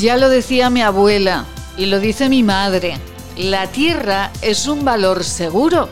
Ya 0.00 0.16
lo 0.16 0.30
decía 0.30 0.70
mi 0.70 0.80
abuela 0.80 1.44
y 1.76 1.84
lo 1.84 2.00
dice 2.00 2.30
mi 2.30 2.42
madre. 2.42 2.96
La 3.36 3.66
tierra 3.66 4.32
es 4.40 4.66
un 4.66 4.82
valor 4.82 5.24
seguro. 5.24 5.90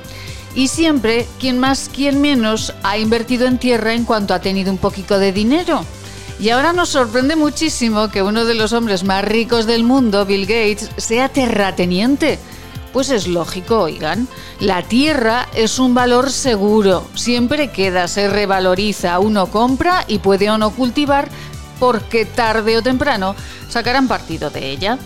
Y 0.55 0.69
siempre, 0.69 1.27
quien 1.39 1.59
más, 1.59 1.91
quien 1.95 2.23
menos, 2.23 2.73
ha 2.83 2.97
invertido 2.97 3.47
en 3.47 3.59
tierra 3.59 3.93
en 3.93 4.07
cuanto 4.07 4.33
ha 4.33 4.41
tenido 4.41 4.73
un 4.73 4.79
poquito 4.79 5.19
de 5.19 5.33
dinero. 5.33 5.85
Y 6.41 6.49
ahora 6.49 6.73
nos 6.73 6.89
sorprende 6.89 7.37
muchísimo 7.37 8.09
que 8.09 8.23
uno 8.23 8.47
de 8.47 8.55
los 8.55 8.73
hombres 8.73 9.05
más 9.05 9.23
ricos 9.27 9.67
del 9.67 9.85
mundo, 9.85 10.25
Bill 10.25 10.47
Gates, 10.47 10.91
sea 10.97 11.29
terrateniente. 11.29 12.39
Pues 12.95 13.11
es 13.11 13.29
lógico, 13.29 13.81
oigan, 13.81 14.27
la 14.59 14.83
tierra 14.83 15.47
es 15.55 15.79
un 15.79 15.93
valor 15.93 16.31
seguro, 16.31 17.07
siempre 17.15 17.71
queda, 17.71 18.09
se 18.09 18.31
revaloriza, 18.31 19.19
uno 19.19 19.49
compra 19.49 20.07
y 20.09 20.21
puede 20.21 20.49
o 20.49 20.57
no 20.57 20.71
cultivar 20.71 21.29
porque 21.79 22.25
tarde 22.25 22.77
o 22.77 22.83
temprano 22.83 23.35
sacarán 23.69 24.09
partido 24.09 24.51
de 24.51 24.71
ella. 24.71 24.99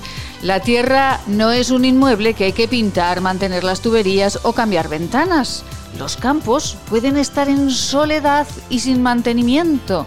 La 0.43 0.61
tierra 0.61 1.21
no 1.27 1.53
es 1.53 1.71
un 1.71 1.85
inmueble 1.85 2.35
que 2.35 2.45
hay 2.45 2.53
que 2.53 2.69
pintar, 2.69 3.21
mantener 3.21 3.63
las 3.63 3.81
tuberías 3.81 4.41
o 4.43 4.53
cambiar 4.53 4.89
ventanas. 4.89 5.65
Los 5.99 6.17
campos 6.17 6.77
pueden 6.89 7.17
estar 7.17 7.49
en 7.49 7.71
soledad 7.71 8.47
y 8.69 8.81
sin 8.81 9.03
mantenimiento. 9.03 10.07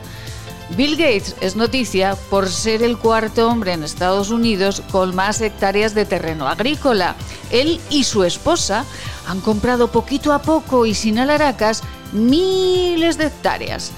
Bill 0.75 0.97
Gates 0.97 1.35
es 1.41 1.55
noticia 1.55 2.15
por 2.29 2.49
ser 2.49 2.81
el 2.81 2.97
cuarto 2.97 3.47
hombre 3.47 3.73
en 3.73 3.83
Estados 3.83 4.31
Unidos 4.31 4.81
con 4.91 5.15
más 5.15 5.39
hectáreas 5.39 5.93
de 5.93 6.05
terreno 6.05 6.47
agrícola. 6.47 7.15
Él 7.51 7.79
y 7.89 8.03
su 8.03 8.23
esposa 8.23 8.83
han 9.27 9.41
comprado 9.41 9.91
poquito 9.91 10.33
a 10.33 10.41
poco 10.41 10.85
y 10.85 10.95
sin 10.95 11.19
alaracas 11.19 11.83
miles 12.11 13.17
de 13.17 13.27
hectáreas. 13.27 13.91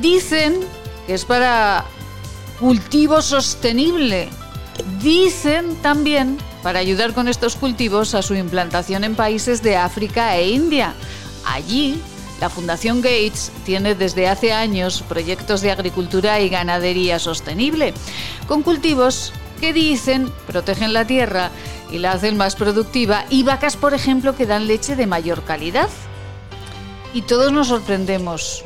Dicen 0.00 0.60
que 1.08 1.14
es 1.14 1.24
para 1.24 1.86
cultivo 2.60 3.22
sostenible. 3.22 4.28
Dicen 5.02 5.74
también 5.76 6.36
para 6.62 6.80
ayudar 6.80 7.14
con 7.14 7.28
estos 7.28 7.56
cultivos 7.56 8.14
a 8.14 8.20
su 8.20 8.34
implantación 8.34 9.04
en 9.04 9.14
países 9.14 9.62
de 9.62 9.78
África 9.78 10.36
e 10.36 10.50
India. 10.50 10.92
Allí 11.46 11.98
la 12.42 12.50
Fundación 12.50 13.00
Gates 13.00 13.50
tiene 13.64 13.94
desde 13.94 14.28
hace 14.28 14.52
años 14.52 15.02
proyectos 15.08 15.62
de 15.62 15.70
agricultura 15.70 16.40
y 16.40 16.50
ganadería 16.50 17.18
sostenible, 17.18 17.94
con 18.46 18.62
cultivos 18.62 19.32
que 19.62 19.72
dicen 19.72 20.30
protegen 20.46 20.92
la 20.92 21.06
tierra 21.06 21.50
y 21.90 21.98
la 21.98 22.12
hacen 22.12 22.36
más 22.36 22.54
productiva 22.54 23.24
y 23.30 23.44
vacas, 23.44 23.78
por 23.78 23.94
ejemplo, 23.94 24.36
que 24.36 24.44
dan 24.44 24.66
leche 24.66 24.94
de 24.94 25.06
mayor 25.06 25.42
calidad. 25.44 25.88
Y 27.14 27.22
todos 27.22 27.50
nos 27.50 27.68
sorprendemos. 27.68 28.62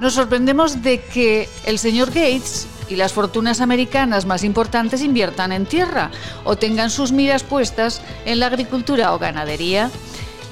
Nos 0.00 0.14
sorprendemos 0.14 0.82
de 0.82 1.00
que 1.00 1.48
el 1.64 1.78
señor 1.78 2.08
Gates 2.08 2.66
y 2.88 2.96
las 2.96 3.12
fortunas 3.12 3.60
americanas 3.60 4.26
más 4.26 4.42
importantes 4.42 5.02
inviertan 5.02 5.52
en 5.52 5.66
tierra 5.66 6.10
o 6.44 6.56
tengan 6.56 6.90
sus 6.90 7.12
miras 7.12 7.42
puestas 7.42 8.02
en 8.24 8.40
la 8.40 8.46
agricultura 8.46 9.14
o 9.14 9.18
ganadería. 9.18 9.90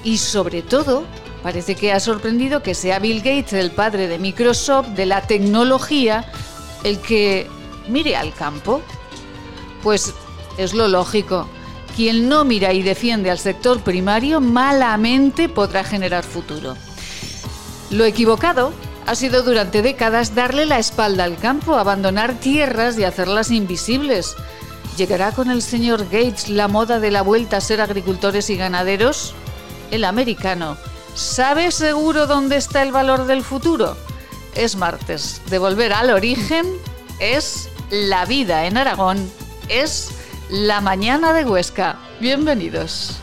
Y 0.04 0.18
sobre 0.18 0.62
todo, 0.62 1.04
Parece 1.42 1.76
que 1.76 1.92
ha 1.92 2.00
sorprendido 2.00 2.62
que 2.62 2.74
sea 2.74 2.98
Bill 2.98 3.18
Gates, 3.18 3.52
el 3.52 3.70
padre 3.70 4.08
de 4.08 4.18
Microsoft, 4.18 4.88
de 4.88 5.06
la 5.06 5.22
tecnología, 5.22 6.24
el 6.82 6.98
que 6.98 7.48
mire 7.88 8.16
al 8.16 8.34
campo. 8.34 8.82
Pues 9.82 10.12
es 10.56 10.74
lo 10.74 10.88
lógico. 10.88 11.48
Quien 11.94 12.28
no 12.28 12.44
mira 12.44 12.72
y 12.72 12.82
defiende 12.82 13.30
al 13.30 13.38
sector 13.38 13.80
primario 13.80 14.40
malamente 14.40 15.48
podrá 15.48 15.84
generar 15.84 16.24
futuro. 16.24 16.76
Lo 17.90 18.04
equivocado 18.04 18.72
ha 19.08 19.14
sido 19.14 19.42
durante 19.42 19.80
décadas 19.80 20.34
darle 20.34 20.66
la 20.66 20.78
espalda 20.78 21.24
al 21.24 21.38
campo, 21.38 21.76
abandonar 21.76 22.34
tierras 22.34 22.98
y 22.98 23.04
hacerlas 23.04 23.50
invisibles. 23.50 24.36
¿Llegará 24.98 25.32
con 25.32 25.50
el 25.50 25.62
señor 25.62 26.04
Gates 26.04 26.50
la 26.50 26.68
moda 26.68 27.00
de 27.00 27.10
la 27.10 27.22
vuelta 27.22 27.56
a 27.56 27.62
ser 27.62 27.80
agricultores 27.80 28.50
y 28.50 28.56
ganaderos? 28.58 29.34
El 29.90 30.04
americano 30.04 30.76
¿Sabe 31.14 31.70
seguro 31.70 32.26
dónde 32.26 32.58
está 32.58 32.82
el 32.82 32.92
valor 32.92 33.24
del 33.24 33.42
futuro? 33.42 33.96
Es 34.54 34.76
martes. 34.76 35.40
De 35.48 35.58
volver 35.58 35.94
al 35.94 36.10
origen 36.10 36.66
es 37.18 37.70
la 37.90 38.26
vida 38.26 38.66
en 38.66 38.76
Aragón. 38.76 39.30
Es 39.70 40.10
la 40.50 40.82
mañana 40.82 41.32
de 41.32 41.46
Huesca. 41.46 41.96
Bienvenidos. 42.20 43.22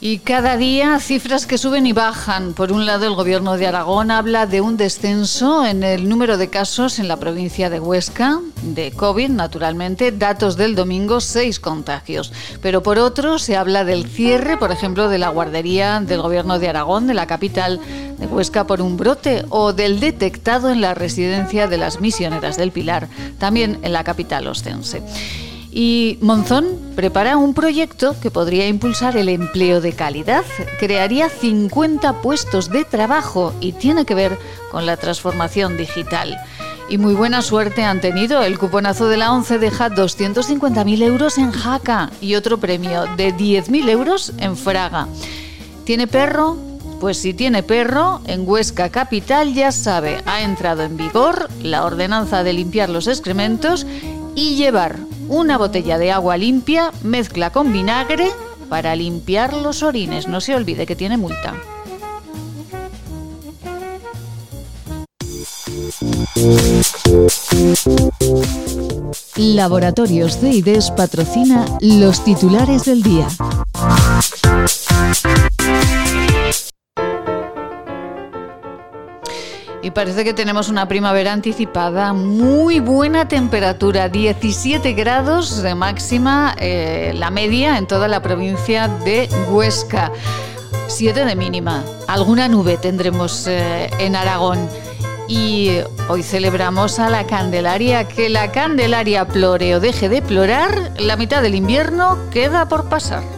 Y 0.00 0.18
cada 0.20 0.56
día 0.56 1.00
cifras 1.00 1.44
que 1.44 1.58
suben 1.58 1.84
y 1.84 1.92
bajan. 1.92 2.54
Por 2.54 2.70
un 2.70 2.86
lado, 2.86 3.04
el 3.06 3.14
gobierno 3.14 3.56
de 3.56 3.66
Aragón 3.66 4.12
habla 4.12 4.46
de 4.46 4.60
un 4.60 4.76
descenso 4.76 5.66
en 5.66 5.82
el 5.82 6.08
número 6.08 6.38
de 6.38 6.48
casos 6.48 7.00
en 7.00 7.08
la 7.08 7.16
provincia 7.16 7.68
de 7.68 7.80
Huesca, 7.80 8.38
de 8.62 8.92
COVID, 8.92 9.30
naturalmente. 9.30 10.12
Datos 10.12 10.56
del 10.56 10.76
domingo, 10.76 11.20
seis 11.20 11.58
contagios. 11.58 12.32
Pero 12.62 12.80
por 12.84 13.00
otro, 13.00 13.40
se 13.40 13.56
habla 13.56 13.84
del 13.84 14.08
cierre, 14.08 14.56
por 14.56 14.70
ejemplo, 14.70 15.08
de 15.08 15.18
la 15.18 15.30
guardería 15.30 15.98
del 15.98 16.22
gobierno 16.22 16.60
de 16.60 16.68
Aragón, 16.68 17.08
de 17.08 17.14
la 17.14 17.26
capital 17.26 17.80
de 18.18 18.26
Huesca, 18.26 18.68
por 18.68 18.80
un 18.80 18.96
brote, 18.96 19.46
o 19.48 19.72
del 19.72 19.98
detectado 19.98 20.70
en 20.70 20.80
la 20.80 20.94
residencia 20.94 21.66
de 21.66 21.76
las 21.76 22.00
misioneras 22.00 22.56
del 22.56 22.70
Pilar, 22.70 23.08
también 23.40 23.80
en 23.82 23.92
la 23.92 24.04
capital 24.04 24.46
ostense. 24.46 25.02
Y 25.80 26.18
Monzón 26.20 26.76
prepara 26.96 27.36
un 27.36 27.54
proyecto 27.54 28.16
que 28.20 28.32
podría 28.32 28.66
impulsar 28.66 29.16
el 29.16 29.28
empleo 29.28 29.80
de 29.80 29.92
calidad. 29.92 30.42
Crearía 30.80 31.28
50 31.28 32.20
puestos 32.20 32.68
de 32.68 32.84
trabajo 32.84 33.54
y 33.60 33.70
tiene 33.70 34.04
que 34.04 34.16
ver 34.16 34.36
con 34.72 34.86
la 34.86 34.96
transformación 34.96 35.76
digital. 35.76 36.36
Y 36.88 36.98
muy 36.98 37.14
buena 37.14 37.42
suerte 37.42 37.84
han 37.84 38.00
tenido. 38.00 38.42
El 38.42 38.58
cuponazo 38.58 39.08
de 39.08 39.18
la 39.18 39.32
ONCE 39.32 39.60
deja 39.60 39.88
250.000 39.88 41.00
euros 41.00 41.38
en 41.38 41.52
Jaca 41.52 42.10
y 42.20 42.34
otro 42.34 42.58
premio 42.58 43.04
de 43.16 43.32
10.000 43.32 43.88
euros 43.88 44.32
en 44.38 44.56
Fraga. 44.56 45.06
¿Tiene 45.84 46.08
perro? 46.08 46.56
Pues 46.98 47.18
si 47.18 47.32
tiene 47.32 47.62
perro, 47.62 48.20
en 48.26 48.42
Huesca 48.44 48.88
Capital 48.88 49.54
ya 49.54 49.70
sabe, 49.70 50.20
ha 50.26 50.42
entrado 50.42 50.82
en 50.82 50.96
vigor 50.96 51.48
la 51.62 51.84
ordenanza 51.84 52.42
de 52.42 52.52
limpiar 52.52 52.88
los 52.88 53.06
excrementos 53.06 53.86
y 54.38 54.54
llevar 54.54 55.00
una 55.28 55.58
botella 55.58 55.98
de 55.98 56.12
agua 56.12 56.36
limpia, 56.36 56.92
mezcla 57.02 57.50
con 57.50 57.72
vinagre 57.72 58.30
para 58.68 58.94
limpiar 58.94 59.52
los 59.52 59.82
orines. 59.82 60.28
No 60.28 60.40
se 60.40 60.54
olvide 60.54 60.86
que 60.86 60.94
tiene 60.94 61.16
multa. 61.16 61.54
Laboratorios 69.36 70.40
de 70.40 70.50
IDES 70.50 70.92
patrocina 70.92 71.66
los 71.80 72.22
titulares 72.24 72.84
del 72.84 73.02
día. 73.02 73.26
Y 79.80 79.92
parece 79.92 80.24
que 80.24 80.34
tenemos 80.34 80.68
una 80.68 80.88
primavera 80.88 81.32
anticipada, 81.32 82.12
muy 82.12 82.80
buena 82.80 83.28
temperatura, 83.28 84.08
17 84.08 84.92
grados 84.94 85.62
de 85.62 85.74
máxima, 85.76 86.56
eh, 86.58 87.12
la 87.14 87.30
media 87.30 87.78
en 87.78 87.86
toda 87.86 88.08
la 88.08 88.20
provincia 88.20 88.88
de 88.88 89.28
Huesca, 89.48 90.10
7 90.88 91.24
de 91.24 91.36
mínima. 91.36 91.84
Alguna 92.08 92.48
nube 92.48 92.76
tendremos 92.76 93.46
eh, 93.46 93.88
en 94.00 94.16
Aragón. 94.16 94.68
Y 95.28 95.78
hoy 96.08 96.22
celebramos 96.22 96.98
a 96.98 97.08
la 97.08 97.26
Candelaria, 97.26 98.08
que 98.08 98.30
la 98.30 98.50
Candelaria 98.50 99.28
plore 99.28 99.76
o 99.76 99.80
deje 99.80 100.08
de 100.08 100.22
plorar, 100.22 100.92
la 100.98 101.16
mitad 101.16 101.42
del 101.42 101.54
invierno 101.54 102.18
queda 102.30 102.66
por 102.66 102.88
pasar. 102.88 103.37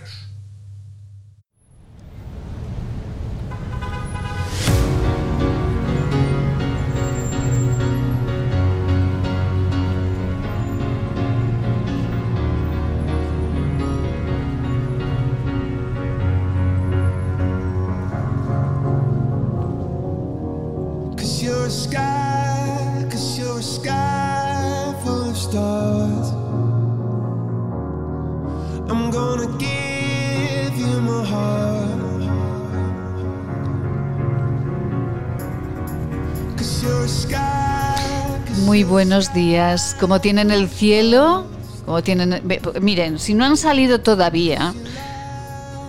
Buenos 38.91 39.33
días. 39.33 39.95
¿Cómo 40.01 40.19
tienen 40.19 40.51
el 40.51 40.67
cielo? 40.67 41.45
¿Cómo 41.85 42.03
tienen... 42.03 42.41
Miren, 42.81 43.19
si 43.19 43.33
no 43.33 43.45
han 43.45 43.55
salido 43.55 44.01
todavía, 44.01 44.73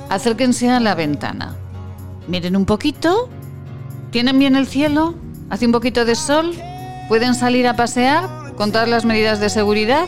acérquense 0.09 0.71
a 0.71 0.79
la 0.79 0.95
ventana. 0.95 1.57
Miren 2.29 2.55
un 2.55 2.65
poquito. 2.65 3.29
¿Tienen 4.13 4.39
bien 4.39 4.55
el 4.55 4.69
cielo? 4.69 5.17
¿Hace 5.51 5.67
un 5.67 5.73
poquito 5.73 6.05
de 6.05 6.15
sol? 6.15 6.55
¿Pueden 7.09 7.35
salir 7.35 7.67
a 7.67 7.75
pasear 7.75 8.55
con 8.55 8.71
todas 8.71 8.89
las 8.89 9.05
medidas 9.05 9.41
de 9.41 9.51
seguridad? 9.51 10.07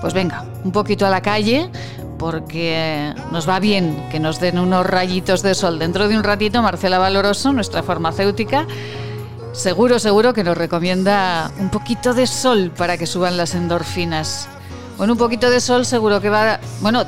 Pues 0.00 0.14
venga, 0.14 0.46
un 0.62 0.70
poquito 0.70 1.04
a 1.04 1.10
la 1.10 1.22
calle 1.22 1.68
porque 2.16 3.12
nos 3.32 3.48
va 3.48 3.58
bien 3.58 4.06
que 4.12 4.20
nos 4.20 4.38
den 4.38 4.60
unos 4.60 4.86
rayitos 4.86 5.42
de 5.42 5.56
sol. 5.56 5.80
Dentro 5.80 6.06
de 6.06 6.16
un 6.16 6.22
ratito, 6.22 6.62
Marcela 6.62 6.98
Valoroso, 6.98 7.52
nuestra 7.52 7.82
farmacéutica, 7.82 8.68
Seguro, 9.56 9.98
seguro 9.98 10.34
que 10.34 10.44
nos 10.44 10.56
recomienda 10.56 11.50
un 11.58 11.70
poquito 11.70 12.12
de 12.12 12.26
sol 12.26 12.70
para 12.76 12.98
que 12.98 13.06
suban 13.06 13.38
las 13.38 13.54
endorfinas. 13.54 14.48
Bueno, 14.98 15.14
un 15.14 15.18
poquito 15.18 15.48
de 15.48 15.60
sol 15.62 15.86
seguro 15.86 16.20
que 16.20 16.28
va, 16.28 16.60
bueno, 16.82 17.04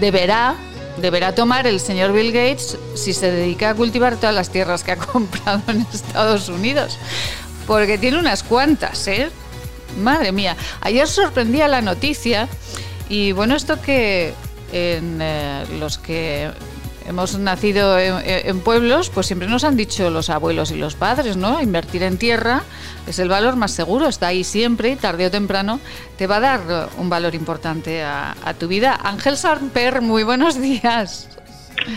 deberá, 0.00 0.56
deberá 1.00 1.36
tomar 1.36 1.68
el 1.68 1.78
señor 1.78 2.12
Bill 2.12 2.32
Gates 2.32 2.76
si 2.94 3.12
se 3.12 3.30
dedica 3.30 3.70
a 3.70 3.74
cultivar 3.74 4.16
todas 4.16 4.34
las 4.34 4.50
tierras 4.50 4.82
que 4.82 4.90
ha 4.90 4.96
comprado 5.12 5.62
en 5.68 5.86
Estados 5.92 6.48
Unidos, 6.48 6.98
porque 7.64 7.96
tiene 7.96 8.18
unas 8.18 8.42
cuantas, 8.42 9.06
¿eh? 9.06 9.30
Madre 10.00 10.32
mía, 10.32 10.56
ayer 10.80 11.06
sorprendía 11.06 11.68
la 11.68 11.80
noticia 11.80 12.48
y 13.08 13.30
bueno, 13.30 13.54
esto 13.54 13.80
que 13.80 14.34
en 14.72 15.20
eh, 15.22 15.64
los 15.78 15.96
que 15.96 16.50
hemos 17.08 17.38
nacido 17.38 17.98
en, 17.98 18.60
pueblos, 18.60 19.10
pues 19.10 19.26
siempre 19.26 19.48
nos 19.48 19.64
han 19.64 19.76
dicho 19.76 20.10
los 20.10 20.28
abuelos 20.30 20.70
y 20.70 20.76
los 20.76 20.94
padres, 20.94 21.36
¿no? 21.36 21.60
Invertir 21.60 22.02
en 22.02 22.18
tierra 22.18 22.62
es 23.06 23.18
el 23.18 23.28
valor 23.28 23.56
más 23.56 23.72
seguro, 23.72 24.06
está 24.06 24.28
ahí 24.28 24.44
siempre, 24.44 24.94
tarde 24.96 25.26
o 25.26 25.30
temprano, 25.30 25.80
te 26.18 26.26
va 26.26 26.36
a 26.36 26.40
dar 26.40 26.88
un 26.98 27.08
valor 27.08 27.34
importante 27.34 28.02
a, 28.02 28.36
a 28.44 28.54
tu 28.54 28.68
vida. 28.68 28.98
Ángel 29.02 29.36
Samper, 29.36 30.02
muy 30.02 30.22
buenos 30.22 30.60
días. 30.60 31.28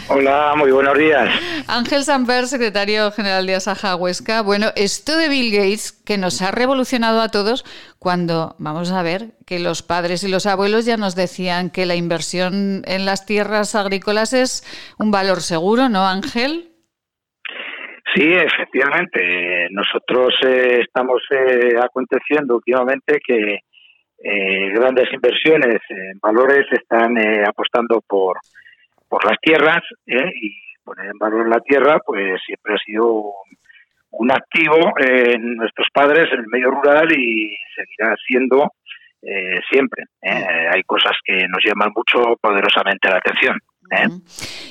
Hola, 0.08 0.54
muy 0.56 0.72
buenos 0.72 0.98
días. 0.98 1.30
Ángel 1.68 2.04
Samper, 2.04 2.48
secretario 2.48 3.12
general 3.12 3.46
de 3.46 3.56
Asaja 3.56 3.96
Huesca. 3.96 4.42
Bueno, 4.42 4.68
esto 4.76 5.18
de 5.18 5.28
Bill 5.28 5.52
Gates, 5.52 5.92
que 5.92 6.18
nos 6.18 6.42
ha 6.42 6.52
revolucionado 6.52 7.22
a 7.22 7.30
todos 7.30 7.66
cuando, 8.02 8.56
vamos 8.58 8.92
a 8.92 9.04
ver, 9.04 9.34
que 9.46 9.60
los 9.60 9.84
padres 9.84 10.24
y 10.24 10.28
los 10.28 10.48
abuelos 10.48 10.88
ya 10.88 10.98
nos 10.98 11.16
decían 11.16 11.70
que 11.70 11.86
la 11.86 11.94
inversión 11.94 12.82
en 12.88 13.06
las 13.06 13.28
tierras 13.28 13.76
agrícolas 13.76 14.34
es 14.34 14.66
un 14.98 15.12
valor 15.12 15.42
seguro, 15.42 15.88
¿no, 15.88 16.08
Ángel? 16.08 16.72
Sí, 18.16 18.34
efectivamente. 18.34 19.68
Nosotros 19.70 20.34
eh, 20.44 20.80
estamos 20.82 21.22
eh, 21.30 21.76
aconteciendo 21.80 22.56
últimamente 22.56 23.20
que 23.24 23.60
eh, 24.24 24.70
grandes 24.74 25.14
inversiones 25.14 25.80
en 25.90 26.18
valores 26.20 26.66
están 26.72 27.16
apostando 27.48 28.02
por 28.02 28.38
por 29.12 29.26
las 29.26 29.38
tierras 29.42 29.84
¿eh? 30.08 30.32
y 30.42 30.54
poner 30.86 31.08
en 31.08 31.18
valor 31.18 31.50
la 31.50 31.60
tierra, 31.60 32.00
pues 32.06 32.40
siempre 32.46 32.76
ha 32.76 32.78
sido 32.78 33.34
un, 34.12 34.32
activo 34.32 34.94
en 34.98 35.56
nuestros 35.56 35.88
padres 35.94 36.28
en 36.32 36.40
el 36.40 36.48
medio 36.48 36.72
rural 36.72 37.12
y 37.12 37.56
seguirá 37.76 38.16
siendo 38.26 38.72
eh, 39.22 39.60
siempre. 39.70 40.06
¿eh? 40.22 40.68
Hay 40.74 40.84
cosas 40.84 41.18
que 41.24 41.48
nos 41.48 41.64
llaman 41.64 41.92
mucho 41.96 42.38
poderosamente 42.42 43.10
la 43.10 43.18
atención. 43.18 43.60
¿Eh? 43.92 44.08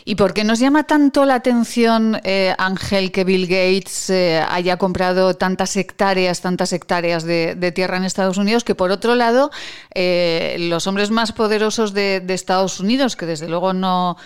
¿Y 0.06 0.14
por 0.14 0.32
qué 0.32 0.44
nos 0.44 0.60
llama 0.60 0.84
tanto 0.84 1.26
la 1.26 1.34
atención, 1.34 2.18
eh, 2.24 2.54
Ángel, 2.56 3.12
que 3.12 3.24
Bill 3.24 3.46
Gates 3.46 4.08
eh, 4.08 4.42
haya 4.48 4.78
comprado 4.78 5.34
tantas 5.34 5.76
hectáreas, 5.76 6.40
tantas 6.40 6.72
hectáreas 6.72 7.24
de, 7.24 7.72
tierra 7.74 7.98
en 7.98 8.04
Estados 8.04 8.38
Unidos, 8.38 8.64
que 8.64 8.74
por 8.74 8.90
otro 8.90 9.14
lado, 9.14 9.50
los 9.94 10.86
hombres 10.86 11.10
más 11.10 11.32
poderosos 11.32 11.92
de, 11.92 12.24
Estados 12.30 12.80
Unidos, 12.80 13.14
que 13.14 13.26
desde 13.26 13.48
luego 13.48 13.74
no, 13.74 14.16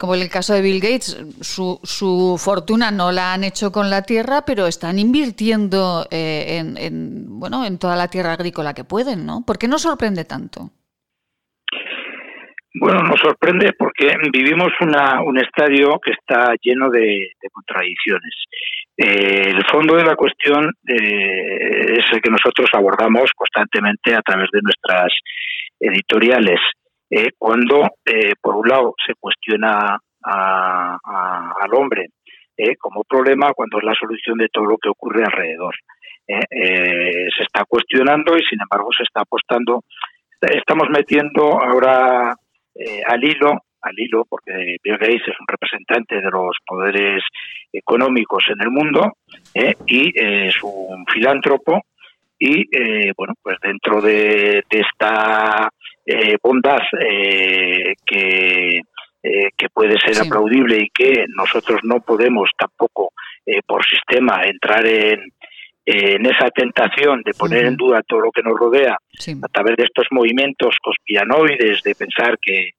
como 0.00 0.14
en 0.14 0.22
el 0.22 0.30
caso 0.30 0.54
de 0.54 0.62
Bill 0.62 0.80
Gates, 0.80 1.18
su, 1.42 1.78
su, 1.82 2.36
fortuna 2.38 2.90
no 2.90 3.12
la 3.12 3.34
han 3.34 3.44
hecho 3.44 3.70
con 3.70 3.90
la 3.90 4.02
tierra, 4.02 4.42
pero 4.46 4.66
están 4.66 4.98
invirtiendo 4.98 6.06
en, 6.10 6.76
en, 6.78 7.38
bueno, 7.38 7.66
en 7.66 7.78
toda 7.78 7.94
la 7.96 8.08
tierra 8.08 8.32
agrícola 8.32 8.72
que 8.72 8.84
pueden, 8.84 9.26
¿no? 9.26 9.42
¿Por 9.42 9.58
qué 9.58 9.68
nos 9.68 9.82
sorprende 9.82 10.24
tanto? 10.24 10.70
Bueno, 12.80 13.02
nos 13.02 13.18
sorprende 13.20 13.72
porque 13.76 14.14
vivimos 14.32 14.68
una, 14.80 15.20
un 15.22 15.36
estadio 15.38 15.98
que 15.98 16.12
está 16.12 16.54
lleno 16.62 16.90
de, 16.90 17.32
contradicciones. 17.50 18.34
Eh, 18.96 19.50
el 19.50 19.64
fondo 19.66 19.96
de 19.96 20.04
la 20.04 20.14
cuestión 20.14 20.72
eh, 20.86 21.96
es 21.98 22.04
el 22.12 22.20
que 22.20 22.30
nosotros 22.30 22.70
abordamos 22.72 23.32
constantemente 23.34 24.14
a 24.14 24.22
través 24.22 24.48
de 24.52 24.60
nuestras 24.62 25.12
editoriales. 25.80 26.60
Eh, 27.10 27.30
cuando, 27.36 27.88
por 28.40 28.56
un 28.56 28.68
lado, 28.68 28.94
se 29.04 29.14
cuestiona 29.18 29.98
al 30.22 31.74
hombre 31.74 32.06
como 32.78 33.02
problema, 33.04 33.52
cuando 33.54 33.78
es 33.78 33.84
la 33.84 33.94
solución 33.94 34.38
de 34.38 34.48
todo 34.52 34.66
lo 34.66 34.78
que 34.78 34.88
ocurre 34.88 35.24
alrededor. 35.24 35.74
se 36.26 37.42
está 37.42 37.64
cuestionando 37.66 38.36
y, 38.36 38.44
sin 38.44 38.60
embargo, 38.60 38.90
se 38.96 39.02
está 39.02 39.22
apostando. 39.22 39.82
Estamos 40.40 40.88
metiendo 40.90 41.60
ahora 41.60 42.34
eh, 42.78 43.02
al 43.04 43.24
hilo, 43.24 43.52
al 43.82 43.94
hilo, 43.98 44.24
porque 44.28 44.76
Bill 44.82 44.98
Gates 44.98 45.22
es 45.26 45.40
un 45.40 45.46
representante 45.48 46.16
de 46.16 46.30
los 46.30 46.56
poderes 46.64 47.22
económicos 47.72 48.44
en 48.48 48.62
el 48.62 48.70
mundo 48.70 49.16
eh, 49.52 49.74
y 49.86 50.12
es 50.14 50.54
un 50.62 51.04
filántropo 51.06 51.82
y 52.38 52.60
eh, 52.70 53.12
bueno, 53.16 53.34
pues 53.42 53.58
dentro 53.60 54.00
de, 54.00 54.62
esta 54.70 55.68
bondad 56.42 56.78
que 58.06 58.80
que 59.20 59.68
puede 59.68 59.98
ser 59.98 60.24
aplaudible 60.24 60.78
y 60.78 60.88
que 60.88 61.26
nosotros 61.36 61.80
no 61.82 62.00
podemos 62.00 62.48
tampoco 62.56 63.12
por 63.66 63.84
sistema 63.84 64.40
entrar 64.44 64.86
en, 64.86 65.20
en 65.90 66.26
esa 66.26 66.50
tentación 66.50 67.22
de 67.24 67.32
poner 67.32 67.64
en 67.64 67.76
duda 67.76 68.02
todo 68.06 68.20
lo 68.20 68.30
que 68.30 68.42
nos 68.42 68.58
rodea 68.58 68.94
a 68.94 69.48
través 69.48 69.76
de 69.76 69.84
estos 69.84 70.06
movimientos 70.10 70.76
conspiranoides 70.82 71.82
de 71.82 71.94
pensar 71.94 72.38
que, 72.42 72.72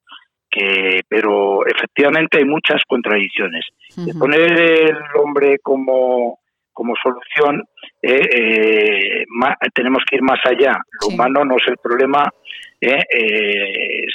que 0.48 1.02
pero 1.08 1.66
efectivamente 1.66 2.38
hay 2.38 2.46
muchas 2.46 2.84
contradicciones. 2.88 3.66
De 3.96 4.14
poner 4.14 4.52
el 4.52 4.98
hombre 5.16 5.58
como, 5.64 6.38
como 6.72 6.94
solución, 7.02 7.64
eh, 8.00 9.26
tenemos 9.74 10.04
que 10.08 10.18
ir 10.18 10.22
más 10.22 10.40
allá. 10.46 10.78
Lo 11.02 11.08
humano 11.08 11.44
no 11.46 11.56
es 11.56 11.68
el 11.68 11.78
problema, 11.82 12.30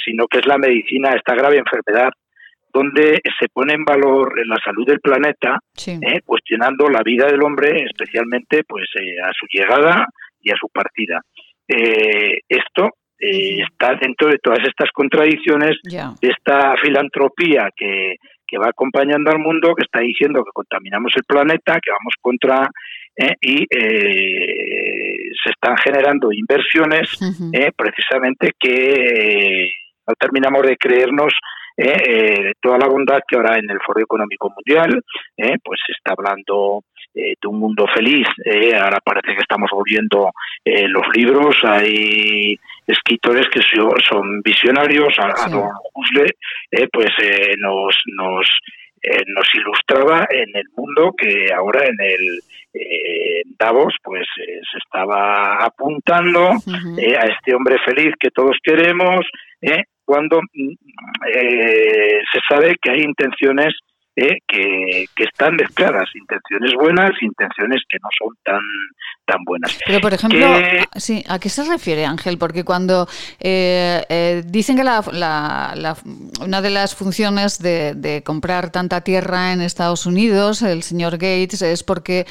sino 0.05 0.27
que 0.27 0.39
es 0.39 0.45
la 0.45 0.57
medicina, 0.57 1.09
esta 1.09 1.35
grave 1.35 1.57
enfermedad 1.57 2.11
donde 2.75 3.21
se 3.39 3.47
pone 3.53 3.73
en 3.73 3.85
valor 3.85 4.33
la 4.45 4.57
salud 4.63 4.85
del 4.85 4.99
planeta, 4.99 5.59
cuestionando 6.25 6.89
la 6.89 7.01
vida 7.03 7.27
del 7.27 7.41
hombre, 7.41 7.85
especialmente 7.85 8.63
pues 8.67 8.85
a 9.23 9.31
su 9.31 9.47
llegada 9.49 10.05
y 10.41 10.51
a 10.51 10.55
su 10.59 10.67
partida. 10.67 11.21
esto 11.67 12.89
está 13.17 13.95
dentro 13.95 14.27
de 14.27 14.39
todas 14.43 14.59
estas 14.67 14.89
contradicciones, 14.91 15.77
de 15.83 16.27
esta 16.29 16.75
filantropía 16.83 17.69
que, 17.75 18.17
que 18.47 18.57
va 18.57 18.67
acompañando 18.67 19.31
al 19.31 19.39
mundo, 19.39 19.73
que 19.75 19.83
está 19.83 19.99
diciendo 19.99 20.43
que 20.43 20.51
contaminamos 20.53 21.13
el 21.15 21.23
planeta, 21.23 21.79
que 21.81 21.91
vamos 21.91 22.13
contra 22.21 22.69
eh, 23.17 23.33
y 23.41 23.63
eh, 23.63 25.31
se 25.43 25.51
están 25.51 25.77
generando 25.77 26.31
inversiones 26.31 27.09
eh, 27.53 27.71
precisamente 27.75 28.51
que 28.59 29.69
no 30.07 30.13
terminamos 30.19 30.63
de 30.63 30.77
creernos 30.77 31.33
toda 32.61 32.77
la 32.77 32.87
bondad 32.87 33.19
que 33.27 33.35
ahora 33.35 33.57
en 33.57 33.69
el 33.69 33.79
Foro 33.85 34.01
Económico 34.01 34.49
Mundial 34.49 35.03
pues 35.63 35.79
se 35.85 35.91
está 35.91 36.13
hablando 36.17 36.83
de 37.13 37.47
un 37.47 37.59
mundo 37.59 37.85
feliz. 37.93 38.27
ahora 38.79 38.99
parece 39.03 39.35
que 39.35 39.41
estamos 39.41 39.69
volviendo 39.71 40.31
los 40.65 41.03
libros, 41.15 41.55
hay 41.63 42.57
escritores 42.87 43.47
que 43.49 43.61
son 44.07 44.41
visionarios, 44.41 45.13
a, 45.19 45.35
sí. 45.35 46.21
eh, 46.71 46.87
pues 46.91 47.09
eh, 47.21 47.55
nos, 47.57 47.95
nos, 48.17 48.47
eh, 49.01 49.23
nos 49.27 49.47
ilustraba 49.55 50.27
en 50.29 50.55
el 50.55 50.65
mundo 50.75 51.13
que 51.17 51.51
ahora 51.53 51.85
en 51.85 51.99
el 51.99 52.39
eh, 52.73 53.43
Davos 53.57 53.95
pues 54.03 54.27
se 54.35 54.77
estaba 54.77 55.63
apuntando 55.63 56.49
a 56.49 57.25
este 57.27 57.55
hombre 57.55 57.77
feliz 57.85 58.13
que 58.19 58.31
todos 58.31 58.57
queremos, 58.61 59.25
cuando 60.05 60.39
mm, 60.41 60.73
se 62.31 62.39
sabe 62.47 62.75
que 62.81 62.91
hay 62.91 63.01
intenciones 63.01 63.73
eh, 64.17 64.37
que, 64.47 65.05
están 65.17 65.57
mezcladas, 65.57 66.09
intenciones 66.15 66.71
buenas, 66.79 67.11
intenciones 67.21 67.81
que 67.89 67.97
no 68.01 68.07
son 68.17 68.33
tan, 68.45 68.61
tan 69.25 69.43
buenas. 69.43 69.77
Pero, 69.85 69.99
por 69.99 70.13
ejemplo, 70.13 70.47
sí, 70.95 71.21
¿a 71.27 71.37
qué 71.37 71.49
se 71.49 71.65
refiere 71.65 72.05
Ángel? 72.05 72.37
Porque 72.37 72.63
cuando 72.63 73.09
eh, 73.41 74.05
eh, 74.07 74.43
dicen 74.45 74.77
que 74.77 74.85
la, 74.85 75.03
la, 75.11 75.97
una 76.39 76.61
de 76.61 76.69
las 76.69 76.95
funciones 76.95 77.59
de, 77.59 78.21
comprar 78.25 78.71
tanta 78.71 79.01
tierra 79.01 79.51
en 79.51 79.59
Estados 79.59 80.05
Unidos, 80.05 80.61
el 80.61 80.83
señor 80.83 81.13
Gates, 81.13 81.61
es 81.61 81.83
porque 81.83 82.25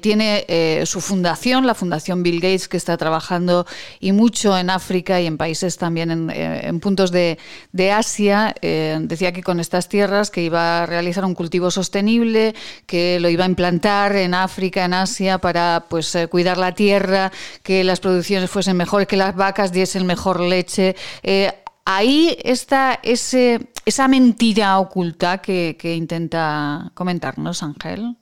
tiene 0.00 0.84
su 0.84 1.00
fundación, 1.00 1.64
la 1.64 1.74
Fundación 1.74 2.24
Bill 2.24 2.40
Gates, 2.40 2.68
que 2.68 2.76
está 2.76 2.96
trabajando 2.96 3.66
y 4.00 4.10
mucho 4.10 4.58
en 4.58 4.70
África 4.70 5.20
y 5.20 5.26
en 5.26 5.36
países 5.36 5.78
también 5.78 6.10
en, 6.10 6.30
en 6.30 6.80
puntos 6.80 7.12
de, 7.12 7.38
de 7.70 7.92
Asia. 7.92 8.54
decía 8.60 9.32
que 9.32 9.44
con 9.44 9.60
estas 9.60 9.88
tierras 9.88 10.30
que 10.30 10.42
iba 10.42 10.82
a 10.82 10.86
realizar 10.86 11.19
un 11.24 11.34
cultivo 11.34 11.70
sostenible, 11.70 12.54
que 12.86 13.18
lo 13.20 13.28
iba 13.28 13.44
a 13.44 13.48
implantar 13.48 14.16
en 14.16 14.34
África, 14.34 14.84
en 14.84 14.94
Asia, 14.94 15.38
para 15.38 15.84
pues 15.88 16.14
eh, 16.14 16.28
cuidar 16.28 16.58
la 16.58 16.72
tierra, 16.74 17.30
que 17.62 17.84
las 17.84 18.00
producciones 18.00 18.50
fuesen 18.50 18.76
mejores, 18.76 19.06
que 19.06 19.16
las 19.16 19.36
vacas 19.36 19.72
diesen 19.72 20.06
mejor 20.06 20.40
leche. 20.40 20.94
Eh, 21.22 21.50
ahí 21.84 22.36
está 22.42 22.98
ese, 23.02 23.60
esa 23.84 24.08
mentira 24.08 24.78
oculta 24.78 25.38
que, 25.38 25.76
que 25.78 25.94
intenta 25.94 26.90
comentarnos, 26.94 27.62
Ángel. 27.62 28.16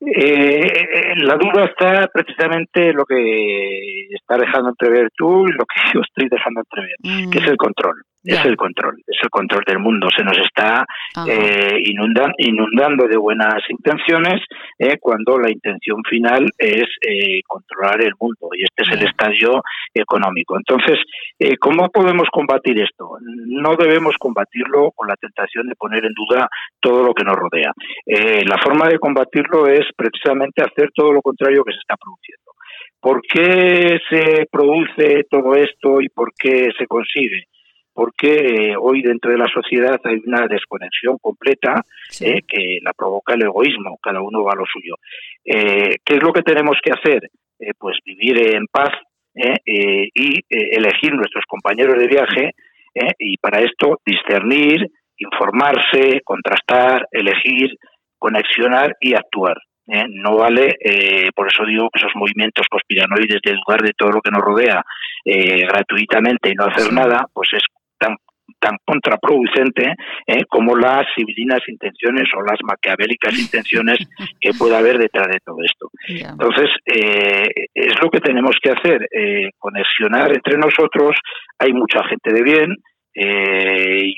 Eh, 0.00 1.14
la 1.16 1.34
duda 1.34 1.64
está 1.64 2.08
precisamente 2.12 2.92
lo 2.92 3.04
que 3.04 4.06
está 4.14 4.36
dejando 4.36 4.70
entrever 4.70 5.10
tú 5.16 5.44
y 5.46 5.52
lo 5.52 5.64
que 5.64 5.80
yo 5.94 6.00
estoy 6.00 6.28
dejando 6.28 6.60
entrever, 6.60 7.30
que 7.30 7.38
es 7.38 7.46
mm. 7.46 7.50
el 7.50 7.56
control. 7.56 8.02
Es 8.28 8.44
el 8.44 8.56
control, 8.56 8.96
es 9.06 9.18
el 9.22 9.30
control 9.30 9.64
del 9.66 9.78
mundo. 9.78 10.08
Se 10.14 10.22
nos 10.22 10.36
está 10.36 10.84
eh, 11.26 11.78
inundando 11.84 13.08
de 13.08 13.16
buenas 13.16 13.62
intenciones 13.70 14.42
eh, 14.78 14.98
cuando 15.00 15.38
la 15.38 15.50
intención 15.50 16.02
final 16.08 16.46
es 16.58 16.84
eh, 17.00 17.40
controlar 17.46 18.02
el 18.02 18.12
mundo 18.20 18.50
y 18.52 18.64
este 18.64 18.82
es 18.82 19.00
el 19.00 19.08
estadio 19.08 19.62
económico. 19.94 20.56
Entonces, 20.58 20.98
eh, 21.38 21.56
¿cómo 21.56 21.88
podemos 21.88 22.28
combatir 22.30 22.80
esto? 22.82 23.16
No 23.46 23.76
debemos 23.76 24.14
combatirlo 24.18 24.90
con 24.94 25.08
la 25.08 25.16
tentación 25.16 25.66
de 25.66 25.74
poner 25.74 26.04
en 26.04 26.12
duda 26.12 26.48
todo 26.80 27.02
lo 27.02 27.14
que 27.14 27.24
nos 27.24 27.34
rodea. 27.34 27.72
la 28.06 28.58
forma 28.62 28.88
de 28.88 28.98
combatirlo 28.98 29.66
es 29.68 29.86
precisamente 29.96 30.62
hacer 30.62 30.90
todo 30.94 31.12
lo 31.12 31.22
contrario 31.22 31.64
que 31.64 31.72
se 31.72 31.78
está 31.78 31.96
produciendo. 31.96 32.52
¿Por 33.00 33.22
qué 33.22 33.98
se 34.10 34.46
produce 34.50 35.24
todo 35.30 35.54
esto 35.54 36.00
y 36.00 36.08
por 36.08 36.32
qué 36.36 36.70
se 36.76 36.86
consigue? 36.86 37.44
Porque 37.98 38.30
eh, 38.30 38.74
hoy 38.80 39.02
dentro 39.02 39.32
de 39.32 39.38
la 39.38 39.48
sociedad 39.52 40.00
hay 40.04 40.22
una 40.24 40.46
desconexión 40.46 41.18
completa 41.20 41.82
eh, 42.20 42.42
que 42.46 42.78
la 42.80 42.92
provoca 42.92 43.34
el 43.34 43.42
egoísmo, 43.42 43.98
cada 44.00 44.22
uno 44.22 44.44
va 44.44 44.52
a 44.52 44.54
lo 44.54 44.64
suyo. 44.72 44.94
Eh, 45.44 45.96
¿Qué 46.04 46.14
es 46.14 46.22
lo 46.22 46.32
que 46.32 46.42
tenemos 46.42 46.76
que 46.80 46.92
hacer? 46.92 47.28
pues 47.76 47.98
vivir 48.04 48.54
en 48.54 48.66
paz 48.70 48.90
y 49.34 50.44
elegir 50.48 51.12
nuestros 51.12 51.44
compañeros 51.48 51.98
de 51.98 52.06
viaje 52.06 52.52
y 53.18 53.36
para 53.38 53.58
esto 53.62 53.98
discernir, 54.06 54.86
informarse, 55.16 56.20
contrastar, 56.22 57.08
elegir, 57.10 57.74
conexionar 58.16 58.94
y 59.00 59.14
actuar. 59.14 59.56
no 60.10 60.36
vale, 60.36 60.76
por 61.34 61.48
eso 61.48 61.64
digo 61.66 61.90
que 61.90 61.98
esos 61.98 62.14
movimientos 62.14 62.68
conspiranoides 62.70 63.42
de 63.42 63.56
dudar 63.56 63.82
de 63.82 63.94
todo 63.98 64.12
lo 64.12 64.20
que 64.20 64.30
nos 64.30 64.40
rodea 64.40 64.84
gratuitamente 65.24 66.50
y 66.50 66.54
no 66.54 66.66
hacer 66.66 66.92
nada, 66.92 67.26
pues 67.34 67.48
es 67.54 67.64
tan 68.58 68.76
contraproducente 68.84 69.94
¿eh? 70.26 70.44
como 70.48 70.76
las 70.76 71.06
civilinas 71.14 71.60
intenciones 71.68 72.28
o 72.36 72.42
las 72.42 72.58
maquiavélicas 72.62 73.38
intenciones 73.38 73.98
que 74.40 74.52
pueda 74.52 74.78
haber 74.78 74.98
detrás 74.98 75.28
de 75.28 75.40
todo 75.44 75.58
esto. 75.62 75.90
Entonces, 76.08 76.70
eh, 76.86 77.66
es 77.74 77.94
lo 78.02 78.10
que 78.10 78.20
tenemos 78.20 78.56
que 78.62 78.70
hacer, 78.70 79.08
eh, 79.10 79.50
conexionar 79.58 80.32
entre 80.32 80.58
nosotros. 80.58 81.16
Hay 81.58 81.72
mucha 81.72 82.02
gente 82.04 82.32
de 82.32 82.42
bien, 82.42 82.76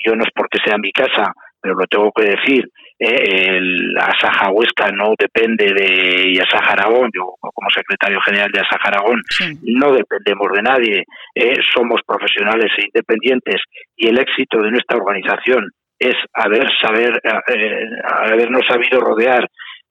yo 0.05 0.15
no 0.15 0.23
es 0.23 0.29
porque 0.35 0.59
sea 0.63 0.77
mi 0.77 0.91
casa, 0.91 1.33
pero 1.59 1.73
lo 1.75 1.87
tengo 1.87 2.11
que 2.11 2.35
decir, 2.35 2.69
eh, 3.03 3.57
el 3.57 3.97
Asaja 3.97 4.51
Huesca 4.51 4.91
no 4.91 5.15
depende 5.17 5.73
de 5.73 6.39
Asaja 6.39 6.73
Aragón, 6.73 7.09
yo 7.11 7.33
como 7.39 7.67
secretario 7.75 8.21
general 8.21 8.51
de 8.51 8.59
Asaja 8.59 8.89
Aragón 8.89 9.21
no 9.63 9.91
dependemos 9.91 10.51
de 10.53 10.61
nadie, 10.61 11.03
eh, 11.33 11.55
somos 11.73 12.01
profesionales 12.05 12.71
e 12.77 12.85
independientes 12.85 13.61
y 13.95 14.07
el 14.07 14.19
éxito 14.19 14.61
de 14.61 14.69
nuestra 14.69 14.99
organización 14.99 15.71
es 15.97 16.15
haber 16.33 16.67
saber 16.79 17.19
eh, 17.25 17.85
habernos 18.07 18.65
sabido 18.67 18.99
rodear 18.99 19.47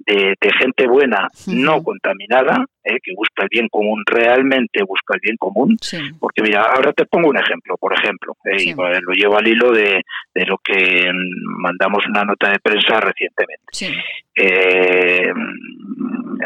de, 0.07 0.37
gente 0.59 0.87
buena, 0.87 1.29
no 1.47 1.83
contaminada, 1.83 2.65
eh, 2.85 2.99
que 3.03 3.13
busca 3.15 3.43
el 3.43 3.49
bien 3.51 3.69
común, 3.69 4.03
realmente 4.07 4.83
busca 4.83 5.15
el 5.15 5.21
bien 5.23 5.37
común. 5.37 5.77
Porque 6.19 6.43
mira, 6.43 6.63
ahora 6.63 6.93
te 6.93 7.07
pongo 7.07 7.29
un 7.29 7.37
ejemplo, 7.37 7.77
por 7.79 7.93
ejemplo, 7.93 8.37
eh, 8.45 8.75
lo 8.75 9.13
llevo 9.13 9.39
al 9.39 9.47
hilo 9.47 9.73
de, 9.73 10.03
de, 10.35 10.47
lo 10.47 10.59
que 10.59 11.11
mandamos 11.59 12.07
una 12.07 12.25
nota 12.25 12.51
de 12.51 12.59
prensa 12.59 13.01
recientemente. 13.01 14.05
Eh, 14.35 15.33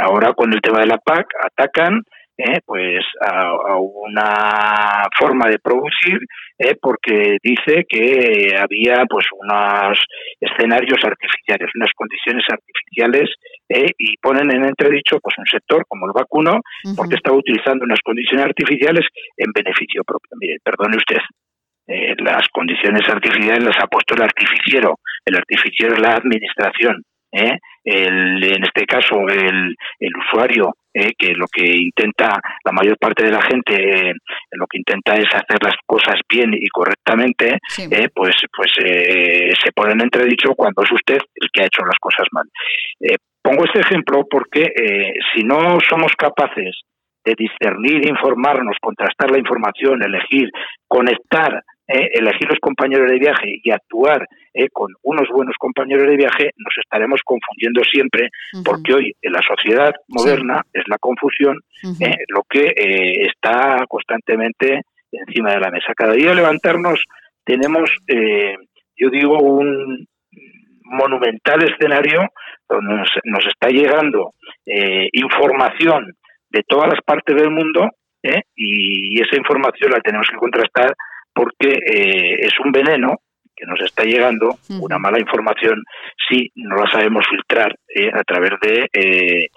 ahora 0.00 0.32
con 0.32 0.52
el 0.52 0.60
tema 0.60 0.80
de 0.80 0.86
la 0.86 0.98
PAC 0.98 1.26
atacan 1.44 2.02
eh, 2.36 2.60
pues 2.64 3.04
a, 3.20 3.78
una 3.78 5.04
forma 5.18 5.48
de 5.48 5.58
producir 5.58 6.18
eh, 6.58 6.74
porque 6.80 7.38
dice 7.42 7.84
que 7.88 8.56
había 8.56 9.04
pues 9.08 9.26
unos 9.32 9.98
escenarios 10.40 10.98
artificiales, 11.04 11.70
unas 11.74 11.92
condiciones 11.94 12.44
artificiales 12.50 13.30
eh, 13.68 13.90
y 13.98 14.16
ponen 14.18 14.50
en 14.50 14.64
entredicho 14.64 15.18
pues 15.22 15.36
un 15.38 15.46
sector 15.46 15.84
como 15.88 16.06
el 16.06 16.12
vacuno 16.12 16.60
porque 16.96 17.16
está 17.16 17.32
utilizando 17.32 17.84
unas 17.84 18.00
condiciones 18.04 18.46
artificiales 18.46 19.06
en 19.36 19.52
beneficio 19.52 20.02
propio. 20.04 20.30
Mire, 20.40 20.58
perdone 20.62 20.96
usted, 20.96 21.20
las 22.18 22.48
condiciones 22.48 23.08
artificiales 23.08 23.62
las 23.62 23.78
ha 23.82 23.86
puesto 23.86 24.14
el 24.14 24.22
artificiero, 24.22 24.98
el 25.24 25.36
artificiero 25.36 25.94
es 25.94 26.00
la 26.00 26.16
administración. 26.16 27.02
¿eh? 27.34 27.58
el, 27.84 28.42
en 28.42 28.64
este 28.64 28.86
caso 28.86 29.28
el, 29.28 29.74
el 29.98 30.12
usuario, 30.16 30.72
¿eh? 30.94 31.12
que 31.18 31.32
lo 31.34 31.46
que 31.52 31.64
intenta 31.64 32.40
la 32.64 32.72
mayor 32.72 32.96
parte 32.98 33.24
de 33.24 33.32
la 33.32 33.42
gente, 33.42 33.74
eh, 33.74 34.14
lo 34.52 34.66
que 34.66 34.78
intenta 34.78 35.14
es 35.14 35.26
hacer 35.26 35.58
las 35.62 35.74
cosas 35.84 36.20
bien 36.28 36.54
y 36.54 36.68
correctamente, 36.68 37.58
¿eh? 37.78 38.08
pues, 38.14 38.36
pues 38.56 38.70
se 38.78 39.72
pone 39.74 39.92
en 39.92 40.02
entredicho 40.02 40.54
cuando 40.54 40.82
es 40.82 40.92
usted 40.92 41.18
el 41.34 41.48
que 41.52 41.62
ha 41.62 41.66
hecho 41.66 41.84
las 41.84 41.98
cosas 42.00 42.26
mal. 42.32 42.48
pongo 43.42 43.64
este 43.64 43.80
ejemplo 43.80 44.24
porque 44.30 44.72
si 45.34 45.42
no 45.42 45.78
somos 45.88 46.12
capaces 46.16 46.80
de 47.24 47.34
discernir, 47.36 48.06
informarnos, 48.06 48.76
contrastar 48.80 49.30
la 49.30 49.38
información, 49.38 50.02
elegir, 50.02 50.50
conectar 50.86 51.62
elegir 51.86 52.48
los 52.48 52.58
compañeros 52.60 53.10
de 53.10 53.18
viaje 53.18 53.60
y 53.62 53.70
actuar 53.70 54.26
con 54.72 54.92
unos 55.02 55.28
buenos 55.28 55.56
compañeros 55.58 56.06
de 56.08 56.16
viaje, 56.16 56.50
nos 56.56 56.74
estaremos 56.82 57.20
confundiendo 57.24 57.82
siempre, 57.84 58.28
porque 58.64 58.94
hoy 58.94 59.12
en 59.20 59.32
la 59.32 59.42
sociedad 59.42 59.92
moderna 60.08 60.62
es 60.72 60.84
la 60.86 60.96
confusión 60.98 61.60
lo 62.28 62.42
que 62.48 62.72
está 63.26 63.84
constantemente 63.88 64.82
encima 65.12 65.52
de 65.52 65.60
la 65.60 65.70
mesa. 65.70 65.92
Cada 65.94 66.12
día 66.12 66.34
levantarnos 66.34 67.04
tenemos, 67.44 67.90
yo 68.96 69.10
digo, 69.10 69.38
un 69.38 70.06
monumental 70.84 71.62
escenario 71.62 72.22
donde 72.68 73.04
nos, 73.24 73.46
está 73.46 73.68
llegando 73.68 74.30
eh, 74.66 75.08
información 75.12 76.14
de 76.50 76.62
todas 76.66 76.88
las 76.88 77.00
partes 77.04 77.34
del 77.36 77.50
mundo 77.50 77.90
¿eh? 78.22 78.42
y 78.54 79.20
esa 79.20 79.36
información 79.36 79.90
la 79.90 80.00
tenemos 80.00 80.26
que 80.30 80.36
contrastar 80.36 80.94
porque 81.34 81.68
eh, 81.68 82.36
es 82.40 82.52
un 82.64 82.72
veneno 82.72 83.18
que 83.64 83.70
nos 83.70 83.80
está 83.80 84.04
llegando, 84.04 84.58
una 84.80 84.98
mala 84.98 85.18
información, 85.18 85.82
si 86.28 86.50
no 86.54 86.76
la 86.76 86.90
sabemos 86.90 87.24
filtrar 87.28 87.76
a 88.12 88.22
través 88.24 88.52
de 88.60 89.50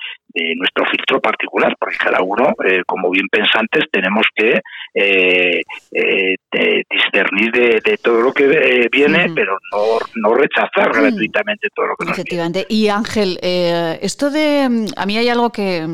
nuestro 0.55 0.85
filtro 0.85 1.19
particular, 1.19 1.75
porque 1.79 1.97
cada 1.97 2.21
uno, 2.21 2.53
eh, 2.67 2.83
como 2.85 3.09
bien 3.09 3.27
pensantes, 3.29 3.85
tenemos 3.91 4.25
que 4.35 4.61
eh, 4.93 5.61
eh, 5.91 6.83
discernir 6.89 7.51
de, 7.51 7.97
todo 8.01 8.21
lo 8.21 8.33
que 8.33 8.87
viene, 8.91 9.31
pero 9.33 9.57
no, 9.71 9.97
no 10.15 10.33
rechazar 10.35 10.89
mm. 10.89 11.01
gratuitamente 11.01 11.67
todo 11.73 11.87
lo 11.87 11.95
que 11.95 12.11
Efectivamente. 12.11 12.65
Y 12.69 12.89
Ángel, 12.89 13.39
esto 13.41 14.29
de... 14.29 14.87
A 14.95 15.05
mí 15.05 15.17
hay 15.17 15.29
algo 15.29 15.51
que 15.51 15.85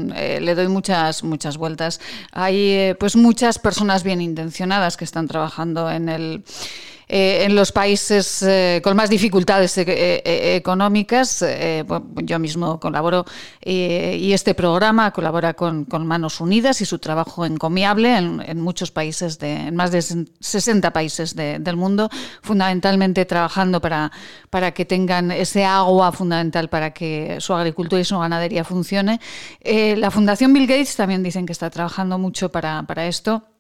le 0.42 0.56
doy 0.56 0.68
muchas, 0.68 1.24
muchas 1.24 1.58
vueltas. 1.58 2.00
Hay 2.32 2.94
pues 3.00 3.16
muchas 3.16 3.60
personas 3.60 4.04
bien 4.04 4.22
intencionadas 4.22 4.98
que 4.98 5.06
están 5.06 5.28
trabajando 5.28 5.90
en 5.90 6.10
el 6.10 6.44
eh, 7.16 7.44
en 7.44 7.54
los 7.54 7.72
países 7.72 8.42
eh, 8.42 8.82
con 8.84 8.96
más 8.98 9.08
dificultades 9.08 9.78
eh, 9.78 10.56
económicas. 10.56 11.46
yo 12.24 12.40
mismo 12.40 12.80
colaboro 12.80 13.24
y 13.64 14.34
este 14.34 14.56
programa 14.56 15.12
colabora 15.12 15.54
con, 15.54 15.86
Manos 16.08 16.42
Unidas 16.42 16.82
y 16.82 16.86
su 16.86 16.98
trabajo 16.98 17.46
encomiable 17.46 18.18
en, 18.18 18.60
muchos 18.62 18.90
países, 18.90 19.38
de, 19.38 19.68
en 19.68 19.76
más 19.76 19.92
de 19.92 20.02
60 20.02 20.92
países 20.92 21.36
del 21.36 21.76
mundo, 21.76 22.10
fundamentalmente 22.42 23.26
trabajando 23.26 23.80
para, 23.80 24.12
para 24.50 24.72
que 24.72 24.84
tengan 24.84 25.30
ese 25.30 25.66
agua 25.66 26.12
fundamental 26.14 26.68
para 26.68 26.96
que 26.96 27.38
su 27.40 27.54
agricultura 27.54 28.02
y 28.02 28.06
su 28.06 28.18
ganadería 28.18 28.64
funcione. 28.64 29.20
la 29.64 30.10
Fundación 30.10 30.52
Bill 30.52 30.66
Gates 30.66 30.96
también 30.96 31.22
dicen 31.22 31.46
que 31.46 31.52
está 31.52 31.70
trabajando 31.70 32.18
mucho 32.18 32.52
para, 32.52 32.82
para 32.88 33.06
esto 33.06 33.53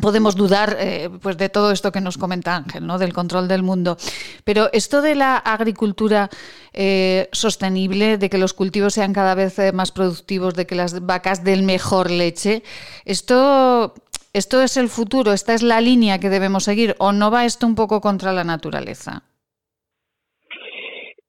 podemos 0.00 0.36
dudar 0.36 0.76
eh, 0.78 1.10
pues 1.20 1.36
de 1.36 1.48
todo 1.48 1.72
esto 1.72 1.90
que 1.90 2.00
nos 2.00 2.18
comenta 2.18 2.54
Ángel, 2.54 2.86
¿no? 2.86 2.98
del 2.98 3.12
control 3.12 3.48
del 3.48 3.62
mundo. 3.62 3.96
Pero 4.44 4.68
esto 4.72 5.02
de 5.02 5.14
la 5.14 5.36
agricultura 5.36 6.28
eh, 6.72 7.28
sostenible, 7.32 8.18
de 8.18 8.30
que 8.30 8.38
los 8.38 8.54
cultivos 8.54 8.94
sean 8.94 9.12
cada 9.12 9.34
vez 9.34 9.58
eh, 9.58 9.72
más 9.72 9.90
productivos, 9.90 10.54
de 10.54 10.66
que 10.66 10.74
las 10.74 11.04
vacas 11.04 11.42
den 11.42 11.66
mejor 11.66 12.10
leche, 12.10 12.62
esto, 13.04 13.94
esto 14.32 14.62
es 14.62 14.76
el 14.76 14.88
futuro, 14.88 15.32
esta 15.32 15.54
es 15.54 15.62
la 15.62 15.80
línea 15.80 16.20
que 16.20 16.30
debemos 16.30 16.64
seguir, 16.64 16.94
o 16.98 17.12
no 17.12 17.30
va 17.30 17.44
esto 17.44 17.66
un 17.66 17.74
poco 17.74 18.00
contra 18.00 18.32
la 18.32 18.44
naturaleza. 18.44 19.22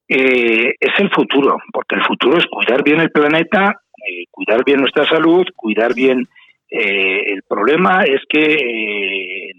es 0.07 0.93
el 0.99 1.09
futuro, 1.09 1.57
porque 1.73 1.95
el 1.95 2.03
futuro 2.03 2.37
es 2.37 2.45
cuidar 2.45 2.83
bien 2.83 2.99
el 2.99 3.11
planeta, 3.11 3.81
cuidar 4.29 4.63
bien 4.65 4.81
nuestra 4.81 5.07
salud, 5.07 5.45
cuidar 5.55 5.93
bien 5.93 6.27
eh, 6.71 7.23
el 7.33 7.43
problema 7.43 8.03
es 8.03 8.21
que 8.29 8.39
eh, 8.39 9.51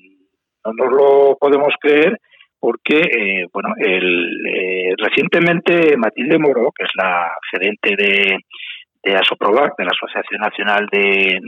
no 0.64 0.72
nos 0.72 0.92
lo 0.92 1.37
podemos 1.38 1.75
creer 1.79 2.18
porque, 2.59 3.01
eh, 3.01 3.46
bueno, 3.53 3.75
el, 3.77 4.96
recientemente 4.96 5.96
Matilde 5.98 6.38
Moro, 6.38 6.72
que 6.75 6.85
es 6.85 6.90
la 6.94 7.31
gerente 7.51 7.96
de, 7.96 8.38
de 9.03 9.16
Asoprovac, 9.16 9.77
de 9.77 9.85
la 9.85 9.90
Asociación 9.90 10.40
Nacional 10.40 10.87
de, 10.90 11.40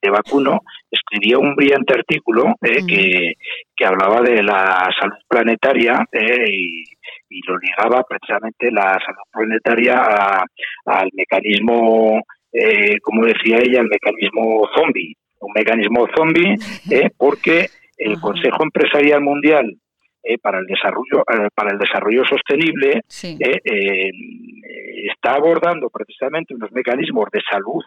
de, 0.00 0.10
Vacuno, 0.10 0.60
escribió 0.90 1.40
un 1.40 1.56
brillante 1.56 1.94
artículo 1.94 2.54
que, 2.60 3.34
que, 3.74 3.84
hablaba 3.84 4.20
de 4.20 4.42
la 4.42 4.90
salud 5.00 5.16
planetaria 5.26 6.04
y, 6.12 6.84
y, 7.30 7.40
lo 7.46 7.56
ligaba 7.56 8.04
precisamente 8.04 8.70
la 8.70 8.98
salud 9.04 9.24
planetaria 9.32 10.44
al 10.84 11.08
mecanismo 11.14 12.22
eh, 12.52 12.98
como 13.02 13.24
decía 13.26 13.58
ella, 13.58 13.80
el 13.80 13.88
mecanismo 13.88 14.68
zombie, 14.74 15.16
un 15.40 15.52
mecanismo 15.54 16.06
zombie, 16.16 16.56
eh, 16.90 17.10
porque 17.16 17.66
el 17.96 18.20
Consejo 18.20 18.64
Empresarial 18.64 19.20
Mundial 19.20 19.76
eh, 20.22 20.38
para 20.38 20.58
el 20.58 20.66
desarrollo 20.66 21.24
para 21.54 21.70
el 21.70 21.78
desarrollo 21.78 22.24
sostenible 22.24 23.02
está 25.08 25.32
abordando 25.34 25.88
precisamente 25.88 26.54
unos 26.54 26.70
mecanismos 26.72 27.26
de 27.32 27.40
salud, 27.48 27.82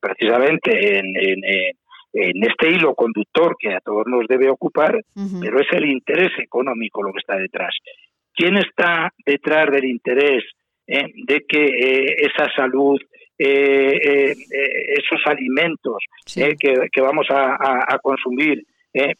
precisamente 0.00 0.98
en, 0.98 1.14
en, 1.16 2.42
este 2.42 2.70
hilo 2.70 2.94
conductor 2.94 3.54
que 3.58 3.72
a 3.72 3.80
todos 3.80 4.06
nos 4.06 4.26
debe 4.26 4.50
ocupar, 4.50 5.00
pero 5.40 5.60
es 5.60 5.66
el 5.72 5.86
interés 5.86 6.32
económico 6.38 7.02
lo 7.02 7.12
que 7.12 7.20
está 7.20 7.36
detrás. 7.36 7.74
¿Quién 8.34 8.56
está 8.56 9.12
detrás 9.24 9.70
del 9.70 9.84
interés 9.84 10.42
de 10.86 11.44
que 11.48 12.16
esa 12.18 12.50
salud 12.56 12.98
eh, 13.38 13.92
eh, 14.02 14.32
eh, 14.32 14.94
esos 14.98 15.20
alimentos 15.26 15.98
eh, 16.34 16.56
que, 16.58 17.00
vamos 17.00 17.26
a, 17.30 17.96
consumir 18.02 18.64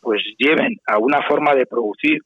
pues 0.01 0.23
lleven 0.37 0.77
a 0.87 0.99
una 0.99 1.23
forma 1.23 1.55
de 1.55 1.67
producir 1.67 2.19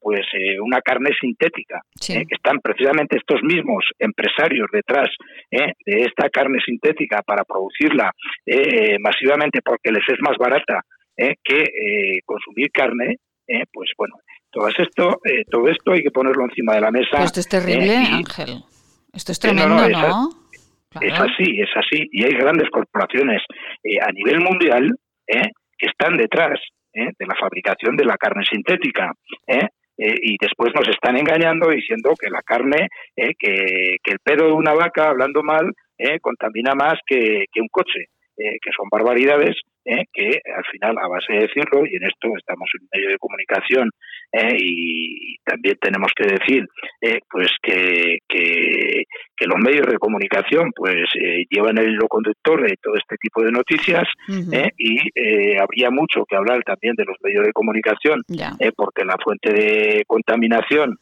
pues 0.00 0.22
una 0.62 0.80
carne 0.80 1.10
sintética 1.20 1.82
que 2.00 2.24
están 2.30 2.60
precisamente 2.60 3.18
estos 3.18 3.42
mismos 3.42 3.84
empresarios 3.98 4.68
detrás 4.72 5.10
de 5.50 6.00
esta 6.00 6.30
carne 6.30 6.60
sintética 6.64 7.20
para 7.20 7.44
producirla 7.44 8.10
masivamente 9.00 9.60
porque 9.62 9.92
les 9.92 10.04
es 10.08 10.18
más 10.20 10.38
barata 10.38 10.80
que 11.16 12.20
consumir 12.24 12.70
carne 12.70 13.16
pues 13.70 13.90
bueno 13.98 14.14
todo 14.50 14.68
esto 14.68 15.20
todo 15.50 15.68
esto 15.68 15.92
hay 15.92 16.02
que 16.02 16.10
ponerlo 16.10 16.44
encima 16.44 16.74
de 16.76 16.80
la 16.80 16.90
mesa 16.90 17.22
esto 17.22 17.40
es 17.40 17.48
terrible 17.48 17.96
Ángel. 17.96 18.62
Esto 19.12 19.32
es 19.32 19.38
tremendo 19.38 19.88
¿no? 19.90 20.43
Es 21.00 21.20
así, 21.20 21.60
es 21.60 21.70
así. 21.74 22.08
Y 22.12 22.24
hay 22.24 22.32
grandes 22.32 22.68
corporaciones 22.70 23.42
eh, 23.82 23.98
a 24.00 24.12
nivel 24.12 24.40
mundial 24.40 24.90
eh, 25.26 25.50
que 25.78 25.86
están 25.86 26.16
detrás 26.16 26.58
eh, 26.92 27.10
de 27.18 27.26
la 27.26 27.34
fabricación 27.38 27.96
de 27.96 28.04
la 28.04 28.16
carne 28.16 28.44
sintética. 28.44 29.12
y 29.96 30.36
después 30.40 30.72
nos 30.74 30.88
están 30.88 31.16
engañando 31.16 31.70
diciendo 31.70 32.14
que 32.20 32.28
la 32.28 32.42
carne, 32.42 32.88
que, 33.16 33.96
que, 34.02 34.10
el 34.12 34.18
pedo 34.18 34.46
de 34.46 34.52
una 34.52 34.74
vaca, 34.74 35.08
hablando 35.10 35.42
mal, 35.42 35.70
contamina 36.20 36.74
más 36.74 36.94
que, 37.06 37.44
que 37.52 37.60
un 37.60 37.68
coche. 37.68 38.08
Eh, 38.36 38.58
que 38.60 38.70
son 38.76 38.88
barbaridades, 38.90 39.54
eh, 39.84 40.04
que 40.12 40.40
al 40.56 40.64
final, 40.72 40.96
a 40.98 41.08
base 41.08 41.32
de 41.32 41.40
decirlo, 41.40 41.84
y 41.86 41.96
en 41.96 42.04
esto 42.04 42.28
estamos 42.38 42.68
en 42.80 42.88
medio 42.92 43.10
de 43.10 43.18
comunicación, 43.18 43.90
eh, 44.32 44.56
y 44.58 45.36
también 45.44 45.76
tenemos 45.80 46.10
que 46.16 46.26
decir 46.26 46.66
pues 47.30 47.50
que, 47.62 48.18
que, 48.26 49.04
los 49.46 49.58
medios 49.58 49.86
de 49.86 49.98
comunicación 49.98 50.70
pues 50.74 50.96
llevan 51.50 51.76
el 51.76 51.90
hilo 51.90 52.08
conductor 52.08 52.62
de 52.62 52.76
todo 52.80 52.94
este 52.96 53.16
tipo 53.16 53.42
de 53.42 53.52
noticias, 53.52 54.04
y 54.78 55.58
habría 55.60 55.90
mucho 55.90 56.24
que 56.24 56.36
hablar 56.36 56.62
también 56.64 56.94
de 56.94 57.04
los 57.04 57.18
medios 57.22 57.44
de 57.44 57.52
comunicación, 57.52 58.22
porque 58.74 59.04
la 59.04 59.18
fuente 59.22 59.52
de 59.52 60.04
contaminación 60.06 60.96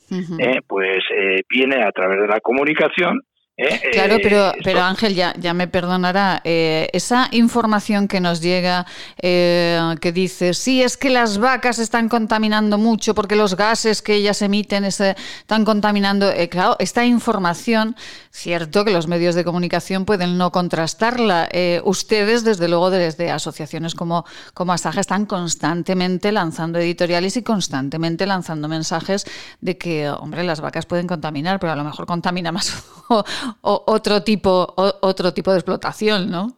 pues 0.66 1.04
viene 1.48 1.84
a 1.84 1.92
través 1.92 2.20
de 2.20 2.26
la 2.26 2.40
comunicación, 2.40 3.20
¿Eh? 3.58 3.80
Claro, 3.92 4.16
pero, 4.22 4.48
eh, 4.48 4.58
pero 4.64 4.80
Ángel, 4.80 5.14
ya, 5.14 5.34
ya 5.38 5.52
me 5.52 5.68
perdonará, 5.68 6.40
eh, 6.42 6.88
esa 6.94 7.28
información 7.32 8.08
que 8.08 8.18
nos 8.18 8.40
llega, 8.40 8.86
que 9.20 10.12
dice, 10.14 10.54
sí, 10.54 10.82
es 10.82 10.96
que 10.96 11.10
las 11.10 11.36
vacas 11.36 11.78
están 11.78 12.08
contaminando 12.08 12.78
mucho 12.78 13.14
porque 13.14 13.36
los 13.36 13.54
gases 13.54 14.00
que 14.00 14.14
ellas 14.14 14.40
emiten 14.40 14.84
están 14.84 15.64
contaminando, 15.64 16.32
claro, 16.50 16.76
esta 16.78 17.04
información, 17.04 17.94
cierto 18.30 18.84
que 18.84 18.90
los 18.90 19.06
medios 19.06 19.34
de 19.34 19.44
comunicación 19.44 20.06
pueden 20.06 20.38
no 20.38 20.50
contrastarla. 20.50 21.48
ustedes, 21.84 22.44
desde 22.44 22.68
luego, 22.68 22.90
desde 22.90 23.30
asociaciones 23.30 23.94
como, 23.94 24.24
como 24.54 24.72
Asaja, 24.72 25.00
están 25.00 25.26
constantemente 25.26 26.32
lanzando 26.32 26.78
editoriales 26.78 27.36
y 27.36 27.42
constantemente 27.42 28.26
lanzando 28.26 28.66
mensajes 28.66 29.26
de 29.60 29.76
que, 29.76 30.08
hombre, 30.08 30.42
las 30.42 30.60
vacas 30.60 30.86
pueden 30.86 31.06
contaminar, 31.06 31.60
pero 31.60 31.72
a 31.72 31.76
lo 31.76 31.84
mejor 31.84 32.06
contamina 32.06 32.50
más 32.50 32.72
o 33.62 33.84
otro 33.86 34.22
tipo, 34.22 34.74
otro 34.76 35.32
tipo 35.32 35.50
de 35.50 35.58
explotación, 35.58 36.30
¿no? 36.30 36.48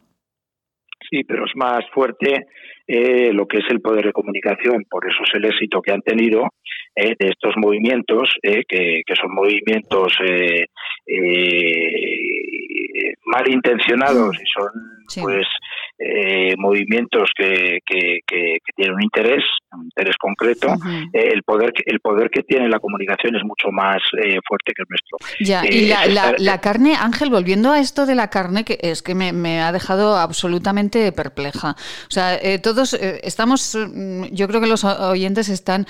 Sí, 1.09 1.23
pero 1.23 1.45
es 1.45 1.51
más 1.55 1.83
fuerte 1.93 2.47
eh, 2.87 3.31
lo 3.33 3.47
que 3.47 3.57
es 3.57 3.65
el 3.69 3.81
poder 3.81 4.05
de 4.05 4.13
comunicación. 4.13 4.85
Por 4.89 5.07
eso 5.07 5.23
es 5.23 5.33
el 5.35 5.45
éxito 5.45 5.81
que 5.81 5.91
han 5.91 6.01
tenido 6.01 6.47
eh, 6.95 7.15
de 7.19 7.29
estos 7.29 7.53
movimientos, 7.57 8.29
eh, 8.43 8.63
que, 8.67 9.03
son 9.19 9.33
movimientos 9.33 10.13
malintencionados 13.25 14.35
y 14.35 14.45
son 14.47 15.23
pues 15.23 15.47
movimientos 16.57 17.29
que, 17.37 17.79
que, 17.85 18.19
que, 18.25 18.57
tienen 18.75 18.95
un 18.95 19.03
interés, 19.03 19.43
un 19.71 19.85
interés 19.85 20.15
concreto, 20.17 20.73
el 21.13 21.43
poder 21.43 21.71
el 21.85 21.99
poder 21.99 22.29
que 22.29 22.43
tiene 22.43 22.67
la 22.67 22.79
comunicación 22.79 23.35
es 23.35 23.43
mucho 23.43 23.69
más 23.71 24.01
fuerte 24.47 24.73
que 24.75 24.81
el 24.81 24.87
nuestro. 24.89 25.17
Ya, 25.39 25.65
y 25.65 25.87
la, 25.87 26.35
la, 26.37 26.61
carne, 26.61 26.95
Ángel, 26.95 27.29
volviendo 27.29 27.71
a 27.71 27.79
esto 27.79 28.05
de 28.05 28.15
la 28.15 28.29
carne, 28.29 28.63
que 28.63 28.77
es 28.81 29.01
que 29.01 29.15
me, 29.15 29.31
me 29.31 29.61
ha 29.61 29.71
dejado 29.71 30.17
absolutamente 30.17 31.11
perpleja. 31.11 31.75
O 32.07 32.11
sea, 32.11 32.39
todos 32.61 32.93
estamos, 32.93 33.75
mm, 33.75 34.25
yo 34.31 34.47
creo 34.47 34.61
que 34.61 34.67
los 34.67 34.83
oyentes 34.83 35.49
están 35.49 35.85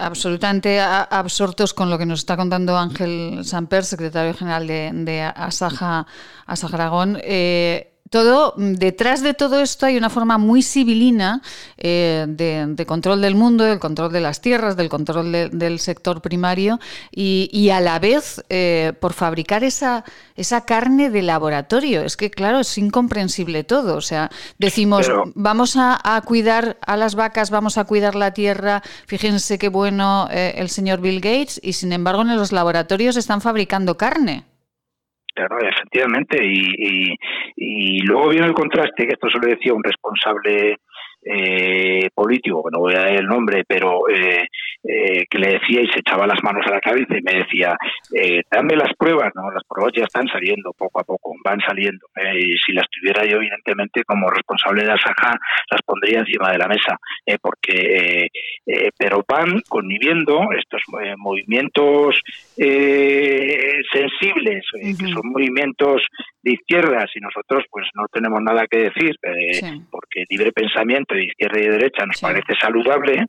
absolutamente 0.00 0.80
absortos 0.80 1.74
con 1.74 1.90
lo 1.90 1.98
que 1.98 2.06
nos 2.06 2.20
está 2.20 2.36
contando 2.36 2.76
Ángel 2.76 3.44
Samper, 3.44 3.84
secretario 3.84 4.34
general 4.34 4.66
de, 4.66 4.90
de 4.92 5.22
Asaja, 5.22 6.06
Asaja 6.46 6.76
Aragón. 6.76 7.18
Eh, 7.22 7.97
todo, 8.10 8.54
detrás 8.56 9.22
de 9.22 9.34
todo 9.34 9.60
esto 9.60 9.86
hay 9.86 9.96
una 9.96 10.10
forma 10.10 10.38
muy 10.38 10.62
civilina 10.62 11.42
eh, 11.76 12.26
de, 12.28 12.86
control 12.86 13.20
del 13.20 13.34
mundo, 13.34 13.64
del 13.64 13.78
control 13.78 14.12
de 14.12 14.20
las 14.20 14.40
tierras, 14.40 14.76
del 14.76 14.88
control 14.88 15.32
del 15.32 15.78
sector 15.78 16.20
primario 16.22 16.78
y, 17.10 17.70
a 17.70 17.80
la 17.80 17.98
vez 17.98 18.42
eh, 18.48 18.92
por 19.00 19.12
fabricar 19.12 19.62
esa, 19.62 20.04
esa 20.36 20.64
carne 20.64 21.10
de 21.10 21.22
laboratorio. 21.22 22.02
Es 22.02 22.16
que, 22.16 22.30
claro, 22.30 22.60
es 22.60 22.78
incomprensible 22.78 23.64
todo. 23.64 23.96
O 23.96 24.00
sea, 24.00 24.30
decimos, 24.58 25.10
vamos 25.34 25.76
a, 25.76 25.98
cuidar 26.24 26.78
a 26.80 26.96
las 26.96 27.14
vacas, 27.14 27.50
vamos 27.50 27.78
a 27.78 27.84
cuidar 27.84 28.14
la 28.14 28.32
tierra, 28.32 28.82
fíjense 29.06 29.58
qué 29.58 29.68
bueno 29.68 30.28
eh, 30.30 30.54
el 30.56 30.70
señor 30.70 31.00
Bill 31.00 31.20
Gates 31.20 31.60
y, 31.62 31.74
sin 31.74 31.92
embargo, 31.92 32.22
en 32.22 32.36
los 32.36 32.52
laboratorios 32.52 33.16
están 33.16 33.40
fabricando 33.40 33.96
carne. 33.96 34.44
Efectivamente. 35.62 36.38
Y, 36.44 37.14
y, 37.56 38.00
luego 38.02 38.28
viene 38.28 38.46
el 38.46 38.54
contraste, 38.54 39.06
que 39.06 39.12
esto 39.12 39.28
se 39.28 39.38
lo 39.38 39.46
decía 39.48 39.74
un 39.74 39.82
responsable 39.82 40.78
eh, 41.24 42.08
político, 42.14 42.62
que 42.62 42.70
no 42.72 42.80
voy 42.80 42.94
a 42.94 43.00
dar 43.00 43.16
el 43.16 43.26
nombre, 43.26 43.64
pero 43.66 44.08
eh, 44.08 44.46
eh, 44.84 45.24
que 45.28 45.38
le 45.38 45.58
decía 45.58 45.82
y 45.82 45.88
se 45.88 46.00
echaba 46.00 46.26
las 46.26 46.42
manos 46.42 46.64
a 46.66 46.70
la 46.70 46.80
cabeza 46.80 47.18
y 47.18 47.22
me 47.22 47.40
decía, 47.40 47.76
dame 48.50 48.76
las 48.76 48.94
pruebas, 48.96 49.32
¿no? 49.34 49.50
Las 49.50 49.64
pruebas 49.64 49.92
ya 49.96 50.04
están 50.04 50.28
saliendo 50.28 50.72
poco 50.72 51.00
a 51.00 51.04
poco, 51.04 51.34
van 51.44 51.60
saliendo. 51.60 52.06
Y 52.34 52.56
si 52.64 52.72
las 52.72 52.86
tuviera 52.88 53.24
yo, 53.24 53.38
evidentemente, 53.38 54.04
como 54.04 54.30
responsable 54.30 54.84
de 54.84 54.92
Asaja, 54.92 55.38
las 55.70 55.82
pondría 55.82 56.20
encima 56.20 56.52
de 56.52 56.58
la 56.58 56.68
mesa, 56.68 56.96
porque, 57.42 58.28
pero 58.96 59.24
van 59.28 59.60
conviviendo 59.68 60.48
estos 60.56 60.82
movimientos 61.18 62.20
sensibles, 62.56 64.64
que 64.72 64.94
son 64.94 65.22
movimientos 65.24 66.02
de 66.42 66.52
izquierdas 66.52 67.10
y 67.14 67.20
nosotros 67.20 67.64
pues 67.70 67.86
no 67.94 68.06
tenemos 68.12 68.40
nada 68.40 68.66
que 68.66 68.90
decir, 68.90 69.16
porque 69.90 70.24
libre 70.30 70.52
pensamiento 70.52 71.08
de 71.18 71.26
izquierda 71.26 71.60
y 71.60 71.64
de 71.64 71.70
derecha 71.70 72.06
nos 72.06 72.20
parece 72.20 72.54
saludable, 72.60 73.24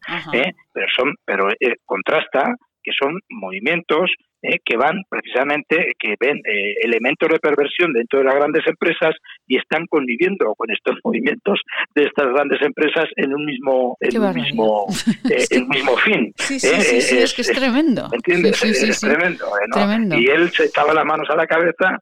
pero 0.73 0.87
son 0.95 1.15
pero 1.25 1.49
eh, 1.49 1.75
contrasta 1.85 2.55
que 2.81 2.91
son 2.97 3.19
movimientos 3.29 4.11
eh, 4.41 4.57
que 4.63 4.77
van 4.77 5.03
precisamente, 5.09 5.91
que 5.99 6.15
ven 6.19 6.37
eh, 6.37 6.75
elementos 6.81 7.27
de 7.29 7.39
perversión 7.39 7.91
dentro 7.91 8.19
de 8.19 8.25
las 8.25 8.35
grandes 8.35 8.65
empresas 8.67 9.13
y 9.49 9.57
están 9.57 9.85
conviviendo 9.87 10.55
con 10.55 10.71
estos 10.71 10.97
movimientos 11.03 11.59
de 11.95 12.03
estas 12.05 12.27
grandes 12.31 12.61
empresas 12.61 13.05
en 13.17 13.33
un 13.33 13.45
mismo, 13.45 13.97
en 13.99 14.21
un 14.21 14.33
mismo, 14.33 14.85
el 15.49 15.67
mismo 15.67 15.97
fin. 15.97 16.33
Sí, 16.37 16.59
sí, 16.59 17.01
sí, 17.01 17.17
es 17.17 17.33
que 17.33 17.41
es 17.41 17.51
tremendo. 17.51 18.07
¿Entiendes? 18.13 18.63
es 18.63 18.99
tremendo, 19.01 19.45
Y 20.17 20.27
él 20.27 20.49
se 20.51 20.65
echaba 20.65 20.93
las 20.93 21.05
manos 21.05 21.27
a 21.29 21.35
la 21.35 21.47
cabeza 21.47 21.99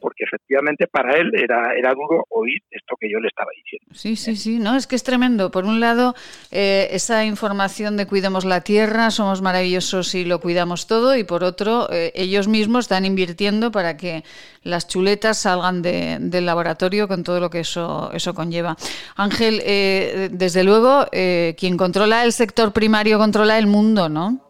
porque 0.00 0.24
efectivamente 0.24 0.86
para 0.86 1.16
él 1.16 1.32
era, 1.34 1.74
era 1.76 1.92
duro 1.94 2.24
oír 2.28 2.60
esto 2.70 2.94
que 3.00 3.10
yo 3.10 3.18
le 3.18 3.28
estaba 3.28 3.50
diciendo. 3.56 3.86
Sí, 3.92 4.16
sí, 4.16 4.36
sí, 4.36 4.58
no, 4.58 4.76
es 4.76 4.86
que 4.86 4.96
es 4.96 5.02
tremendo. 5.02 5.50
Por 5.50 5.64
un 5.64 5.80
lado, 5.80 6.14
esa 6.50 7.24
información 7.24 7.96
de 7.96 8.06
cuidemos 8.06 8.44
la 8.44 8.60
tierra, 8.60 9.10
somos 9.10 9.40
maravillosos 9.40 10.14
y 10.14 10.24
lo 10.24 10.40
cuidamos 10.40 10.86
todo, 10.86 11.16
y 11.16 11.24
por 11.24 11.44
otro, 11.44 11.88
eh, 11.90 12.12
ellos 12.14 12.48
mismos 12.48 12.84
están 12.84 13.04
invirtiendo 13.04 13.70
para 13.70 13.96
que 13.96 14.24
las 14.62 14.86
chuletas 14.88 15.42
salgan 15.42 15.82
del 15.82 16.46
laboratorio 16.46 17.08
con 17.08 17.24
todo 17.24 17.40
lo 17.40 17.50
que 17.50 17.60
eso, 17.60 18.10
eso 18.12 18.34
conlleva. 18.34 18.76
Ángel, 19.16 19.60
eh, 19.64 20.28
desde 20.30 20.64
luego, 20.64 21.06
eh, 21.12 21.54
quien 21.58 21.76
controla 21.76 22.24
el 22.24 22.32
sector 22.32 22.72
primario 22.72 23.18
controla 23.18 23.58
el 23.58 23.66
mundo, 23.66 24.08
¿no? 24.08 24.40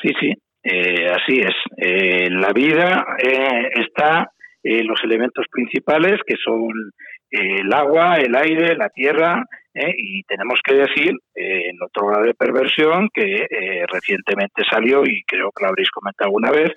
Sí, 0.00 0.10
sí, 0.20 0.32
así 0.64 1.40
es. 1.40 2.30
la 2.30 2.52
vida 2.52 3.04
está 3.74 4.30
los 4.62 5.00
elementos 5.02 5.46
principales 5.50 6.20
que 6.26 6.34
son 6.44 6.92
el 7.34 7.72
agua, 7.72 8.16
el 8.16 8.34
aire, 8.34 8.76
la 8.76 8.88
tierra, 8.88 9.44
¿eh? 9.74 9.92
y 9.96 10.22
tenemos 10.24 10.60
que 10.64 10.74
decir, 10.74 11.12
eh, 11.34 11.70
en 11.70 11.82
otro 11.82 12.06
grado 12.06 12.24
de 12.24 12.34
perversión, 12.34 13.08
que 13.12 13.22
eh, 13.22 13.84
recientemente 13.88 14.62
salió, 14.70 15.02
y 15.04 15.22
creo 15.24 15.50
que 15.50 15.64
lo 15.64 15.70
habréis 15.70 15.90
comentado 15.90 16.28
alguna 16.28 16.50
vez, 16.50 16.72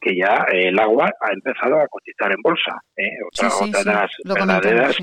que 0.00 0.16
ya 0.16 0.46
el 0.50 0.78
agua 0.78 1.10
ha 1.20 1.32
empezado 1.32 1.80
a 1.80 1.88
cotizar 1.88 2.32
en 2.32 2.40
bolsa. 2.42 2.80
Otra, 3.26 3.48
otra 3.54 3.80
de 3.80 3.92
las 3.92 4.10
verdaderas 4.24 4.96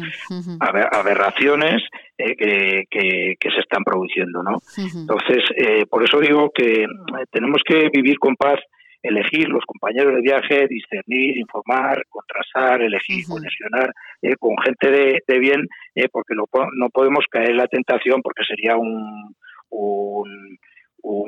aberraciones 0.92 1.84
que, 2.18 2.86
que, 2.90 3.50
se 3.50 3.60
están 3.60 3.84
produciendo. 3.84 4.44
¿no? 4.44 4.58
Entonces, 4.78 5.44
por 5.90 6.04
eso 6.04 6.20
digo 6.20 6.52
que 6.54 6.86
tenemos 7.32 7.62
que 7.66 7.90
vivir 7.94 8.18
con 8.20 8.36
paz 8.36 8.60
elegir 9.02 9.48
los 9.50 9.64
compañeros 9.66 10.16
de 10.16 10.22
viaje, 10.22 10.68
discernir, 10.68 11.38
informar, 11.38 12.04
contrastar, 12.10 12.82
elegir, 12.82 13.26
conexionar 13.28 13.94
eh, 14.22 14.36
con 14.38 14.56
gente 14.64 14.92
de, 15.26 15.40
bien, 15.40 15.68
eh, 15.96 16.08
porque 16.12 16.36
no, 16.36 16.46
no 16.76 16.90
podemos 16.90 17.26
caer 17.30 17.52
en 17.52 17.58
la 17.58 17.68
tentación 17.68 18.22
porque 18.22 18.44
sería 18.44 18.76
un, 18.76 19.36
un, 19.70 20.60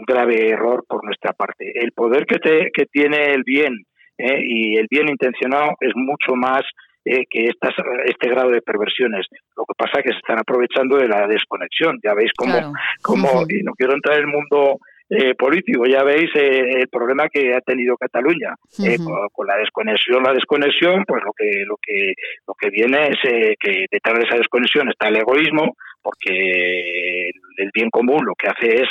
grave 0.05 0.49
error 0.49 0.83
por 0.87 1.05
nuestra 1.05 1.31
parte. 1.33 1.71
El 1.75 1.91
poder 1.93 2.25
que, 2.25 2.39
te, 2.39 2.71
que 2.73 2.85
tiene 2.87 3.33
el 3.33 3.43
bien 3.43 3.73
eh, 4.17 4.41
y 4.43 4.75
el 4.75 4.87
bien 4.89 5.07
intencionado 5.07 5.71
es 5.79 5.91
mucho 5.95 6.35
más 6.35 6.61
que 7.03 7.45
estas, 7.47 7.73
este 8.05 8.29
grado 8.29 8.51
de 8.51 8.61
perversiones. 8.61 9.25
Lo 9.57 9.65
que 9.65 9.73
pasa 9.75 9.99
es 9.99 10.03
que 10.03 10.11
se 10.11 10.17
están 10.17 10.37
aprovechando 10.37 10.97
de 10.97 11.07
la 11.07 11.25
desconexión. 11.25 11.99
Ya 12.03 12.13
veis 12.13 12.31
cómo, 12.37 12.73
cómo 13.01 13.43
y 13.49 13.63
no 13.63 13.73
quiero 13.73 13.95
entrar 13.95 14.17
en 14.17 14.25
el 14.25 14.27
mundo 14.27 14.77
eh, 15.13 15.35
político. 15.35 15.85
Ya 15.85 16.03
veis 16.03 16.29
eh, 16.35 16.79
el 16.79 16.87
problema 16.87 17.27
que 17.27 17.53
ha 17.53 17.59
tenido 17.59 17.97
Cataluña 17.97 18.55
eh, 18.81 18.97
con, 19.33 19.45
la 19.45 19.57
desconexión. 19.57 20.23
La 20.23 20.33
desconexión, 20.33 21.03
pues 21.05 21.21
lo 21.25 21.33
que 21.33 21.65
lo 21.65 21.75
que 21.81 22.13
lo 22.47 22.53
que 22.53 22.69
viene 22.69 23.09
es 23.09 23.17
que 23.59 23.87
detrás 23.91 24.17
de 24.17 24.23
esa 24.23 24.37
desconexión 24.37 24.87
está 24.87 25.09
el 25.09 25.17
egoísmo, 25.17 25.75
porque 26.01 27.29
el 27.57 27.71
bien 27.73 27.89
común 27.89 28.25
lo 28.25 28.35
que 28.35 28.47
hace 28.47 28.83
es 28.83 28.89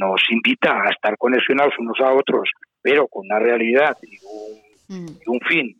nos 0.00 0.20
invita 0.30 0.82
a 0.82 0.90
estar 0.90 1.16
conexionados 1.16 1.74
unos 1.78 2.00
a 2.00 2.12
otros, 2.12 2.50
pero 2.82 3.06
con 3.06 3.26
una 3.26 3.38
realidad 3.38 3.96
y 4.02 4.18
un, 4.24 5.06
y 5.24 5.28
un 5.28 5.40
fin 5.48 5.76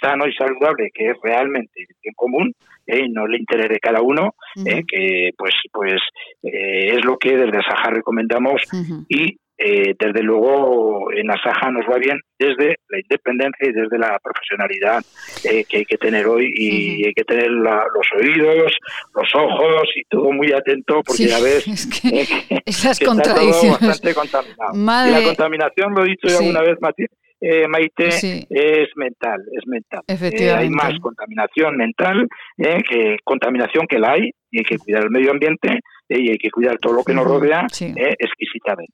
sano 0.00 0.26
y 0.26 0.32
saludable 0.34 0.90
que 0.92 1.10
es 1.10 1.16
realmente 1.22 1.72
el 1.76 1.96
bien 2.02 2.14
común 2.14 2.54
¿eh? 2.90 3.08
no 3.08 3.26
el 3.26 3.36
interés 3.36 3.68
de 3.68 3.78
cada 3.78 4.00
uno, 4.02 4.34
¿eh? 4.64 4.82
que 4.86 5.30
pues 5.36 5.54
pues 5.72 6.00
eh, 6.42 6.96
es 6.96 7.04
lo 7.04 7.16
que 7.18 7.36
desde 7.36 7.58
Asaja 7.58 7.90
recomendamos 7.90 8.62
y 9.08 9.36
desde 9.62 10.22
luego 10.22 11.12
en 11.12 11.30
Asaja 11.30 11.70
nos 11.70 11.84
va 11.84 11.98
bien 11.98 12.18
desde 12.38 12.76
la 12.88 12.98
independencia 12.98 13.68
y 13.68 13.72
desde 13.72 13.98
la 13.98 14.18
profesionalidad 14.18 15.04
que 15.42 15.76
hay 15.76 15.84
que 15.84 15.98
tener 15.98 16.26
hoy 16.26 16.50
y 16.56 17.04
hay 17.04 17.12
que 17.12 17.24
tener 17.24 17.50
los 17.50 18.06
oídos, 18.16 18.72
los 19.14 19.34
ojos 19.34 19.82
y 19.96 20.02
todo 20.08 20.32
muy 20.32 20.50
atento 20.50 21.02
porque 21.06 21.26
ya 21.26 21.40
ves 21.40 21.66
que 22.00 22.26
esas 22.64 22.98
contradicciones. 23.00 23.86
bastante 23.86 24.14
contaminado. 24.14 25.08
Y 25.08 25.10
la 25.10 25.22
contaminación, 25.24 25.92
lo 25.92 26.06
he 26.06 26.08
dicho 26.08 26.28
ya 26.28 26.38
alguna 26.38 26.62
vez, 26.62 26.78
Matías, 26.80 27.10
eh, 27.40 27.66
Maite, 27.68 28.08
es 28.08 28.88
mental, 28.96 29.40
es 29.56 29.66
mental. 29.66 30.02
Eh, 30.06 30.52
hay 30.52 30.68
más 30.68 30.92
contaminación 31.00 31.74
mental 31.76 32.28
eh, 32.58 32.82
que 32.86 33.16
contaminación 33.24 33.86
que 33.88 33.98
la 33.98 34.12
hay 34.12 34.30
y 34.50 34.58
hay 34.58 34.64
que 34.64 34.76
cuidar 34.76 35.04
el 35.04 35.10
medio 35.10 35.30
ambiente 35.30 35.80
y 36.10 36.28
hay 36.28 36.36
que 36.36 36.50
cuidar 36.50 36.76
todo 36.78 36.92
lo 36.92 37.04
que 37.04 37.14
nos 37.14 37.24
rodea 37.24 37.66
exquisitamente. 37.70 38.92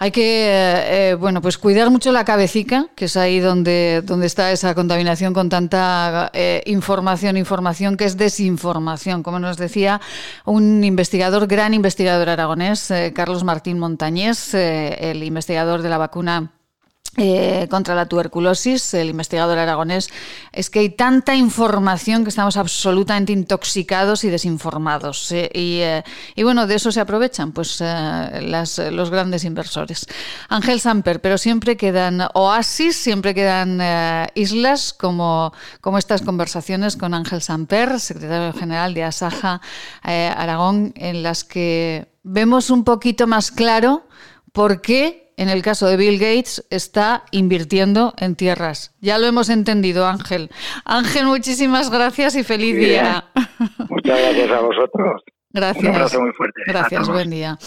Hay 0.00 0.10
que, 0.10 1.16
bueno, 1.20 1.40
pues 1.40 1.56
cuidar 1.56 1.88
mucho 1.88 2.10
la 2.10 2.24
cabecita, 2.24 2.88
que 2.96 3.04
es 3.04 3.16
ahí 3.16 3.38
donde, 3.38 4.02
donde 4.02 4.26
está 4.26 4.50
esa 4.50 4.74
contaminación 4.74 5.34
con 5.34 5.48
tanta 5.48 6.32
información, 6.66 7.36
información 7.36 7.96
que 7.96 8.06
es 8.06 8.16
desinformación, 8.16 9.22
como 9.22 9.38
nos 9.38 9.56
decía 9.56 10.00
un 10.44 10.82
investigador, 10.82 11.46
gran 11.46 11.74
investigador 11.74 12.28
aragonés, 12.28 12.92
Carlos 13.14 13.44
Martín 13.44 13.78
Montañés, 13.78 14.52
el 14.52 15.22
investigador 15.22 15.80
de 15.80 15.90
la 15.90 15.98
vacuna 15.98 16.50
eh, 17.18 17.66
contra 17.68 17.94
la 17.94 18.06
tuberculosis, 18.06 18.94
el 18.94 19.10
investigador 19.10 19.58
aragonés, 19.58 20.08
es 20.50 20.70
que 20.70 20.78
hay 20.78 20.88
tanta 20.88 21.36
información 21.36 22.22
que 22.22 22.30
estamos 22.30 22.56
absolutamente 22.56 23.34
intoxicados 23.34 24.24
y 24.24 24.30
desinformados. 24.30 25.30
¿eh? 25.30 25.50
Eh, 25.52 26.02
y, 26.34 26.42
bueno, 26.42 26.66
de 26.66 26.76
eso 26.76 26.90
se 26.90 27.00
aprovechan 27.00 27.52
pues 27.52 27.82
los 27.82 29.10
grandes 29.10 29.44
inversores. 29.44 30.06
Ángel 30.48 30.80
Samper, 30.80 31.20
pero 31.20 31.36
siempre 31.36 31.76
quedan 31.76 32.22
oasis, 32.32 32.96
siempre 32.96 33.34
quedan 33.34 33.82
islas 34.34 34.94
como, 34.94 35.52
como 35.82 35.98
estas 35.98 36.22
conversaciones 36.22 36.96
con 36.96 37.12
Ángel 37.12 37.42
Samper, 37.42 38.00
secretario 38.00 38.58
general 38.58 38.94
de 38.94 39.04
Asaja 39.04 39.60
Aragón, 40.02 40.94
en 40.96 41.22
las 41.22 41.44
que 41.44 42.08
vemos 42.22 42.70
un 42.70 42.84
poquito 42.84 43.26
más 43.26 43.50
claro 43.50 44.06
por 44.52 44.80
qué 44.80 45.31
en 45.42 45.48
el 45.48 45.62
caso 45.62 45.86
de 45.88 45.96
Bill 45.96 46.18
Gates, 46.18 46.64
está 46.70 47.24
invirtiendo 47.32 48.14
en 48.16 48.36
tierras. 48.36 48.94
Ya 49.00 49.18
lo 49.18 49.26
hemos 49.26 49.48
entendido, 49.48 50.06
Ángel. 50.06 50.50
Ángel, 50.84 51.26
muchísimas 51.26 51.90
gracias 51.90 52.36
y 52.36 52.44
feliz 52.44 52.76
día. 52.76 53.24
Muchas 53.88 54.18
gracias 54.20 54.50
a 54.50 54.60
vosotros. 54.60 55.22
Gracias. 55.52 55.84
Un 55.84 55.94
abrazo 55.94 56.20
muy 56.20 56.32
fuerte. 56.32 56.62
Gracias, 56.66 57.08
buen 57.08 57.30
día. 57.30 57.58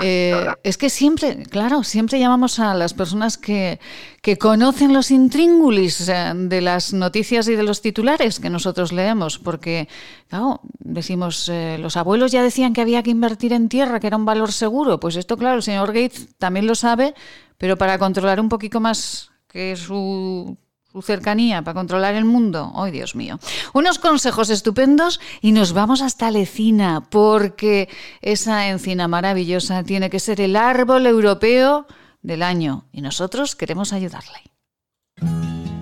Eh, 0.00 0.46
es 0.62 0.78
que 0.78 0.88
siempre, 0.88 1.42
claro, 1.50 1.82
siempre 1.82 2.18
llamamos 2.18 2.58
a 2.58 2.74
las 2.74 2.94
personas 2.94 3.36
que, 3.36 3.80
que 4.22 4.38
conocen 4.38 4.94
los 4.94 5.10
intríngulis 5.10 6.08
eh, 6.08 6.32
de 6.34 6.60
las 6.62 6.92
noticias 6.94 7.46
y 7.48 7.54
de 7.54 7.62
los 7.62 7.82
titulares 7.82 8.40
que 8.40 8.48
nosotros 8.48 8.92
leemos, 8.92 9.38
porque, 9.38 9.88
claro, 10.28 10.60
decimos, 10.78 11.48
eh, 11.50 11.76
los 11.78 11.96
abuelos 11.96 12.32
ya 12.32 12.42
decían 12.42 12.72
que 12.72 12.80
había 12.80 13.02
que 13.02 13.10
invertir 13.10 13.52
en 13.52 13.68
tierra, 13.68 14.00
que 14.00 14.06
era 14.06 14.16
un 14.16 14.24
valor 14.24 14.50
seguro. 14.50 14.98
Pues 14.98 15.16
esto, 15.16 15.36
claro, 15.36 15.56
el 15.56 15.62
señor 15.62 15.88
Gates 15.88 16.36
también 16.38 16.66
lo 16.66 16.74
sabe, 16.74 17.14
pero 17.58 17.76
para 17.76 17.98
controlar 17.98 18.40
un 18.40 18.48
poquito 18.48 18.80
más 18.80 19.30
que 19.48 19.76
su 19.76 20.56
su 20.94 21.02
cercanía 21.02 21.60
para 21.62 21.74
controlar 21.74 22.14
el 22.14 22.24
mundo. 22.24 22.72
¡Ay, 22.76 22.92
Dios 22.92 23.16
mío! 23.16 23.40
Unos 23.72 23.98
consejos 23.98 24.48
estupendos 24.48 25.20
y 25.40 25.50
nos 25.50 25.72
vamos 25.72 26.00
hasta 26.02 26.30
Lecina, 26.30 27.02
porque 27.10 27.88
esa 28.20 28.68
encina 28.68 29.08
maravillosa 29.08 29.82
tiene 29.82 30.08
que 30.08 30.20
ser 30.20 30.40
el 30.40 30.54
árbol 30.54 31.06
europeo 31.06 31.88
del 32.22 32.44
año 32.44 32.84
y 32.92 33.00
nosotros 33.00 33.56
queremos 33.56 33.92
ayudarle. 33.92 34.52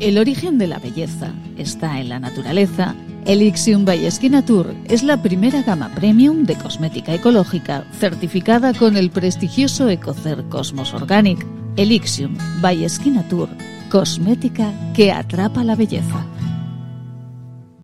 El 0.00 0.16
origen 0.16 0.56
de 0.56 0.66
la 0.66 0.78
belleza 0.78 1.34
está 1.58 2.00
en 2.00 2.08
la 2.08 2.18
naturaleza. 2.18 2.94
Elixium 3.26 3.84
by 3.84 4.08
Tour 4.46 4.74
es 4.86 5.02
la 5.02 5.22
primera 5.22 5.60
gama 5.60 5.90
premium 5.94 6.44
de 6.44 6.56
cosmética 6.56 7.12
ecológica 7.12 7.84
certificada 7.98 8.72
con 8.72 8.96
el 8.96 9.10
prestigioso 9.10 9.90
Ecocer 9.90 10.42
Cosmos 10.48 10.94
Organic. 10.94 11.46
Elixium 11.76 12.38
by 12.62 12.86
Tour 13.28 13.50
Cosmética 13.92 14.72
que 14.94 15.12
atrapa 15.12 15.62
la 15.62 15.76
belleza. 15.76 16.26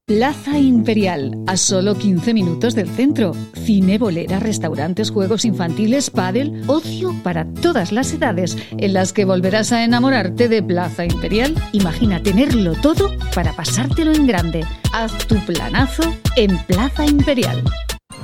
Plaza 0.07 0.59
Imperial, 0.59 1.37
a 1.47 1.59
solo 1.59 1.99
15 1.99 2.33
minutos 2.33 2.75
del 2.75 2.89
centro. 2.89 3.33
Cine, 3.53 3.99
bolera, 3.99 4.39
restaurantes, 4.39 5.11
juegos 5.11 5.45
infantiles, 5.45 6.09
pádel, 6.09 6.63
ocio 6.67 7.15
para 7.23 7.45
todas 7.45 7.93
las 7.93 8.11
edades, 8.15 8.57
en 8.71 8.95
las 8.95 9.13
que 9.13 9.27
volverás 9.27 9.71
a 9.71 9.85
enamorarte 9.85 10.49
de 10.49 10.63
Plaza 10.63 11.05
Imperial. 11.05 11.55
Imagina 11.73 12.23
tenerlo 12.23 12.73
todo 12.73 13.11
para 13.35 13.53
pasártelo 13.53 14.15
en 14.15 14.27
grande. 14.27 14.65
Haz 14.95 15.13
tu 15.27 15.37
planazo 15.45 16.05
en 16.37 16.57
Plaza 16.65 17.05
Imperial. 17.05 17.63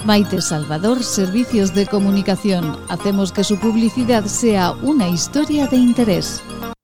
Maite 0.07 0.41
Salvador, 0.41 1.03
Servicios 1.03 1.75
de 1.75 1.85
Comunicación. 1.85 2.79
Hacemos 2.89 3.31
que 3.31 3.45
su 3.45 3.59
publicidad 3.59 4.25
sea 4.25 4.73
una 4.73 5.07
historia 5.11 5.67
de 5.67 5.77
interés. 5.77 6.43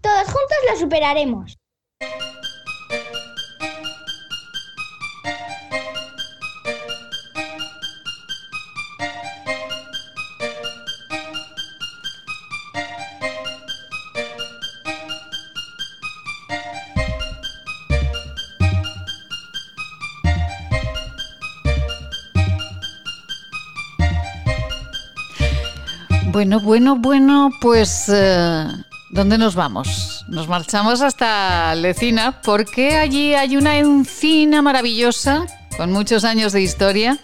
todos 0.00 0.24
juntos 0.24 0.58
lo 0.70 0.78
superaremos. 0.78 1.56
Bueno, 26.32 26.60
bueno, 26.60 26.96
bueno, 26.96 27.50
pues 27.60 28.08
eh, 28.08 28.66
¿Dónde 29.12 29.38
nos 29.38 29.56
vamos? 29.56 30.24
Nos 30.28 30.46
marchamos 30.46 31.00
hasta 31.02 31.74
Lecina 31.74 32.40
porque 32.42 32.96
allí 32.96 33.34
hay 33.34 33.56
una 33.56 33.76
encina 33.76 34.62
maravillosa 34.62 35.46
con 35.76 35.90
muchos 35.90 36.22
años 36.22 36.52
de 36.52 36.62
historia. 36.62 37.18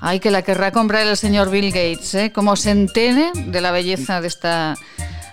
Ay, 0.00 0.20
que 0.20 0.30
la 0.30 0.42
querrá 0.42 0.70
comprar 0.70 1.04
el 1.08 1.16
señor 1.16 1.50
Bill 1.50 1.72
Gates, 1.72 2.14
¿eh? 2.14 2.32
Como 2.32 2.54
se 2.54 2.70
entere 2.70 3.32
de 3.34 3.60
la 3.60 3.72
belleza 3.72 4.20
de 4.20 4.28
esta, 4.28 4.76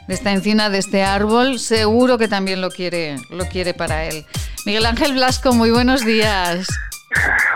de 0.07 0.15
esta 0.15 0.31
encina, 0.31 0.71
de 0.71 0.79
este 0.79 1.03
árbol, 1.03 1.59
seguro 1.59 2.17
que 2.17 2.27
también 2.27 2.61
lo 2.61 2.71
quiere, 2.71 3.17
lo 3.29 3.45
quiere 3.45 3.75
para 3.75 4.05
él. 4.05 4.25
Miguel 4.65 4.87
Ángel 4.87 5.13
Blasco, 5.13 5.53
muy 5.53 5.69
buenos 5.69 6.03
días. 6.03 6.67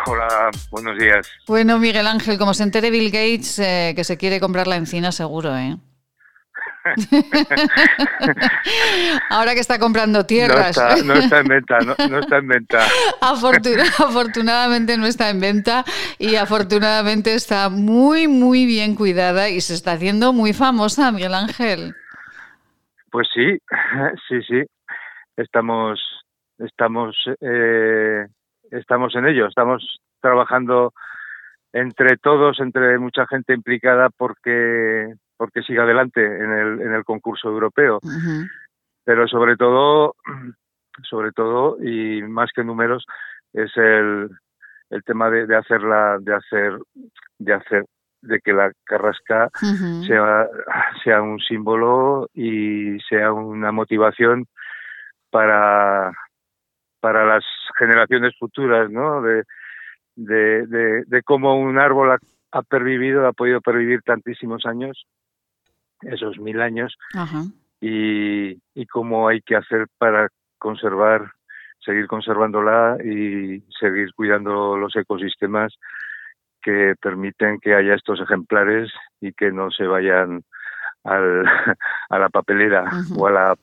Hola, 0.05 0.51
buenos 0.69 0.99
días. 0.99 1.27
Bueno, 1.47 1.79
Miguel 1.79 2.05
Ángel, 2.05 2.37
como 2.37 2.53
se 2.53 2.61
entere 2.61 2.91
Bill 2.91 3.09
Gates 3.09 3.57
eh, 3.57 3.93
que 3.95 4.03
se 4.03 4.17
quiere 4.17 4.39
comprar 4.39 4.67
la 4.67 4.75
encina, 4.75 5.11
seguro, 5.11 5.57
¿eh? 5.57 5.77
Ahora 9.29 9.53
que 9.53 9.59
está 9.59 9.77
comprando 9.79 10.25
tierras. 10.25 10.77
No 11.03 11.15
está, 11.15 11.39
en 11.39 11.47
venta, 11.47 11.79
no, 11.79 12.19
está 12.19 12.37
en 12.37 12.47
venta. 12.47 12.79
afortunadamente 13.21 14.97
no 14.97 15.07
está 15.07 15.29
en 15.29 15.39
venta 15.39 15.83
y 16.19 16.35
afortunadamente 16.35 17.33
está 17.33 17.69
muy, 17.69 18.27
muy 18.27 18.65
bien 18.65 18.95
cuidada 18.95 19.49
y 19.49 19.61
se 19.61 19.73
está 19.73 19.93
haciendo 19.93 20.33
muy 20.33 20.53
famosa, 20.53 21.11
Miguel 21.11 21.33
Ángel. 21.33 21.95
Pues 23.11 23.27
sí, 23.33 23.57
sí, 24.27 24.41
sí. 24.43 24.61
Estamos, 25.37 25.99
estamos, 26.59 27.15
eh, 27.41 28.27
estamos 28.71 29.15
en 29.15 29.25
ello. 29.25 29.47
Estamos 29.47 29.99
trabajando 30.21 30.93
entre 31.73 32.17
todos, 32.17 32.59
entre 32.59 32.99
mucha 32.99 33.25
gente 33.27 33.53
implicada, 33.53 34.09
porque 34.15 35.15
porque 35.37 35.61
siga 35.61 35.83
adelante 35.83 36.23
en 36.23 36.51
el, 36.51 36.81
en 36.81 36.93
el 36.93 37.03
concurso 37.03 37.49
europeo. 37.49 37.99
Pero 39.03 39.27
sobre 39.27 39.55
todo, 39.55 40.15
sobre 41.09 41.31
todo, 41.31 41.77
y 41.83 42.21
más 42.23 42.51
que 42.55 42.63
números, 42.63 43.05
es 43.53 43.71
el, 43.77 44.29
el 44.89 45.03
tema 45.03 45.29
de, 45.29 45.45
de 45.45 45.55
hacerla, 45.55 46.17
de 46.19 46.33
hacer, 46.33 46.79
de 47.39 47.53
hacer 47.53 47.85
de 48.21 48.39
que 48.39 48.53
la 48.53 48.71
carrasca 48.85 49.49
sea, 50.07 50.47
sea 51.03 51.21
un 51.21 51.39
símbolo 51.39 52.27
y 52.33 52.99
sea 53.07 53.31
una 53.31 53.71
motivación 53.71 54.47
para, 55.29 56.11
para 56.99 57.25
las 57.25 57.43
generaciones 57.77 58.33
futuras, 58.39 58.89
¿no? 58.89 59.21
De, 59.21 59.43
de, 60.15 60.65
de, 60.65 61.03
de 61.05 61.23
cómo 61.23 61.59
un 61.59 61.77
árbol 61.77 62.13
ha, 62.13 62.17
ha 62.51 62.61
pervivido, 62.63 63.27
ha 63.27 63.33
podido 63.33 63.61
pervivir 63.61 64.01
tantísimos 64.01 64.65
años 64.65 65.05
esos 66.01 66.37
mil 66.39 66.61
años. 66.61 66.97
Y, 67.81 68.59
y 68.73 68.85
cómo 68.87 69.27
hay 69.27 69.41
que 69.41 69.55
hacer 69.55 69.87
para 69.97 70.29
conservar, 70.57 71.31
seguir 71.79 72.07
conservándola 72.07 72.97
y 73.03 73.63
seguir 73.79 74.13
cuidando 74.15 74.77
los 74.77 74.95
ecosistemas 74.95 75.73
que 76.61 76.95
permiten 76.99 77.59
que 77.59 77.75
haya 77.75 77.93
estos 77.93 78.19
ejemplares 78.19 78.91
y 79.21 79.33
que 79.33 79.51
no 79.51 79.69
se 79.69 79.85
vayan 79.85 80.43
al, 81.03 81.45
a 82.09 82.19
la 82.19 82.29
papelera 82.29 82.89
o 83.15 83.27
a 83.27 83.31
la 83.31 83.55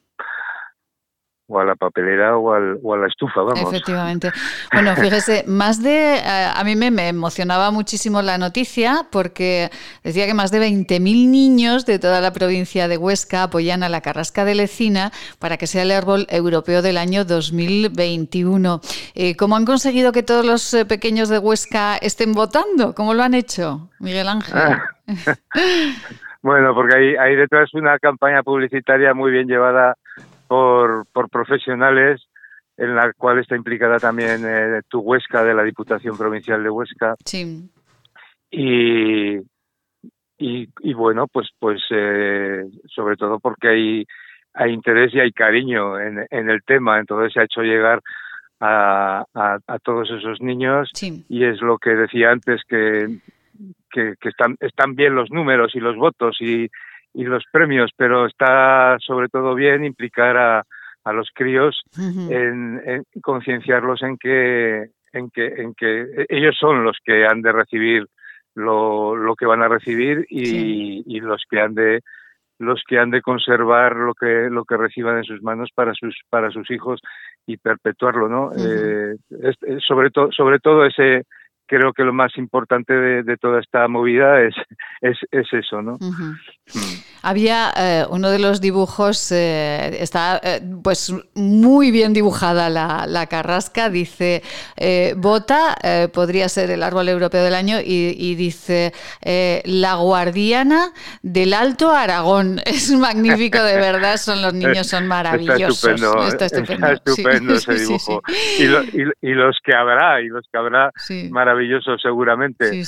o 1.53 1.61
a 1.61 1.65
la 1.65 1.77
papelera 1.77 2.38
o, 2.38 2.55
al, 2.55 2.79
o 2.83 2.95
a 2.95 2.97
la 2.97 3.07
estufa, 3.07 3.43
vamos. 3.43 3.61
Efectivamente. 3.73 4.31
Bueno, 4.73 4.97
fíjese, 4.97 5.45
más 5.47 5.83
de. 5.83 6.17
Eh, 6.17 6.51
a 6.55 6.65
mí 6.65 6.77
me, 6.77 6.91
me, 6.91 7.09
emocionaba 7.09 7.71
muchísimo 7.71 8.23
la 8.23 8.38
noticia 8.38 9.07
porque 9.11 9.71
decía 10.03 10.27
que 10.27 10.33
más 10.33 10.51
de 10.51 10.61
20.000 10.61 11.01
niños 11.29 11.85
de 11.85 11.99
toda 11.99 12.21
la 12.21 12.33
provincia 12.33 12.88
de 12.88 12.97
Huesca 12.97 13.45
apoyan 13.45 13.83
a 13.83 13.91
la 13.91 14.01
Carrasca 14.01 14.45
de 14.47 14.55
Lecina 14.55 15.12
para 15.38 15.59
que 15.59 15.67
sea 15.67 15.83
el 15.83 15.91
árbol 15.91 16.27
europeo 16.31 16.81
del 16.81 16.97
año 16.97 17.25
2021. 17.25 18.81
Eh, 19.15 19.37
¿Cómo 19.37 19.57
han 19.57 19.67
conseguido 19.67 20.12
que 20.12 20.23
todos 20.23 20.47
los 20.47 20.73
eh, 20.73 20.87
pequeños 20.87 21.29
de 21.29 21.38
Huesca 21.38 21.97
estén 21.99 22.33
votando? 22.33 22.95
¿Cómo 22.95 23.12
lo 23.12 23.23
han 23.23 23.35
hecho, 23.35 23.91
Miguel 24.01 24.29
Ángel? 24.29 24.55
Ah. 24.57 24.83
bueno, 26.43 26.75
porque 26.75 26.97
hay, 26.97 27.17
hay 27.17 27.37
detrás 27.37 27.75
una 27.75 27.99
campaña 27.99 28.43
publicitaria 28.43 29.12
muy 29.12 29.31
bien 29.31 29.47
llevada 29.47 29.97
por, 30.53 31.07
por 31.15 31.31
profesionales 31.31 32.21
en 32.77 32.95
la 32.95 33.11
cual 33.15 33.38
está 33.38 33.57
implicada 33.57 33.99
también 33.99 34.43
eh, 34.45 34.83
tu 34.87 35.01
Huesca 35.01 35.43
de 35.43 35.55
la 35.55 35.62
Diputación 35.62 36.19
Provincial 36.19 36.62
de 36.62 36.69
Huesca. 36.69 37.15
Sí. 37.25 37.71
Y, 38.51 39.38
y, 40.37 40.93
bueno, 40.93 41.27
pues 41.27 41.49
pues 41.59 41.81
eh, 41.91 42.65
sobre 42.95 43.17
todo 43.17 43.38
porque 43.41 43.69
hay, 43.69 44.07
hay 44.53 44.73
interés 44.73 45.15
y 45.15 45.21
hay 45.21 45.33
cariño 45.33 45.99
en, 45.99 46.27
en 46.29 46.51
el 46.51 46.62
tema, 46.65 46.99
entonces 46.99 47.33
se 47.33 47.41
ha 47.41 47.45
hecho 47.45 47.62
llegar 47.62 48.03
a, 48.61 49.25
a, 49.33 49.79
todos 49.79 50.11
esos 50.11 50.43
niños 50.43 50.91
y 51.31 51.45
es 51.45 51.62
lo 51.62 51.79
que 51.79 51.95
decía 51.95 52.31
antes 52.31 52.61
que, 52.69 53.21
que, 53.91 54.17
que, 54.21 54.29
están, 54.29 54.59
están 54.61 54.97
bien 54.97 55.15
los 55.15 55.31
números 55.31 55.75
y 55.75 55.81
los 55.81 55.97
votos 55.97 56.37
y, 56.41 56.69
y 57.14 57.25
los 57.25 57.44
premios, 57.51 57.90
pero 57.96 58.27
está 58.27 58.96
sobre 59.01 59.29
todo 59.29 59.55
bien 59.55 59.85
implicar 59.85 60.37
a, 60.37 60.64
a 61.05 61.12
los 61.12 61.31
críos 61.35 61.83
en, 61.96 63.05
concienciarlos 63.22 64.03
en 64.03 64.16
que 64.18 64.87
en 65.12 65.31
que 65.31 65.46
en 65.46 65.75
que 65.75 66.27
ellos 66.29 66.57
son 66.59 66.85
los 66.85 66.98
que 67.05 67.27
han 67.27 67.42
de 67.42 67.53
recibir 67.53 68.07
lo, 68.55 69.16
lo 69.16 69.35
que 69.35 69.46
van 69.46 69.62
a 69.62 69.68
recibir 69.68 70.27
y, 70.29 71.03
y 71.07 71.20
los 71.20 71.42
que 71.48 71.61
han 71.61 71.75
de 71.75 72.01
los 72.59 72.83
que 72.87 72.98
han 72.98 73.11
de 73.11 73.20
conservar 73.20 73.96
lo 73.96 74.14
que 74.14 74.48
lo 74.51 74.64
que 74.64 74.77
reciban 74.77 75.18
en 75.18 75.25
sus 75.25 75.42
manos 75.42 75.70
para 75.75 75.92
sus 75.94 76.16
para 76.31 76.51
sus 76.51 76.70
hijos 76.70 77.01
y 77.46 77.57
perpetuarlo 77.57 78.29
no 78.29 78.51
eh, 78.57 79.16
sobre 79.87 80.11
todo 80.11 80.31
sobre 80.31 80.61
todo 80.61 80.87
ese 80.87 81.25
creo 81.66 81.92
que 81.92 82.05
lo 82.05 82.12
más 82.12 82.37
importante 82.37 82.92
de, 82.92 83.37
toda 83.37 83.61
esta 83.61 83.88
movida 83.88 84.42
es, 84.42 84.55
es, 85.01 85.18
eso, 85.53 85.83
¿no? 85.83 85.98
Había 87.23 87.73
eh, 87.77 88.05
uno 88.11 88.31
de 88.31 88.41
los 88.41 88.61
dibujos, 88.61 89.31
eh, 89.31 89.97
está 90.03 90.41
eh, 90.43 90.61
pues 90.83 91.15
muy 91.35 91.93
bien 91.93 92.13
dibujada 92.13 92.69
la, 92.69 93.27
carrasca, 93.27 93.89
dice, 93.89 94.43
Bota 95.17 95.77
podría 96.13 96.49
ser 96.49 96.71
el 96.71 96.83
árbol 96.83 97.09
europeo 97.09 97.45
del 97.45 97.55
año 97.55 97.79
y, 97.83 98.35
dice, 98.35 98.93
la 99.65 99.95
guardiana 99.95 100.93
del 101.23 101.55
Alto 101.55 101.91
Aragón. 101.91 102.61
Es 102.73 102.91
magnífico, 102.91 103.63
de 103.63 103.77
verdad, 103.77 104.17
son 104.17 104.41
los 104.41 104.55
niños, 104.55 104.87
son 104.87 105.07
maravillosos. 105.07 105.85
Está 106.27 106.47
estupendo, 106.47 106.87
está 106.87 106.93
estupendo, 106.95 107.55
ese 107.55 107.75
dibujo. 107.75 108.23
y, 108.59 109.35
los 109.35 109.59
que 109.63 109.75
habrá, 109.75 110.21
y 110.21 110.29
los 110.29 110.47
que 110.51 110.59
habrá, 110.59 110.91
maravillosos 111.31 112.01
seguramente. 112.03 112.83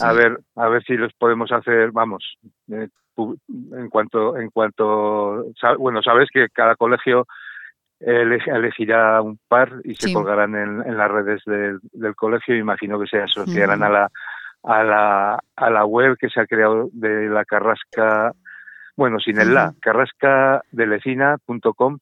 a 0.00 0.12
ver, 0.12 0.40
a 0.56 0.68
ver 0.68 0.82
si 0.84 0.94
los 0.94 1.12
podemos 1.12 1.52
hacer, 1.52 1.92
vamos, 1.92 2.24
en 3.48 3.88
cuanto, 3.88 4.36
en 4.36 4.50
cuanto, 4.50 5.46
bueno, 5.78 6.02
sabes 6.02 6.28
que 6.32 6.48
cada 6.52 6.76
colegio 6.76 7.26
elegirá 8.00 9.20
un 9.20 9.38
par 9.48 9.72
y 9.84 9.94
se 9.94 10.12
colgarán 10.12 10.54
en, 10.54 10.96
las 10.96 11.10
redes 11.10 11.42
del, 11.44 11.80
colegio. 12.14 12.56
Imagino 12.56 13.00
que 13.00 13.08
se 13.08 13.22
asociarán 13.22 13.82
a 13.82 13.88
la 13.88 14.08
a 14.64 14.82
la 14.82 15.38
a 15.56 15.70
la 15.70 15.84
web 15.84 16.16
que 16.18 16.28
se 16.28 16.40
ha 16.40 16.46
creado 16.46 16.88
de 16.92 17.28
la 17.28 17.44
Carrasca, 17.44 18.32
bueno, 18.96 19.20
sin 19.20 19.40
el 19.40 19.54
la, 19.54 19.72
carrascadelecina.com, 19.80 21.98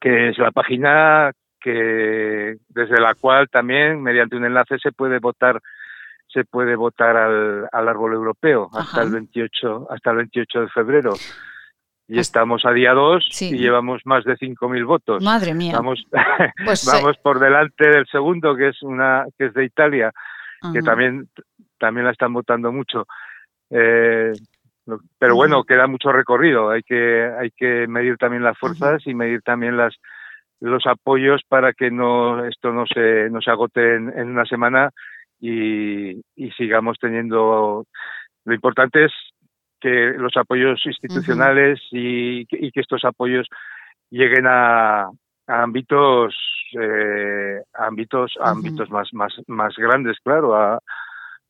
que 0.00 0.30
es 0.30 0.38
la 0.38 0.50
página 0.50 1.32
que 1.60 2.56
desde 2.68 3.00
la 3.00 3.14
cual 3.14 3.48
también 3.48 4.02
mediante 4.02 4.36
un 4.36 4.44
enlace 4.44 4.78
se 4.78 4.92
puede 4.92 5.18
votar 5.18 5.60
se 6.34 6.44
puede 6.44 6.74
votar 6.76 7.16
al, 7.16 7.68
al 7.72 7.88
árbol 7.88 8.12
europeo 8.12 8.68
hasta 8.74 9.02
el 9.02 9.12
28 9.12 9.86
hasta 9.90 10.10
el 10.10 10.16
28 10.16 10.60
de 10.62 10.68
febrero 10.68 11.14
y 12.06 12.18
estamos 12.18 12.64
a 12.66 12.72
día 12.72 12.92
2 12.92 13.26
y 13.40 13.56
llevamos 13.56 14.02
más 14.04 14.24
de 14.24 14.36
5.000 14.36 14.86
votos. 14.86 15.22
Madre 15.22 15.54
mía. 15.54 15.72
Vamos, 15.74 16.04
pues, 16.64 16.84
vamos 16.92 17.16
por 17.18 17.38
delante 17.38 17.88
del 17.88 18.06
segundo, 18.06 18.54
que 18.56 18.68
es 18.68 18.82
una 18.82 19.24
que 19.38 19.46
es 19.46 19.54
de 19.54 19.64
Italia, 19.64 20.12
que 20.72 20.82
también 20.82 21.28
también 21.78 22.06
la 22.06 22.12
están 22.12 22.32
votando 22.32 22.72
mucho. 22.72 23.06
Eh, 23.70 24.32
pero 25.18 25.34
bueno, 25.34 25.64
queda 25.64 25.86
mucho 25.86 26.12
recorrido. 26.12 26.70
Hay 26.70 26.82
que 26.82 27.30
hay 27.38 27.50
que 27.50 27.86
medir 27.86 28.18
también 28.18 28.42
las 28.42 28.58
fuerzas 28.58 29.06
y 29.06 29.14
medir 29.14 29.40
también 29.42 29.76
las 29.76 29.94
los 30.60 30.86
apoyos 30.86 31.42
para 31.48 31.72
que 31.72 31.90
no 31.90 32.44
esto 32.44 32.72
no 32.72 32.84
se 32.86 33.30
no 33.30 33.40
se 33.40 33.50
agote 33.50 33.96
en 33.96 34.28
una 34.28 34.44
semana 34.44 34.90
y, 35.44 36.50
sigamos 36.56 36.98
teniendo. 37.00 37.86
Lo 38.44 38.54
importante 38.54 39.06
es 39.06 39.12
que 39.80 40.14
los 40.16 40.36
apoyos 40.36 40.80
institucionales 40.84 41.80
y, 41.90 42.46
que 42.46 42.80
estos 42.80 43.04
apoyos 43.04 43.48
lleguen 44.10 44.46
a, 44.46 45.08
ámbitos 45.46 46.34
eh, 46.80 47.60
ámbitos 47.74 48.32
ámbitos 48.40 48.90
más 48.90 49.12
más 49.12 49.34
más 49.46 49.76
grandes 49.76 50.16
claro 50.24 50.56
a, 50.56 50.78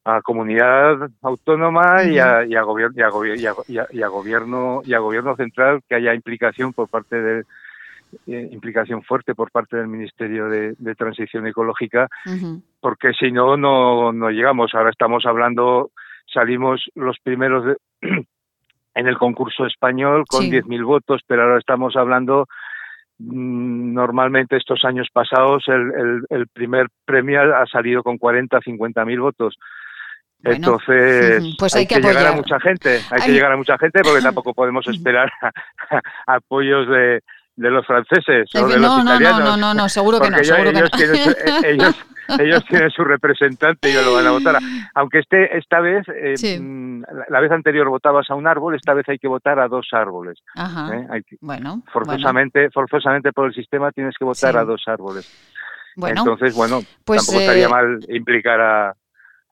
a 0.05 0.21
comunidad 0.21 1.09
autónoma 1.23 2.03
y, 2.03 2.19
a, 2.19 2.45
y, 2.45 2.57
a, 2.57 2.63
gobierno 2.63 2.97
y, 2.97 3.03
a, 3.03 4.09
gobierno 4.09 4.83
y 4.85 4.95
a 4.95 4.99
gobierno 4.99 5.37
central 5.37 5.81
que 5.89 5.95
haya 5.95 6.13
implicación 6.13 6.73
por 6.73 6.89
parte 6.89 7.23
de 7.23 7.45
eh, 8.27 8.49
implicación 8.53 9.03
fuerte 9.03 9.35
por 9.35 9.51
parte 9.51 9.77
del 9.77 9.89
Ministerio 9.89 10.49
de, 10.49 10.95
Transición 10.97 11.47
Ecológica, 11.47 12.09
porque 12.81 13.13
si 13.13 13.33
no, 13.33 13.57
no, 13.57 14.13
no 14.13 14.31
llegamos. 14.31 14.75
Ahora 14.75 14.91
estamos 14.91 15.27
hablando, 15.27 15.91
salimos 16.33 16.91
los 16.95 17.19
primeros 17.23 17.77
en 18.95 19.07
el 19.07 19.19
concurso 19.19 19.67
español 19.67 20.25
con 20.29 20.47
10.000 20.47 20.85
votos, 20.85 21.23
pero 21.27 21.43
ahora 21.43 21.59
estamos 21.59 21.97
hablando 21.97 22.47
mm, 23.19 23.93
normalmente 23.93 24.57
estos 24.57 24.85
años 24.85 25.09
pasados 25.13 25.65
el, 25.69 26.23
el, 26.31 26.49
primer 26.49 26.87
premio 27.05 27.57
ha 27.57 27.67
salido 27.67 28.03
con 28.03 28.19
40, 28.19 28.61
50 28.61 29.05
mil 29.05 29.21
votos. 29.21 29.59
Entonces, 30.45 31.57
pues 31.59 31.75
hay, 31.75 31.87
que, 31.87 31.97
llegar 31.97 32.27
a 32.27 32.33
mucha 32.33 32.61
gente, 32.61 33.01
hay, 33.11 33.23
que 33.23 33.33
llegar 33.33 33.53
a 33.53 33.57
mucha 33.57 33.79
gente 33.79 34.03
porque 34.03 34.21
tampoco 34.23 34.53
podemos 34.53 34.87
esperar 34.87 35.33
apoyos 36.27 36.87
de, 36.89 37.23
de 37.57 37.71
los 37.71 37.87
franceses 37.87 38.49
o 38.55 38.67
de 38.67 38.79
los 38.79 39.03
italianos. 39.03 39.41
No, 39.41 39.45
no, 39.45 39.57
no, 39.57 39.75
no, 39.75 39.89
seguro 39.89 40.21
que 40.21 40.31
no. 40.31 40.39
ellos, 42.39 42.65
Tienen 42.69 42.91
su, 42.91 43.05
representante 43.05 43.89
y 43.89 43.93
ellos 43.93 44.07
lo 44.07 44.15
van 44.15 44.27
a 44.27 44.31
votar. 44.31 44.59
Aunque 44.95 45.21
este, 45.21 45.57
esta 45.57 45.81
vez, 45.81 46.05
eh, 46.09 46.59
mm, 46.59 47.05
la, 47.29 47.41
vez 47.41 47.53
anterior 47.53 47.89
votabas 47.89 48.29
a 48.31 48.35
un 48.35 48.47
árbol, 48.47 48.75
esta 48.75 48.95
vez 48.95 49.09
hay 49.09 49.19
que 49.19 49.29
votar 49.29 49.59
a 49.59 49.69
dos 49.69 49.89
árboles. 49.93 50.39
¿eh? 50.57 51.23
bueno, 51.41 51.83
forzosamente, 51.93 52.71
forzosamente 52.71 53.33
por 53.33 53.47
el 53.47 53.55
sistema 53.55 53.93
tienes 53.93 54.15
que 54.19 54.25
votar 54.25 54.57
a 54.57 54.65
dos 54.65 54.83
árboles. 54.87 55.31
Bueno, 55.97 56.23
Entonces, 56.23 56.57
bueno, 56.57 56.81
pues, 57.05 57.25
tampoco 57.25 57.41
estaría 57.41 57.67
eh, 57.67 57.69
mal 57.69 57.99
implicar 58.09 58.61
a, 58.61 58.95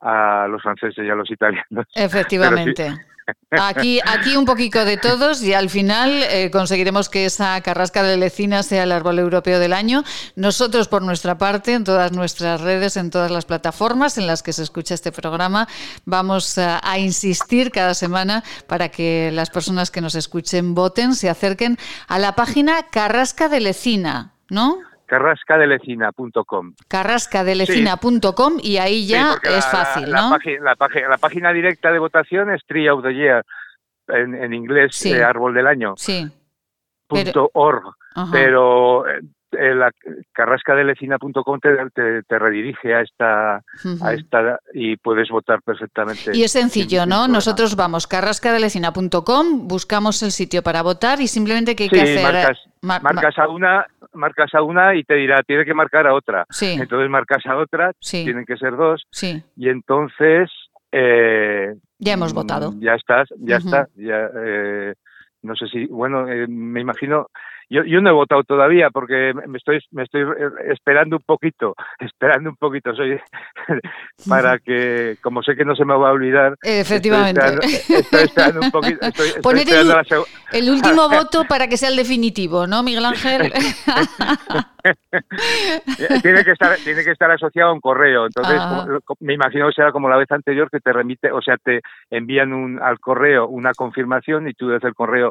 a 0.01 0.49
los 0.49 0.61
franceses 0.61 1.07
y 1.07 1.11
a 1.11 1.15
los 1.15 1.31
italianos. 1.31 1.87
Efectivamente. 1.95 2.93
Aquí, 3.51 4.01
aquí 4.05 4.37
un 4.37 4.45
poquito 4.45 4.85
de 4.85 4.97
todos 4.97 5.43
y 5.43 5.53
al 5.53 5.69
final 5.69 6.23
eh, 6.25 6.51
conseguiremos 6.51 7.09
que 7.09 7.27
esa 7.27 7.61
carrasca 7.61 8.03
de 8.03 8.17
lecina 8.17 8.63
sea 8.63 8.85
el 8.85 8.93
árbol 8.93 9.19
europeo 9.19 9.59
del 9.59 9.73
año. 9.73 10.05
Nosotros, 10.37 10.89
por 10.89 11.03
nuestra 11.03 11.39
parte, 11.39 11.75
en 11.75 11.85
todas 11.85 12.13
nuestras 12.13 12.61
redes, 12.61 12.97
en 12.97 13.11
todas 13.11 13.31
las 13.31 13.45
plataformas 13.45 14.19
en 14.19 14.27
las 14.27 14.43
que 14.43 14.53
se 14.53 14.63
escucha 14.63 14.95
este 14.95 15.13
programa, 15.13 15.69
vamos 16.05 16.59
a, 16.59 16.81
insistir 16.99 17.71
cada 17.71 17.95
semana 17.95 18.45
para 18.67 18.91
que 18.91 19.31
las 19.33 19.51
personas 19.51 19.91
que 19.91 20.01
nos 20.01 20.15
escuchen 20.15 20.75
voten, 20.75 21.15
se 21.15 21.29
acerquen 21.29 21.79
a 22.09 22.19
la 22.19 22.35
página 22.35 22.87
Carrasca 22.91 23.49
de 23.49 23.61
Lecina, 23.61 24.35
¿no? 24.49 24.79
carrascadelecina.com. 25.13 26.73
Carrascadelecina.com 26.89 28.55
y 28.63 28.79
ahí 28.79 29.07
ya 29.07 29.35
es 29.43 29.67
fácil, 29.67 30.11
la, 30.11 30.23
¿no? 30.23 30.39
La, 30.63 30.75
la, 31.11 31.19
página 31.19 31.53
directa 31.53 31.93
de 31.93 31.99
votación 31.99 32.51
es 32.51 32.63
Tree 32.67 32.89
of 32.89 33.03
the 33.03 33.13
Year, 33.13 33.45
en, 34.09 34.55
inglés, 34.55 35.05
eh, 35.05 35.23
Árbol 35.23 35.53
del 35.53 35.67
Año. 35.67 35.93
Sí. 35.99 36.27
Punto 37.07 37.51
org. 37.53 37.95
Pero 38.33 39.07
eh, 39.07 39.21
eh, 39.53 39.75
la 39.75 39.91
carrascadelecina.com 40.33 41.61
te, 41.61 41.77
te, 41.95 42.23
te, 42.23 42.39
redirige 42.39 42.95
a 42.95 43.03
esta, 43.03 43.57
a 43.57 44.15
esta 44.15 44.61
y 44.73 44.97
puedes 44.97 45.29
votar 45.29 45.61
perfectamente. 45.61 46.31
Y 46.35 46.43
es 46.43 46.53
sencillo, 46.53 47.05
¿no? 47.05 47.29
Nosotros 47.29 47.77
vamos 47.77 48.07
carrascadelecina.com, 48.07 49.69
buscamos 49.69 50.23
el 50.23 50.31
sitio 50.33 50.63
para 50.63 50.81
votar 50.83 51.21
y 51.21 51.29
simplemente 51.29 51.77
que 51.77 51.83
hay 51.85 51.91
que 51.91 52.01
hacer. 52.01 52.23
Marcas, 52.23 52.59
marcas 52.81 53.39
a 53.39 53.49
una 53.49 53.87
marcas 54.15 54.55
a 54.55 54.63
una 54.63 54.95
y 54.95 55.05
te 55.05 55.15
dirá, 55.15 55.43
tiene 55.43 55.65
que 55.65 55.75
marcar 55.75 56.07
a 56.07 56.15
otra. 56.15 56.45
Sí. 56.51 56.77
Entonces 56.81 57.09
marcas 57.11 57.45
a 57.47 57.57
otra, 57.57 57.93
Sí. 58.01 58.25
tienen 58.25 58.45
que 58.45 58.57
ser 58.57 58.77
dos. 58.77 59.05
Sí. 59.11 59.43
Y 59.57 59.69
entonces... 59.69 60.51
eh, 60.93 61.75
Ya 61.99 62.13
hemos 62.15 62.35
votado. 62.35 62.73
Ya 62.79 62.95
estás, 62.95 63.29
ya 63.39 63.57
está. 63.57 63.89
Ya, 63.97 64.29
eh, 64.45 64.95
no 65.43 65.55
sé 65.57 65.67
si, 65.69 65.87
bueno, 65.87 66.29
eh, 66.29 66.47
me 66.49 66.81
imagino... 66.81 67.29
Yo, 67.73 67.85
yo 67.85 68.03
no 68.03 68.11
he 68.11 68.13
votado 68.13 68.45
todavía 68.45 68.91
porque 68.91 69.33
me 69.49 69.57
estoy, 69.57 69.79
me 69.93 70.03
estoy 70.03 70.27
esperando 70.71 71.17
un 71.17 71.23
poquito, 71.23 71.75
esperando 72.01 72.51
un 72.51 72.57
poquito, 72.57 72.95
soy 72.95 73.19
para 74.29 74.59
que, 74.59 75.17
como 75.23 75.43
sé 75.43 75.57
que 75.57 75.65
no 75.65 75.75
se 75.75 75.87
me 75.87 75.95
va 75.97 76.11
a 76.11 76.13
olvidar, 76.13 76.55
Efectivamente. 76.63 77.41
Estoy 77.41 77.73
esperando, 77.73 77.99
estoy 77.99 78.25
esperando 78.25 78.61
un 78.61 78.71
poquito. 78.71 79.07
Estoy, 79.07 79.27
estoy 79.29 79.43
Poner 79.43 79.69
el, 79.71 79.89
la 79.89 80.05
el 80.53 80.69
último 80.69 81.09
voto 81.09 81.45
para 81.49 81.67
que 81.67 81.79
sea 81.79 81.89
el 81.89 81.97
definitivo, 81.97 82.67
¿no, 82.67 82.83
Miguel 82.83 83.07
Ángel? 83.07 83.51
Tiene 86.23 86.45
que 86.45 86.51
estar 86.53 86.77
tiene 86.85 87.05
que 87.05 87.11
estar 87.11 87.31
asociado 87.31 87.71
a 87.71 87.73
un 87.75 87.81
correo 87.81 88.27
entonces 88.27 88.57
Ah. 88.61 88.85
como- 89.05 89.17
me 89.21 89.35
imagino 89.35 89.67
que 89.69 89.75
será 89.75 89.93
como 89.93 90.09
la 90.09 90.17
vez 90.17 90.31
anterior 90.31 90.69
que 90.71 90.81
te 90.81 90.93
remite 90.93 91.31
o 91.31 91.41
sea 91.43 91.57
te 91.57 91.81
envían 92.11 92.53
un 92.53 92.81
al 92.83 92.99
correo 92.99 93.47
una 93.49 93.73
confirmación 93.75 94.49
y 94.49 94.55
tú 94.55 94.69
desde 94.69 94.89
el 94.89 94.95
correo 94.95 95.31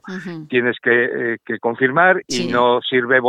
tienes 0.50 0.78
que, 0.82 1.06
eh, 1.34 1.38
que 1.46 1.60
confirmar 1.60 2.22
y 2.28 2.34
Sí. 2.34 2.48
no 2.48 2.80
sirve 2.82 3.20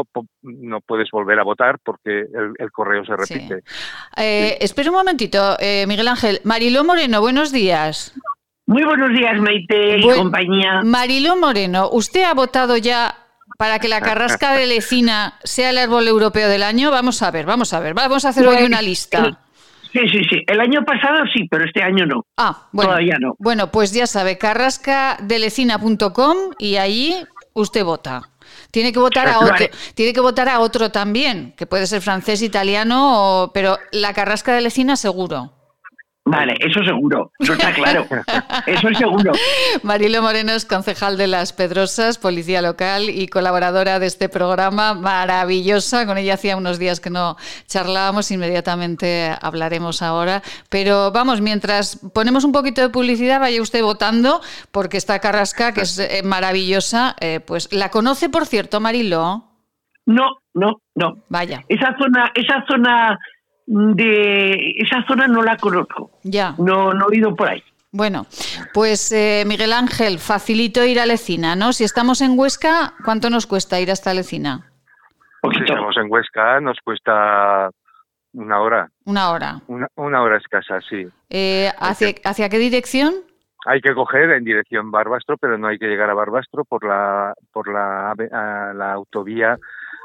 no 0.43 0.81
puedes 0.81 1.11
volver 1.11 1.39
a 1.39 1.45
votar 1.45 1.79
porque 1.85 2.21
el, 2.21 2.53
el 2.59 2.71
correo 2.73 3.05
se 3.05 3.13
Sí. 3.25 3.35
repite 3.35 3.63
Eh, 4.17 4.59
espera 4.61 4.91
un 4.91 4.97
momentito, 4.97 5.57
eh, 5.59 5.87
Miguel 5.87 6.09
Ángel. 6.09 6.41
Mariló 6.45 6.85
Moreno, 6.85 7.21
buenos 7.21 7.53
días. 7.53 8.15
Muy 8.67 8.85
buenos 8.85 9.11
días, 9.11 9.39
Maite 9.41 9.99
y 9.99 10.03
compañía. 10.03 10.83
Mariló 10.85 11.37
Moreno, 11.37 11.89
¿usted 11.91 12.23
ha 12.25 12.35
votado 12.35 12.77
ya 12.77 13.15
para 13.63 13.79
que 13.79 13.87
la 13.87 14.01
carrasca 14.01 14.55
de 14.55 14.67
Lecina 14.67 15.39
sea 15.45 15.71
el 15.71 15.79
árbol 15.79 16.09
europeo 16.09 16.49
del 16.49 16.65
año? 16.65 16.91
Vamos 16.91 17.23
a 17.23 17.31
ver, 17.31 17.47
vamos 17.47 17.73
a 17.73 17.79
ver. 17.79 17.95
Vamos 17.95 18.25
a 18.25 18.31
hacer 18.31 18.45
hoy 18.45 18.65
una 18.65 18.83
lista. 18.83 19.39
Sí, 19.93 20.01
sí, 20.11 20.19
sí. 20.29 20.43
El 20.49 20.59
año 20.59 20.81
pasado 20.85 21.19
sí, 21.33 21.47
pero 21.49 21.65
este 21.65 21.81
año 21.81 22.05
no. 22.05 22.27
Ah, 22.37 22.67
bueno. 22.73 22.91
Todavía 22.91 23.19
no. 23.21 23.35
Bueno, 23.39 23.71
pues 23.71 23.93
ya 23.93 24.09
sabe, 24.09 24.37
carrascadelecina.com 24.37 26.37
y 26.59 26.75
allí 26.77 27.15
usted 27.53 27.85
vota. 27.85 28.23
Tiene 28.73 28.93
que 28.93 28.99
votar 28.99 29.29
a 29.29 29.39
otro, 29.39 29.53
Vale. 29.53 29.71
tiene 29.95 30.13
que 30.13 30.21
votar 30.21 30.49
a 30.49 30.59
otro 30.59 30.91
también, 30.91 31.55
que 31.57 31.67
puede 31.67 31.87
ser 31.87 32.03
francés, 32.03 32.43
italiano, 32.43 33.43
o- 33.45 33.53
pero 33.53 33.79
la 33.93 34.13
carrasca 34.13 34.55
de 34.55 34.63
Lecina 34.63 34.97
seguro. 34.97 35.53
Vale, 36.25 36.55
eso 36.61 36.85
seguro. 36.85 37.33
Eso 37.39 37.55
está 37.55 37.73
claro. 37.73 38.07
Eso 38.67 38.89
es 38.89 38.99
seguro. 38.99 39.33
Marilo 39.83 40.23
Moreno 40.23 40.53
es 40.53 40.65
concejal 40.65 41.17
de 41.17 41.27
Las 41.27 41.53
Pedrosas, 41.53 42.19
policía 42.19 42.63
local 42.63 43.11
y 43.11 43.27
colaboradora 43.27 43.99
de 43.99 44.07
este 44.07 44.29
programa 44.29 44.95
maravillosa. 44.95 46.07
Con 46.07 46.19
ella 46.19 46.35
hacía 46.35 46.57
unos 46.57 46.79
días 46.79 47.01
que 47.01 47.11
no 47.11 47.37
charlábamos, 47.67 48.31
inmediatamente 48.31 49.33
hablaremos 49.43 50.01
ahora. 50.01 50.43
Pero 50.71 51.11
vamos, 51.11 51.41
mientras 51.41 51.99
ponemos 52.15 52.45
un 52.45 52.53
poquito 52.53 52.83
de 52.83 52.89
publicidad, 52.91 53.41
vaya 53.41 53.61
usted 53.61 53.83
votando, 53.83 54.41
porque 54.71 54.99
esta 54.99 55.19
Carrasca, 55.19 55.75
que 55.75 55.83
es 55.83 55.99
eh, 55.99 56.23
maravillosa, 56.25 57.17
eh, 57.21 57.41
pues 57.41 57.73
la 57.73 57.91
conoce, 57.91 58.29
por 58.29 58.47
cierto, 58.47 58.81
Marilo. 58.81 59.49
No, 60.07 60.39
no, 60.55 60.81
no. 60.95 61.25
Vaya, 61.29 61.65
Esa 61.69 61.97
zona, 61.99 62.31
esa 62.35 62.65
zona 62.69 63.19
de 63.67 64.75
esa 64.79 65.05
zona 65.07 65.27
no 65.29 65.43
la 65.43 65.57
conozco. 65.57 66.11
ya. 66.25 66.55
No, 66.59 66.93
no 66.95 67.07
he 67.11 67.17
ido 67.17 67.35
por 67.35 67.49
ahí. 67.49 67.63
Bueno, 67.95 68.27
pues 68.73 69.13
eh, 69.13 69.45
Miguel 69.47 69.73
Ángel, 69.73 70.19
facilito 70.19 70.83
ir 70.85 70.99
a 70.99 71.05
Lecina, 71.07 71.55
¿no? 71.57 71.73
Si 71.75 71.85
estamos 71.85 72.23
en 72.23 72.39
Huesca, 72.39 72.95
¿cuánto 73.05 73.29
nos 73.29 73.47
cuesta 73.47 73.79
ir 73.81 73.91
hasta 73.91 74.15
Lecina? 74.15 74.69
si 75.53 75.59
estamos 75.61 75.97
en 75.97 76.07
Huesca 76.11 76.61
nos 76.61 76.79
cuesta 76.85 77.69
una 78.33 78.61
hora 78.61 78.89
Una 79.05 79.31
hora. 79.33 79.61
una, 79.67 79.89
una 79.97 80.23
hora 80.23 80.37
escasa 80.39 80.81
sí 80.89 81.05
Eh, 81.29 81.69
¿hacia, 81.79 82.15
¿Hacia 82.25 82.49
qué 82.49 82.59
dirección? 82.59 83.13
Hay 83.67 83.81
que 83.81 83.93
coger 83.93 84.31
en 84.31 84.45
dirección 84.45 84.91
Barbastro, 84.93 85.37
pero 85.37 85.59
no 85.59 85.67
hay 85.67 85.79
que 85.79 85.87
llegar 85.89 86.09
a 86.11 86.15
Barbastro 86.15 86.65
por 86.65 86.85
la 86.87 87.35
por 87.53 87.71
la, 87.73 88.13
ave- 88.13 88.31
a 88.33 88.73
la 88.73 88.93
autovía 88.93 89.59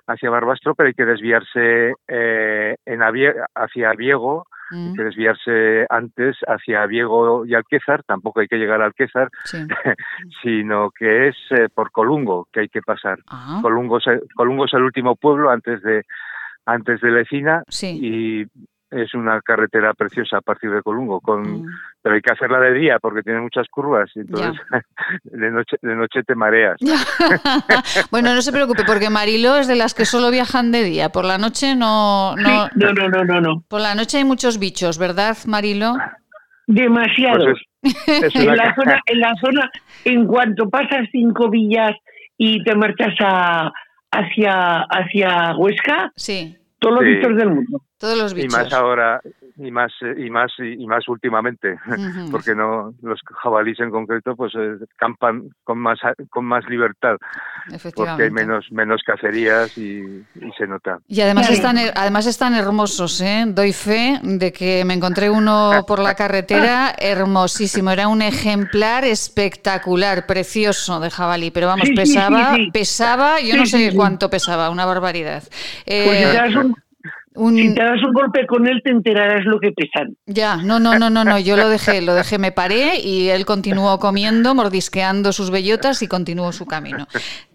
hacia 0.08 0.30
Barbastro, 0.30 0.74
pero 0.76 0.88
hay 0.88 0.94
que 0.94 1.06
desviarse 1.06 1.94
eh, 2.08 2.76
en 2.86 3.02
Avie- 3.02 3.36
hacia 3.56 3.92
Viego, 3.94 4.46
Mm, 4.70 4.88
hay 4.90 4.94
que 4.96 5.04
desviarse 5.06 5.86
antes 5.90 6.36
hacia 6.46 6.86
Viego 6.88 7.46
y 7.46 7.56
Alquézar, 7.56 8.04
tampoco 8.04 8.42
hay 8.42 8.50
que 8.50 8.58
llegar 8.58 8.82
a 8.82 8.86
Alquézar, 8.88 9.30
sí. 9.46 9.60
sino 10.44 10.92
que 10.92 11.30
es 11.30 11.38
eh, 11.52 11.70
por 11.74 11.90
Colungo 11.92 12.50
que 12.52 12.60
hay 12.62 12.68
que 12.68 12.82
pasar. 12.82 13.20
Ah, 13.30 13.60
Colungo, 13.62 13.98
es 14.00 14.08
el- 14.08 14.24
Colungo 14.36 14.66
es 14.66 14.74
el 14.74 14.84
último 14.84 15.16
pueblo 15.16 15.50
antes 15.52 15.82
de 15.84 16.04
antes 16.66 17.00
de 17.00 17.12
Lecina 17.12 17.64
sí. 17.70 17.98
y 18.02 18.46
es 18.92 19.14
una 19.14 19.42
carretera 19.42 19.94
preciosa 19.94 20.38
a 20.38 20.42
partir 20.42 20.72
de 20.72 20.82
Colungo, 20.82 21.20
con, 21.20 21.42
Mm. 21.42 21.66
pero 22.02 22.16
hay 22.16 22.22
que 22.22 22.32
hacerla 22.32 22.60
de 22.60 22.74
día 22.74 23.00
porque 23.00 23.22
tiene 23.22 23.42
muchas 23.42 23.68
curvas 23.70 24.10
y 24.16 24.20
entonces 24.22 24.54
de 25.24 25.52
noche 25.52 25.76
de 25.82 25.96
noche 25.96 26.24
te 26.24 26.36
mareas. 26.36 26.78
bueno, 28.12 28.34
no 28.34 28.42
se 28.42 28.52
preocupe, 28.52 28.84
porque 28.86 29.10
Marilo 29.10 29.58
es 29.58 29.68
de 29.68 29.76
las 29.76 29.94
que 29.94 30.06
solo 30.06 30.32
viajan 30.32 30.72
de 30.72 30.84
día. 30.84 31.10
Por 31.10 31.26
la 31.26 31.38
noche 31.38 31.76
no, 31.76 32.36
no, 32.38 32.66
Sí, 32.68 32.72
no, 32.76 32.94
no, 32.94 33.08
no, 33.10 33.24
no, 33.26 33.42
no. 33.42 33.64
por 33.68 33.82
la 33.82 33.94
noche 33.96 34.18
hay 34.20 34.24
muchos 34.26 34.60
bichos, 34.60 34.98
¿verdad, 34.98 35.36
Marilo? 35.48 35.96
Demasiados. 36.68 37.60
Pues 37.82 37.96
es, 38.08 38.24
es 38.24 38.36
en 38.36 38.56
la 38.56 38.76
zona, 38.76 39.02
en 39.06 39.20
la 39.20 39.34
zona, 39.42 39.72
en 40.06 40.28
cuanto 40.28 40.70
pasas 40.70 41.08
cinco 41.12 41.50
villas 41.50 41.92
y 42.38 42.64
te 42.64 42.76
marchas 42.76 43.14
a, 43.20 43.72
hacia, 44.12 44.82
hacia 44.90 45.56
Huesca, 45.58 46.12
Sí, 46.16 46.56
todos 46.90 47.00
los 47.02 47.04
Sí. 47.04 47.16
bichos 47.16 47.36
del 47.38 47.50
mundo. 47.50 47.82
todos 47.98 48.18
los 48.18 48.32
y 48.32 48.36
bichos. 48.36 48.54
más 48.54 48.74
ahora 48.74 49.22
y 49.60 49.72
más 49.72 49.92
eh, 50.02 50.14
y 50.18 50.30
más 50.30 50.52
y 50.60 50.86
más 50.86 51.08
últimamente 51.08 51.78
porque 52.32 52.54
no 52.56 52.94
los 53.02 53.20
jabalíes 53.42 53.80
en 53.80 53.90
concreto 53.90 54.36
pues 54.36 54.54
eh, 54.56 54.76
campan 54.98 55.50
con 55.64 55.80
más 55.80 56.00
con 56.30 56.46
más 56.46 56.64
libertad 56.70 57.18
porque 57.96 58.24
hay 58.24 58.30
menos 58.32 58.66
menos 58.72 59.02
cacerías 59.06 59.70
y, 59.76 60.00
y 60.36 60.52
se 60.58 60.68
nota. 60.68 61.00
Y 61.08 61.22
además 61.22 61.50
están, 61.50 61.78
her- 61.78 61.92
además 61.96 62.26
están 62.28 62.54
hermosos, 62.54 63.20
¿eh? 63.22 63.46
Doy 63.48 63.74
fe 63.74 64.20
de 64.24 64.52
que 64.54 64.84
me 64.86 64.94
encontré 64.94 65.30
uno 65.30 65.84
por 65.88 66.00
la 66.00 66.16
carretera 66.16 66.94
hermosísimo. 67.00 67.92
Era 67.92 68.08
un 68.08 68.22
ejemplar 68.22 69.04
espectacular, 69.06 70.26
precioso 70.26 71.00
de 71.00 71.10
jabalí. 71.10 71.52
Pero 71.52 71.68
vamos, 71.68 71.88
Sí, 71.88 71.96
pesaba, 71.96 72.56
sí, 72.56 72.66
sí. 72.66 72.72
pesaba, 72.72 73.40
yo 73.42 73.56
no 73.58 73.66
sé 73.66 73.92
cuánto 73.96 74.30
pesaba, 74.30 74.70
una 74.70 74.86
barbaridad. 74.86 75.44
Eh, 75.86 76.06
Pues 76.06 76.68
un, 77.38 77.56
si 77.56 77.74
te 77.74 77.84
das 77.84 78.02
un 78.04 78.14
golpe 78.14 78.46
con 78.48 78.68
él, 78.68 78.82
te 78.84 78.92
enterarás 78.92 79.46
lo 79.46 79.60
que 79.60 79.72
pesan. 79.72 80.16
Ya, 80.26 80.58
no, 80.58 80.80
no, 80.80 80.98
no, 80.98 81.10
no, 81.10 81.24
no, 81.24 81.40
yo 81.40 81.56
lo 81.56 81.70
dejé, 81.70 82.02
lo 82.02 82.14
dejé, 82.14 82.38
me 82.38 82.52
paré 82.52 83.00
y 83.00 83.30
él 83.30 83.46
continuó 83.46 84.00
comiendo, 84.00 84.56
mordisqueando 84.56 85.32
sus 85.32 85.52
bellotas 85.52 86.02
y 86.02 86.08
continuó 86.08 86.52
su 86.52 86.66
camino. 86.66 87.08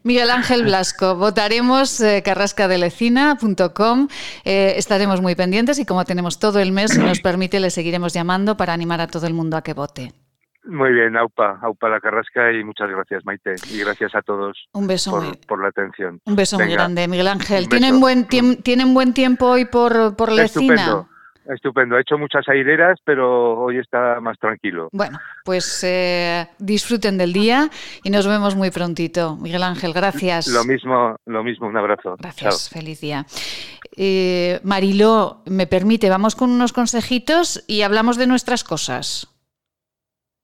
Miguel 0.04 0.30
Ángel 0.30 0.62
Blasco, 0.64 1.16
votaremos 1.16 2.00
eh, 2.00 2.22
carrascadelecina.com, 2.24 4.08
eh, 4.44 4.74
estaremos 4.76 5.20
muy 5.20 5.34
pendientes 5.34 5.78
y 5.78 5.84
como 5.84 6.04
tenemos 6.04 6.38
todo 6.38 6.60
el 6.60 6.72
mes, 6.72 6.92
si 6.92 6.98
nos 6.98 7.20
permite, 7.20 7.60
le 7.60 7.70
seguiremos 7.70 8.12
llamando 8.12 8.56
para 8.56 8.72
animar 8.72 9.00
a 9.00 9.08
todo 9.08 9.26
el 9.26 9.34
mundo 9.34 9.56
a 9.56 9.62
que 9.62 9.74
vote. 9.74 10.12
Muy 10.64 10.92
bien, 10.92 11.16
Aupa, 11.16 11.58
Aupa 11.60 11.88
la 11.88 12.00
Carrasca 12.00 12.52
y 12.52 12.62
muchas 12.62 12.88
gracias 12.88 13.24
Maite 13.24 13.54
y 13.70 13.80
gracias 13.80 14.14
a 14.14 14.22
todos 14.22 14.68
Un 14.72 14.86
beso 14.86 15.10
por, 15.10 15.22
muy, 15.22 15.36
por 15.46 15.60
la 15.60 15.68
atención. 15.68 16.20
un 16.24 16.36
beso 16.36 16.58
muy 16.58 16.72
grande, 16.72 17.08
Miguel 17.08 17.28
Ángel. 17.28 17.68
¿Tienen 17.68 18.00
buen, 18.00 18.26
¿Tienen 18.26 18.94
buen 18.94 19.12
tiempo 19.12 19.46
hoy 19.46 19.64
por, 19.64 20.14
por 20.14 20.30
Lecina? 20.30 20.74
Estupendo, 20.74 21.08
estupendo. 21.52 21.96
He 21.98 22.02
hecho 22.02 22.16
muchas 22.16 22.48
aireras, 22.48 23.00
pero 23.04 23.58
hoy 23.58 23.78
está 23.78 24.20
más 24.20 24.38
tranquilo. 24.38 24.88
Bueno, 24.92 25.18
pues 25.44 25.82
eh, 25.82 26.46
disfruten 26.58 27.18
del 27.18 27.32
día 27.32 27.68
y 28.04 28.10
nos 28.10 28.28
vemos 28.28 28.54
muy 28.54 28.70
prontito. 28.70 29.36
Miguel 29.38 29.64
Ángel, 29.64 29.92
gracias. 29.92 30.46
Lo 30.46 30.64
mismo, 30.64 31.16
lo 31.26 31.42
mismo. 31.42 31.66
Un 31.66 31.76
abrazo. 31.76 32.14
Gracias, 32.18 32.70
feliz 32.70 33.00
día. 33.00 33.26
Eh, 33.96 34.60
Mariló, 34.62 35.42
me 35.46 35.66
permite, 35.66 36.08
vamos 36.08 36.36
con 36.36 36.50
unos 36.50 36.72
consejitos 36.72 37.64
y 37.66 37.82
hablamos 37.82 38.16
de 38.16 38.28
nuestras 38.28 38.62
cosas. 38.62 39.31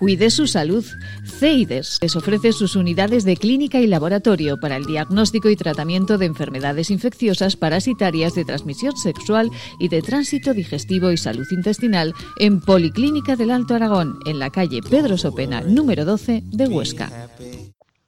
Cuide 0.00 0.30
su 0.30 0.46
salud. 0.46 0.82
CEIDES 1.26 1.98
les 2.00 2.16
ofrece 2.16 2.54
sus 2.54 2.74
unidades 2.74 3.24
de 3.24 3.36
clínica 3.36 3.80
y 3.80 3.86
laboratorio 3.86 4.58
para 4.58 4.76
el 4.76 4.86
diagnóstico 4.86 5.50
y 5.50 5.56
tratamiento 5.56 6.16
de 6.16 6.24
enfermedades 6.24 6.90
infecciosas 6.90 7.54
parasitarias 7.54 8.34
de 8.34 8.46
transmisión 8.46 8.96
sexual 8.96 9.50
y 9.78 9.88
de 9.88 10.00
tránsito 10.00 10.54
digestivo 10.54 11.10
y 11.10 11.18
salud 11.18 11.46
intestinal 11.50 12.14
en 12.38 12.62
Policlínica 12.62 13.36
del 13.36 13.50
Alto 13.50 13.74
Aragón, 13.74 14.18
en 14.24 14.38
la 14.38 14.48
calle 14.48 14.80
Pedro 14.80 15.18
Sopena, 15.18 15.60
número 15.60 16.06
12 16.06 16.44
de 16.46 16.66
Huesca. 16.66 17.28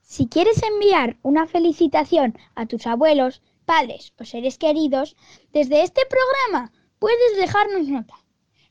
Si 0.00 0.28
quieres 0.28 0.62
enviar 0.62 1.18
una 1.20 1.46
felicitación 1.46 2.38
a 2.54 2.64
tus 2.64 2.86
abuelos, 2.86 3.42
padres 3.66 4.14
o 4.18 4.24
seres 4.24 4.56
queridos, 4.56 5.14
desde 5.52 5.82
este 5.82 6.00
programa 6.08 6.72
puedes 6.98 7.36
dejarnos 7.36 7.86
nota. 7.88 8.14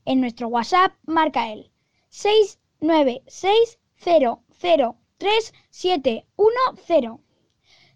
En 0.04 0.20
nuestro 0.20 0.48
WhatsApp 0.48 0.94
marca 1.06 1.52
el 1.52 1.70
6 2.08 2.58
9 2.82 3.22
6 3.28 3.78
0 3.98 4.42
0 4.60 4.96
3 5.18 5.52
7 5.70 6.26
1 6.36 6.50
0 6.88 7.20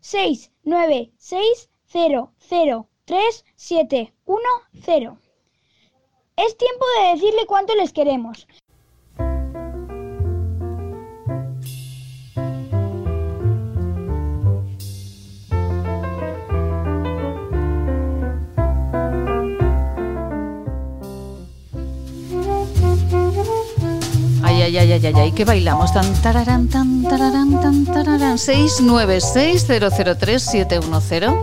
6 0.01 0.53
9 0.63 1.13
6 1.19 1.71
0 1.87 2.33
0 2.39 2.89
3 3.05 3.45
7 3.57 4.15
1 4.27 4.43
0 4.85 5.19
Es 6.37 6.57
tiempo 6.57 6.85
de 7.01 7.09
decirle 7.15 7.47
cuánto 7.47 7.75
les 7.75 7.93
queremos. 7.93 8.47
Ay, 24.67 24.75
ay, 24.79 24.93
ay, 24.95 25.07
ay, 25.07 25.15
ay, 25.15 25.31
que 25.31 25.45
bailamos 25.45 25.95
tan 25.95 26.13
tararán, 26.23 26.67
tan 26.67 27.05
tararán, 27.05 27.61
tan 27.61 27.85
tararán. 27.85 28.37
696-003-710. 28.37 31.37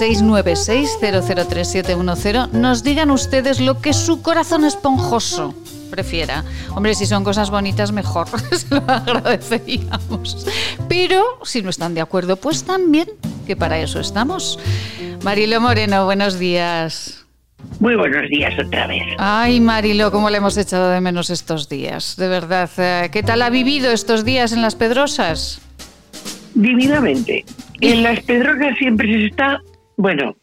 696-003-710. 0.00 2.50
Nos 2.50 2.82
digan 2.82 3.12
ustedes 3.12 3.60
lo 3.60 3.80
que 3.80 3.92
su 3.92 4.20
corazón 4.20 4.64
esponjoso 4.64 5.54
prefiera. 5.92 6.44
Hombre, 6.74 6.96
si 6.96 7.06
son 7.06 7.22
cosas 7.22 7.50
bonitas, 7.50 7.92
mejor. 7.92 8.26
Se 8.50 8.66
lo 8.74 8.78
agradeceríamos. 8.78 10.44
Pero 10.88 11.22
si 11.44 11.62
no 11.62 11.70
están 11.70 11.94
de 11.94 12.00
acuerdo, 12.00 12.34
pues 12.34 12.64
también, 12.64 13.08
que 13.46 13.54
para 13.54 13.78
eso 13.78 14.00
estamos. 14.00 14.58
Marilo 15.22 15.60
Moreno, 15.60 16.04
buenos 16.04 16.40
días. 16.40 17.19
Muy 17.80 17.96
buenos 17.96 18.28
días 18.28 18.52
otra 18.58 18.86
vez. 18.86 19.02
Ay, 19.18 19.60
Marilo, 19.60 20.10
cómo 20.10 20.28
le 20.30 20.38
hemos 20.38 20.56
echado 20.58 20.90
de 20.90 21.00
menos 21.00 21.30
estos 21.30 21.68
días. 21.68 22.16
De 22.16 22.28
verdad, 22.28 22.68
eh, 22.78 23.08
¿qué 23.12 23.22
tal 23.22 23.42
ha 23.42 23.50
vivido 23.50 23.90
estos 23.90 24.24
días 24.24 24.52
en 24.52 24.60
las 24.62 24.74
Pedrosas? 24.76 25.60
Divinamente. 26.54 27.44
En 27.80 28.02
las 28.02 28.20
Pedrosas 28.20 28.76
siempre 28.78 29.10
se 29.10 29.26
está, 29.26 29.60
bueno, 29.96 30.36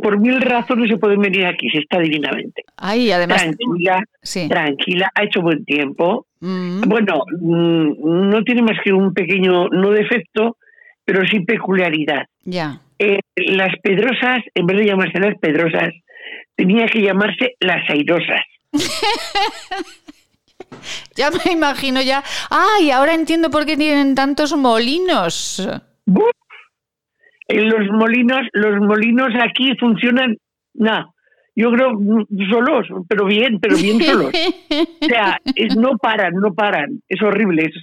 por 0.00 0.18
mil 0.20 0.40
razones 0.40 0.88
se 0.90 0.96
pueden 0.98 1.20
venir 1.20 1.46
aquí, 1.46 1.68
se 1.70 1.78
está 1.78 1.98
divinamente. 1.98 2.62
Ay, 2.76 3.10
además. 3.10 3.42
Tranquila, 3.42 4.02
Sí. 4.22 4.48
tranquila, 4.48 5.10
ha 5.14 5.24
hecho 5.24 5.40
buen 5.42 5.64
tiempo. 5.64 6.26
Mm, 6.40 6.82
Bueno, 6.86 7.22
mm, 7.40 8.28
no 8.30 8.42
tiene 8.44 8.62
más 8.62 8.78
que 8.84 8.92
un 8.92 9.12
pequeño, 9.14 9.68
no 9.68 9.90
defecto, 9.90 10.56
pero 11.04 11.24
sí 11.26 11.40
peculiaridad. 11.40 12.26
ya. 12.44 12.80
Eh, 13.00 13.18
las 13.36 13.74
Pedrosas, 13.82 14.42
en 14.54 14.66
vez 14.66 14.78
de 14.78 14.86
llamarse 14.86 15.18
las 15.18 15.36
Pedrosas, 15.38 15.92
tenía 16.56 16.86
que 16.86 17.00
llamarse 17.02 17.54
las 17.60 17.88
Airosas. 17.90 18.40
Ya 21.16 21.30
me 21.30 21.52
imagino 21.52 22.02
ya. 22.02 22.22
Ay, 22.50 22.90
ahora 22.90 23.14
entiendo 23.14 23.50
por 23.50 23.64
qué 23.66 23.76
tienen 23.76 24.14
tantos 24.14 24.56
molinos. 24.56 25.66
¡Buf! 26.06 26.30
En 27.46 27.68
los 27.68 27.86
molinos, 27.92 28.40
los 28.52 28.80
molinos 28.80 29.28
aquí 29.40 29.76
funcionan, 29.78 30.36
nada, 30.74 31.10
yo 31.54 31.70
creo 31.70 31.92
solos, 32.50 32.86
pero 33.08 33.26
bien, 33.26 33.60
pero 33.60 33.76
bien 33.76 34.00
solos. 34.04 34.32
O 35.00 35.06
sea, 35.06 35.40
es- 35.54 35.76
no 35.76 35.96
paran, 35.98 36.34
no 36.34 36.54
paran, 36.54 37.00
es 37.08 37.22
horrible, 37.22 37.66
es, 37.66 37.74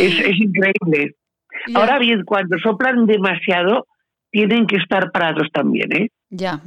es, 0.00 0.20
es 0.26 0.36
increíble. 0.40 1.14
Ya. 1.68 1.78
Ahora 1.78 1.98
bien, 1.98 2.24
cuando 2.24 2.58
soplan 2.58 3.06
demasiado, 3.06 3.86
tienen 4.30 4.66
que 4.66 4.76
estar 4.76 5.12
parados 5.12 5.48
también, 5.52 5.92
¿eh? 5.96 6.08
Ya. 6.30 6.60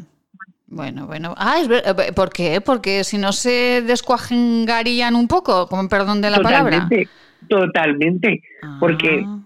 Bueno, 0.67 1.07
bueno. 1.07 1.33
Ah, 1.37 1.59
es 1.61 1.67
ver- 1.67 1.83
eh, 1.85 2.11
¿por 2.13 2.29
qué? 2.29 2.59
Porque 2.61 3.03
si 3.03 3.17
no 3.17 3.31
se 3.31 3.81
descuajengarían 3.81 5.15
un 5.15 5.27
poco, 5.27 5.67
con 5.67 5.87
perdón 5.87 6.21
de 6.21 6.29
la 6.29 6.39
palabra. 6.39 6.79
totalmente, 6.89 7.09
totalmente, 7.47 8.41
porque 8.79 9.23
Ah, 9.25 9.39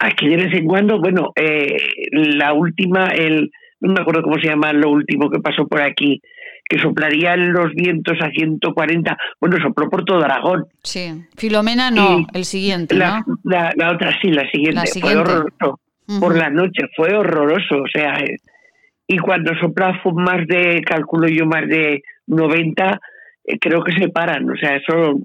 aquí 0.00 0.28
de 0.28 0.36
vez 0.36 0.52
en 0.54 0.66
cuando, 0.66 1.00
bueno, 1.00 1.32
eh, 1.36 1.76
la 2.12 2.52
última, 2.52 3.06
el, 3.08 3.50
no 3.80 3.92
me 3.94 4.00
acuerdo 4.02 4.22
cómo 4.22 4.36
se 4.36 4.48
llama 4.48 4.72
lo 4.72 4.90
último 4.90 5.30
que 5.30 5.40
pasó 5.40 5.66
por 5.66 5.80
aquí, 5.80 6.20
que 6.68 6.78
soplarían 6.78 7.52
los 7.52 7.72
vientos 7.74 8.16
a 8.20 8.30
140, 8.30 9.16
bueno, 9.40 9.56
sopló 9.62 9.88
por 9.90 10.04
todo 10.04 10.22
Aragón. 10.24 10.66
sí. 10.82 11.24
Filomena 11.36 11.90
no, 11.90 12.20
Y 12.20 12.26
el 12.34 12.44
siguiente, 12.44 12.94
La, 12.94 13.24
¿no? 13.26 13.36
la, 13.44 13.72
la 13.76 13.92
otra 13.92 14.12
sí, 14.20 14.28
la 14.30 14.48
siguiente, 14.50 14.74
La 14.76 14.82
fue 14.82 14.92
siguiente. 14.92 15.18
horroroso. 15.18 15.80
Ujú. 16.08 16.20
Por 16.20 16.36
la 16.36 16.50
noche, 16.50 16.82
fue 16.96 17.14
horroroso, 17.14 17.76
o 17.76 17.88
sea, 17.92 18.14
eh, 18.20 18.36
y 19.12 19.18
cuando 19.18 19.50
sopla 19.60 20.00
más 20.14 20.46
de, 20.46 20.82
calculo 20.86 21.26
yo, 21.28 21.44
más 21.44 21.66
de 21.68 22.02
90, 22.28 23.00
eh, 23.44 23.58
creo 23.60 23.82
que 23.82 23.92
se 23.92 24.08
paran, 24.08 24.48
o 24.48 24.54
sea, 24.56 24.76
eso 24.76 25.18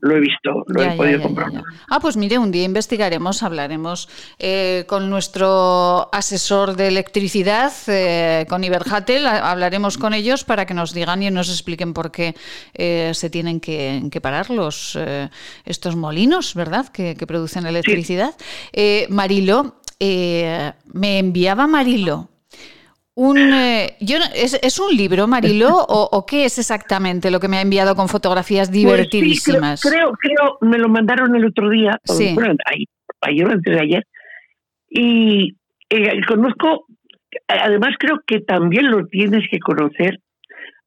lo 0.00 0.16
he 0.16 0.20
visto, 0.20 0.62
lo 0.68 0.80
Ya, 0.84 0.94
he 0.94 0.96
podido 0.96 1.18
ya, 1.18 1.50
ya. 1.52 1.62
Ah, 1.90 1.98
pues 2.00 2.16
mire, 2.16 2.38
un 2.38 2.52
día 2.52 2.62
investigaremos, 2.62 3.42
hablaremos 3.42 4.08
eh, 4.38 4.84
con 4.86 5.10
nuestro 5.10 6.08
asesor 6.12 6.76
de 6.76 6.86
electricidad, 6.86 7.72
eh, 7.88 8.46
con 8.48 8.62
Iberhatel, 8.62 9.26
ha- 9.26 9.50
hablaremos 9.50 9.98
con 9.98 10.14
ellos 10.14 10.44
para 10.44 10.64
que 10.64 10.74
nos 10.74 10.94
digan 10.94 11.24
y 11.24 11.30
nos 11.32 11.48
expliquen 11.50 11.92
por 11.92 12.12
qué 12.12 12.36
eh, 12.74 13.10
se 13.14 13.30
tienen 13.30 13.58
que, 13.58 14.02
que 14.12 14.20
parar 14.20 14.48
los, 14.50 14.96
eh, 15.00 15.28
estos 15.64 15.96
molinos, 15.96 16.54
¿verdad?, 16.54 16.86
que, 16.90 17.16
que 17.16 17.26
producen 17.26 17.66
electricidad. 17.66 18.34
Eh, 18.72 19.08
Marilo, 19.10 19.74
eh, 19.98 20.70
me 20.92 21.18
enviaba 21.18 21.66
Marilo 21.66 22.28
un, 23.14 23.36
eh, 23.38 23.96
yo 24.00 24.16
¿es, 24.34 24.54
es 24.62 24.78
un 24.78 24.96
libro, 24.96 25.26
Marilo, 25.26 25.68
o, 25.76 26.08
o 26.10 26.24
qué 26.26 26.44
es 26.46 26.58
exactamente 26.58 27.30
lo 27.30 27.40
que 27.40 27.48
me 27.48 27.58
ha 27.58 27.60
enviado 27.60 27.94
con 27.94 28.08
fotografías 28.08 28.68
Pues 28.68 28.78
sí, 28.78 28.84
divertidísimas? 28.86 29.82
creo, 29.82 30.12
creo, 30.12 30.34
creo, 30.36 30.58
me 30.62 30.78
lo 30.78 30.88
mandaron 30.88 31.34
el 31.36 31.44
otro 31.46 31.68
día, 31.68 31.98
Sí. 32.04 32.32
bueno, 32.34 32.54
ayer 33.20 33.46
o 33.46 33.50
antes 33.50 33.74
de 33.74 33.80
ayer, 33.80 34.06
y 34.88 35.56
eh, 35.90 36.20
conozco 36.26 36.86
además 37.48 37.94
creo 37.98 38.20
que 38.26 38.40
también 38.40 38.90
lo 38.90 39.06
tienes 39.06 39.44
que 39.50 39.58
conocer 39.58 40.18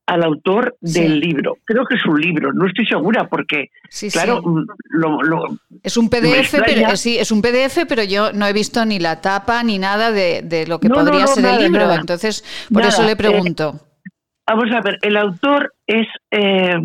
al 0.06 0.24
autor 0.24 0.78
del 0.82 1.20
libro. 1.20 1.58
Creo 1.66 1.86
que 1.86 1.95
es 1.95 2.06
un 2.06 2.20
libro, 2.20 2.53
no 2.53 2.68
estoy 2.68 2.86
segura 2.86 3.28
porque, 3.28 3.70
claro, 4.12 4.41
mm, 4.41 4.66
Lo, 4.89 5.47
es 5.84 5.97
un 5.97 6.10
PDF, 6.10 6.62
pero 6.66 6.95
sí, 6.95 7.18
es 7.18 7.32
un 7.32 7.41
PDF, 7.41 7.86
pero 7.88 8.03
yo 8.03 8.32
no 8.32 8.45
he 8.45 8.53
visto 8.53 8.86
ni 8.86 8.99
la 8.99 9.22
tapa 9.22 9.64
ni 9.64 9.80
nada 9.80 10.12
de, 10.12 10.66
lo 10.68 10.80
que 10.80 10.89
podría 10.89 11.28
ser 11.28 11.45
el 11.45 11.72
libro, 11.72 11.91
entonces 11.91 12.43
por 12.72 12.84
eso 12.84 13.03
le 13.03 13.16
pregunto. 13.16 13.76
Eh, 13.76 14.12
vamos 14.47 14.72
a 14.72 14.82
ver, 14.82 14.99
el 15.01 15.18
autor 15.18 15.74
es 15.88 16.08
eh, 16.32 16.76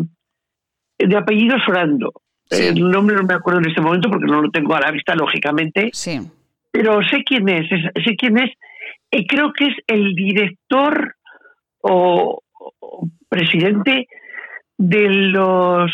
de 0.97 1.17
apellido 1.17 1.57
Sorando. 1.65 2.11
El 2.49 2.91
nombre 2.91 3.15
no 3.15 3.23
me 3.23 3.33
acuerdo 3.33 3.61
en 3.61 3.69
este 3.69 3.79
momento 3.79 4.09
porque 4.09 4.25
no 4.25 4.41
lo 4.41 4.51
tengo 4.51 4.75
a 4.75 4.81
la 4.81 4.91
vista, 4.91 5.15
lógicamente. 5.15 5.89
Sí. 5.93 6.19
Pero 6.69 7.01
sé 7.03 7.23
quién 7.23 7.47
es, 7.47 7.69
sé 7.69 8.15
quién 8.17 8.37
es. 8.39 8.51
Y 9.09 9.25
creo 9.25 9.53
que 9.53 9.67
es 9.67 9.75
el 9.87 10.13
director 10.15 11.15
o, 11.81 12.41
presidente 13.29 14.07
de 14.77 15.09
los 15.09 15.91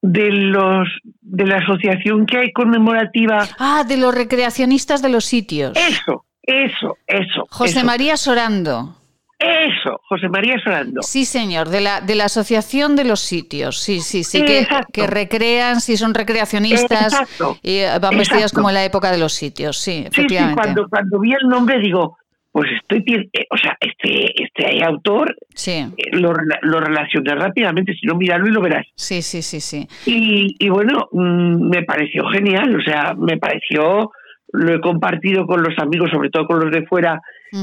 de 0.00 0.30
los 0.30 0.88
de 1.20 1.46
la 1.46 1.58
asociación 1.58 2.26
que 2.26 2.38
hay 2.38 2.52
conmemorativa. 2.52 3.46
Ah 3.58 3.84
de 3.86 3.96
los 3.96 4.14
recreacionistas 4.14 5.00
de 5.02 5.08
los 5.10 5.24
sitios. 5.24 5.76
Eso 5.76 6.24
eso 6.42 6.98
eso 7.06 7.46
José 7.50 7.84
María 7.84 8.16
Sorando. 8.16 8.96
Eso, 9.42 10.00
José 10.08 10.28
María 10.28 10.56
Sorando. 10.62 11.02
Sí, 11.02 11.24
señor, 11.24 11.68
de 11.68 11.80
la, 11.80 12.00
de 12.00 12.14
la 12.14 12.26
Asociación 12.26 12.94
de 12.94 13.04
los 13.04 13.18
Sitios, 13.18 13.80
sí, 13.80 14.00
sí, 14.00 14.22
sí, 14.22 14.44
que, 14.44 14.68
que, 14.92 15.08
recrean, 15.08 15.80
sí, 15.80 15.96
son 15.96 16.14
recreacionistas 16.14 17.12
y 17.60 17.80
van 18.00 18.16
vestidas 18.16 18.52
como 18.52 18.68
en 18.68 18.74
la 18.74 18.84
época 18.84 19.10
de 19.10 19.18
los 19.18 19.32
sitios, 19.32 19.78
sí, 19.78 20.04
efectivamente. 20.06 20.54
Sí, 20.54 20.64
cuando, 20.64 20.88
cuando 20.88 21.18
vi 21.18 21.32
el 21.32 21.48
nombre 21.48 21.80
digo, 21.80 22.18
pues 22.52 22.70
estoy, 22.70 23.02
eh, 23.32 23.46
o 23.50 23.56
sea, 23.56 23.76
este, 23.80 24.44
este 24.44 24.84
autor 24.84 25.34
eh, 25.66 25.88
lo, 26.12 26.34
lo 26.60 26.80
relacioné 26.80 27.34
rápidamente, 27.34 27.94
si 27.94 28.06
no, 28.06 28.14
míralo 28.14 28.46
y 28.46 28.50
lo 28.50 28.60
verás. 28.60 28.86
Sí, 28.94 29.22
sí, 29.22 29.40
sí, 29.40 29.60
sí. 29.60 29.88
Y, 30.04 30.54
y 30.58 30.68
bueno, 30.68 31.08
mm, 31.12 31.70
me 31.70 31.82
pareció 31.82 32.24
genial, 32.28 32.76
o 32.78 32.82
sea, 32.82 33.14
me 33.14 33.38
pareció, 33.38 34.12
lo 34.52 34.74
he 34.74 34.80
compartido 34.80 35.46
con 35.46 35.62
los 35.62 35.78
amigos, 35.78 36.10
sobre 36.10 36.28
todo 36.28 36.46
con 36.46 36.60
los 36.60 36.70
de 36.70 36.86
fuera 36.86 37.20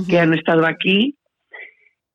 que 0.07 0.19
han 0.19 0.33
estado 0.33 0.65
aquí, 0.65 1.15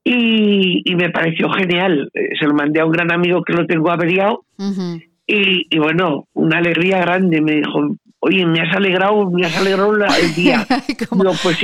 y, 0.07 0.83
y, 0.85 0.95
me 0.97 1.11
pareció 1.11 1.49
genial. 1.51 2.11
Eh, 2.13 2.31
se 2.39 2.47
lo 2.47 2.55
mandé 2.55 2.81
a 2.81 2.85
un 2.85 2.93
gran 2.93 3.11
amigo 3.11 3.43
que 3.43 3.55
lo 3.55 3.67
tengo 3.67 3.91
averiado, 3.91 4.45
y, 5.27 5.67
y 5.71 5.79
bueno, 5.79 6.27
una 6.35 6.59
alegría 6.59 6.99
grande, 6.99 7.41
me 7.41 7.53
dijo, 7.53 7.97
oye, 8.25 8.45
me 8.47 8.61
has 8.61 8.75
alegrado, 8.75 9.31
me 9.31 9.47
has 9.47 9.55
alegrado 9.57 9.95
el 9.95 10.35
día. 10.35 10.67
¿Cómo, 11.09 11.23
no, 11.25 11.33
pues 11.43 11.59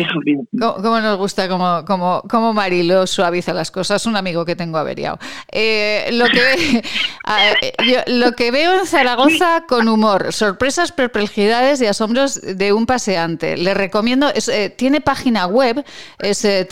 ¿Cómo, 0.61 1.01
nos 1.01 1.17
gusta 1.17 1.49
cómo, 1.49 1.87
cómo, 1.87 2.23
cómo 2.29 2.53
Marilo 2.53 3.07
suaviza 3.07 3.55
las 3.55 3.71
cosas? 3.71 4.05
Un 4.05 4.17
amigo 4.17 4.45
que 4.45 4.57
tengo 4.57 4.77
averiado. 4.77 5.19
Eh, 5.51 6.11
lo, 6.13 6.27
que, 6.27 6.83
lo 8.09 8.33
que 8.33 8.51
veo 8.51 8.79
en 8.79 8.85
Zaragoza 8.87 9.65
con 9.67 9.89
humor, 9.89 10.35
sorpresas, 10.35 10.93
perplejidades 10.93 11.81
y 11.81 11.87
asombros 11.87 12.39
de 12.43 12.75
un 12.75 12.85
paseante. 12.85 13.57
Le 13.57 13.73
recomiendo, 13.73 14.31
eh, 14.35 14.69
tiene 14.71 15.01
página 15.01 15.47
web, 15.47 15.83
es 16.19 16.45
eh, 16.45 16.69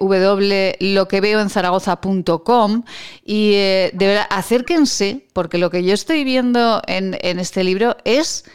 www.loqueveoenzaragoza.com 0.00 2.84
y 3.24 3.50
de 3.50 3.92
verdad, 3.92 4.26
acérquense, 4.30 5.26
porque 5.34 5.58
lo 5.58 5.68
que 5.70 5.84
yo 5.84 5.92
estoy 5.92 6.24
viendo 6.24 6.80
en, 6.86 7.18
en 7.20 7.38
este 7.38 7.62
libro 7.62 7.98
es 8.04 8.46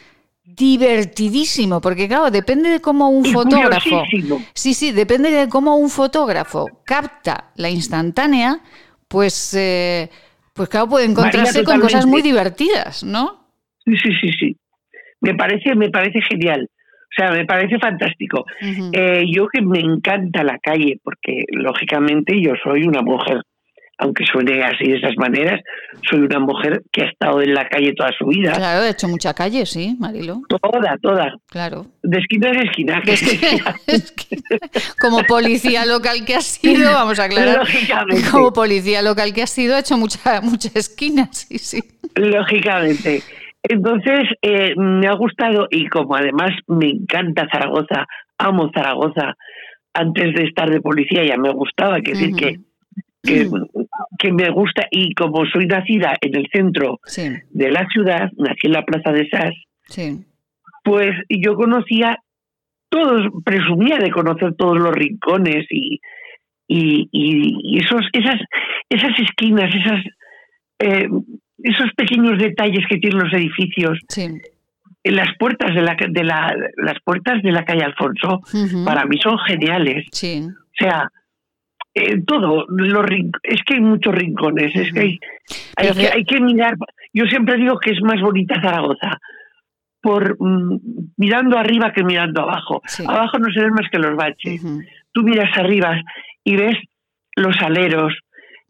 divertidísimo, 0.44 1.80
porque 1.80 2.06
claro, 2.06 2.30
depende 2.30 2.68
de 2.68 2.80
cómo 2.80 3.08
un 3.08 3.24
fotógrafo. 3.24 4.04
Sí, 4.52 4.74
sí, 4.74 4.92
depende 4.92 5.30
de 5.30 5.48
cómo 5.48 5.76
un 5.76 5.88
fotógrafo 5.88 6.66
capta 6.84 7.50
la 7.56 7.70
instantánea, 7.70 8.60
pues, 9.08 9.54
eh, 9.54 10.10
pues 10.52 10.68
claro, 10.68 10.88
puede 10.88 11.06
encontrarse 11.06 11.64
con 11.64 11.80
cosas 11.80 12.06
muy 12.06 12.22
divertidas, 12.22 13.02
¿no? 13.02 13.48
Sí, 13.84 13.96
sí, 13.96 14.10
sí, 14.20 14.32
sí. 14.38 14.56
Me 15.20 15.34
parece, 15.34 15.74
me 15.74 15.90
parece 15.90 16.20
genial. 16.20 16.68
O 16.70 17.14
sea, 17.16 17.30
me 17.30 17.44
parece 17.44 17.78
fantástico. 17.78 18.44
Eh, 18.92 19.24
yo 19.32 19.46
que 19.48 19.62
me 19.62 19.78
encanta 19.78 20.42
la 20.42 20.58
calle, 20.58 20.98
porque 21.02 21.44
lógicamente 21.52 22.40
yo 22.42 22.52
soy 22.62 22.86
una 22.86 23.02
mujer 23.02 23.40
aunque 23.98 24.24
suene 24.24 24.62
así 24.62 24.88
de 24.88 24.98
esas 24.98 25.16
maneras, 25.16 25.60
soy 26.08 26.20
una 26.20 26.40
mujer 26.40 26.82
que 26.90 27.02
ha 27.02 27.06
estado 27.06 27.42
en 27.42 27.54
la 27.54 27.68
calle 27.68 27.92
toda 27.94 28.10
su 28.18 28.26
vida. 28.26 28.52
Claro, 28.52 28.84
he 28.84 28.90
hecho 28.90 29.08
mucha 29.08 29.34
calle, 29.34 29.66
sí, 29.66 29.96
Marilo. 29.98 30.42
Toda, 30.48 30.96
toda. 31.00 31.34
Claro. 31.48 31.86
De 32.02 32.18
esquina 32.18 32.50
en 32.50 32.66
esquina. 32.66 33.02
Como 35.00 35.22
policía 35.24 35.86
local 35.86 36.24
que 36.26 36.34
ha 36.34 36.40
sido, 36.40 36.92
vamos 36.92 37.18
a 37.18 37.24
aclarar. 37.24 37.58
Lógicamente. 37.58 38.30
Como 38.30 38.52
policía 38.52 39.02
local 39.02 39.32
que 39.32 39.42
ha 39.42 39.46
sido, 39.46 39.76
ha 39.76 39.80
hecho 39.80 39.96
muchas 39.96 40.42
muchas 40.42 40.74
esquinas, 40.74 41.46
sí, 41.48 41.58
sí. 41.58 41.82
Lógicamente. 42.16 43.22
Entonces, 43.62 44.28
eh, 44.42 44.74
me 44.76 45.06
ha 45.06 45.14
gustado 45.14 45.68
y 45.70 45.86
como 45.88 46.16
además 46.16 46.50
me 46.66 46.90
encanta 46.90 47.48
Zaragoza, 47.50 48.06
amo 48.36 48.70
Zaragoza, 48.74 49.34
antes 49.94 50.34
de 50.34 50.44
estar 50.44 50.68
de 50.68 50.80
policía 50.80 51.24
ya 51.24 51.38
me 51.38 51.50
gustaba, 51.52 52.00
que 52.00 52.12
decir 52.12 52.34
que 52.34 52.58
que, 54.18 54.32
me 54.32 54.50
gusta. 54.50 54.86
Y 54.90 55.14
como 55.14 55.44
soy 55.46 55.66
nacida 55.66 56.16
en 56.20 56.36
el 56.36 56.48
centro 56.52 57.00
de 57.50 57.70
la 57.70 57.86
ciudad, 57.92 58.30
nací 58.36 58.66
en 58.66 58.72
la 58.72 58.84
Plaza 58.84 59.12
de 59.12 59.28
Sas, 59.28 59.54
pues 60.84 61.10
yo 61.28 61.54
conocía 61.56 62.18
todos, 62.88 63.26
presumía 63.44 63.98
de 63.98 64.10
conocer 64.10 64.54
todos 64.56 64.78
los 64.78 64.92
rincones 64.92 65.66
y, 65.70 66.00
y, 66.68 67.78
esos, 67.78 68.02
esas, 68.12 68.40
esas 68.88 69.18
esquinas, 69.18 69.74
esas, 69.74 70.04
eh, 70.78 71.08
esos 71.62 71.90
pequeños 71.96 72.38
detalles 72.38 72.86
que 72.88 72.98
tienen 72.98 73.18
los 73.18 73.32
edificios. 73.32 73.98
En 75.06 75.16
las 75.16 75.36
puertas 75.38 75.74
de 75.74 75.82
la, 75.82 75.96
de 76.08 76.24
la 76.24 76.54
las 76.76 76.98
puertas 77.04 77.42
de 77.42 77.52
la 77.52 77.64
calle 77.64 77.82
Alfonso 77.84 78.40
para 78.84 79.04
mí 79.04 79.18
son 79.22 79.38
geniales. 79.46 80.06
O 80.54 80.76
sea, 80.78 81.10
eh, 81.94 82.22
todo, 82.26 82.66
los 82.68 83.06
es 83.42 83.62
que 83.64 83.74
hay 83.74 83.80
muchos 83.80 84.14
rincones, 84.14 84.74
es 84.74 84.92
que 84.92 85.00
hay, 85.76 85.88
hay, 86.12 86.24
que 86.24 86.40
mirar, 86.40 86.74
yo 87.12 87.24
siempre 87.26 87.56
digo 87.56 87.78
que 87.78 87.92
es 87.92 88.02
más 88.02 88.20
bonita 88.20 88.60
Zaragoza, 88.60 89.20
por 90.00 90.36
mm, 90.38 90.80
mirando 91.16 91.56
arriba 91.56 91.92
que 91.92 92.04
mirando 92.04 92.42
abajo. 92.42 92.82
Abajo 93.06 93.38
no 93.38 93.52
se 93.52 93.60
ven 93.60 93.72
más 93.72 93.88
que 93.90 93.98
los 93.98 94.16
baches. 94.16 94.62
Tú 95.12 95.22
miras 95.22 95.56
arriba 95.56 96.02
y 96.44 96.56
ves 96.56 96.76
los 97.36 97.56
aleros, 97.62 98.12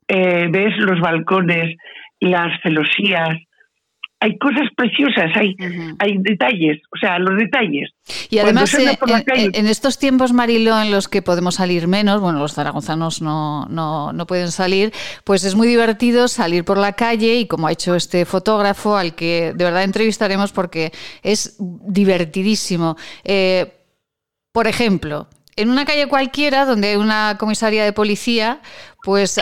eh, 0.07 0.49
ves 0.51 0.77
los 0.79 1.01
balcones, 1.01 1.77
las 2.21 2.61
celosías, 2.63 3.37
hay 4.25 4.39
cosas 4.39 4.69
preciosas, 4.75 5.37
hay, 5.37 5.55
hay 5.99 6.17
detalles, 6.17 6.81
o 6.91 6.97
sea, 6.97 7.19
los 7.19 7.37
detalles. 7.37 7.91
Y 8.31 8.39
además, 8.39 8.73
eh, 8.73 8.97
en, 9.53 9.67
estos 9.67 9.99
tiempos, 9.99 10.33
Marilo, 10.33 10.81
en 10.81 10.91
los 10.91 11.09
que 11.09 11.21
podemos 11.21 11.57
salir 11.57 11.89
menos, 11.89 12.23
bueno, 12.23 12.39
los 12.39 12.55
zaragozanos 12.55 13.21
no, 13.21 13.67
no, 13.67 14.15
no, 14.15 14.27
pueden 14.27 14.51
salir, 14.51 14.95
pues 15.25 15.45
es 15.45 15.55
muy 15.55 15.69
divertido 15.69 16.27
salir 16.29 16.65
por 16.65 16.79
la 16.79 16.95
calle 16.95 17.35
y 17.35 17.47
como 17.47 17.67
ha 17.67 17.73
hecho 17.73 17.95
este 17.97 18.25
fotógrafo, 18.25 18.97
al 18.97 19.15
que 19.15 19.53
de 19.55 19.65
verdad 19.65 19.85
entrevistaremos 19.85 20.53
porque 20.53 20.91
es 21.23 21.59
divertidísimo. 21.59 22.97
Eh, 23.25 23.75
por 24.53 24.69
ejemplo, 24.69 25.29
en 25.57 25.71
una 25.71 25.85
calle 25.85 26.09
cualquiera 26.09 26.65
donde 26.65 26.89
hay 26.89 26.97
una 26.97 27.37
comisaría 27.39 27.85
de 27.85 27.93
policía, 27.93 28.61
pues 29.05 29.39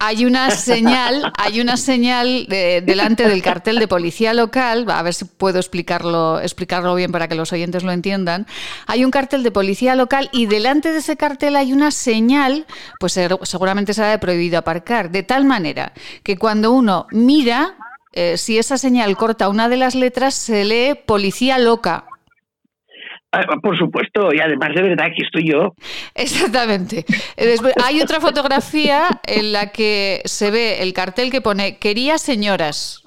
hay, 0.00 0.24
una 0.24 0.50
señal, 0.50 1.32
hay 1.38 1.60
una 1.60 1.76
señal 1.76 2.46
delante 2.48 3.28
del 3.28 3.40
cartel 3.40 3.78
de 3.78 3.86
policía 3.86 4.34
local, 4.34 4.84
a 4.90 5.00
ver 5.02 5.14
si 5.14 5.24
puedo 5.24 5.58
explicarlo, 5.58 6.40
explicarlo 6.40 6.92
bien 6.96 7.12
para 7.12 7.28
que 7.28 7.36
los 7.36 7.52
oyentes 7.52 7.84
lo 7.84 7.92
entiendan. 7.92 8.48
Hay 8.88 9.04
un 9.04 9.12
cartel 9.12 9.44
de 9.44 9.52
policía 9.52 9.94
local 9.94 10.28
y 10.32 10.46
delante 10.46 10.90
de 10.90 10.98
ese 10.98 11.16
cartel 11.16 11.54
hay 11.54 11.72
una 11.72 11.92
señal, 11.92 12.66
pues 12.98 13.18
seguramente 13.44 13.94
será 13.94 14.10
de 14.10 14.18
prohibido 14.18 14.58
aparcar, 14.58 15.10
de 15.10 15.22
tal 15.22 15.44
manera 15.44 15.92
que 16.24 16.36
cuando 16.36 16.72
uno 16.72 17.06
mira, 17.12 17.76
eh, 18.12 18.36
si 18.36 18.58
esa 18.58 18.76
señal 18.76 19.16
corta 19.16 19.48
una 19.48 19.68
de 19.68 19.76
las 19.76 19.94
letras, 19.94 20.34
se 20.34 20.64
lee 20.64 20.94
policía 21.06 21.58
loca. 21.58 22.06
Ah, 23.36 23.56
por 23.60 23.76
supuesto, 23.76 24.32
y 24.32 24.40
además 24.40 24.70
de 24.74 24.80
verdad 24.80 25.08
que 25.14 25.22
estoy 25.22 25.50
yo. 25.50 25.74
Exactamente. 26.14 27.04
hay 27.84 28.00
otra 28.00 28.18
fotografía 28.18 29.08
en 29.26 29.52
la 29.52 29.72
que 29.72 30.22
se 30.24 30.50
ve 30.50 30.82
el 30.82 30.94
cartel 30.94 31.30
que 31.30 31.42
pone 31.42 31.76
quería 31.76 32.16
señoras. 32.16 33.02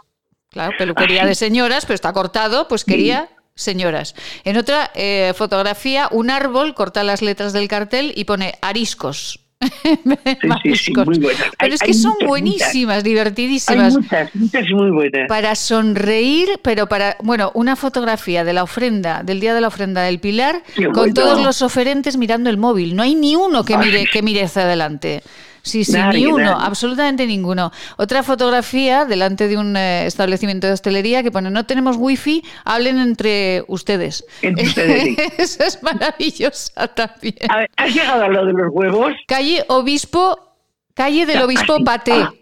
Claro, 0.52 0.74
peluquería 0.78 1.26
de 1.26 1.34
señoras, 1.34 1.86
pero 1.86 1.96
está 1.96 2.14
cortado, 2.14 2.68
pues 2.68 2.86
quería 2.86 3.30
señoras. 3.56 4.16
En 4.44 4.58
otra 4.58 4.92
eh, 4.94 5.34
fotografía, 5.36 6.08
un 6.12 6.30
árbol 6.30 6.76
corta 6.76 7.04
las 7.04 7.24
letras 7.24 7.52
del 7.52 7.68
cartel 7.68 8.14
y 8.16 8.26
pone 8.26 8.54
ariscos. 8.62 9.49
sí, 10.64 10.76
sí, 10.76 10.93
muy 10.93 11.20
buenas. 11.20 11.43
Pero 11.60 11.76
es 11.76 11.82
que 11.82 11.93
son 11.93 12.14
buenísimas, 12.26 13.03
divertidísimas. 13.03 13.93
Hay 13.95 14.01
muchas, 14.01 14.36
muchas 14.36 14.66
muy 14.72 14.89
buenas. 14.89 15.28
Para 15.28 15.53
sonreír, 15.55 16.60
pero 16.62 16.88
para, 16.88 17.18
bueno, 17.22 17.51
una 17.53 17.76
fotografía 17.76 18.45
de 18.45 18.53
la 18.53 18.64
ofrenda, 18.64 19.22
del 19.24 19.41
día 19.41 19.53
de 19.53 19.62
la 19.62 19.68
ofrenda 19.68 20.01
del 20.03 20.20
Pilar, 20.20 20.64
con 20.93 21.14
todos 21.14 21.43
los 21.43 21.62
oferentes 21.62 22.16
mirando 22.16 22.49
el 22.49 22.57
móvil. 22.57 22.95
No 22.95 23.03
hay 23.03 23.16
ni 23.16 23.36
uno 23.36 23.66
que 23.66 23.78
mire, 23.78 24.05
que 24.05 24.22
mire 24.22 24.43
hacia 24.43 24.62
adelante. 24.62 25.24
Sí, 25.70 25.84
sí, 25.84 25.97
ni 26.13 26.26
uno, 26.26 26.57
absolutamente 26.59 27.28
ninguno. 27.28 27.72
Otra 27.97 28.24
fotografía 28.24 29.05
delante 29.05 29.47
de 29.47 29.57
un 29.57 29.78
eh, 29.78 30.07
establecimiento 30.07 30.65
de 30.65 30.74
hostelería 30.74 31.22
que 31.22 31.32
pone, 31.32 31.51
no 31.51 31.65
tenemos 31.65 31.95
wifi, 31.97 32.43
hablen 32.65 32.97
entre 32.99 33.63
ustedes. 33.67 34.26
Entre 34.41 34.63
ustedes 34.67 35.17
Eso 35.38 35.63
es 35.63 35.84
maravillosa 35.84 36.88
también. 36.88 37.36
¿Has 37.78 37.93
llegado 37.93 38.24
a 38.24 38.28
lo 38.30 38.45
de 38.45 38.53
los 38.53 38.72
huevos? 38.72 39.13
Calle 39.28 39.63
Obispo, 39.67 40.55
calle 40.95 41.26
del 41.28 41.43
Obispo 41.43 41.84
Paté. 41.84 42.13
Ah. 42.13 42.34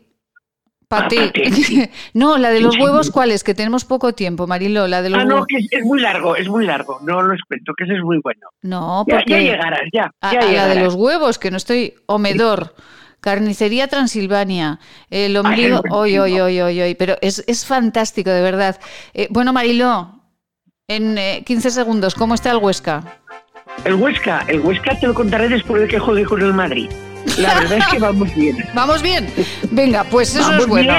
Paté. 0.88 1.34
no, 2.14 2.38
la 2.38 2.50
de 2.50 2.62
los 2.62 2.78
huevos, 2.78 3.12
¿cuál 3.12 3.32
es? 3.32 3.44
Que 3.44 3.54
tenemos 3.54 3.84
poco 3.84 4.14
tiempo, 4.14 4.48
Marilo. 4.48 4.88
La 4.88 5.02
de 5.02 5.10
los 5.10 5.20
ah, 5.20 5.26
no, 5.26 5.46
que 5.46 5.58
es, 5.70 5.84
muy 5.84 6.00
largo, 6.00 6.38
es 6.38 6.48
muy 6.48 6.66
largo. 6.66 7.00
No 7.04 7.22
lo 7.22 7.36
cuento, 7.46 7.74
que 7.78 7.84
ese 7.84 7.96
es 7.96 8.02
muy 8.02 8.20
bueno. 8.24 8.48
No, 8.62 9.04
ya, 9.06 9.16
porque. 9.16 9.32
Ya, 9.32 9.40
llegarás, 9.40 9.82
ya. 9.92 10.12
ya 10.32 10.52
la 10.52 10.68
de 10.68 10.82
los 10.82 10.96
huevos, 10.96 11.40
que 11.40 11.52
no 11.52 11.58
estoy. 11.58 11.94
Omedor. 12.06 12.74
Carnicería 13.20 13.88
Transilvania, 13.88 14.80
el 15.10 15.36
ombligo, 15.38 15.82
hoy, 15.90 16.18
hoy, 16.18 16.40
hoy, 16.40 16.62
hoy, 16.62 16.82
hoy, 16.82 16.96
pero 16.96 17.18
es, 17.22 17.44
es 17.48 17.66
fantástico, 17.66 18.30
de 18.30 18.42
verdad. 18.42 18.80
Eh, 19.14 19.28
bueno, 19.30 19.54
Mariló, 19.54 20.22
en 20.88 21.44
15 21.44 21.72
segundos, 21.72 22.16
¿cómo 22.16 22.36
está 22.36 22.52
el 22.52 22.58
Huesca? 22.58 23.20
El 23.84 23.96
Huesca, 23.96 24.46
el 24.48 24.62
Huesca 24.62 24.98
te 25.00 25.08
lo 25.08 25.14
contaré 25.14 25.50
después 25.50 25.82
de 25.82 25.88
que 25.88 26.00
juegue 26.00 26.26
con 26.26 26.42
el 26.42 26.54
Madrid. 26.54 26.90
La 27.38 27.56
verdad 27.56 27.80
es 27.80 27.88
que 27.88 28.00
vamos 28.00 28.34
bien. 28.34 28.58
¿Vamos 28.74 29.02
bien? 29.02 29.28
Venga, 29.72 30.04
pues 30.06 30.36
eso 30.36 30.56
es 30.56 30.68
bueno. 30.68 30.94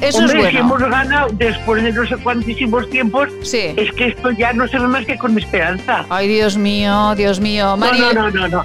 Eso 0.00 0.18
Hombre, 0.18 0.34
es 0.34 0.42
bueno. 0.42 0.50
Si 0.50 0.56
hemos 0.58 0.80
ganado 0.80 1.28
después 1.32 1.82
de 1.82 1.92
no 1.92 2.06
sé 2.06 2.16
cuantísimos 2.18 2.88
tiempos, 2.90 3.28
sí. 3.42 3.74
es 3.76 3.92
que 3.92 4.08
esto 4.08 4.30
ya 4.30 4.52
no 4.52 4.68
se 4.68 4.78
ve 4.78 4.86
más 4.86 5.04
que 5.06 5.18
con 5.18 5.36
esperanza. 5.36 6.04
Ay, 6.08 6.28
Dios 6.28 6.56
mío, 6.56 7.14
Dios 7.16 7.40
mío. 7.40 7.76
María, 7.76 8.12
no, 8.12 8.30
no, 8.30 8.30
no, 8.30 8.48
no. 8.48 8.64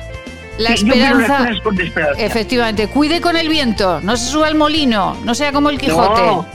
La 0.58 0.78
sí, 0.78 0.88
esperanza, 0.88 1.49
con 1.64 1.80
esperanza. 1.80 2.22
Efectivamente, 2.22 2.88
cuide 2.88 3.22
con 3.22 3.36
el 3.36 3.49
viento, 3.49 3.99
no 4.01 4.16
se 4.18 4.30
suba 4.30 4.47
al 4.47 4.56
molino, 4.56 5.18
no 5.24 5.34
sea 5.34 5.51
como 5.51 5.70
el 5.70 5.80
Quijote. 5.80 6.22
No. 6.22 6.45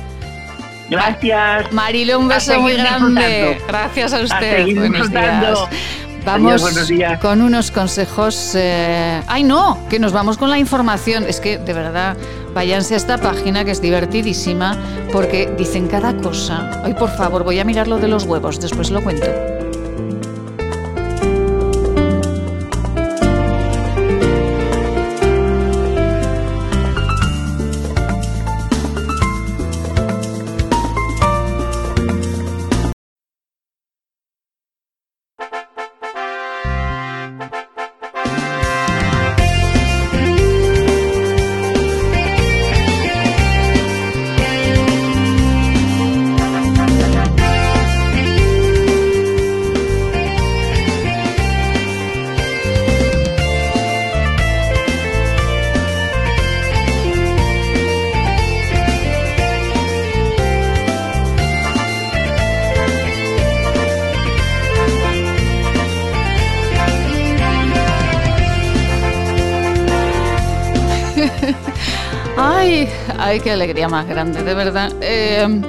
Gracias. 0.90 1.72
Marilo, 1.72 2.18
un 2.18 2.28
beso 2.28 2.60
muy 2.60 2.74
grande. 2.74 3.60
Gracias 3.66 4.12
a 4.12 4.20
usted. 4.20 4.62
A 4.62 4.64
buenos 4.64 5.10
días. 5.10 5.58
Vamos 6.24 6.62
Adiós, 6.62 6.88
días. 6.88 7.20
con 7.20 7.40
unos 7.40 7.70
consejos. 7.70 8.52
Eh... 8.54 9.22
¡Ay, 9.26 9.44
no! 9.44 9.78
Que 9.88 9.98
nos 9.98 10.12
vamos 10.12 10.36
con 10.36 10.50
la 10.50 10.58
información. 10.58 11.24
Es 11.26 11.40
que, 11.40 11.58
de 11.58 11.72
verdad, 11.72 12.16
váyanse 12.54 12.94
a 12.94 12.96
esta 12.98 13.18
página 13.18 13.64
que 13.64 13.70
es 13.70 13.80
divertidísima 13.80 14.76
porque 15.10 15.50
dicen 15.56 15.88
cada 15.88 16.14
cosa. 16.14 16.82
Ay, 16.84 16.94
por 16.94 17.10
favor, 17.16 17.44
voy 17.44 17.58
a 17.60 17.64
mirar 17.64 17.88
lo 17.88 17.98
de 17.98 18.08
los 18.08 18.24
huevos, 18.24 18.60
después 18.60 18.90
lo 18.90 19.02
cuento. 19.02 19.26
Qué 73.42 73.52
alegría 73.52 73.88
más 73.88 74.06
grande, 74.06 74.42
de 74.42 74.54
verdad. 74.54 74.92
Eh, 75.00 75.62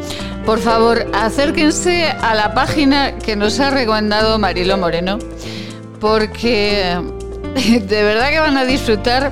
por 0.46 0.60
favor, 0.60 1.06
acérquense 1.14 2.06
a 2.06 2.34
la 2.34 2.54
página 2.56 3.18
que 3.20 3.36
nos 3.36 3.60
ha 3.60 3.70
recomendado 3.70 4.40
Marilo 4.40 4.78
Moreno, 4.78 5.20
porque 6.00 7.00
de 7.54 8.04
verdad 8.04 8.30
que 8.30 8.40
van 8.40 8.58
a 8.58 8.66
disfrutar, 8.66 9.32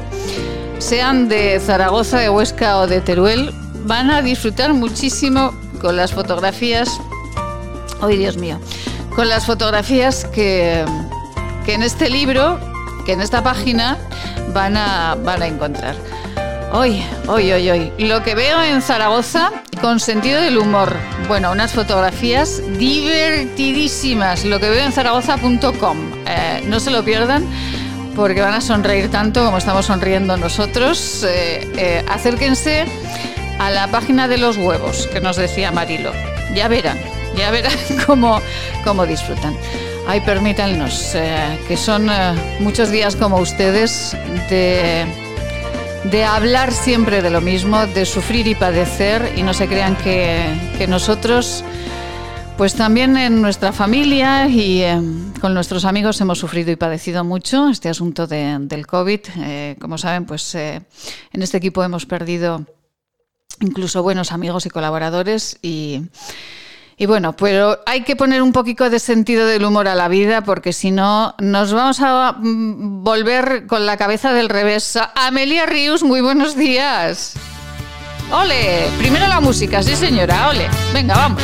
sean 0.78 1.30
de 1.30 1.60
Zaragoza, 1.60 2.20
de 2.20 2.30
Huesca 2.30 2.78
o 2.78 2.88
de 2.88 3.02
Teruel, 3.02 3.52
van 3.86 4.12
a 4.12 4.22
disfrutar 4.22 4.74
muchísimo 4.74 5.52
con 5.82 5.96
las 5.96 6.14
fotografías. 6.14 6.90
Ay, 8.02 8.18
Dios 8.18 8.38
mío, 8.38 8.60
con 9.16 9.30
las 9.30 9.48
fotografías 9.48 10.26
que, 10.26 10.86
que 11.66 11.74
en 11.74 11.82
este 11.82 12.10
libro, 12.10 12.60
que 13.06 13.14
en 13.14 13.22
esta 13.22 13.42
página 13.42 13.98
van 14.54 14.78
a, 14.78 15.16
van 15.24 15.42
a 15.42 15.48
encontrar. 15.48 15.96
Hoy, 16.74 17.02
hoy, 17.28 17.50
hoy, 17.54 17.70
hoy. 17.70 17.94
Lo 17.98 18.24
que 18.24 18.36
veo 18.36 18.62
en 18.62 18.82
Zaragoza 18.82 19.52
con 19.80 20.02
sentido 20.02 20.42
del 20.42 20.58
humor. 20.58 20.94
Bueno, 21.30 21.52
unas 21.52 21.72
fotografías 21.72 22.62
divertidísimas. 22.78 24.44
Lo 24.44 24.60
que 24.60 24.70
veo 24.70 24.84
en 24.84 24.92
zaragoza.com. 24.92 25.98
Eh, 26.28 26.64
no 26.68 26.82
se 26.82 26.92
lo 26.92 27.06
pierdan 27.06 27.46
porque 28.18 28.42
van 28.42 28.54
a 28.54 28.60
sonreír 28.60 29.10
tanto 29.10 29.46
como 29.46 29.58
estamos 29.58 29.86
sonriendo 29.86 30.36
nosotros. 30.36 31.24
Eh, 31.24 31.72
eh, 31.78 32.06
acérquense 32.10 32.86
a 33.60 33.72
la 33.72 33.88
página 33.88 34.28
de 34.28 34.38
los 34.38 34.58
huevos 34.58 35.08
que 35.08 35.22
nos 35.22 35.38
decía 35.38 35.72
Marilo. 35.72 36.12
Ya 36.54 36.68
verán, 36.68 37.00
ya 37.38 37.50
verán 37.50 37.78
cómo, 38.06 38.42
cómo 38.84 39.06
disfrutan. 39.06 39.56
Ay, 40.06 40.20
permítanos, 40.22 41.16
que 41.68 41.76
son 41.76 42.10
muchos 42.60 42.92
días 42.92 43.18
como 43.18 43.38
ustedes 43.38 44.16
de 44.50 45.27
de 46.12 46.24
hablar 46.24 46.72
siempre 46.72 47.22
de 47.22 47.30
lo 47.30 47.42
mismo, 47.42 47.86
de 47.88 48.06
sufrir 48.06 48.48
y 48.48 48.56
padecer 48.56 49.34
y 49.36 49.44
no 49.44 49.54
se 49.54 49.68
crean 49.68 49.96
que, 49.98 50.86
nosotros, 50.88 51.64
pues 52.58 52.76
también 52.76 53.18
en 53.18 53.42
nuestra 53.42 53.74
familia 53.74 54.48
y 54.48 54.84
eh, 54.84 55.02
con 55.42 55.54
nuestros 55.54 55.86
amigos 55.86 56.22
hemos 56.22 56.40
sufrido 56.40 56.72
y 56.72 56.76
padecido 56.76 57.24
mucho 57.24 57.68
este 57.70 57.90
asunto 57.90 58.26
de, 58.26 58.58
del 58.62 58.88
COVID. 58.88 59.20
Eh, 59.38 59.76
como 59.82 59.98
saben, 59.98 60.26
pues 60.26 60.56
eh, 60.56 60.82
en 61.34 61.42
este 61.42 61.58
equipo 61.58 61.84
hemos 61.84 62.06
perdido 62.06 62.66
incluso 63.60 64.02
buenos 64.04 64.32
amigos 64.32 64.66
y 64.66 64.70
colaboradores 64.70 65.58
y... 65.62 66.04
Y 67.00 67.06
bueno, 67.06 67.34
pero 67.34 67.80
hay 67.86 68.02
que 68.02 68.16
poner 68.16 68.42
un 68.42 68.52
poquito 68.52 68.90
de 68.90 68.98
sentido 68.98 69.46
del 69.46 69.64
humor 69.64 69.88
a 69.88 69.94
la 69.94 70.08
vida 70.08 70.42
porque 70.42 70.74
si 70.74 70.90
no 70.90 71.36
nos 71.38 71.72
vamos 71.72 72.00
a 72.02 72.36
volver 72.40 73.68
con 73.68 73.86
la 73.86 73.98
cabeza 73.98 74.34
del 74.34 74.50
revés. 74.50 74.98
Amelia 75.14 75.68
Rius, 75.68 76.02
muy 76.02 76.22
buenos 76.22 76.56
días. 76.58 77.34
Ole, 78.32 78.88
primero 78.98 79.28
la 79.28 79.40
música, 79.40 79.84
sí 79.84 79.96
señora, 79.96 80.50
ole. 80.50 80.68
Venga, 80.92 81.14
vamos. 81.14 81.44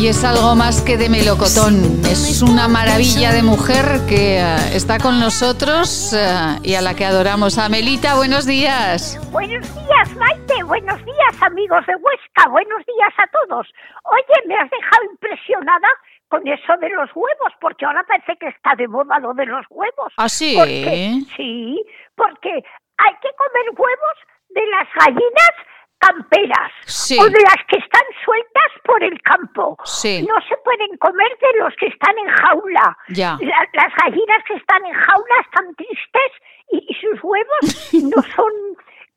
Y 0.00 0.06
es 0.06 0.22
algo 0.22 0.54
más 0.54 0.80
que 0.80 0.96
de 0.96 1.08
melocotón. 1.08 1.74
Es 2.06 2.40
una 2.40 2.68
maravilla 2.68 3.32
de 3.32 3.42
mujer 3.42 4.06
que 4.08 4.38
uh, 4.38 4.76
está 4.76 4.98
con 4.98 5.18
nosotros 5.18 6.14
uh, 6.14 6.62
y 6.62 6.76
a 6.76 6.80
la 6.80 6.94
que 6.94 7.04
adoramos. 7.04 7.58
Amelita, 7.58 8.14
buenos 8.14 8.46
días. 8.46 9.18
Buenos 9.32 9.66
días, 9.74 10.14
Maite. 10.14 10.62
Buenos 10.62 11.04
días, 11.04 11.34
amigos 11.42 11.84
de 11.86 11.96
Huesca. 11.96 12.48
Buenos 12.48 12.86
días 12.86 13.12
a 13.18 13.26
todos. 13.26 13.66
Oye, 14.04 14.46
me 14.46 14.54
has 14.54 14.70
dejado 14.70 15.02
impresionada 15.10 15.88
con 16.28 16.46
eso 16.46 16.76
de 16.80 16.90
los 16.90 17.10
huevos, 17.16 17.52
porque 17.60 17.84
ahora 17.84 18.04
parece 18.06 18.36
que 18.38 18.48
está 18.48 18.76
de 18.76 18.86
moda 18.86 19.18
lo 19.18 19.34
de 19.34 19.46
los 19.46 19.66
huevos. 19.68 20.12
¿Ah, 20.16 20.28
sí? 20.28 20.54
Porque, 20.56 21.22
sí, 21.36 21.84
porque 22.14 22.50
hay 22.98 23.14
que 23.20 23.30
comer 23.34 23.66
huevos 23.74 24.16
de 24.50 24.64
las 24.66 24.86
gallinas 24.94 25.54
camperas 25.98 26.72
sí. 26.86 27.18
o 27.20 27.24
de 27.24 27.40
las 27.40 27.58
que 27.68 27.78
están 27.78 28.02
sueltas 28.24 28.70
por 28.84 29.02
el 29.02 29.20
campo. 29.22 29.76
Sí. 29.84 30.26
No 30.28 30.34
se 30.48 30.56
pueden 30.58 30.96
comer 30.98 31.30
de 31.40 31.58
los 31.60 31.74
que 31.76 31.86
están 31.86 32.16
en 32.18 32.28
jaula. 32.28 32.96
Ya. 33.08 33.36
La, 33.40 33.68
las 33.72 33.94
gallinas 33.96 34.44
que 34.46 34.54
están 34.54 34.84
en 34.84 34.94
jaula 34.94 35.34
están 35.44 35.74
tristes 35.74 36.32
y, 36.70 36.86
y 36.88 36.94
sus 36.94 37.22
huevos 37.22 37.92
no 38.14 38.22
son 38.34 38.52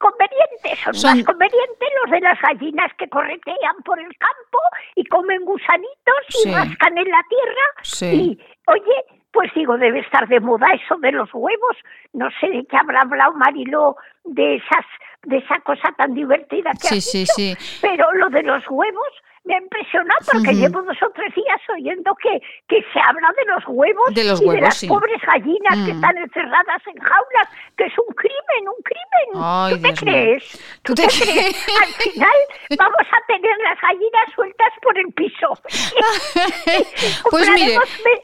convenientes 0.02 0.80
son, 1.00 1.18
más 1.18 1.26
convenientes 1.26 1.90
los 2.04 2.12
de 2.12 2.22
las 2.22 2.42
gallinas 2.42 2.92
que 2.98 3.08
corretean 3.08 3.78
por 3.86 4.00
el 4.00 4.12
campo 4.18 4.60
y 4.96 5.06
comen 5.06 5.46
gusanitos 5.46 6.22
y 6.44 6.52
rascan 6.52 6.98
en 6.98 7.10
la 7.10 7.24
tierra. 7.30 8.14
Y, 8.14 8.40
oye, 8.68 9.21
pues 9.32 9.52
digo, 9.56 9.78
debe 9.78 10.00
estar 10.00 10.28
de 10.28 10.40
moda 10.40 10.68
eso 10.74 10.98
de 10.98 11.12
los 11.12 11.30
huevos. 11.34 11.78
No 12.14 12.30
sé 12.40 12.50
de 12.50 12.66
qué 12.66 12.78
habrá 12.78 13.02
hablado 13.02 13.34
Mariló 13.34 13.96
de 14.26 14.56
esas 14.56 14.86
de 15.24 15.38
esa 15.38 15.60
cosa 15.60 15.92
tan 15.98 16.14
divertida 16.16 16.72
que 16.72 16.88
Sí, 16.88 16.98
has 16.98 17.04
sí, 17.12 17.20
dicho. 17.20 17.34
sí. 17.36 17.78
Pero 17.82 18.12
lo 18.14 18.30
de 18.30 18.44
los 18.44 18.64
huevos 18.70 19.08
me 19.44 19.56
ha 19.56 19.58
impresionado 19.58 20.20
porque 20.32 20.54
llevo 20.54 20.82
dos 20.84 20.98
o 21.02 21.10
tres 21.16 21.34
días 21.34 21.60
oyendo 21.76 22.14
que, 22.22 22.39
que 22.68 22.84
se 22.94 23.00
habla 23.00 23.28
de 23.36 23.46
los 23.52 23.64
huevos 23.68 24.14
De 24.14 24.24
los 24.24 24.39
y 24.42 24.50
de 24.50 24.62
las 24.62 24.78
sí. 24.78 24.88
pobres 24.88 25.20
gallinas 25.26 25.76
que 25.86 25.94
Mm. 25.94 25.96
están 25.96 26.18
encerradas 26.18 26.82
en 26.86 26.98
jaulas, 27.02 27.48
que 27.76 27.86
es 27.86 27.94
un 27.98 28.14
crimen, 28.14 28.68
un 28.70 28.84
crimen. 28.84 29.44
Ay, 29.44 29.76
¿Tú 29.76 29.82
te 29.82 29.94
crees? 30.06 30.52
¿Tú 30.84 30.94
¿Tú 30.94 31.02
te 31.02 31.08
te 31.08 31.24
crees? 31.24 31.68
Al 31.82 31.88
final 32.12 32.38
vamos 32.78 33.08
a 33.12 33.26
tener 33.28 33.58
las 33.64 33.82
gallinas 33.82 34.28
sueltas 34.36 34.70
por 34.84 34.98
el 34.98 35.08
piso. 35.14 35.48
Pues 37.32 37.50
mire. 37.54 37.78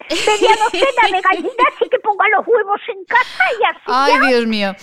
Media 0.09 0.55
docena 0.63 1.03
de 1.18 1.22
gallinas 1.22 1.74
y 1.86 1.89
que 1.89 1.99
pongan 1.99 2.32
los 2.32 2.47
huevos 2.47 2.80
en 2.89 3.03
casa 3.05 3.43
y 3.59 3.63
así 3.65 3.82
Ay, 3.88 4.13
ya 4.22 4.28
Dios 4.28 4.47
mío. 4.47 4.76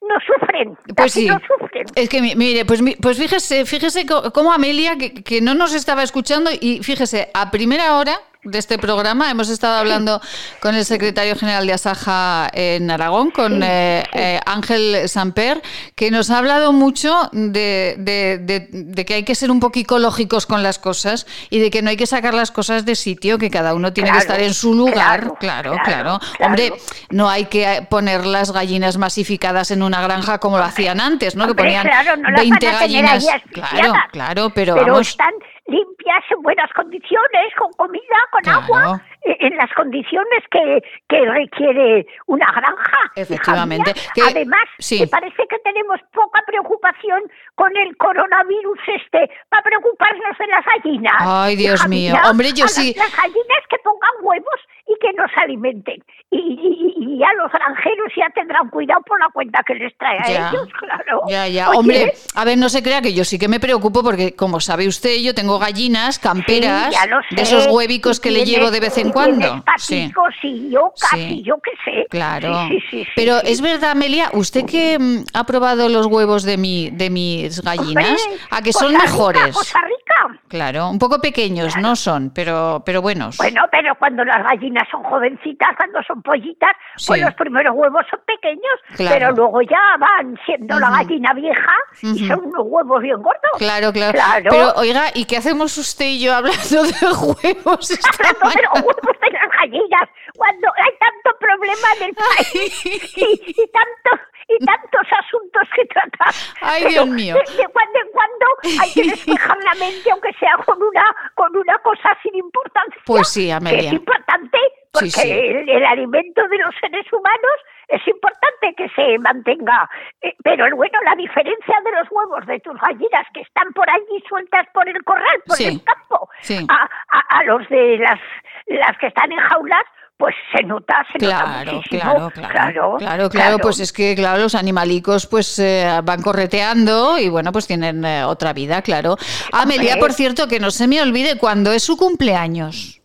no, 0.00 0.08
no 0.08 0.14
sufren. 0.20 0.78
Pues 0.96 1.12
sí. 1.12 1.26
no 1.26 1.38
sufren. 1.46 1.84
Es 1.94 2.08
que, 2.08 2.20
mi- 2.22 2.34
mire, 2.34 2.64
pues, 2.64 2.80
pues 3.00 3.18
fíjese, 3.18 3.64
fíjese 3.66 4.06
cómo 4.32 4.52
Amelia, 4.52 4.96
que, 4.96 5.22
que 5.22 5.40
no 5.40 5.54
nos 5.54 5.74
estaba 5.76 6.02
escuchando, 6.02 6.50
y 6.60 6.80
fíjese, 6.82 7.30
a 7.34 7.50
primera 7.50 7.96
hora 7.96 8.20
de 8.48 8.58
este 8.60 8.78
programa 8.78 9.28
hemos 9.28 9.48
estado 9.48 9.74
hablando 9.76 10.20
con 10.60 10.76
el 10.76 10.84
secretario 10.84 11.34
general 11.34 11.66
de 11.66 11.72
Asaja 11.72 12.48
en 12.52 12.88
Aragón, 12.92 13.32
con 13.32 13.60
eh, 13.64 14.04
eh, 14.12 14.38
Ángel 14.46 15.08
Samper, 15.08 15.60
que 15.96 16.12
nos 16.12 16.30
ha 16.30 16.38
hablado 16.38 16.72
mucho 16.72 17.28
de, 17.32 17.96
de- 17.98 18.38
de- 18.38 18.68
de 18.70 19.04
que 19.04 19.14
hay 19.14 19.24
que 19.24 19.34
ser 19.34 19.50
un 19.50 19.58
poco 19.58 19.80
ecológicos 19.80 20.46
con 20.46 20.62
las 20.62 20.78
cosas 20.78 21.26
y 21.50 21.58
de 21.58 21.72
que 21.72 21.82
no 21.82 21.90
hay 21.90 21.96
que 21.96 22.06
sacar 22.06 22.34
las 22.34 22.52
cosas 22.52 22.84
de 22.84 22.94
sitio, 22.94 23.36
que 23.36 23.50
cada 23.50 23.74
uno 23.74 23.92
tiene 23.92 24.12
que 24.12 24.18
estar 24.18 24.40
en 24.40 24.54
su 24.54 24.74
lugar. 24.74 24.94
claro, 24.94 25.36
Claro, 25.40 25.72
claro, 25.72 25.76
claro. 25.84 26.18
claro. 26.36 26.46
Hombre, 26.46 26.72
no 27.10 27.28
hay 27.28 27.46
que 27.46 27.84
poner 27.90 28.24
las 28.26 28.52
gallinas 28.52 28.96
masificadas 28.96 29.72
en 29.72 29.82
una 29.82 30.00
granja 30.02 30.38
como 30.38 30.56
lo 30.58 30.62
hacían 30.64 31.00
antes, 31.00 31.34
¿no? 31.34 31.48
que 31.48 31.54
ponían 31.56 31.84
no 32.22 32.30
las 32.30 32.40
20 32.42 32.66
van 32.66 32.74
a 32.76 32.78
tener 32.78 33.02
gallinas. 33.04 33.26
Claro, 33.52 33.92
claro, 34.12 34.50
pero, 34.54 34.74
pero 34.76 34.86
vamos. 34.92 35.08
están 35.08 35.32
limpias 35.66 36.24
en 36.30 36.42
buenas 36.42 36.72
condiciones, 36.72 37.54
con 37.58 37.72
comida, 37.72 38.16
con 38.30 38.42
Claro. 38.42 38.60
agua, 38.64 39.02
en 39.40 39.56
las 39.56 39.72
condiciones 39.74 40.42
que, 40.50 40.82
que 41.08 41.20
requiere 41.24 42.06
una 42.26 42.46
granja. 42.52 42.98
Efectivamente. 43.16 43.92
Que- 44.14 44.22
Además, 44.22 44.60
sí. 44.78 45.00
me 45.00 45.06
parece 45.06 45.42
que 45.48 45.58
tenemos 45.64 45.98
poca 46.12 46.40
preocupación 46.46 47.20
con 47.54 47.76
el 47.76 47.96
coronavirus 47.96 48.78
este, 48.96 49.30
para 49.48 49.62
preocuparnos 49.62 50.38
de 50.38 50.46
las 50.46 50.64
gallinas. 50.64 51.14
Ay, 51.18 51.56
Dios 51.56 51.86
mío. 51.88 52.12
mía, 52.12 52.22
Hombre, 52.30 52.52
yo 52.54 52.64
a 52.66 52.68
sí- 52.68 52.94
Las 52.96 53.14
gallinas 53.16 53.62
que 53.68 53.76
pongan 53.84 54.10
huevos 54.22 54.60
y 54.88 54.94
que 55.00 55.12
nos 55.14 55.30
alimenten. 55.36 56.02
Y, 56.30 56.38
y- 56.38 56.96
los 57.36 57.50
granjeros 57.52 58.12
ya 58.16 58.28
tendrán 58.34 58.68
cuidado 58.70 59.00
por 59.02 59.18
la 59.20 59.28
cuenta 59.32 59.60
que 59.66 59.74
les 59.74 59.96
trae 59.98 60.18
a 60.18 60.48
ellos, 60.50 60.68
claro. 60.78 61.22
Ya, 61.28 61.48
ya. 61.48 61.68
Oye, 61.70 61.78
Hombre, 61.78 62.12
a 62.34 62.44
ver, 62.44 62.56
no 62.56 62.68
se 62.68 62.82
crea 62.82 63.00
que 63.02 63.12
yo 63.14 63.24
sí 63.24 63.38
que 63.38 63.48
me 63.48 63.58
preocupo 63.60 64.02
porque, 64.02 64.34
como 64.36 64.60
sabe 64.60 64.86
usted, 64.86 65.16
yo 65.22 65.34
tengo 65.34 65.58
gallinas 65.58 66.18
camperas 66.18 66.94
Sí, 67.28 67.36
de 67.36 67.42
esos 67.42 67.66
huevicos 67.68 68.20
que 68.20 68.30
le 68.30 68.44
llevo 68.44 68.70
de 68.70 68.80
vez 68.80 68.96
en 68.98 69.10
cuando. 69.16 69.38
tienes 69.38 69.62
Sí, 69.78 70.00
paticos 70.12 70.34
y 70.42 70.70
yocas 70.70 71.10
Sí. 71.10 71.42
yo 71.44 71.56
qué 71.62 71.70
sé. 71.84 72.06
claro. 72.10 72.66
Sí, 72.68 72.80
sí, 72.80 72.86
sí, 72.90 73.04
sí, 73.04 73.10
Pero 73.16 73.36
es 73.42 73.60
verdad, 73.60 73.90
Amelia, 73.92 74.30
usted 74.32 74.64
que 74.64 74.98
mm, 74.98 75.24
ha 75.34 75.44
probado 75.44 75.88
los 75.88 76.06
huevos 76.06 76.42
de 76.44 76.56
mi 76.56 76.90
de 76.90 77.10
mis 77.10 77.60
gallinas, 77.62 78.22
Hombre, 78.26 78.40
a 78.50 78.62
que 78.62 78.72
Costa 78.72 78.80
son 78.86 78.92
Rica, 78.92 79.02
mejores. 79.04 79.54
Costa 79.54 79.80
Rica. 79.82 80.40
Claro, 80.48 80.88
un 80.88 80.98
poco 80.98 81.20
pequeños, 81.20 81.76
no 81.76 81.94
son, 81.96 82.30
pero 82.34 82.82
pero 82.84 83.02
buenos. 83.02 83.36
Bueno, 83.36 83.62
pero 83.70 83.94
cuando 83.98 84.24
las 84.24 84.42
gallinas 84.44 84.88
son 84.90 85.02
jovencitas, 85.04 85.68
cuando 85.76 86.00
son 86.06 86.22
pollitas, 86.22 86.70
pues 87.06 87.20
los 87.20 87.34
primeros 87.34 87.74
huevos 87.76 88.04
son 88.10 88.20
pequeños, 88.26 88.62
Claro. 88.96 89.14
pero 89.14 89.32
luego 89.32 89.62
ya 89.62 89.78
van 89.98 90.38
siendo 90.46 90.78
la 90.80 90.90
gallina 90.90 91.32
vieja 91.34 91.72
y 92.02 92.26
son 92.26 92.40
unos 92.46 92.62
huevos 92.64 93.02
bien 93.02 93.16
gordos. 93.22 93.50
Claro, 93.58 93.92
claro, 93.92 94.12
Claro. 94.14 94.46
Pero 94.50 94.72
oiga, 94.76 95.04
¿y 95.14 95.24
qué 95.26 95.36
hacemos 95.36 95.76
usted 95.78 96.06
y 96.06 96.20
yo 96.20 96.34
hablando 96.34 96.82
de 96.84 97.06
huevos 97.44 97.90
esta 97.90 98.08
Hablando 98.40 98.48
de 98.48 98.62
los 98.62 98.72
mañana? 98.72 99.05
De 99.20 99.30
las 99.32 99.48
gallinas, 99.58 100.08
cuando 100.34 100.68
hay 100.76 100.92
tanto 100.98 101.38
problema 101.38 101.88
en 101.98 102.02
el 102.08 102.14
país 102.14 102.86
y, 102.86 103.52
y 103.62 103.66
tantos 103.68 104.20
y 104.48 104.64
tantos 104.64 105.02
asuntos 105.24 105.62
que 105.74 105.84
tratar. 105.86 106.32
Ay, 106.60 106.82
Pero 106.84 106.90
Dios 107.04 107.06
mío. 107.08 107.34
De, 107.34 107.56
de 107.56 107.68
cuando 107.68 107.98
en 107.98 108.08
cuando 108.12 108.46
hay 108.80 108.92
que 108.92 109.02
despejar 109.10 109.56
la 109.64 109.74
mente, 109.74 110.10
aunque 110.10 110.32
sea 110.34 110.56
con 110.64 110.80
una 110.80 111.04
con 111.34 111.56
una 111.56 111.78
cosa 111.78 112.16
sin 112.22 112.34
importancia. 112.36 113.00
Pues 113.04 113.28
sí, 113.28 113.46
Que 113.46 113.52
Amelia. 113.52 113.88
es 113.88 113.92
importante 113.94 114.58
porque 114.98 115.10
Sí, 115.10 115.20
sí. 115.20 115.30
El, 115.30 115.68
el 115.68 115.84
alimento 115.84 116.42
de 116.48 116.58
los 116.58 116.74
seres 116.80 117.06
humanos 117.12 117.56
es 117.88 118.00
importante 118.08 118.74
que 118.76 118.88
se 118.96 119.18
mantenga. 119.18 119.88
Eh, 120.22 120.34
pero 120.42 120.64
bueno, 120.76 120.98
la 121.04 121.14
diferencia 121.14 121.76
de 121.84 121.90
los 121.92 122.08
huevos 122.10 122.44
de 122.46 122.58
tus 122.60 122.74
gallinas 122.80 123.26
que 123.32 123.40
están 123.42 123.72
por 123.72 123.88
allí 123.88 124.22
sueltas 124.28 124.66
por 124.74 124.88
el 124.88 125.02
corral, 125.04 125.38
por 125.46 125.56
Sí, 125.56 125.64
el 125.66 125.82
campo, 125.84 126.28
a, 126.68 126.84
a, 126.84 127.38
a 127.38 127.44
los 127.44 127.68
de 127.68 127.98
las, 127.98 128.18
las 128.66 128.98
que 128.98 129.06
están 129.08 129.30
en 129.30 129.38
jaulas, 129.38 129.84
pues 130.18 130.34
se 130.50 130.62
nota, 130.64 131.04
se 131.12 131.18
nota 131.24 131.44
Claro, 131.44 131.72
muchísimo. 131.74 132.00
claro, 132.00 132.30
claro, 132.30 132.48
claro, 132.48 132.96
claro, 132.98 133.28
claro, 133.28 133.58
pues 133.58 133.78
es 133.80 133.92
que 133.92 134.14
claro, 134.16 134.42
los 134.42 134.54
animalicos 134.54 135.26
pues 135.26 135.58
eh, 135.58 135.86
van 136.02 136.22
correteando 136.22 137.18
y 137.18 137.28
bueno, 137.28 137.52
pues 137.52 137.66
tienen 137.66 138.02
eh, 138.04 138.24
otra 138.24 138.54
vida, 138.54 138.80
claro. 138.80 139.16
Amelia, 139.52 139.98
por 139.98 140.12
cierto, 140.14 140.48
que 140.48 140.58
no 140.58 140.70
se 140.70 140.88
me 140.88 141.02
olvide 141.02 141.36
cuando 141.38 141.70
es 141.70 141.82
su 141.82 141.96
cumpleaños. 141.98 143.00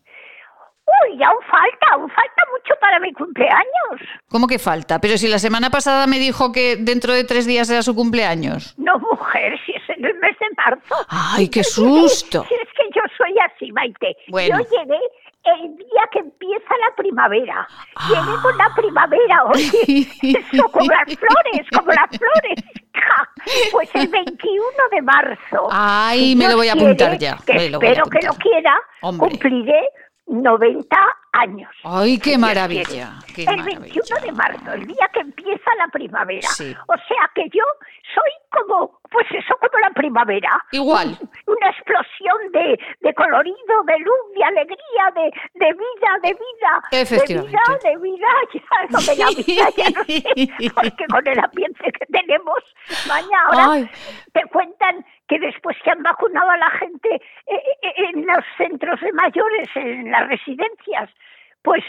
Uy, 1.09 1.23
aún 1.23 1.41
falta, 1.49 1.87
aún 1.93 2.09
falta 2.09 2.41
mucho 2.51 2.73
para 2.79 2.99
mi 2.99 3.11
cumpleaños. 3.13 4.01
¿Cómo 4.29 4.47
que 4.47 4.59
falta? 4.59 4.99
Pero 4.99 5.17
si 5.17 5.27
la 5.27 5.39
semana 5.39 5.69
pasada 5.69 6.07
me 6.07 6.19
dijo 6.19 6.51
que 6.51 6.75
dentro 6.77 7.13
de 7.13 7.23
tres 7.23 7.45
días 7.45 7.69
era 7.69 7.81
su 7.81 7.95
cumpleaños. 7.95 8.75
No, 8.77 8.97
mujer, 8.99 9.57
si 9.65 9.71
es 9.73 9.89
en 9.97 10.05
el 10.05 10.15
mes 10.19 10.37
de 10.39 10.45
marzo. 10.57 10.95
¡Ay, 11.09 11.49
qué 11.49 11.63
susto! 11.63 12.45
Si 12.47 12.53
es 12.55 12.69
que 12.75 12.83
yo 12.95 13.01
soy 13.17 13.33
así, 13.53 13.71
Maite. 13.71 14.15
Bueno. 14.29 14.57
Yo 14.59 14.77
llegué 14.77 14.99
el 15.43 15.75
día 15.77 16.03
que 16.11 16.19
empieza 16.19 16.69
la 16.89 16.95
primavera. 16.95 17.67
Ah. 17.95 18.07
Llegué 18.09 18.41
con 18.41 18.57
la 18.57 18.69
primavera, 18.75 19.43
oye. 19.45 20.07
Eso, 20.53 20.69
como 20.71 20.91
las 20.91 21.05
flores, 21.17 21.67
como 21.75 21.87
las 21.91 22.09
flores. 22.17 22.63
Ja, 22.93 23.29
Pues 23.71 23.89
el 23.95 24.07
21 24.09 24.63
de 24.91 25.01
marzo. 25.01 25.67
Ay, 25.71 26.35
me 26.35 26.47
lo 26.49 26.57
voy 26.57 26.67
a 26.69 26.73
quiere, 26.73 26.87
apuntar 26.87 27.17
ya, 27.17 27.37
Que 27.45 27.53
espero 27.67 27.79
que 27.79 27.95
lo 27.95 28.31
apuntar. 28.31 28.37
quiera. 28.37 28.79
Hombre. 29.01 29.29
Cumpliré 29.29 29.81
90 30.28 31.20
años. 31.34 31.71
¡Ay, 31.84 32.19
qué 32.19 32.38
maravilla! 32.38 33.19
quiere. 33.34 33.55
¡Qué 33.55 33.61
el 33.61 33.79
21 33.79 34.21
de 34.21 34.32
marzo, 34.32 34.73
el 34.73 34.88
día 34.88 35.09
que 35.13 35.21
empieza 35.21 35.75
la 35.77 35.88
primavera. 35.88 36.47
Sí. 36.49 36.75
O 36.88 36.95
sea 37.07 37.32
que 37.34 37.49
yo 37.49 37.63
soy 38.13 38.32
como, 38.49 38.99
pues 39.09 39.25
eso, 39.32 39.55
como 39.59 39.79
la 39.79 39.91
primavera. 39.91 40.63
Igual. 40.71 41.17
Una 41.47 41.69
explosión 41.69 42.51
de, 42.51 42.79
de 42.99 43.13
colorido, 43.13 43.84
de 43.86 43.99
luz, 43.99 44.34
de 44.36 44.43
alegría, 44.43 45.11
de, 45.15 45.32
de 45.53 45.73
vida, 45.73 46.11
de 46.23 46.34
vida. 46.34 46.84
Efectivamente. 46.91 47.57
De 47.88 47.97
vida, 47.97 47.97
de 47.97 47.97
vida, 47.97 48.27
ya 48.53 48.88
lo 48.89 48.99
de 48.99 49.15
la 49.15 49.29
vida, 49.29 49.69
ya 49.77 49.89
no 49.89 50.03
sé, 50.03 50.71
porque 50.75 51.05
con 51.07 51.27
el 51.27 51.39
ambiente 51.39 51.91
que 51.91 52.05
tenemos, 52.07 52.59
mañana 53.07 53.43
ahora 53.45 53.71
Ay. 53.71 53.89
te 54.34 54.41
cuentan 54.49 55.05
que 55.27 55.39
después 55.39 55.77
que 55.84 55.91
han 55.91 56.03
vacunado 56.03 56.49
a 56.49 56.57
la 56.57 56.69
gente 56.71 57.15
eh, 57.15 57.55
eh, 57.82 57.93
en 58.13 58.25
los 58.25 58.43
centros 58.57 58.99
de 58.99 59.13
mayores, 59.13 59.69
en 59.75 60.11
las 60.11 60.27
residencias, 60.27 61.09
pues 61.62 61.84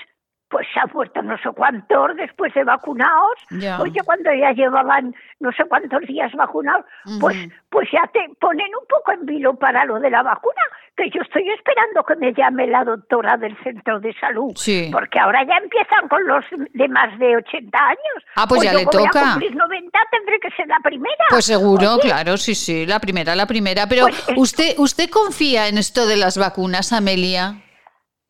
pues 0.49 0.67
se 0.75 0.81
han 0.81 0.91
muerto 0.93 1.23
no 1.23 1.35
sé 1.39 1.49
cuántos 1.57 2.15
después 2.15 2.53
de 2.53 2.63
vacunados. 2.63 3.39
Ya. 3.53 3.81
Oye, 3.81 3.99
cuando 4.05 4.31
ya 4.35 4.53
llevaban 4.53 5.15
no 5.41 5.51
sé 5.53 5.65
cuántos 5.65 6.03
días 6.03 6.31
vacunados, 6.35 6.85
pues, 7.21 7.39
pues 7.71 7.89
ya 7.91 8.03
te 8.13 8.21
ponen 8.39 8.67
un 8.79 8.87
poco 8.87 9.13
en 9.13 9.25
vilo 9.25 9.55
para 9.55 9.87
lo 9.87 9.99
de 9.99 10.11
la 10.11 10.23
vacuna, 10.23 10.61
que 10.95 11.09
yo 11.09 11.23
estoy 11.23 11.49
esperando 11.49 12.05
que 12.05 12.17
me 12.17 12.35
llame 12.35 12.67
la 12.67 12.85
doctora 12.85 13.39
del 13.39 13.57
centro 13.65 13.99
de 14.01 14.13
salud, 14.21 14.53
Sí. 14.55 14.91
porque 14.93 15.19
ahora 15.19 15.43
ya 15.43 15.55
empiezan 15.57 16.07
con 16.11 16.23
los 16.27 16.45
de 16.75 16.89
más 16.89 17.19
de 17.19 17.35
80 17.35 17.79
años. 17.83 18.25
Ah, 18.37 18.45
pues 18.47 18.61
ya 18.63 18.73
yo 18.73 18.79
le 18.81 18.85
como 18.85 19.07
a 19.07 19.09
toca. 19.09 19.23
cumplir 19.31 19.57
90 19.57 19.99
tendré 20.11 20.39
que 20.39 20.51
ser 20.51 20.67
la 20.69 20.81
primera. 20.85 21.25
Pues 21.31 21.47
seguro, 21.47 21.95
Oye, 21.95 22.03
claro, 22.11 22.37
sí, 22.37 22.55
sí, 22.55 22.85
la 22.85 23.01
primera, 23.01 23.35
la 23.35 23.47
primera. 23.47 23.87
Pero 23.89 24.03
Pues 24.03 24.29
es- 24.29 24.35
usted, 24.37 24.75
¿usted 24.77 25.09
confía 25.09 25.69
en 25.69 25.79
esto 25.79 26.05
de 26.07 26.19
las 26.19 26.37
vacunas, 26.37 26.93
Amelia? 26.93 27.55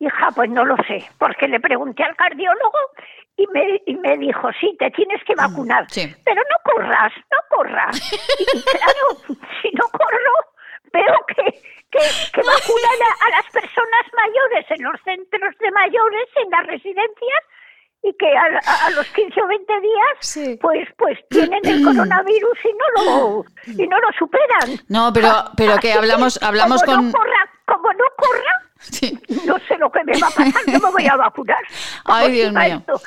Hija, 0.03 0.31
pues 0.35 0.49
no 0.49 0.65
lo 0.65 0.75
sé, 0.85 1.05
porque 1.17 1.47
le 1.47 1.61
pregunté 1.61 2.03
al 2.03 2.15
cardiólogo 2.17 2.79
y 3.37 3.47
me, 3.47 3.81
y 3.85 3.95
me 3.95 4.17
dijo, 4.17 4.49
sí, 4.59 4.75
te 4.77 4.91
tienes 4.91 5.23
que 5.23 5.33
vacunar, 5.33 5.85
sí. 5.89 6.13
pero 6.25 6.41
no 6.41 6.71
corras, 6.71 7.13
no 7.31 7.57
corras. 7.57 8.11
Y, 8.39 8.61
claro, 8.63 9.37
si 9.61 9.71
no 9.71 9.87
corro, 9.87 10.35
veo 10.91 11.25
que, 11.27 11.43
que, 11.89 11.99
que 12.33 12.41
vacunan 12.43 12.99
a, 13.07 13.25
a 13.25 13.29
las 13.29 13.45
personas 13.51 14.03
mayores 14.13 14.71
en 14.71 14.83
los 14.83 14.99
centros 15.05 15.57
de 15.59 15.71
mayores, 15.71 16.27
en 16.43 16.49
las 16.49 16.67
residencias, 16.67 17.43
y 18.03 18.13
que 18.17 18.27
a, 18.35 18.87
a 18.87 18.89
los 18.91 19.07
15 19.07 19.41
o 19.41 19.47
20 19.47 19.73
días 19.79 20.59
pues 20.59 20.89
pues 20.97 21.17
tienen 21.29 21.61
el 21.63 21.85
coronavirus 21.85 22.59
y 22.65 22.73
no 22.73 23.05
lo 23.05 23.45
y 23.65 23.87
no 23.87 23.97
lo 23.97 24.11
superan. 24.19 24.77
No, 24.89 25.13
pero 25.13 25.29
pero 25.55 25.77
que 25.77 25.93
hablamos 25.93 26.41
hablamos 26.43 26.83
como 26.83 26.97
con 26.97 27.05
no 27.07 27.13
corra, 27.13 27.49
como 27.65 27.93
no 27.93 28.03
corra 28.17 28.72
no 29.45 29.57
sé 29.67 29.77
lo 29.77 29.91
que 29.91 30.03
me 30.03 30.13
va 30.13 30.27
a 30.27 30.31
pasar, 30.31 30.61
no 30.67 30.79
me 30.79 30.91
voy 30.91 31.07
a 31.07 31.15
vacunar. 31.15 31.57
Ay, 32.05 32.31
Dios 32.31 32.53
mío. 32.53 32.61
esto. 32.77 33.01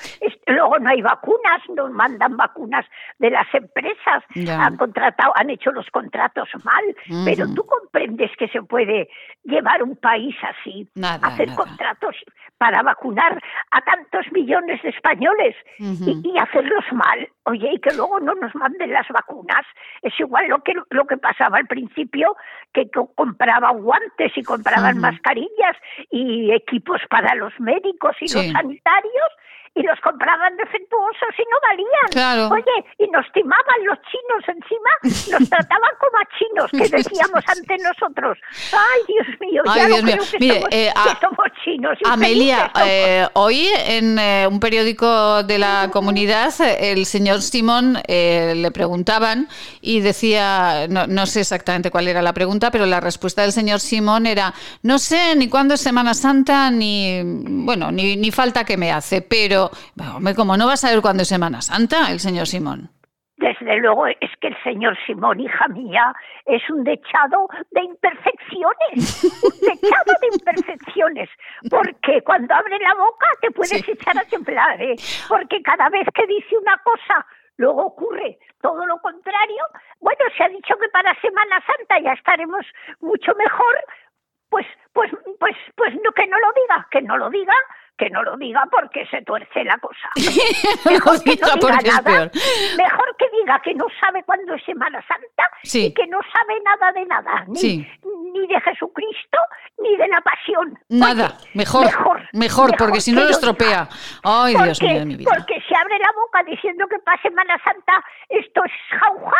Luego 0.48 0.78
no 0.78 0.90
hay 0.90 1.02
vacunas, 1.02 1.60
nos 1.74 1.90
mandan 1.90 2.36
vacunas 2.36 2.86
de 3.18 3.30
las 3.30 3.46
empresas, 3.52 4.22
Ya. 4.34 4.64
han 4.64 4.76
contratado, 4.76 5.32
han 5.36 5.50
hecho 5.50 5.72
los 5.72 5.88
contratos 5.90 6.48
mal, 6.64 6.84
pero 7.24 7.46
tú 7.54 7.64
comprendes 7.66 8.30
que 8.38 8.46
se 8.48 8.62
puede 8.62 9.08
llevar 9.42 9.82
un 9.82 9.96
país 9.96 10.36
así, 10.42 10.88
Nada, 10.94 11.26
hacer 11.26 11.48
nada. 11.48 11.56
contratos 11.64 12.14
para 12.58 12.82
vacunar 12.82 13.42
a 13.72 13.80
tantos 13.82 14.24
millones 14.32 14.80
de 14.82 14.90
españoles 14.90 15.56
y, 15.78 16.20
y 16.24 16.38
hacerlos 16.38 16.84
mal. 16.92 17.28
Oye, 17.44 17.68
y 17.74 17.78
que 17.80 17.94
luego 17.94 18.18
no 18.20 18.34
nos 18.34 18.54
manden 18.54 18.92
las 18.92 19.06
vacunas. 19.08 19.62
Es 20.02 20.12
igual 20.18 20.46
lo 20.48 20.60
que 20.62 20.72
lo 20.90 21.06
que 21.06 21.16
pasaba 21.16 21.58
al 21.58 21.66
principio, 21.66 22.36
que 22.72 22.88
co- 22.90 23.12
compraban 23.14 23.82
guantes 23.82 24.32
y 24.36 24.42
compraban 24.42 24.98
mascarillas 24.98 25.65
y 26.10 26.52
equipos 26.52 27.00
para 27.08 27.34
los 27.34 27.52
médicos 27.60 28.16
y 28.20 28.32
los 28.32 28.46
sanitarios 28.52 29.30
y 29.76 29.82
los 29.82 30.00
compraban 30.00 30.56
defectuosos 30.56 31.32
y 31.38 31.42
no 31.50 31.56
valían. 31.62 32.08
Claro. 32.10 32.48
Oye, 32.48 32.84
y 32.98 33.06
nos 33.10 33.24
timaban 33.32 33.78
los 33.84 33.98
chinos 34.10 34.42
encima, 34.48 35.38
nos 35.38 35.48
trataban 35.50 35.90
como 36.00 36.16
a 36.18 36.26
chinos, 36.38 36.70
que 36.72 36.96
decíamos 36.96 37.44
ante 37.46 37.76
nosotros. 37.78 38.38
Ay, 38.72 39.00
Dios 39.06 39.26
mío, 39.40 39.62
Ay, 39.66 39.80
ya 39.82 39.86
Dios 39.86 40.00
no 40.02 40.06
mío. 40.06 40.16
creo 40.16 40.30
que, 40.30 40.38
Mire, 40.38 40.54
somos, 40.60 40.68
eh, 40.72 40.90
que 40.94 41.10
a- 41.10 41.20
somos 41.20 41.46
chinos. 41.64 41.98
Amelia, 42.06 42.72
eh, 42.84 43.26
hoy 43.34 43.68
en 43.86 44.18
eh, 44.18 44.46
un 44.50 44.58
periódico 44.60 45.42
de 45.42 45.58
la 45.58 45.90
comunidad, 45.92 46.52
el 46.80 47.04
señor 47.06 47.42
Simón 47.42 47.98
eh, 48.08 48.54
le 48.56 48.70
preguntaban 48.70 49.48
y 49.82 50.00
decía, 50.00 50.86
no, 50.88 51.06
no 51.06 51.26
sé 51.26 51.40
exactamente 51.40 51.90
cuál 51.90 52.08
era 52.08 52.22
la 52.22 52.32
pregunta, 52.32 52.70
pero 52.70 52.86
la 52.86 53.00
respuesta 53.00 53.42
del 53.42 53.52
señor 53.52 53.80
Simón 53.80 54.26
era, 54.26 54.54
no 54.82 54.98
sé 54.98 55.36
ni 55.36 55.48
cuándo 55.48 55.74
es 55.74 55.80
Semana 55.82 56.14
Santa, 56.14 56.70
ni, 56.70 57.20
bueno, 57.24 57.92
ni, 57.92 58.16
ni 58.16 58.30
falta 58.30 58.64
que 58.64 58.76
me 58.76 58.90
hace, 58.90 59.20
pero, 59.20 59.65
bueno, 59.94 60.16
hombre, 60.16 60.34
como 60.34 60.56
no 60.56 60.66
va 60.66 60.74
a 60.74 60.76
saber 60.76 61.00
cuándo 61.00 61.22
es 61.22 61.28
Semana 61.28 61.62
Santa, 61.62 62.10
el 62.10 62.20
señor 62.20 62.46
Simón. 62.46 62.90
Desde 63.36 63.76
luego 63.76 64.06
es 64.06 64.30
que 64.40 64.48
el 64.48 64.56
señor 64.62 64.96
Simón, 65.06 65.40
hija 65.40 65.68
mía, 65.68 66.14
es 66.46 66.62
un 66.70 66.84
dechado 66.84 67.48
de 67.70 67.82
imperfecciones, 67.82 69.24
un 69.44 69.60
dechado 69.60 70.12
de 70.20 70.28
imperfecciones, 70.32 71.28
porque 71.68 72.22
cuando 72.22 72.54
abre 72.54 72.78
la 72.78 72.94
boca 72.94 73.26
te 73.42 73.50
puedes 73.50 73.86
echar 73.86 74.18
a 74.18 74.24
temblar, 74.24 74.80
¿eh? 74.80 74.96
porque 75.28 75.60
cada 75.62 75.90
vez 75.90 76.08
que 76.14 76.26
dice 76.26 76.56
una 76.56 76.78
cosa, 76.78 77.26
luego 77.58 77.86
ocurre 77.86 78.38
todo 78.62 78.86
lo 78.86 78.98
contrario. 79.00 79.62
Bueno, 80.00 80.24
se 80.36 80.44
ha 80.44 80.48
dicho 80.48 80.74
que 80.78 80.88
para 80.88 81.14
Semana 81.20 81.62
Santa 81.66 82.00
ya 82.00 82.12
estaremos 82.12 82.64
mucho 83.00 83.34
mejor, 83.34 83.84
pues, 84.48 84.66
pues, 84.94 85.10
pues, 85.38 85.56
pues 85.74 85.94
no 86.02 86.10
que 86.12 86.26
no 86.26 86.38
lo 86.38 86.52
diga, 86.52 86.88
que 86.90 87.02
no 87.02 87.18
lo 87.18 87.28
diga, 87.28 87.54
que 87.98 88.10
no 88.10 88.22
lo 88.22 88.36
diga 88.36 88.62
porque 88.70 89.06
se 89.06 89.22
tuerce 89.22 89.64
la 89.64 89.78
cosa. 89.78 90.08
Mejor 90.84 91.22
que 91.22 91.36
no 91.36 91.54
diga 91.54 92.00
nada, 92.02 92.30
mejor 92.76 93.16
que 93.18 93.26
diga 93.40 93.60
que 93.62 93.74
no 93.74 93.86
sabe 94.00 94.22
cuándo 94.24 94.54
es 94.54 94.62
Semana 94.64 95.02
Santa 95.06 95.50
Sí. 95.62 95.86
y 95.86 95.94
que 95.94 96.06
no 96.06 96.18
sabe 96.32 96.60
nada 96.62 96.92
de 96.92 97.04
nada, 97.06 97.44
ni, 97.48 97.56
Sí. 97.58 97.88
ni 98.34 98.46
de 98.46 98.60
Jesucristo 98.60 99.38
ni 99.78 99.96
de 99.96 100.08
la 100.08 100.20
pasión. 100.20 100.78
Nada, 100.88 101.32
Oye, 101.38 101.50
mejor, 101.54 101.86
mejor, 102.32 102.76
porque 102.78 103.00
si 103.00 103.12
no 103.12 103.22
lo 103.24 103.30
estropea. 103.30 103.88
Ay, 104.22 104.54
Dios 104.54 104.82
mío 104.82 104.98
de 105.00 105.04
mi 105.06 105.16
vida. 105.16 105.30
Porque 105.34 105.60
si 105.66 105.74
abre 105.74 105.98
la 105.98 106.12
boca 106.14 106.42
diciendo 106.44 106.86
que 106.88 106.98
para 107.00 107.20
Semana 107.22 107.56
Santa 107.64 108.02
esto 108.28 108.62
es 108.64 108.72
jauja, 109.00 109.36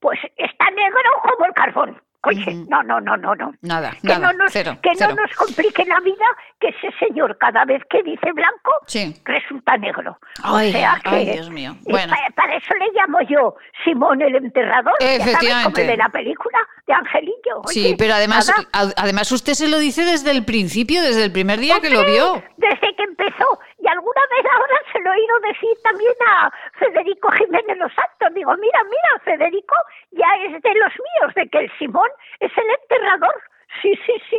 pues 0.00 0.18
está 0.36 0.70
negro 0.70 1.10
como 1.22 1.46
el 1.46 1.52
carbón. 1.54 2.02
Oye, 2.24 2.54
no, 2.68 2.82
no, 2.84 3.00
no, 3.00 3.16
no, 3.16 3.34
no. 3.34 3.52
Nada, 3.62 3.90
Que, 4.00 4.06
nada, 4.08 4.32
no 4.32 4.44
nos, 4.44 4.52
cero, 4.52 4.78
que 4.80 4.90
cero. 4.94 5.14
no 5.16 5.22
nos 5.22 5.34
complique 5.36 5.84
la 5.84 5.98
vida 6.00 6.24
que 6.60 6.68
ese 6.68 6.90
señor 7.00 7.36
cada 7.38 7.64
vez 7.64 7.82
que 7.90 8.00
dice 8.04 8.30
blanco 8.32 8.70
Sí. 8.86 9.16
resulta 9.24 9.76
negro. 9.76 10.18
Ay, 10.42 10.68
o 10.68 10.72
sea 10.72 11.00
que, 11.02 11.08
ay, 11.10 11.30
Dios 11.32 11.50
mío. 11.50 11.74
Bueno. 11.82 12.12
pa- 12.12 12.34
para, 12.36 12.54
eso 12.56 12.74
le 12.74 12.86
llamo 12.94 13.18
yo 13.28 13.56
Simón 13.84 14.22
el 14.22 14.36
enterrador. 14.36 14.94
como 15.00 15.10
Efectivamente. 15.10 15.80
el 15.82 15.86
de 15.88 15.96
la 15.96 16.08
película 16.10 16.58
de 16.86 16.92
Angelillo. 16.94 17.60
Oye, 17.64 17.72
Sí, 17.88 17.94
pero 17.98 18.14
además, 18.14 18.48
nada, 18.48 18.68
a- 18.72 19.02
además 19.02 19.30
usted 19.32 19.54
se 19.54 19.68
lo 19.68 19.78
dice 19.78 20.04
desde 20.04 20.30
el 20.30 20.44
principio, 20.44 21.02
desde 21.02 21.24
el 21.24 21.32
primer 21.32 21.58
día 21.58 21.80
que 21.80 21.90
lo 21.90 22.04
vio. 22.04 22.42
desde 22.56 22.94
que 22.94 23.02
empezó. 23.02 23.58
Y 23.82 23.88
alguna 23.88 24.20
vez 24.30 24.46
ahora 24.54 24.74
se 24.92 25.00
lo 25.00 25.12
he 25.12 25.16
oído 25.16 25.40
decir 25.40 25.76
también 25.82 26.14
a 26.24 26.52
Federico 26.78 27.32
Jiménez 27.32 27.76
Los 27.78 27.92
Santos. 27.92 28.32
Digo, 28.32 28.56
mira, 28.58 28.84
mira, 28.84 29.24
Federico 29.24 29.74
ya 30.12 30.28
es 30.46 30.62
de 30.62 30.74
los 30.74 30.92
míos, 30.92 31.34
de 31.34 31.48
que 31.48 31.58
el 31.58 31.78
Simón 31.78 32.08
es 32.38 32.52
el 32.56 32.70
enterrador. 32.80 33.34
Sí, 33.82 33.98
sí, 34.06 34.12
sí. 34.30 34.38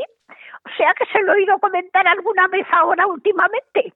O 0.65 0.69
sea 0.77 0.93
que 0.93 1.05
se 1.07 1.21
lo 1.23 1.33
he 1.33 1.35
oído 1.35 1.59
comentar 1.59 2.07
alguna 2.07 2.47
vez 2.47 2.65
ahora 2.71 3.05
últimamente. 3.05 3.91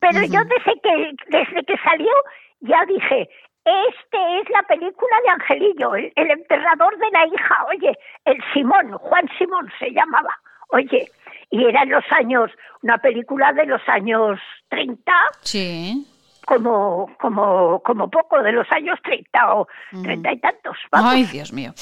Pero 0.00 0.20
yo 0.20 0.40
desde 0.44 0.78
que, 0.82 1.14
desde 1.28 1.64
que 1.64 1.78
salió 1.78 2.12
ya 2.60 2.84
dije, 2.84 3.30
este 3.64 4.40
es 4.40 4.50
la 4.50 4.62
película 4.64 5.16
de 5.24 5.30
Angelillo, 5.30 5.94
el, 5.94 6.12
el 6.14 6.30
enterrador 6.30 6.98
de 6.98 7.10
la 7.10 7.26
hija. 7.26 7.64
Oye, 7.68 7.98
el 8.26 8.38
Simón, 8.52 8.92
Juan 8.98 9.30
Simón 9.38 9.72
se 9.78 9.92
llamaba. 9.92 10.38
Oye, 10.68 11.10
y 11.50 11.64
era 11.64 11.82
en 11.82 11.90
los 11.90 12.04
años, 12.12 12.50
una 12.82 12.98
película 12.98 13.52
de 13.52 13.66
los 13.66 13.82
años 13.88 14.38
30, 14.68 15.12
Sí. 15.42 16.06
como, 16.46 17.10
como, 17.20 17.80
como 17.82 18.08
poco, 18.10 18.42
de 18.42 18.52
los 18.52 18.70
años 18.72 18.98
30 19.02 19.54
o 19.54 19.66
30 20.02 20.32
y 20.32 20.38
tantos. 20.40 20.76
vamos. 20.90 21.12
Ay, 21.14 21.24
Dios 21.24 21.52
mío. 21.52 21.72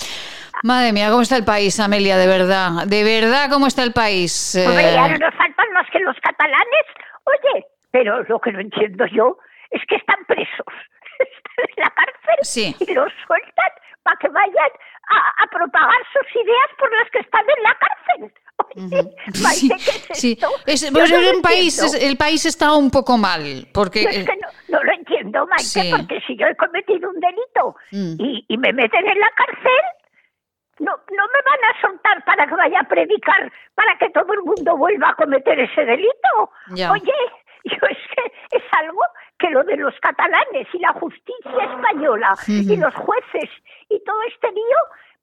Madre 0.65 0.93
mía, 0.93 1.09
¿cómo 1.11 1.23
está 1.23 1.37
el 1.37 1.45
país, 1.45 1.79
Amelia? 1.79 2.17
De 2.17 2.27
verdad, 2.27 2.85
de 2.87 3.05
verdad, 3.05 3.49
¿cómo 3.51 3.67
está 3.69 3.83
el 3.85 3.93
país? 3.93 4.57
Hombre, 4.67 4.91
Eh, 4.91 4.95
ya 4.95 5.09
no 5.09 5.19
nos 5.19 5.35
faltan 5.35 5.73
más 5.73 5.87
que 5.91 6.01
los 6.01 6.17
catalanes. 6.21 6.85
Oye, 7.25 7.65
pero 7.93 8.23
lo 8.25 8.41
que 8.41 8.53
no 8.53 8.61
entiendo 8.61 9.07
yo 9.07 9.39
es 9.71 9.83
que 9.87 9.97
están 9.97 10.19
presos. 10.27 10.67
Están 11.19 11.67
en 11.77 11.83
la 11.85 11.91
cárcel 11.91 12.77
y 12.89 12.95
los 12.95 13.13
sueltan 13.27 13.71
para 14.05 14.17
que 14.19 14.29
vayan 14.29 14.71
a, 15.11 15.43
a 15.43 15.47
propagar 15.51 15.99
sus 16.13 16.43
ideas 16.43 16.71
por 16.79 16.93
las 16.97 17.11
que 17.11 17.19
están 17.19 17.43
en 17.57 17.63
la 17.65 17.75
cárcel. 17.75 18.33
Sí, 19.33 19.69
Maite, 19.69 19.77
¿qué 19.85 20.13
es 20.13 20.19
sí. 20.19 20.33
esto? 20.33 20.49
Es- 20.67 20.91
pues 20.93 21.11
no 21.11 21.19
el, 21.19 21.41
país, 21.43 21.79
es- 21.83 21.95
el 22.03 22.17
país 22.17 22.45
está 22.47 22.73
un 22.75 22.91
poco 22.91 23.17
mal, 23.19 23.67
porque... 23.73 24.03
Yo 24.05 24.09
es 24.11 24.25
que 24.27 24.37
no, 24.37 24.49
no 24.79 24.85
lo 24.85 24.93
entiendo, 24.93 25.47
Maite, 25.47 25.65
Sí. 25.65 25.91
porque 25.97 26.21
si 26.27 26.37
yo 26.37 26.47
he 26.47 26.57
cometido 26.57 27.11
un 27.11 27.21
delito 27.21 27.77
Mm. 27.93 28.15
y, 28.19 28.45
y 28.49 28.57
me 28.59 28.73
meten 28.73 29.07
en 29.07 29.19
la 29.19 29.31
cárcel, 29.37 29.81
no, 30.81 30.93
no 30.93 31.25
me 31.27 31.41
van 31.45 31.75
a 31.75 31.81
soltar 31.81 32.25
para 32.25 32.47
que 32.47 32.55
vaya 32.55 32.81
a 32.81 32.89
predicar, 32.89 33.51
para 33.75 33.97
que 33.99 34.11
todo 34.11 34.33
el 34.33 34.43
mundo 34.43 34.77
vuelva 34.77 35.11
a 35.11 35.15
cometer 35.17 35.59
ese 35.59 35.85
delito. 35.85 36.51
Ya. 36.75 36.93
Oye, 36.93 37.13
yo 37.65 37.87
es 37.91 37.99
que 38.15 38.57
es 38.57 38.63
algo 38.73 39.01
que 39.39 39.51
lo 39.51 39.65
de 39.65 39.77
los 39.77 39.95
catalanes 40.01 40.69
y 40.73 40.79
la 40.79 40.93
justicia 40.93 41.65
española 41.75 42.35
y 42.47 42.77
los 42.77 42.95
jueces 42.95 43.51
y 43.89 44.03
todo 44.05 44.23
este 44.29 44.51
lío, 44.53 44.79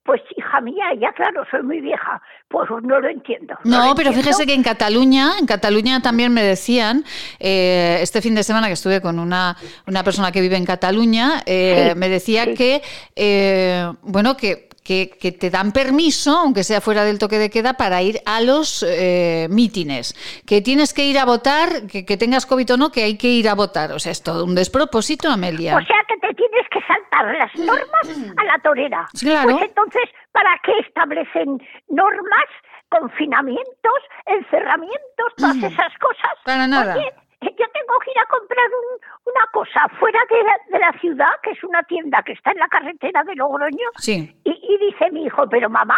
pues 0.05 0.21
hija 0.37 0.61
mía, 0.61 0.85
ya 1.01 1.11
claro, 1.13 1.43
soy 1.49 1.63
muy 1.63 1.81
vieja, 1.81 2.21
pues 2.47 2.69
no 2.83 2.99
lo 2.99 3.09
entiendo. 3.09 3.55
No, 3.63 3.89
lo 3.89 3.95
pero 3.95 4.09
entiendo. 4.09 4.21
fíjese 4.21 4.45
que 4.45 4.53
en 4.53 4.61
Cataluña, 4.61 5.31
en 5.39 5.47
Cataluña 5.47 5.99
también 5.99 6.31
me 6.31 6.43
decían, 6.43 7.03
eh, 7.39 7.97
este 8.01 8.21
fin 8.21 8.35
de 8.35 8.43
semana 8.43 8.67
que 8.67 8.73
estuve 8.73 9.01
con 9.01 9.17
una, 9.17 9.57
una 9.87 10.03
persona 10.03 10.31
que 10.31 10.41
vive 10.41 10.57
en 10.57 10.65
Cataluña, 10.65 11.41
eh, 11.45 11.89
Sí, 11.93 11.99
me 11.99 12.07
decía 12.07 12.53
que, 12.53 12.83
eh, 13.15 13.91
bueno, 14.03 14.37
que, 14.37 14.69
que, 14.85 15.09
que 15.09 15.31
te 15.31 15.49
dan 15.49 15.71
permiso, 15.71 16.37
aunque 16.37 16.63
sea 16.63 16.79
fuera 16.79 17.03
del 17.03 17.17
toque 17.17 17.39
de 17.39 17.49
queda, 17.49 17.73
para 17.73 18.03
ir 18.03 18.19
a 18.25 18.39
los 18.39 18.85
eh, 18.87 19.47
mítines, 19.49 20.13
que 20.45 20.61
tienes 20.61 20.93
que 20.93 21.05
ir 21.05 21.17
a 21.17 21.25
votar, 21.25 21.87
que, 21.91 22.05
que 22.05 22.17
tengas 22.17 22.45
COVID 22.45 22.75
o 22.75 22.77
no, 22.77 22.91
que 22.91 23.03
hay 23.03 23.17
que 23.17 23.27
ir 23.27 23.49
a 23.49 23.55
votar. 23.55 23.91
O 23.93 23.99
sea, 23.99 24.11
es 24.11 24.21
todo 24.21 24.45
un 24.45 24.53
despropósito, 24.53 25.27
Amelia. 25.29 25.75
O 25.75 25.81
sea 25.81 25.97
que 26.07 26.17
te 26.17 26.31
tienes 26.35 26.69
que 26.69 26.79
saltar 26.81 27.35
las 27.35 27.55
normas 27.55 28.33
a 28.37 28.43
la 28.43 28.59
torera. 28.59 29.07
Claro. 29.19 29.49
Pues 29.49 29.63
entonces, 29.63 30.03
¿para 30.31 30.55
qué 30.63 30.73
establecen 30.87 31.59
normas, 31.89 32.45
confinamientos, 32.89 33.99
encerramientos, 34.27 35.33
todas 35.35 35.57
esas 35.57 35.97
cosas? 35.97 36.33
Para 36.45 36.67
nada. 36.67 36.95
Oye, 36.95 37.11
yo 37.51 37.65
tengo 37.71 37.99
que 38.03 38.11
ir 38.11 38.19
a 38.19 38.25
comprar 38.25 38.65
un- 38.67 39.33
una 39.33 39.45
cosa 39.51 39.87
fuera 39.99 40.19
de 40.29 40.43
la, 40.43 40.55
de 40.71 40.79
la 40.79 40.99
ciudad, 40.99 41.31
que 41.43 41.51
es 41.51 41.63
una 41.63 41.83
tienda 41.83 42.21
que 42.23 42.33
está 42.33 42.51
en 42.51 42.57
la 42.59 42.67
carretera 42.67 43.23
de 43.23 43.35
Logroño, 43.35 43.89
Sí. 43.97 44.35
y, 44.43 44.51
y 44.51 44.77
dice 44.85 45.11
mi 45.11 45.25
hijo, 45.25 45.47
pero 45.49 45.69
mamá, 45.69 45.97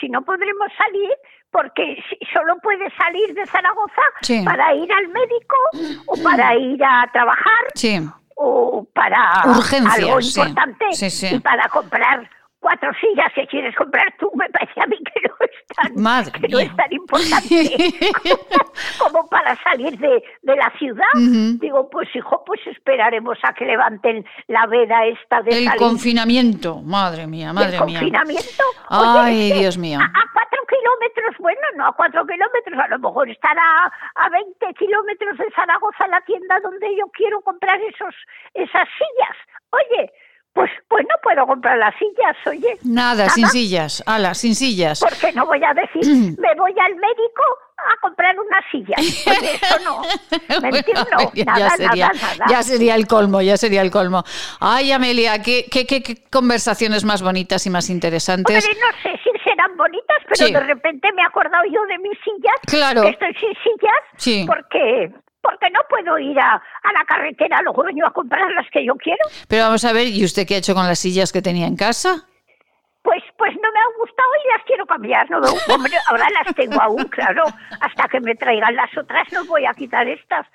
si 0.00 0.08
no 0.08 0.22
podremos 0.22 0.68
salir, 0.76 1.10
porque 1.50 2.02
solo 2.32 2.56
puedes 2.62 2.92
salir 2.94 3.32
de 3.34 3.46
Zaragoza 3.46 4.02
Sí. 4.22 4.42
para 4.44 4.74
ir 4.74 4.92
al 4.92 5.08
médico 5.08 5.56
o 6.06 6.14
para 6.22 6.54
ir 6.56 6.82
a 6.84 7.08
trabajar 7.12 7.64
Sí. 7.74 8.00
o 8.34 8.86
para 8.92 9.42
Urgencias, 9.46 9.94
algo 9.98 10.20
importante 10.20 10.92
sí. 10.92 11.36
y 11.36 11.38
para 11.40 11.68
comprar 11.68 12.28
cuatro 12.60 12.90
sillas 13.00 13.32
que 13.34 13.46
quieres 13.46 13.74
comprar 13.76 14.12
tú 14.18 14.30
me 14.34 14.48
parece 14.50 14.80
a 14.80 14.86
mí 14.86 14.96
que 14.98 15.20
no 15.28 15.34
es 15.40 15.66
tan, 15.76 16.02
Madre 16.02 16.32
que 16.40 16.48
no 16.48 16.58
es 16.58 16.74
tan 16.76 16.92
importante 16.92 17.70
como, 18.22 18.38
como 18.98 19.28
para 19.28 19.54
salir 19.62 19.96
de, 19.98 20.22
de 20.42 20.56
la 20.56 20.70
ciudad. 20.78 21.04
Digo, 21.60 21.88
pues 21.90 22.08
hijo, 22.14 22.42
pues 22.44 22.60
esperaremos 22.66 23.38
a 23.42 23.52
que 23.54 23.64
levanten 23.66 24.24
la 24.48 24.66
veda 24.66 25.04
esta 25.06 25.42
de 25.42 25.50
El 25.58 25.64
salir. 25.64 25.78
confinamiento, 25.80 26.80
madre 26.82 27.26
mía, 27.26 27.52
madre 27.52 27.76
¿El 27.76 27.84
mía. 27.84 28.00
confinamiento? 28.00 28.64
Ay, 28.88 29.52
Dios 29.52 29.76
mío. 29.78 29.98
A, 30.00 30.04
a 30.04 30.24
cuatro 30.32 30.58
kilómetros, 30.68 31.36
bueno, 31.38 31.60
no 31.76 31.86
a 31.86 31.92
cuatro 31.94 32.26
kilómetros, 32.26 32.78
a 32.78 32.88
lo 32.88 32.98
mejor 32.98 33.28
estará 33.30 33.92
a 34.14 34.28
20 34.30 34.74
kilómetros 34.74 35.38
de 35.38 35.50
Zaragoza 35.54 36.06
la 36.08 36.20
tienda 36.22 36.58
donde 36.60 36.88
yo 36.96 37.06
quiero 37.12 37.40
comprar 37.42 37.78
esos 37.82 38.14
esas 38.54 38.88
sillas. 38.98 39.36
Oye, 39.70 40.10
pues, 40.56 40.70
pues 40.88 41.04
no 41.08 41.14
puedo 41.22 41.46
comprar 41.46 41.76
las 41.78 41.94
sillas, 41.98 42.34
oye. 42.46 42.78
Nada, 42.82 43.28
sin 43.28 43.46
sillas, 43.48 44.02
ala, 44.06 44.34
sin 44.34 44.54
sillas. 44.56 44.98
Porque 45.00 45.32
no 45.34 45.46
voy 45.46 45.60
a 45.62 45.72
decir, 45.74 46.02
me 46.38 46.54
voy 46.56 46.74
al 46.80 46.94
médico 46.96 47.42
a 47.78 48.00
comprar 48.00 48.34
una 48.40 48.58
silla. 48.72 48.96
Oye, 49.38 49.54
eso 49.54 49.76
no. 49.84 50.00
Mentir 50.62 50.94
no, 50.96 51.30
ya, 51.34 51.44
nada, 51.44 51.70
sería, 51.76 52.08
nada, 52.08 52.28
nada. 52.38 52.44
ya 52.48 52.62
sería 52.62 52.94
el 52.96 53.06
colmo, 53.06 53.42
ya 53.42 53.56
sería 53.58 53.82
el 53.82 53.90
colmo. 53.90 54.24
Ay, 54.60 54.90
Amelia, 54.92 55.40
qué, 55.42 55.66
qué, 55.70 55.86
qué- 55.86 56.02
qué 56.02 56.24
conversaciones 56.32 57.04
más 57.04 57.20
bonitas 57.22 57.64
y 57.66 57.70
más 57.70 57.90
interesantes. 57.90 58.64
Hombre, 58.66 58.80
no 58.80 59.02
sé 59.02 59.20
si 59.22 59.30
serán 59.44 59.76
bonitas, 59.76 60.16
pero 60.26 60.46
Sí. 60.46 60.52
de 60.54 60.60
repente 60.60 61.12
me 61.14 61.20
he 61.22 61.26
acordado 61.26 61.64
yo 61.66 61.80
de 61.86 61.98
mis 61.98 62.18
sillas. 62.24 62.56
Claro. 62.66 63.02
Que 63.02 63.10
estoy 63.10 63.34
sin 63.34 63.54
sillas. 63.62 64.00
Sí. 64.16 64.44
Porque, 64.46 65.12
porque 65.46 65.70
no 65.70 65.80
puedo 65.88 66.18
ir 66.18 66.38
a, 66.40 66.54
a 66.54 66.92
la 66.92 67.04
carretera 67.06 67.58
a 67.58 67.62
Logroño 67.62 68.06
a 68.06 68.12
comprar 68.12 68.50
las 68.52 68.68
que 68.70 68.84
yo 68.84 68.94
quiero. 68.96 69.24
Pero 69.48 69.64
vamos 69.64 69.84
a 69.84 69.92
ver, 69.92 70.08
¿y 70.08 70.24
usted 70.24 70.46
qué 70.46 70.56
ha 70.56 70.58
hecho 70.58 70.74
con 70.74 70.86
las 70.86 70.98
sillas 70.98 71.32
que 71.32 71.40
tenía 71.40 71.66
en 71.66 71.76
casa? 71.76 72.26
Pues, 73.02 73.22
pues 73.38 73.54
no 73.54 73.70
me 73.72 73.78
han 73.78 73.98
gustado 73.98 74.28
y 74.44 74.48
las 74.48 74.64
quiero 74.66 74.84
cambiar. 74.86 75.30
No 75.30 75.40
me, 75.40 75.46
hombre, 75.72 75.92
ahora 76.08 76.26
las 76.30 76.52
tengo 76.56 76.80
aún, 76.82 77.04
claro. 77.04 77.44
Hasta 77.80 78.08
que 78.08 78.20
me 78.20 78.34
traigan 78.34 78.74
las 78.74 78.90
otras 78.98 79.30
no 79.32 79.44
voy 79.44 79.64
a 79.64 79.74
quitar 79.74 80.08
estas. 80.08 80.46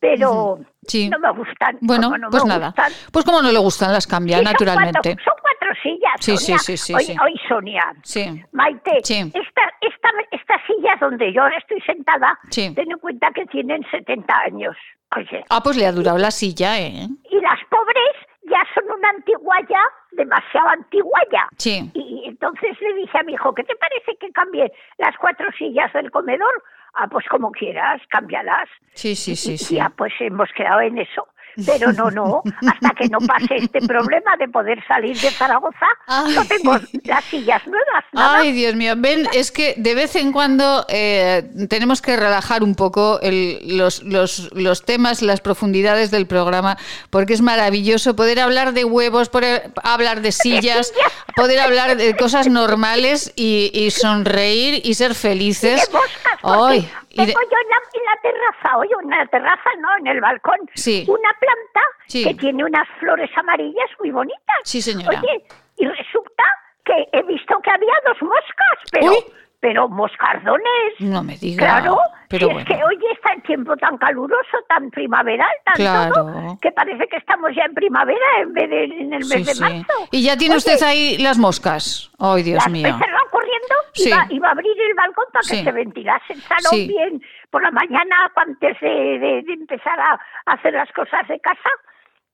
Pero 0.00 0.58
Sí. 0.86 1.08
no 1.10 1.18
me 1.18 1.30
gustan. 1.32 1.78
Bueno, 1.82 2.16
no 2.16 2.30
pues 2.30 2.44
nada. 2.46 2.68
gustan. 2.68 2.92
Pues 3.12 3.24
como 3.24 3.42
no 3.42 3.52
le 3.52 3.58
gustan, 3.58 3.92
las 3.92 4.06
cambia, 4.06 4.38
Sí, 4.38 4.44
son 4.44 4.52
naturalmente. 4.52 4.98
cuatro- 5.14 5.24
Son 5.24 5.34
cuatro, 5.42 5.74
sillas. 5.82 6.12
Sí, 6.20 6.36
Sonia. 6.38 6.58
sí, 6.58 6.76
sí, 6.76 6.86
sí, 6.86 6.94
Hoy, 6.94 7.04
sí. 7.04 7.16
hoy, 7.22 7.40
Sonia. 7.48 7.84
Sí. 8.02 8.44
Maite, 8.52 8.96
esta, 8.98 9.62
esta, 9.82 10.08
estas 10.32 10.60
sillas 10.66 10.98
donde 11.00 11.32
yo 11.32 11.42
ahora 11.42 11.58
estoy 11.58 11.80
sentada, 11.82 12.38
ten 12.50 12.74
en 12.90 12.98
cuenta 12.98 13.30
que 13.32 13.44
tienen 13.46 13.84
70 13.90 14.34
años. 14.40 14.74
Oye, 15.16 15.44
Ah, 15.50 15.60
pues 15.62 15.76
le 15.76 15.86
ha 15.86 15.92
durado 15.92 16.18
la 16.18 16.30
silla, 16.30 16.78
¿eh? 16.80 17.06
y 17.30 17.40
las 17.40 17.58
pobres 17.68 18.14
ya 18.44 18.62
son 18.74 18.84
una 18.96 19.10
antigua 19.10 19.56
ya, 19.68 19.82
demasiado 20.12 20.68
antigua 20.68 21.20
ya. 21.32 21.46
Sí. 21.58 21.90
Y 21.94 22.24
entonces 22.26 22.76
le 22.80 22.94
dije 22.94 23.18
a 23.18 23.22
mi 23.24 23.34
hijo, 23.34 23.52
¿qué 23.54 23.64
te 23.64 23.74
parece 23.76 24.16
que 24.18 24.30
cambie 24.32 24.72
las 24.98 25.16
cuatro 25.18 25.46
sillas 25.58 25.92
del 25.92 26.10
comedor? 26.10 26.62
Ah, 26.94 27.06
pues 27.08 27.26
como 27.28 27.50
quieras, 27.52 28.00
cámbialas. 28.08 28.68
Sí, 28.94 29.14
sí, 29.14 29.36
sí, 29.36 29.52
Y 29.52 29.58
sí. 29.58 29.74
ya 29.76 29.90
pues 29.90 30.12
hemos 30.20 30.50
quedado 30.52 30.80
en 30.80 30.98
eso. 30.98 31.26
Pero 31.66 31.92
no, 31.92 32.10
no, 32.10 32.42
hasta 32.68 32.90
que 32.90 33.08
no 33.08 33.18
pase 33.18 33.56
este 33.56 33.80
problema 33.80 34.36
de 34.38 34.48
poder 34.48 34.82
salir 34.86 35.18
de 35.18 35.30
Zaragoza, 35.30 35.86
no 36.34 36.44
tengo 36.46 36.78
las 37.04 37.24
sillas 37.24 37.62
nuevas. 37.66 38.04
nada. 38.12 38.38
Ay, 38.38 38.52
Dios 38.52 38.74
mío, 38.74 38.94
ven, 38.96 39.26
es 39.32 39.50
que 39.50 39.74
de 39.76 39.94
vez 39.94 40.16
en 40.16 40.32
cuando 40.32 40.84
eh, 40.88 41.50
tenemos 41.68 42.00
que 42.02 42.16
relajar 42.16 42.62
un 42.62 42.74
poco 42.74 43.20
el- 43.22 43.76
los, 43.76 44.02
los- 44.02 44.50
los 44.52 44.84
temas, 44.84 45.22
las 45.22 45.40
profundidades 45.40 46.10
del 46.10 46.26
programa, 46.26 46.76
porque 47.10 47.34
es 47.34 47.40
maravilloso 47.40 48.16
poder 48.16 48.40
hablar 48.40 48.72
de 48.72 48.84
huevos, 48.84 49.28
poder 49.28 49.72
hablar 49.82 50.20
de 50.22 50.32
sillas, 50.32 50.92
poder 51.36 51.60
hablar 51.60 51.96
de 51.96 52.16
cosas 52.16 52.48
normales 52.48 53.32
y, 53.36 53.70
y 53.74 53.90
sonreír 53.90 54.80
y 54.84 54.94
ser 54.94 55.14
felices. 55.14 55.86
de 55.88 55.92
moscas, 55.92 56.38
Ay, 56.42 56.88
de- 57.10 57.26
tengo 57.26 57.40
yo 57.42 57.56
en 57.62 57.68
la, 57.68 57.76
en 57.94 58.04
la 58.04 58.20
terraza, 58.22 58.78
oye, 58.78 58.90
en 59.02 59.10
la 59.10 59.26
terraza 59.26 59.70
no, 59.80 59.88
en 59.98 60.06
el 60.06 60.20
balcón, 60.20 60.58
Sí. 60.74 61.04
una 61.08 61.30
planta 61.38 61.80
Sí. 62.06 62.24
que 62.24 62.34
tiene 62.34 62.64
unas 62.64 62.88
flores 62.98 63.30
amarillas 63.36 63.90
muy 63.98 64.10
bonitas. 64.10 64.56
Sí, 64.64 64.80
señora. 64.82 65.18
Oye, 65.20 65.44
y 65.76 65.86
resulta 65.86 66.44
que 66.84 67.08
he 67.12 67.22
visto 67.22 67.58
que 67.62 67.70
había 67.70 67.94
dos 68.06 68.20
moscas, 68.22 68.78
pero, 68.92 69.12
pero 69.60 69.88
moscardones. 69.88 70.64
no 71.00 71.22
me 71.22 71.36
diga. 71.36 71.66
Claro, 71.80 71.98
pero 72.28 72.46
si 72.48 72.52
bueno. 72.54 72.68
es 72.70 72.76
que 72.76 72.84
hoy 72.84 72.98
está 73.12 73.32
el 73.34 73.42
tiempo 73.42 73.76
tan 73.76 73.98
caluroso, 73.98 74.58
tan 74.68 74.90
primaveral, 74.90 75.50
tan 75.64 75.74
Claro. 75.74 76.14
todo, 76.14 76.58
que 76.62 76.72
parece 76.72 77.06
que 77.08 77.16
estamos 77.18 77.50
ya 77.54 77.64
en 77.64 77.74
primavera 77.74 78.24
en 78.40 78.52
vez 78.54 78.70
de 78.70 78.84
en 78.84 79.12
el 79.12 79.18
mes 79.20 79.28
Sí, 79.28 79.38
de 79.44 79.54
sí. 79.54 79.60
marzo. 79.60 80.08
Y 80.10 80.22
ya 80.24 80.36
tiene 80.36 80.54
Oye, 80.54 80.58
usted 80.72 80.82
ahí 80.86 81.18
las 81.18 81.38
moscas. 81.38 82.10
Ay, 82.18 82.42
Dios 82.42 82.56
las 82.56 82.70
mío. 82.70 82.88
he 82.88 82.92
cerrado 82.98 83.24
corriendo, 83.30 83.74
Sí. 83.92 84.10
iba, 84.30 84.48
a 84.48 84.50
abrir 84.52 84.80
el 84.88 84.94
balcón 84.94 85.24
para 85.32 85.42
que 85.48 85.62
se 85.64 85.72
ventilase 85.72 86.32
el 86.32 86.40
salón 86.42 86.86
bien 86.88 87.22
por 87.50 87.62
la 87.62 87.70
mañana 87.70 88.30
antes 88.36 88.80
de, 88.80 88.88
de- 89.18 89.42
de 89.42 89.52
empezar 89.52 89.98
a 90.00 90.18
hacer 90.46 90.72
las 90.72 90.90
cosas 90.92 91.26
de 91.28 91.38
casa. 91.40 91.68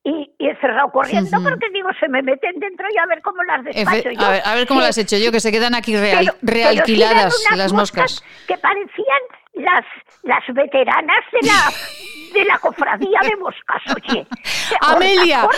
Y, 0.08 0.30
y 0.38 0.48
he 0.48 0.54
cerrado 0.60 0.88
corriendo 0.92 1.36
porque 1.42 1.68
digo, 1.74 1.88
se 1.98 2.06
me 2.08 2.22
meten 2.22 2.60
dentro 2.60 2.86
y 2.94 2.96
a 2.96 3.06
ver 3.06 3.20
cómo 3.22 3.42
las 3.42 3.64
despacho 3.64 4.08
Efe- 4.10 4.14
yo. 4.16 4.24
a, 4.24 4.30
ver, 4.30 4.42
a 4.44 4.54
ver 4.54 4.66
cómo 4.68 4.80
Sí. 4.80 4.86
las 4.86 4.98
he 4.98 5.00
hecho 5.00 5.16
yo, 5.16 5.32
que 5.32 5.40
se 5.40 5.50
quedan 5.50 5.74
aquí 5.74 5.96
real- 5.96 6.26
Pero- 6.26 6.36
pero 6.40 6.52
sí 6.54 6.60
eran 6.62 6.74
realquiladas 6.76 7.44
las 7.56 7.72
moscas. 7.72 8.22
que 8.46 8.56
parecían 8.58 9.22
las, 9.54 9.84
las 10.22 10.44
veteranas 10.54 11.24
de 11.32 11.48
la, 11.48 11.54
de 12.32 12.44
la 12.44 12.58
cofradía 12.58 13.18
de 13.22 13.36
moscas, 13.36 13.82
oye. 13.94 14.26
Amelia, 14.80 15.48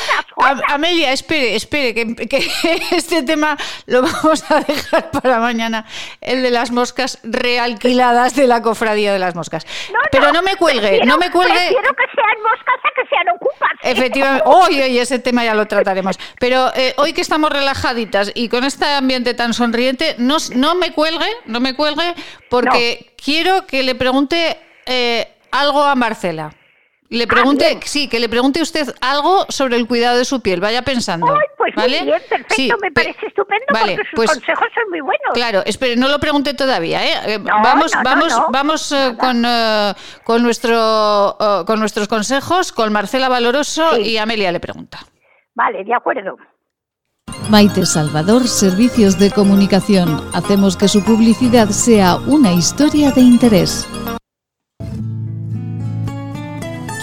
Amelia, 0.68 1.12
espere, 1.12 1.54
espere, 1.56 1.94
que, 1.94 2.14
que 2.28 2.48
este 2.92 3.22
tema 3.22 3.56
lo 3.86 4.02
vamos 4.02 4.50
a 4.50 4.60
dejar 4.60 5.10
para 5.10 5.38
mañana, 5.38 5.86
el 6.20 6.42
de 6.42 6.50
las 6.50 6.70
moscas 6.70 7.18
realquiladas 7.22 8.34
de 8.34 8.46
la 8.46 8.62
cofradía 8.62 9.12
de 9.12 9.18
las 9.18 9.34
moscas. 9.34 9.66
Pero 10.10 10.32
no 10.32 10.42
me 10.42 10.56
cuelgue, 10.56 10.80
prefiero- 10.88 11.06
no 11.06 11.18
me 11.18 11.30
cuelgue. 11.30 11.54
Prefiero 11.54 11.94
que 11.94 12.04
sean 12.14 12.42
moscas 12.42 12.80
a 12.84 12.90
que 12.94 13.08
sean 13.08 13.28
ocupas. 13.36 13.70
Efectivamente, 13.82 14.42
hoy, 14.46 14.80
hoy 14.80 14.98
ese 14.98 15.18
tema 15.18 15.44
ya 15.44 15.54
lo 15.54 15.66
trataremos. 15.66 16.18
Pero 16.38 16.72
eh, 16.74 16.94
hoy 16.98 17.12
que 17.12 17.20
estamos 17.20 17.50
relajaditas 17.50 18.30
y 18.34 18.48
con 18.48 18.64
este 18.64 18.84
ambiente 18.86 19.34
tan 19.34 19.54
sonriente, 19.54 20.14
no, 20.18 20.36
no 20.54 20.74
me 20.74 20.92
cuelgue, 20.92 21.28
no 21.46 21.60
me 21.60 21.74
cuelgue, 21.74 22.14
porque 22.50 23.14
quiero 23.22 23.66
que 23.66 23.82
le 23.82 23.94
pregunte 23.94 24.58
eh, 24.86 25.28
algo 25.50 25.82
a 25.82 25.94
Marcela. 25.94 26.52
Le 27.10 27.26
pregunte, 27.26 27.78
Ah, 27.78 27.80
sí, 27.86 28.06
que 28.06 28.20
le 28.20 28.28
pregunte 28.28 28.60
usted 28.60 28.94
algo 29.00 29.46
sobre 29.48 29.76
el 29.78 29.86
cuidado 29.86 30.18
de 30.18 30.26
su 30.26 30.42
piel. 30.42 30.60
Vaya 30.60 30.82
pensando. 30.82 31.26
Pues 31.56 31.74
¿vale? 31.74 31.98
muy 32.00 32.06
bien, 32.08 32.22
perfecto, 32.28 32.54
Sí, 32.54 32.70
me 32.82 32.90
pe- 32.90 33.02
parece 33.02 33.26
estupendo 33.28 33.64
vale, 33.72 33.96
porque 33.96 34.08
sus 34.10 34.16
pues- 34.16 34.30
consejos 34.32 34.68
son 34.74 34.90
muy 34.90 35.00
buenos. 35.00 35.32
Claro, 35.32 35.62
espere, 35.64 35.96
no 35.96 36.08
lo 36.08 36.18
pregunte 36.18 36.52
todavía, 36.52 37.02
¿eh? 37.06 37.34
Eh, 37.34 37.38
No, 37.38 37.62
vamos, 37.62 37.94
no, 37.94 38.02
vamos, 38.04 38.28
no. 38.36 38.46
vamos 38.50 38.92
eh, 38.92 39.14
con, 39.18 39.42
eh, 39.46 39.94
con 40.22 40.42
nuestro, 40.42 41.36
eh, 41.40 41.64
con 41.66 41.80
nuestros 41.80 42.08
consejos, 42.08 42.72
con 42.72 42.92
Marcela 42.92 43.30
Valoroso 43.30 43.96
y 43.98 44.18
Amelia 44.18 44.52
le 44.52 44.60
pregunta. 44.60 44.98
Vale, 45.54 45.84
de 45.84 45.94
acuerdo. 45.94 46.36
Maite 47.48 47.86
Salvador, 47.86 48.46
Servicios 48.46 49.18
de 49.18 49.30
Comunicación. 49.30 50.22
Hacemos 50.34 50.76
que 50.76 50.88
su 50.88 51.02
publicidad 51.02 51.68
sea 51.70 52.16
una 52.16 52.52
historia 52.52 53.12
de 53.12 53.22
interés. 53.22 53.88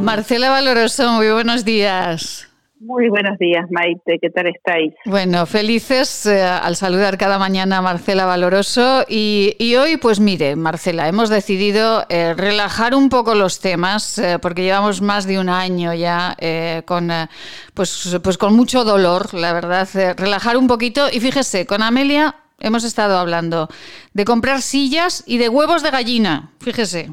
Marcela 0.00 0.50
Valoroso, 0.50 1.12
muy 1.12 1.30
buenos 1.30 1.64
días. 1.64 2.48
Muy 2.80 3.08
buenos 3.08 3.36
días, 3.38 3.66
Maite, 3.70 4.20
¿qué 4.22 4.30
tal 4.30 4.46
estáis? 4.46 4.94
Bueno, 5.04 5.46
felices 5.46 6.26
eh, 6.26 6.42
al 6.42 6.76
saludar 6.76 7.18
cada 7.18 7.36
mañana 7.36 7.78
a 7.78 7.82
Marcela 7.82 8.24
Valoroso 8.24 9.04
y, 9.08 9.56
y 9.58 9.74
hoy, 9.74 9.96
pues 9.96 10.20
mire, 10.20 10.54
Marcela, 10.54 11.08
hemos 11.08 11.28
decidido 11.28 12.06
eh, 12.08 12.34
relajar 12.34 12.94
un 12.94 13.08
poco 13.08 13.34
los 13.34 13.58
temas 13.58 14.18
eh, 14.18 14.38
porque 14.40 14.62
llevamos 14.62 15.02
más 15.02 15.26
de 15.26 15.40
un 15.40 15.48
año 15.48 15.92
ya 15.92 16.36
eh, 16.38 16.82
con, 16.84 17.10
pues, 17.74 18.16
pues 18.22 18.38
con 18.38 18.54
mucho 18.54 18.84
dolor, 18.84 19.34
la 19.34 19.52
verdad, 19.52 19.88
relajar 20.16 20.56
un 20.56 20.68
poquito 20.68 21.08
y 21.12 21.18
fíjese, 21.18 21.66
con 21.66 21.82
Amelia 21.82 22.36
hemos 22.60 22.84
estado 22.84 23.18
hablando 23.18 23.68
de 24.12 24.24
comprar 24.24 24.62
sillas 24.62 25.24
y 25.26 25.38
de 25.38 25.48
huevos 25.48 25.82
de 25.82 25.90
gallina, 25.90 26.52
fíjese. 26.60 27.10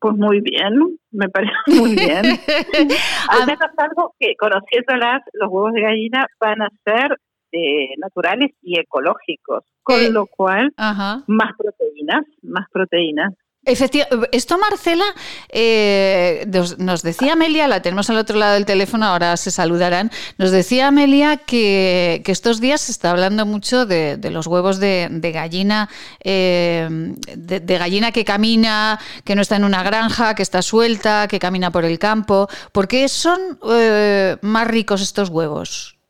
Pues 0.00 0.16
muy 0.16 0.40
bien, 0.40 0.98
me 1.10 1.28
parece 1.28 1.52
muy 1.66 1.94
bien. 1.94 2.24
Al 3.28 3.46
menos 3.46 3.70
algo 3.76 4.14
que 4.18 4.34
conociéndolas, 4.36 5.22
los 5.34 5.50
huevos 5.50 5.72
de 5.72 5.82
gallina 5.82 6.26
van 6.40 6.62
a 6.62 6.68
ser 6.84 7.18
eh, 7.52 7.94
naturales 7.98 8.52
y 8.62 8.78
ecológicos, 8.78 9.64
con 9.82 10.00
Eh, 10.00 10.10
lo 10.10 10.26
cual 10.26 10.72
Ajá. 10.76 11.22
más 11.26 11.52
proteínas, 11.58 12.24
más 12.42 12.66
proteínas. 12.72 13.34
Efectivamente, 13.64 14.28
esto 14.32 14.58
Marcela 14.58 15.04
eh, 15.50 16.46
nos, 16.78 17.02
decía 17.02 17.34
Amelia, 17.34 17.68
la 17.68 17.82
tenemos 17.82 18.08
al 18.08 18.16
otro 18.16 18.38
lado 18.38 18.54
del 18.54 18.64
teléfono, 18.64 19.04
ahora 19.04 19.36
se 19.36 19.50
saludarán, 19.50 20.10
nos 20.38 20.50
decía 20.50 20.88
Amelia 20.88 21.36
que, 21.36 22.22
estos 22.26 22.60
días 22.60 22.80
se 22.80 22.92
está 22.92 23.10
hablando 23.10 23.44
mucho 23.44 23.84
de, 23.84 24.18
los 24.30 24.46
huevos 24.46 24.80
de, 24.80 25.30
gallina, 25.34 25.90
eh, 26.24 26.88
de, 27.36 27.60
de 27.60 27.78
gallina 27.78 28.12
que 28.12 28.24
camina, 28.24 28.98
que 29.24 29.34
no 29.34 29.42
está 29.42 29.56
en 29.56 29.64
una 29.64 29.82
granja, 29.82 30.34
que 30.34 30.42
está 30.42 30.62
suelta, 30.62 31.28
que 31.28 31.38
camina 31.38 31.70
por 31.70 31.84
el 31.84 31.98
campo. 31.98 32.48
¿Por 32.72 32.88
qué 32.88 33.08
son 33.08 33.58
eh, 33.70 34.38
más 34.40 34.66
ricos 34.68 35.02
estos 35.02 35.28
huevos? 35.28 36.00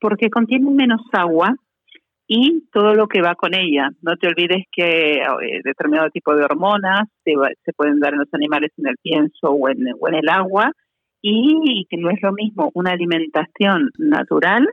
porque 0.00 0.30
contienen 0.30 0.76
menos 0.76 1.00
agua 1.12 1.56
y 2.28 2.64
todo 2.72 2.94
lo 2.94 3.06
que 3.06 3.22
va 3.22 3.34
con 3.34 3.54
ella. 3.54 3.90
No 4.02 4.16
te 4.16 4.26
olvides 4.28 4.64
que 4.72 5.14
eh, 5.18 5.60
determinado 5.64 6.10
tipo 6.10 6.34
de 6.34 6.44
hormonas 6.44 7.08
se, 7.24 7.36
va- 7.36 7.50
se 7.64 7.72
pueden 7.72 8.00
dar 8.00 8.12
en 8.14 8.20
los 8.20 8.34
animales 8.34 8.72
en 8.78 8.88
el 8.88 8.96
pienso 9.02 9.50
o 9.50 9.68
en, 9.68 9.78
o 10.00 10.08
en 10.08 10.14
el 10.14 10.28
agua 10.28 10.72
y 11.22 11.86
que 11.88 11.96
no 11.96 12.10
es 12.10 12.20
lo 12.22 12.32
mismo 12.32 12.70
una 12.74 12.92
alimentación 12.92 13.90
natural 13.98 14.68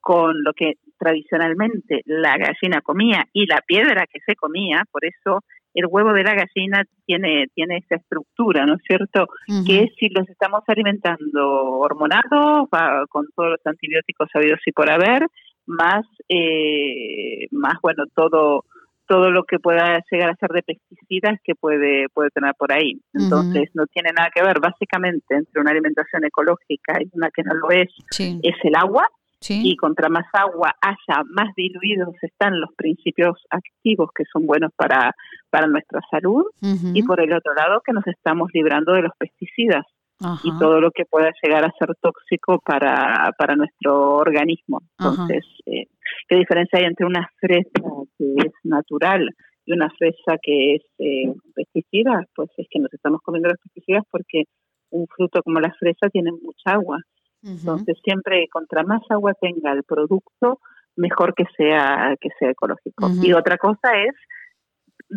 con 0.00 0.42
lo 0.42 0.52
que 0.54 0.74
tradicionalmente 0.98 2.02
la 2.06 2.36
gallina 2.38 2.80
comía 2.82 3.24
y 3.32 3.46
la 3.46 3.60
piedra 3.66 4.06
que 4.06 4.20
se 4.26 4.34
comía, 4.36 4.82
por 4.90 5.04
eso 5.04 5.40
el 5.74 5.86
huevo 5.88 6.12
de 6.12 6.24
la 6.24 6.34
gallina 6.34 6.82
tiene, 7.06 7.46
tiene 7.54 7.76
esa 7.78 7.96
estructura, 7.96 8.64
¿no 8.66 8.74
es 8.74 8.80
cierto? 8.86 9.26
Que 9.64 9.88
si 9.98 10.08
los 10.08 10.28
estamos 10.28 10.62
alimentando 10.66 11.64
hormonados, 11.78 12.68
va 12.74 13.04
con 13.08 13.26
todos 13.36 13.50
los 13.50 13.60
antibióticos 13.66 14.28
sabidos 14.32 14.60
y 14.66 14.72
por 14.72 14.90
haber, 14.90 15.26
más, 15.68 16.04
eh, 16.28 17.46
más 17.52 17.74
bueno, 17.82 18.04
todo 18.14 18.64
todo 19.06 19.30
lo 19.30 19.44
que 19.44 19.58
pueda 19.58 20.04
llegar 20.10 20.28
a 20.28 20.36
ser 20.36 20.50
de 20.50 20.62
pesticidas 20.62 21.40
que 21.42 21.54
puede 21.54 22.08
puede 22.10 22.28
tener 22.30 22.52
por 22.58 22.72
ahí. 22.72 23.00
Entonces, 23.14 23.70
no 23.72 23.86
tiene 23.86 24.10
nada 24.14 24.28
que 24.34 24.42
ver 24.42 24.60
básicamente 24.60 25.34
entre 25.34 25.60
una 25.62 25.70
alimentación 25.70 26.24
ecológica 26.24 26.98
y 27.00 27.08
una 27.14 27.30
que 27.30 27.42
no 27.42 27.54
lo 27.54 27.70
es, 27.70 27.88
Sí. 28.10 28.38
es 28.42 28.54
el 28.64 28.74
agua. 28.76 29.08
Sí. 29.40 29.62
Y 29.64 29.76
contra 29.76 30.08
más 30.08 30.26
agua 30.32 30.74
haya, 30.82 31.22
más 31.30 31.54
diluidos 31.54 32.16
están 32.22 32.60
los 32.60 32.70
principios 32.76 33.38
activos 33.50 34.10
que 34.12 34.24
son 34.32 34.46
buenos 34.46 34.72
para, 34.76 35.14
para 35.48 35.68
nuestra 35.68 36.00
salud. 36.10 36.44
Y 36.92 37.02
por 37.04 37.20
el 37.20 37.32
otro 37.32 37.54
lado, 37.54 37.80
que 37.86 37.92
nos 37.92 38.06
estamos 38.08 38.50
librando 38.52 38.92
de 38.92 39.02
los 39.02 39.12
pesticidas 39.16 39.86
Ajá. 40.20 40.40
y 40.42 40.58
todo 40.58 40.80
lo 40.80 40.90
que 40.90 41.04
pueda 41.04 41.30
llegar 41.42 41.64
a 41.64 41.72
ser 41.78 41.94
tóxico 42.00 42.60
para, 42.64 43.32
para 43.38 43.54
nuestro 43.54 44.16
organismo. 44.16 44.82
Entonces, 44.98 45.44
eh, 45.66 45.86
¿qué 46.28 46.36
diferencia 46.36 46.78
hay 46.78 46.86
entre 46.86 47.06
una 47.06 47.28
fresa 47.38 47.70
que 48.18 48.34
es 48.36 48.52
natural 48.64 49.30
y 49.64 49.72
una 49.72 49.88
fresa 49.90 50.38
que 50.42 50.74
es 50.74 50.82
eh, 50.98 51.32
pesticida? 51.54 52.24
Pues 52.34 52.50
es 52.56 52.66
que 52.68 52.80
nos 52.80 52.92
estamos 52.92 53.20
comiendo 53.22 53.48
los 53.48 53.58
pesticidas 53.62 54.02
porque 54.10 54.44
un 54.90 55.06
fruto 55.06 55.42
como 55.42 55.60
la 55.60 55.72
fresa 55.78 56.08
tiene 56.10 56.32
mucha 56.32 56.72
agua. 56.72 56.98
Entonces, 57.40 57.96
siempre 58.02 58.48
contra 58.50 58.82
más 58.82 59.02
agua 59.10 59.32
tenga 59.40 59.70
el 59.72 59.84
producto, 59.84 60.58
mejor 60.96 61.34
que 61.34 61.44
sea 61.56 62.16
que 62.20 62.30
sea 62.36 62.50
ecológico. 62.50 63.08
Y 63.22 63.32
otra 63.32 63.56
cosa 63.58 63.92
es 63.94 64.14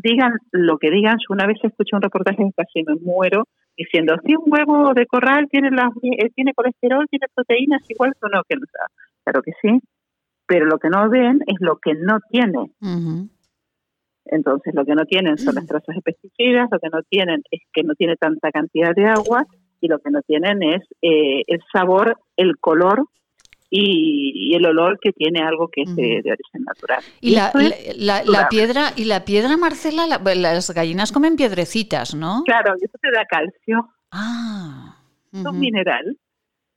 digan 0.04 0.34
lo 0.52 0.78
que 0.78 0.92
digan. 0.92 1.18
Yo 1.18 1.34
una 1.34 1.48
vez 1.48 1.58
escuché 1.64 1.96
un 1.96 2.02
reportaje 2.02 2.38
que 2.38 2.52
casi 2.56 2.84
me 2.84 2.96
muero 3.02 3.46
diciendo, 3.84 4.16
si 4.26 4.36
un 4.36 4.44
huevo 4.48 4.94
de 4.94 5.06
corral 5.06 5.48
tiene 5.50 5.72
las, 5.72 5.92
eh, 6.04 6.30
tiene 6.36 6.54
colesterol, 6.54 7.08
tiene 7.10 7.28
proteínas, 7.34 7.82
igual 7.90 8.14
que 8.14 8.30
no, 8.32 8.44
que 8.48 8.56
no. 8.56 8.62
Claro 9.24 9.42
que 9.42 9.52
sí, 9.62 9.80
pero 10.46 10.66
lo 10.66 10.78
que 10.78 10.90
no 10.90 11.10
ven 11.10 11.40
es 11.48 11.56
lo 11.60 11.78
que 11.78 11.94
no 11.94 12.20
tiene. 12.30 12.72
Entonces, 14.26 14.74
lo 14.76 14.86
que 14.86 14.96
no 14.96 15.06
tienen 15.06 15.38
son 15.38 15.56
las 15.56 15.66
trazas 15.66 15.96
de 15.96 16.02
pesticidas, 16.02 16.70
lo 16.72 16.80
que 16.80 16.90
no 16.90 17.02
tienen 17.04 17.42
es 17.50 17.62
que 17.74 17.84
no 17.84 17.96
tiene 17.96 18.16
tanta 18.16 18.52
cantidad 18.52 18.94
de 18.96 19.06
agua 19.06 19.46
y 19.80 19.88
lo 19.88 20.00
que 20.00 20.12
no 20.12 20.22
tienen 20.22 20.62
es 20.62 20.84
eh, 21.02 21.44
el 21.48 21.60
sabor, 21.74 22.18
el 22.38 22.58
color 22.60 23.06
y, 23.74 24.50
y 24.52 24.56
el 24.56 24.66
olor 24.66 25.00
que 25.00 25.12
tiene 25.14 25.40
algo 25.42 25.70
que 25.70 25.84
es 25.84 25.96
de, 25.96 26.22
de 26.24 26.32
origen 26.34 26.64
natural. 26.66 27.02
Y 27.22 27.32
la, 27.36 27.52
la, 28.26 28.50
piedra, 28.50 28.92
y 28.98 29.06
la 29.06 29.24
piedra, 29.26 29.56
Marcela, 29.58 30.06
la- 30.06 30.22
las 30.36 30.70
gallinas 30.72 31.12
comen 31.14 31.38
piedrecitas, 31.38 32.14
¿no? 32.14 32.44
Claro, 32.46 32.74
y 32.80 32.84
eso 32.86 32.98
te 33.02 33.10
da 33.12 33.26
calcio. 33.26 33.88
Ah. 34.12 34.98
Es 35.34 35.46
un 35.46 35.60
mineral. 35.60 36.18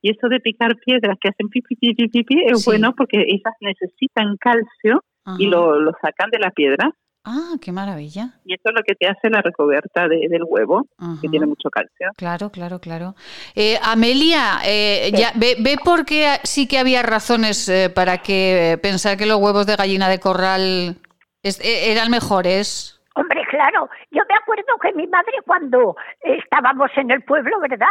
Y 0.01 0.11
eso 0.11 0.29
de 0.29 0.39
picar 0.39 0.77
piedras 0.77 1.17
que 1.21 1.31
hacen 1.31 1.49
pipi, 1.49 1.75
pipi, 1.77 2.09
pipi, 2.09 2.45
es 2.47 2.61
Sí. 2.63 2.71
bueno 2.71 2.95
porque 2.97 3.25
ellas 3.27 3.55
necesitan 3.61 4.37
calcio 4.37 5.03
y 5.39 5.47
lo, 5.47 5.81
lo 5.81 5.93
sacan 6.01 6.31
de 6.31 6.39
la 6.39 6.51
piedra. 6.51 6.93
Ah, 7.25 7.55
qué 7.61 7.73
maravilla. 7.73 8.31
Y 8.45 8.53
eso 8.55 8.63
es 8.67 8.75
lo 8.75 8.83
que 8.83 8.95
te 8.95 9.07
hace 9.09 9.31
la 9.31 9.41
recubierta 9.41 10.07
de- 10.09 10.29
del 10.29 10.43
huevo, 10.47 10.87
que 11.23 11.29
tiene 11.29 11.47
mucho 11.47 11.71
calcio. 11.71 12.09
Claro, 12.17 12.51
claro, 12.51 12.81
claro. 12.81 13.15
Eh, 13.55 13.79
Amelia, 13.83 14.59
eh, 14.65 15.11
ya, 15.13 15.33
ve, 15.35 15.57
ve 15.59 15.77
por 15.83 16.05
qué 16.05 16.27
sí 16.43 16.69
que 16.69 16.79
había 16.79 17.03
razones 17.03 17.67
eh, 17.69 17.89
para 17.89 18.19
que 18.19 18.79
pensar 18.83 19.17
que 19.17 19.25
los 19.27 19.39
huevos 19.39 19.67
de 19.67 19.77
gallina 19.77 20.09
de 20.11 20.21
corral 20.21 20.97
es- 21.43 21.61
eh, 21.61 21.93
eran 21.93 22.11
mejores. 22.11 23.01
Hombre, 23.17 23.43
claro, 23.49 23.89
yo 24.11 24.23
me 24.29 24.35
acuerdo 24.35 24.77
que 24.83 24.93
mi 24.93 25.07
madre 25.07 25.33
cuando 25.47 25.97
estábamos 26.21 26.91
en 26.97 27.11
el 27.11 27.23
pueblo, 27.23 27.59
¿verdad? 27.61 27.87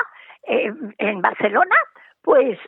Eh, 0.47 0.69
en 0.99 1.21
Barcelona, 1.21 1.75
pues 2.21 2.59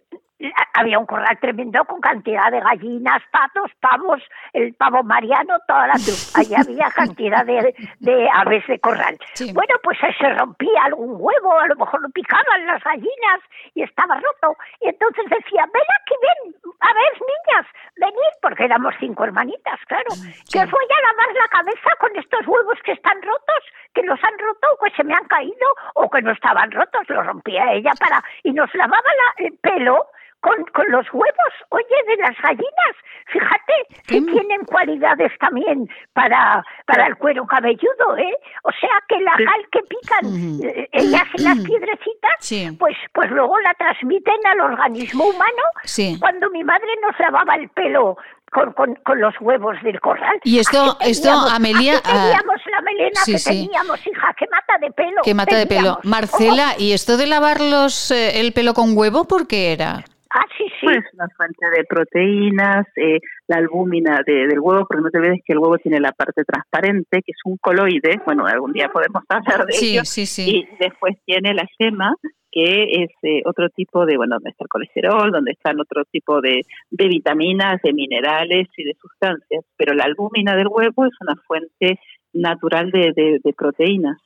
había 0.74 1.00
un 1.00 1.06
corral 1.06 1.38
tremendo 1.40 1.84
con 1.86 2.02
cantidad 2.02 2.52
de 2.52 2.60
gallinas, 2.60 3.22
patos, 3.32 3.72
pavos, 3.80 4.22
el 4.54 4.74
pavo 4.76 5.04
mariano, 5.04 5.58
toda 5.68 5.88
la 5.88 5.94
trupa. 5.94 6.40
Allí 6.40 6.56
había 6.56 6.90
cantidad 6.92 7.46
de, 7.46 7.74
de 8.00 8.30
aves 8.34 8.66
de 8.68 8.80
corral. 8.80 9.18
Bueno, 9.54 9.76
pues 9.84 9.98
se 10.00 10.30
rompía 10.34 10.84
algún 10.84 11.16
huevo, 11.20 11.60
a 11.60 11.68
lo 11.68 11.76
mejor 11.76 12.02
lo 12.02 12.10
picaban 12.10 12.66
las 12.66 12.84
gallinas 12.84 13.40
y 13.74 13.84
estaba 13.84 14.16
roto. 14.16 14.58
Y 14.82 14.90
entonces 14.90 15.26
decía, 15.30 15.66
ven 15.74 15.84
aquí, 16.02 16.16
ven, 16.22 16.56
a 16.82 16.94
ver, 16.94 17.12
niñas, 17.22 17.66
venid, 17.98 18.34
porque 18.42 18.66
éramos 18.66 18.94
cinco 19.00 19.24
hermanitas, 19.24 19.80
claro, 19.88 20.10
que 20.52 20.60
os 20.60 20.72
voy 20.72 20.86
a 20.86 21.08
lavar 21.08 21.36
la 21.36 21.48
cabeza 21.48 21.90
con 22.00 22.16
estos 22.16 22.48
huevos 22.48 22.78
que 22.84 22.92
están 22.94 23.22
rotos, 23.22 23.64
que 23.94 24.04
los 24.04 24.22
han 24.24 24.38
roto 24.40 24.68
o 24.74 24.84
que 24.84 24.92
se 24.92 25.04
me 25.04 25.14
han 25.14 25.24
caído 25.26 25.68
o 25.96 26.10
que 26.10 26.22
no 26.22 26.32
estaban 26.32 26.70
rotos, 26.72 27.08
los 27.08 27.26
rompía 27.26 27.72
ella 27.72 27.92
para 28.00 28.24
y 28.44 28.52
nos 28.52 28.74
lavaba 28.76 29.02
la- 29.04 29.46
el 29.46 29.58
pelo 29.60 30.08
con, 30.46 30.64
con 30.78 30.86
los 30.92 31.06
huevos, 31.12 31.54
oye, 31.70 31.98
de 32.08 32.18
las 32.18 32.36
gallinas. 32.44 32.96
Fíjate 33.34 33.74
que 34.06 34.22
tienen 34.22 34.64
cualidades 34.66 35.32
también 35.40 35.90
para, 36.14 36.64
para 36.86 37.08
el 37.08 37.16
cuero 37.16 37.48
cabelludo, 37.48 38.16
¿eh? 38.18 38.38
O 38.64 38.72
sea 38.80 38.96
que 39.10 39.20
la 39.22 39.32
cal 39.32 39.66
que 39.72 39.80
pican 39.94 40.26
eh, 40.64 40.88
ellas 40.92 41.24
en 41.36 41.44
las 41.44 41.58
piedrecitas, 41.60 42.78
pues, 42.78 42.96
pues 43.14 43.32
luego 43.32 43.60
la 43.62 43.74
transmiten 43.74 44.40
al 44.46 44.60
organismo 44.62 45.26
humano. 45.26 45.64
Sí. 45.84 46.18
Cuando 46.20 46.52
mi 46.52 46.64
madre 46.64 46.88
nos 47.02 47.18
lavaba 47.20 47.56
el 47.56 47.68
pelo 47.70 48.16
con, 48.52 48.74
con, 48.74 48.94
con 49.04 49.20
los 49.20 49.34
huevos 49.42 49.76
del 49.82 50.00
corral. 50.00 50.40
Y 50.44 50.60
esto- 50.60 50.98
esto, 51.02 51.32
Amelia, 51.32 52.00
ah, 52.06 52.32
la 52.72 52.82
melena 52.82 53.22
sí, 53.22 53.32
que 53.34 53.40
sí. 53.40 53.66
teníamos, 53.66 54.06
hija, 54.06 54.34
que 54.38 54.46
mata 54.52 54.78
de 54.80 54.92
pelo. 54.92 55.22
Que 55.24 55.34
mata 55.34 55.58
de 55.58 55.66
pelo. 55.66 56.00
Marcela, 56.04 56.76
¿y 56.78 56.94
esto 56.94 57.18
de 57.18 57.26
lavar 57.26 57.60
los, 57.60 58.12
eh, 58.12 58.40
el 58.40 58.54
pelo 58.54 58.74
con 58.76 58.96
huevo 58.96 59.26
por 59.26 59.48
qué 59.48 59.74
era? 59.74 60.04
Ah, 60.38 60.46
sí, 60.58 60.66
sí. 60.80 60.86
Pues 60.86 60.98
una 61.14 61.28
fuente 61.38 61.66
de 61.78 61.84
proteínas, 61.86 62.86
eh, 62.98 63.20
la 63.48 63.58
albúmina 63.58 64.22
de- 64.26 64.48
del 64.48 64.60
huevo, 64.60 64.86
porque 64.86 65.02
no 65.04 65.10
te 65.10 65.18
olvides 65.20 65.40
que 65.46 65.54
el 65.54 65.60
huevo 65.60 65.78
tiene 65.78 66.00
la 66.02 66.12
parte 66.12 66.44
transparente, 66.44 67.22
que 67.24 67.32
es 67.32 67.38
un 67.46 67.56
coloide, 67.58 68.20
bueno, 68.26 68.46
algún 68.46 68.74
día 68.74 68.90
podemos 68.90 69.24
hablar 69.30 69.66
de 69.66 69.74
Sí, 69.74 69.94
ello, 69.94 70.04
sí, 70.04 70.26
sí. 70.26 70.44
y 70.58 70.68
después 70.84 71.16
tiene 71.26 71.54
la 71.54 71.66
yema, 71.80 72.14
que 72.52 72.84
es 73.04 73.12
eh, 73.24 73.42
otro 73.46 73.70
tipo 73.70 74.06
de, 74.06 74.18
bueno, 74.18 74.36
donde 74.36 74.50
está 74.50 74.66
el 74.66 74.70
colesterol, 74.70 75.32
donde 75.32 75.52
están 75.52 75.80
otro 75.80 76.04
tipo 76.12 76.42
de, 76.42 76.62
de 76.90 77.08
vitaminas, 77.08 77.82
de 77.82 77.94
minerales 77.94 78.68
y 78.78 78.84
de 78.84 78.94
sustancias, 79.02 79.64
pero 79.78 79.94
la 79.94 80.04
albúmina 80.06 80.56
del 80.58 80.68
huevo 80.70 81.06
es 81.06 81.14
una 81.22 81.36
fuente 81.48 82.00
natural 82.34 82.92
de, 82.92 83.14
de- 83.16 83.40
de 83.44 83.54
proteínas. 83.54 84.18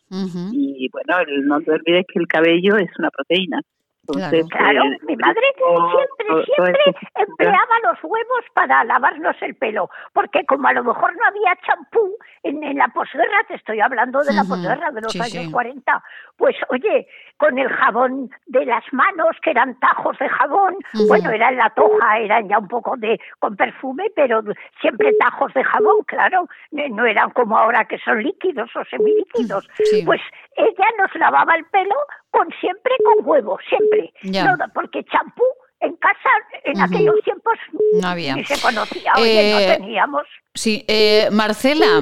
Y 0.51 0.89
bueno, 0.91 1.15
no 1.43 1.61
te 1.61 1.71
olvides 1.71 2.05
que 2.11 2.17
el 2.19 2.27
cabello 2.27 2.77
es 2.77 2.89
una 2.97 3.09
proteína. 3.11 3.61
Entonces, 4.09 4.45
claro, 4.49 4.83
eh, 4.83 4.97
mi 5.07 5.15
madre 5.15 5.41
siempre, 5.55 6.45
siempre 6.45 6.83
empleaba 7.15 7.79
los 7.83 8.03
huevos 8.03 8.45
para 8.53 8.83
lavarnos 8.83 9.35
el 9.41 9.55
pelo, 9.55 9.89
porque 10.13 10.45
como 10.45 10.67
a 10.67 10.73
lo 10.73 10.83
mejor 10.83 11.15
no 11.15 11.25
había 11.25 11.55
champú 11.65 12.17
en, 12.43 12.63
en 12.63 12.77
la 12.77 12.87
posguerra, 12.87 13.43
te 13.47 13.55
estoy 13.55 13.79
hablando 13.79 14.21
de 14.21 14.33
la 14.33 14.43
posguerra 14.43 14.91
de 14.91 15.01
los 15.01 15.15
años 15.15 15.51
40, 15.51 16.03
pues 16.37 16.55
oye, 16.69 17.07
con 17.37 17.57
el 17.57 17.69
jabón 17.69 18.29
de 18.47 18.65
las 18.65 18.83
manos, 18.91 19.35
que 19.41 19.51
eran 19.51 19.79
tajos 19.79 20.17
de 20.17 20.27
jabón, 20.27 20.75
bueno, 21.07 21.29
era 21.31 21.49
en 21.49 21.57
la 21.57 21.69
toja, 21.69 22.17
eran 22.19 22.49
ya 22.49 22.57
un 22.57 22.67
poco 22.67 22.95
de 22.97 23.19
con 23.39 23.55
perfume, 23.55 24.11
pero 24.15 24.41
siempre 24.81 25.13
tajos 25.19 25.53
de 25.53 25.63
jabón, 25.63 26.03
claro, 26.05 26.47
no 26.71 27.05
eran 27.05 27.29
como 27.31 27.57
ahora 27.57 27.85
que 27.85 27.99
son 27.99 28.23
líquidos 28.23 28.69
o 28.75 28.83
semilíquidos. 28.85 29.69
Pues 30.05 30.21
ella 30.55 30.85
nos 30.97 31.13
lavaba 31.15 31.55
el 31.55 31.65
pelo 31.65 31.95
con 32.31 32.47
siempre 32.59 32.93
con 33.03 33.27
huevo, 33.27 33.57
siempre. 33.67 34.13
No, 34.23 34.55
porque 34.73 35.03
champú 35.05 35.43
en 35.81 35.95
casa 35.95 36.29
en 36.63 36.81
aquellos 36.81 37.15
tiempos 37.23 37.53
no 38.01 38.07
había. 38.07 38.35
ni 38.35 38.43
se 38.43 38.61
conocía, 38.61 39.13
oye, 39.15 39.51
no 39.53 39.59
Eh, 39.59 39.77
teníamos. 39.77 40.23
Sí, 40.53 40.83
eh, 40.87 41.29
Marcela. 41.31 42.01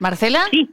¿Marcela? 0.00 0.44
Sí. 0.50 0.68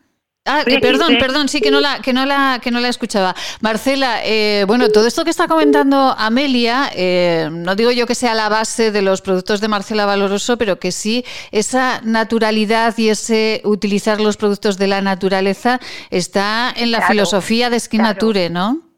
Ah, 0.45 0.63
eh, 0.65 0.79
perdón, 0.81 1.17
perdón, 1.19 1.47
sí 1.49 1.61
que 1.61 1.69
no 1.69 1.79
la 1.79 2.01
que 2.01 2.13
no 2.13 2.25
la 2.25 2.59
que 2.63 2.71
no 2.71 2.79
la 2.79 2.87
escuchaba. 2.87 3.35
Marcela, 3.61 4.25
eh, 4.25 4.63
bueno, 4.65 4.89
todo 4.89 5.05
esto 5.05 5.23
que 5.23 5.29
está 5.29 5.47
comentando 5.47 6.15
Amelia, 6.17 6.89
eh, 6.95 7.47
no 7.51 7.75
digo 7.75 7.91
yo 7.91 8.07
que 8.07 8.15
sea 8.15 8.33
la 8.33 8.49
base 8.49 8.91
de 8.91 9.03
los 9.03 9.21
productos 9.21 9.61
de 9.61 9.67
Marcela 9.67 10.07
Valoroso, 10.07 10.57
pero 10.57 10.79
que 10.79 10.91
sí 10.91 11.23
esa 11.51 12.01
naturalidad 12.01 12.97
y 12.97 13.09
ese 13.09 13.61
utilizar 13.65 14.19
los 14.19 14.35
productos 14.35 14.79
de 14.79 14.87
la 14.87 15.01
naturaleza 15.01 15.79
está 16.09 16.73
en 16.75 16.91
la 16.91 16.97
Claro, 16.97 17.13
filosofía 17.13 17.69
de 17.69 17.79
Skinature, 17.79 18.49
¿no? 18.49 18.91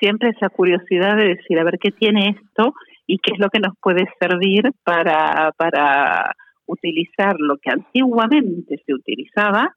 siempre 0.00 0.30
esa 0.30 0.48
curiosidad 0.48 1.16
de 1.16 1.36
decir, 1.36 1.58
a 1.58 1.64
ver 1.64 1.78
qué 1.78 1.90
tiene 1.90 2.30
esto 2.30 2.74
y 3.06 3.18
qué 3.18 3.34
es 3.34 3.38
lo 3.38 3.50
que 3.50 3.60
nos 3.60 3.74
puede 3.80 4.08
servir 4.18 4.72
para, 4.82 5.52
para 5.56 6.34
utilizar 6.70 7.36
lo 7.38 7.56
que 7.58 7.70
antiguamente 7.70 8.80
se 8.84 8.94
utilizaba, 8.94 9.74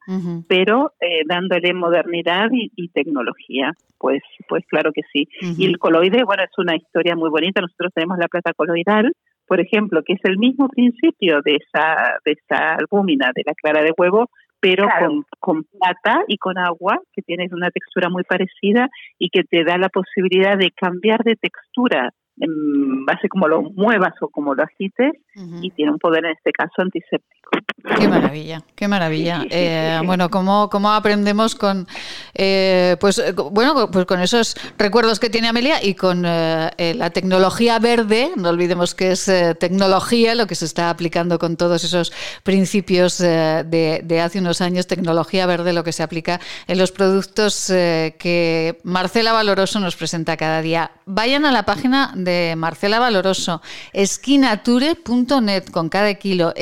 pero 0.47 0.93
eh, 1.01 1.21
dándole 1.27 1.73
modernidad 1.73 2.49
y, 2.51 2.71
y 2.75 2.89
tecnología. 2.89 3.73
Pues, 3.97 4.21
pues 4.49 4.63
claro 4.67 4.91
que 4.91 5.01
sí. 5.11 5.27
Y 5.57 5.65
el 5.65 5.77
coloide, 5.77 6.23
bueno, 6.23 6.43
es 6.43 6.57
una 6.57 6.75
historia 6.75 7.15
muy 7.15 7.29
bonita. 7.29 7.61
Nosotros 7.61 7.91
tenemos 7.95 8.17
la 8.17 8.27
plata 8.27 8.53
coloidal, 8.53 9.13
por 9.47 9.59
ejemplo, 9.59 10.03
que 10.03 10.13
es 10.13 10.21
el 10.23 10.37
mismo 10.37 10.67
principio 10.69 11.41
de 11.43 11.55
esa, 11.55 12.17
de 12.25 12.33
esa 12.33 12.75
albúmina, 12.75 13.31
de 13.35 13.43
la 13.45 13.53
clara 13.53 13.81
de 13.81 13.93
huevo, 13.97 14.29
pero 14.59 14.87
con, 14.99 15.25
con 15.39 15.63
plata 15.63 16.23
y 16.27 16.37
con 16.37 16.57
agua, 16.57 16.99
que 17.13 17.21
tiene 17.21 17.47
una 17.51 17.69
textura 17.69 18.09
muy 18.09 18.23
parecida 18.23 18.89
y 19.19 19.29
que 19.29 19.43
te 19.43 19.63
da 19.63 19.77
la 19.77 19.89
posibilidad 19.89 20.57
de 20.57 20.71
cambiar 20.71 21.23
de 21.23 21.35
textura 21.35 22.13
en 22.37 23.05
base 23.05 23.29
como 23.29 23.47
lo 23.47 23.61
muevas 23.61 24.13
o 24.21 24.29
como 24.29 24.55
lo 24.55 24.63
agites 24.63 25.11
y 25.61 25.71
tiene 25.71 25.91
un 25.91 25.99
poder 25.99 26.25
en 26.25 26.31
este 26.31 26.51
caso 26.51 26.81
antiséptico. 26.81 27.42
Qué 27.97 28.07
maravilla, 28.07 28.63
qué 28.75 28.87
maravilla. 28.87 29.43
Eh, 29.49 29.99
bueno, 30.05 30.29
cómo, 30.29 30.69
cómo 30.69 30.91
aprendemos 30.93 31.53
con, 31.53 31.87
eh, 32.33 32.95
pues, 32.99 33.19
eh, 33.19 33.33
bueno, 33.33 33.91
pues 33.91 34.05
con 34.05 34.21
esos 34.21 34.55
recuerdos 34.77 35.19
que 35.19 35.29
tiene 35.29 35.49
Amelia 35.49 35.83
y 35.83 35.93
con 35.93 36.23
eh, 36.25 36.93
la 36.95 37.09
tecnología 37.09 37.79
verde. 37.79 38.31
No 38.37 38.49
olvidemos 38.49 38.95
que 38.95 39.11
es 39.11 39.29
tecnología 39.59 40.33
lo 40.33 40.47
que 40.47 40.55
se 40.55 40.65
está 40.65 40.89
aplicando 40.89 41.39
con 41.39 41.57
todos 41.57 41.83
esos 41.83 42.13
principios 42.43 43.17
de, 43.17 44.01
de 44.03 44.21
hace 44.21 44.39
unos 44.39 44.61
años. 44.61 44.87
Tecnología 44.87 45.45
verde, 45.45 45.73
lo 45.73 45.83
que 45.83 45.91
se 45.91 46.03
aplica 46.03 46.39
en 46.67 46.77
los 46.77 46.91
productos 46.91 47.67
que 47.67 48.79
Marcela 48.83 49.33
Valoroso 49.33 49.79
nos 49.79 49.95
presenta 49.95 50.37
cada 50.37 50.61
día. 50.61 50.91
Vayan 51.05 51.45
a 51.45 51.51
la 51.51 51.63
página 51.63 52.13
de 52.15 52.55
Marcela 52.57 52.99
Valoroso, 52.99 53.61
esquinature.net 53.91 55.69
con 55.69 55.89
cada 55.89 56.13
kilo, 56.15 56.53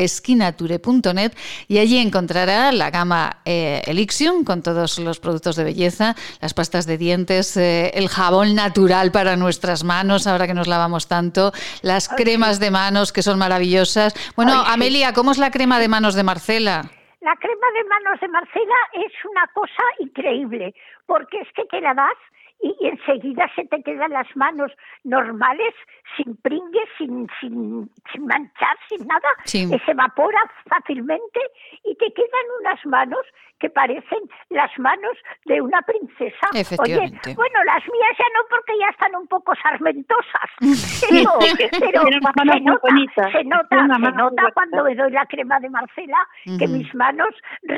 esquinature.net 0.82 1.32
y 1.68 1.80
allí 1.80 1.98
encontrará 1.98 2.72
la 2.72 2.90
gama 2.90 3.42
eh, 3.46 3.82
Elixium 3.86 4.44
con 4.44 4.62
todos 4.62 5.00
los 5.00 5.20
productos 5.20 5.56
de 5.56 5.64
belleza, 5.64 6.16
las 6.42 6.54
pastas 6.54 6.86
de 6.86 6.98
dientes, 6.98 7.56
eh, 7.58 7.92
el 7.94 8.10
jabón 8.10 8.56
natural 8.56 9.12
para 9.12 9.36
nuestras 9.36 9.84
manos, 9.84 10.28
ahora 10.28 10.48
que 10.48 10.54
nos 10.54 10.68
lavamos 10.68 11.08
tanto, 11.08 11.52
las 11.82 12.10
cremas 12.10 12.60
de 12.60 12.72
manos 12.72 13.12
que 13.12 13.22
son 13.22 13.38
maravillosas. 13.40 14.14
Bueno, 14.36 14.54
Ay, 14.54 14.66
sí. 14.66 14.74
Amelia, 14.74 15.14
¿cómo 15.14 15.32
es 15.32 15.38
la 15.38 15.52
crema 15.52 15.80
de 15.80 15.88
manos 15.88 16.16
de 16.16 16.24
Marcela? 16.24 16.84
La 17.22 17.36
crema 17.36 17.68
de 17.76 17.84
manos 17.88 18.20
de 18.20 18.28
Marcela 18.30 18.76
es 18.94 19.14
una 19.30 19.48
cosa 19.54 19.84
increíble, 20.00 20.74
porque 21.06 21.40
es 21.40 21.48
que 21.56 21.66
te 21.66 21.80
la 21.80 21.94
das 21.94 22.18
y 22.62 22.88
enseguida 22.88 23.50
se 23.56 23.66
te 23.66 23.82
quedan 23.82 24.12
las 24.12 24.28
manos 24.36 24.72
normales, 25.04 25.74
sin 26.18 26.36
pringues, 26.38 26.90
sin, 26.98 27.28
sin, 27.40 27.90
sin 28.12 28.26
manchar, 28.26 28.78
sin 28.90 29.06
nada. 29.08 29.30
Sí. 29.46 29.68
Se 29.68 29.92
evapora 29.92 30.40
fácilmente 30.68 31.40
y 31.84 31.96
te 31.96 32.12
quedan 32.14 32.46
unas 32.60 32.86
manos 32.86 33.22
que 33.60 33.70
parecen 33.70 34.20
las 34.50 34.72
manos 34.80 35.16
de 35.46 35.62
una 35.62 35.80
princesa. 35.84 36.48
Efectivamente. 36.56 37.20
Oye, 37.30 37.36
bueno, 37.36 37.64
las 37.64 37.84
mías 37.84 38.18
ya 38.18 38.26
no 38.36 38.42
porque 38.50 38.74
ya 38.80 38.88
están 38.90 39.16
un 39.16 39.28
poco 39.28 39.54
sarmentosas, 39.62 40.50
pero, 41.10 41.30
pero 41.70 42.02
se 42.02 42.60
nota, 42.62 43.32
se 43.32 43.44
nota, 43.44 43.88
se 43.96 44.12
nota 44.14 44.44
cuando 44.56 44.84
me 44.84 44.96
doy 44.96 45.12
la 45.12 45.26
crema 45.28 45.60
de 45.60 45.70
Marcela 45.70 46.18
que 46.58 46.68
mis 46.68 46.94
manos 46.96 47.30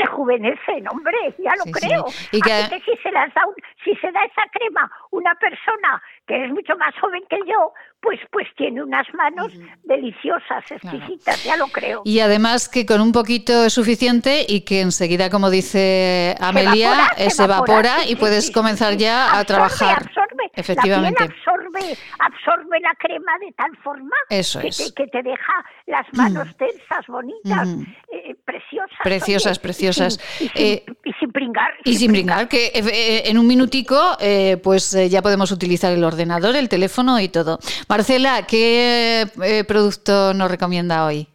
rejuvenecen, 0.07 0.87
hombre, 0.89 1.17
ya 1.39 1.51
lo 1.57 1.63
Sí, 1.63 1.73
sí. 1.73 1.87
creo. 1.87 2.05
Y 2.31 2.41
que- 2.41 2.53
Así 2.53 2.69
que 2.69 2.81
si 2.95 2.97
se 3.01 3.11
las 3.11 3.33
da 3.33 3.41
un- 3.45 3.55
si 3.83 3.95
se 3.95 4.11
da 4.11 4.23
esa 4.23 4.43
crema 4.51 4.89
una 5.11 5.33
persona 5.35 6.01
que 6.27 6.45
es 6.45 6.51
mucho 6.51 6.75
más 6.77 6.93
joven 6.99 7.23
que 7.29 7.39
yo, 7.45 7.73
pues 8.03 8.19
pues 8.31 8.47
tiene 8.57 8.83
unas 8.83 9.07
manos 9.13 9.47
deliciosas, 9.85 10.63
exquisitas, 10.69 11.41
ya 11.43 11.55
lo 11.57 11.67
creo. 11.67 12.01
Y 12.03 12.19
además 12.19 12.67
que 12.67 12.85
con 12.85 12.99
un 13.01 13.11
poquito 13.13 13.63
es 13.65 13.73
suficiente 13.73 14.45
y 14.47 14.61
que 14.61 14.81
enseguida, 14.81 15.29
como 15.29 15.49
dice 15.49 16.35
Amelia, 16.39 16.91
evapora, 17.17 17.29
se 17.29 17.43
evapora 17.43 17.99
sí, 18.01 18.11
y 18.11 18.15
puedes 18.17 18.51
comenzar 18.51 18.97
ya 18.97 19.37
a 19.37 19.43
trabajar. 19.45 20.03
absorbe. 20.03 20.43
Efectivamente. 20.53 21.19
La 21.21 21.27
piel 21.27 21.39
absorbe, 21.39 21.97
absorbe 22.19 22.79
la 22.81 22.93
crema 22.99 23.31
de 23.39 23.51
tal 23.53 23.75
forma 23.77 24.15
Eso 24.29 24.59
que, 24.59 24.67
es. 24.67 24.77
te, 24.77 25.03
que 25.03 25.07
te 25.09 25.23
deja 25.23 25.53
las 25.87 26.05
manos 26.13 26.47
tensas, 26.57 27.07
bonitas, 27.07 27.67
Ujú. 27.69 27.85
eh, 28.11 28.35
preciosas. 28.45 28.97
Preciosas, 29.03 29.57
oye, 29.57 29.61
preciosas. 29.63 30.19
Y 30.39 30.47
sin, 30.47 30.47
y 30.47 30.49
sin- 30.49 30.65
Eh, 30.65 30.83
y 31.05 31.12
sin 31.12 31.12
Y 31.85 31.95
sin 31.95 32.11
brincar, 32.11 32.47
que 32.47 32.67
eh, 32.67 32.71
eh, 32.75 33.21
en 33.25 33.37
un 33.37 33.47
minutico 33.47 33.95
eh, 34.19 34.57
pues 34.63 34.93
eh, 34.93 35.09
ya 35.09 35.21
podemos 35.21 35.51
utilizar 35.51 35.91
el 35.93 36.03
ordenador, 36.03 36.55
el 36.55 36.69
teléfono 36.69 37.19
y 37.19 37.29
todo. 37.29 37.59
Marcela, 37.89 38.45
¿qué 38.47 39.25
eh, 39.43 39.63
producto 39.65 40.33
nos 40.33 40.49
recomienda 40.49 41.05
hoy? 41.05 41.27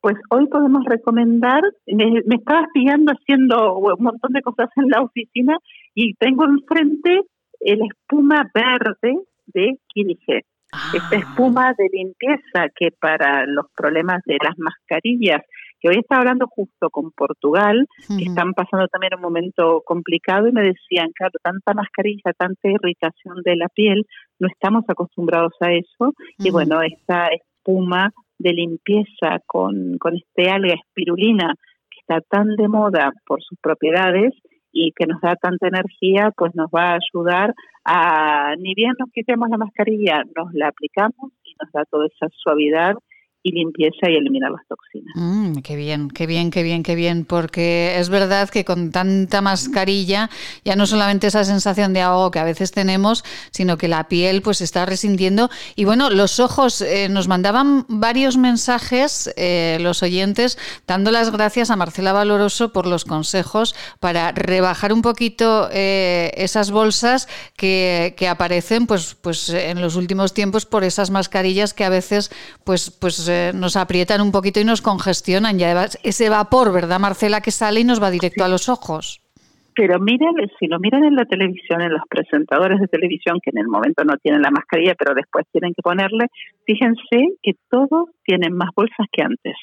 Pues 0.00 0.16
hoy 0.30 0.46
podemos 0.48 0.84
recomendar, 0.84 1.62
me, 1.86 2.20
me 2.26 2.36
estabas 2.36 2.66
pillando 2.74 3.12
haciendo 3.12 3.78
un 3.78 4.04
montón 4.04 4.32
de 4.32 4.42
cosas 4.42 4.68
en 4.76 4.90
la 4.90 5.00
oficina 5.00 5.56
y 5.94 6.14
tengo 6.14 6.44
enfrente 6.44 7.22
el 7.60 7.80
espuma 7.82 8.50
verde 8.54 9.18
de 9.46 9.78
Kirige. 9.88 10.44
Esta 10.92 11.16
espuma 11.16 11.72
de 11.78 11.88
limpieza 11.92 12.68
que 12.74 12.88
para 13.00 13.46
los 13.46 13.66
problemas 13.76 14.20
de 14.26 14.36
las 14.42 14.58
mascarillas, 14.58 15.40
que 15.84 15.90
hoy 15.90 15.98
estaba 15.98 16.22
hablando 16.22 16.46
justo 16.46 16.88
con 16.88 17.10
Portugal, 17.10 17.86
que 18.08 18.24
están 18.24 18.54
pasando 18.54 18.88
también 18.88 19.16
un 19.16 19.20
momento 19.20 19.82
complicado 19.84 20.48
y 20.48 20.52
me 20.52 20.62
decían, 20.62 21.10
claro, 21.14 21.34
tanta 21.42 21.74
mascarilla, 21.74 22.32
tanta 22.38 22.70
irritación 22.70 23.42
de 23.44 23.56
la 23.56 23.68
piel, 23.68 24.06
no 24.38 24.48
estamos 24.48 24.84
acostumbrados 24.88 25.52
a 25.60 25.72
eso 25.72 26.14
y 26.38 26.50
bueno, 26.50 26.80
esta 26.80 27.26
espuma 27.26 28.14
de 28.38 28.54
limpieza 28.54 29.40
con, 29.44 29.98
con 29.98 30.16
este 30.16 30.48
alga 30.48 30.72
espirulina 30.72 31.54
que 31.90 32.00
está 32.00 32.22
tan 32.30 32.56
de 32.56 32.66
moda 32.66 33.12
por 33.26 33.42
sus 33.42 33.58
propiedades 33.60 34.32
y 34.72 34.92
que 34.92 35.04
nos 35.04 35.20
da 35.20 35.36
tanta 35.36 35.68
energía, 35.68 36.32
pues 36.34 36.54
nos 36.54 36.68
va 36.68 36.92
a 36.92 36.98
ayudar 36.98 37.52
a, 37.84 38.56
ni 38.56 38.72
bien 38.74 38.94
nos 38.98 39.10
quitemos 39.10 39.50
la 39.50 39.58
mascarilla, 39.58 40.22
nos 40.34 40.54
la 40.54 40.68
aplicamos 40.68 41.30
y 41.44 41.54
nos 41.62 41.70
da 41.72 41.84
toda 41.84 42.06
esa 42.06 42.28
suavidad 42.42 42.94
y 43.46 43.52
limpieza 43.52 44.08
y 44.08 44.16
eliminar 44.16 44.50
las 44.50 44.66
toxinas. 44.66 45.14
Mm, 45.16 45.58
qué 45.58 45.76
bien, 45.76 46.08
qué 46.08 46.26
bien, 46.26 46.50
qué 46.50 46.62
bien, 46.62 46.82
qué 46.82 46.94
bien, 46.94 47.26
porque 47.26 47.98
es 47.98 48.08
verdad 48.08 48.48
que 48.48 48.64
con 48.64 48.90
tanta 48.90 49.42
mascarilla 49.42 50.30
ya 50.64 50.76
no 50.76 50.86
solamente 50.86 51.26
esa 51.26 51.44
sensación 51.44 51.92
de 51.92 52.00
ahogo 52.00 52.30
que 52.30 52.38
a 52.38 52.44
veces 52.44 52.72
tenemos, 52.72 53.22
sino 53.50 53.76
que 53.76 53.86
la 53.86 54.08
piel 54.08 54.40
pues 54.40 54.62
está 54.62 54.86
resintiendo 54.86 55.50
y 55.76 55.84
bueno, 55.84 56.08
los 56.08 56.40
ojos 56.40 56.80
eh, 56.80 57.10
nos 57.10 57.28
mandaban 57.28 57.84
varios 57.88 58.38
mensajes 58.38 59.30
eh, 59.36 59.76
los 59.78 60.02
oyentes 60.02 60.56
dando 60.86 61.10
las 61.10 61.30
gracias 61.30 61.70
a 61.70 61.76
Marcela 61.76 62.14
Valoroso 62.14 62.72
por 62.72 62.86
los 62.86 63.04
consejos 63.04 63.74
para 64.00 64.32
rebajar 64.32 64.90
un 64.90 65.02
poquito 65.02 65.68
eh, 65.70 66.32
esas 66.36 66.70
bolsas 66.70 67.28
que, 67.58 68.14
que 68.16 68.26
aparecen 68.26 68.86
pues 68.86 69.14
pues 69.20 69.50
en 69.50 69.82
los 69.82 69.96
últimos 69.96 70.32
tiempos 70.32 70.64
por 70.64 70.82
esas 70.82 71.10
mascarillas 71.10 71.74
que 71.74 71.84
a 71.84 71.90
veces 71.90 72.30
pues 72.64 72.90
pues 72.90 73.28
eh, 73.34 73.52
nos 73.54 73.76
aprietan 73.76 74.20
un 74.20 74.32
poquito 74.32 74.60
y 74.60 74.64
nos 74.64 74.80
congestionan. 74.80 75.58
Y 75.58 75.64
además 75.64 75.98
ese 76.02 76.28
vapor, 76.28 76.72
¿verdad, 76.72 77.00
Marcela, 77.00 77.40
que 77.40 77.50
sale 77.50 77.80
y 77.80 77.84
nos 77.84 78.02
va 78.02 78.10
directo 78.10 78.44
a 78.44 78.48
los 78.48 78.68
ojos? 78.68 79.20
Pero 79.76 79.98
miren, 79.98 80.34
si 80.58 80.68
lo 80.68 80.78
miran 80.78 81.04
en 81.04 81.16
la 81.16 81.24
televisión, 81.24 81.80
en 81.82 81.92
los 81.92 82.02
presentadores 82.08 82.78
de 82.80 82.86
televisión, 82.86 83.40
que 83.42 83.50
en 83.52 83.58
el 83.58 83.66
momento 83.66 84.04
no 84.04 84.16
tienen 84.18 84.40
la 84.40 84.50
mascarilla, 84.50 84.94
pero 84.96 85.14
después 85.14 85.46
tienen 85.50 85.74
que 85.74 85.82
ponerle, 85.82 86.26
fíjense 86.64 87.36
que 87.42 87.54
todos 87.68 88.08
tienen 88.24 88.52
más 88.52 88.70
bolsas 88.76 89.06
que 89.10 89.22
antes. 89.22 89.56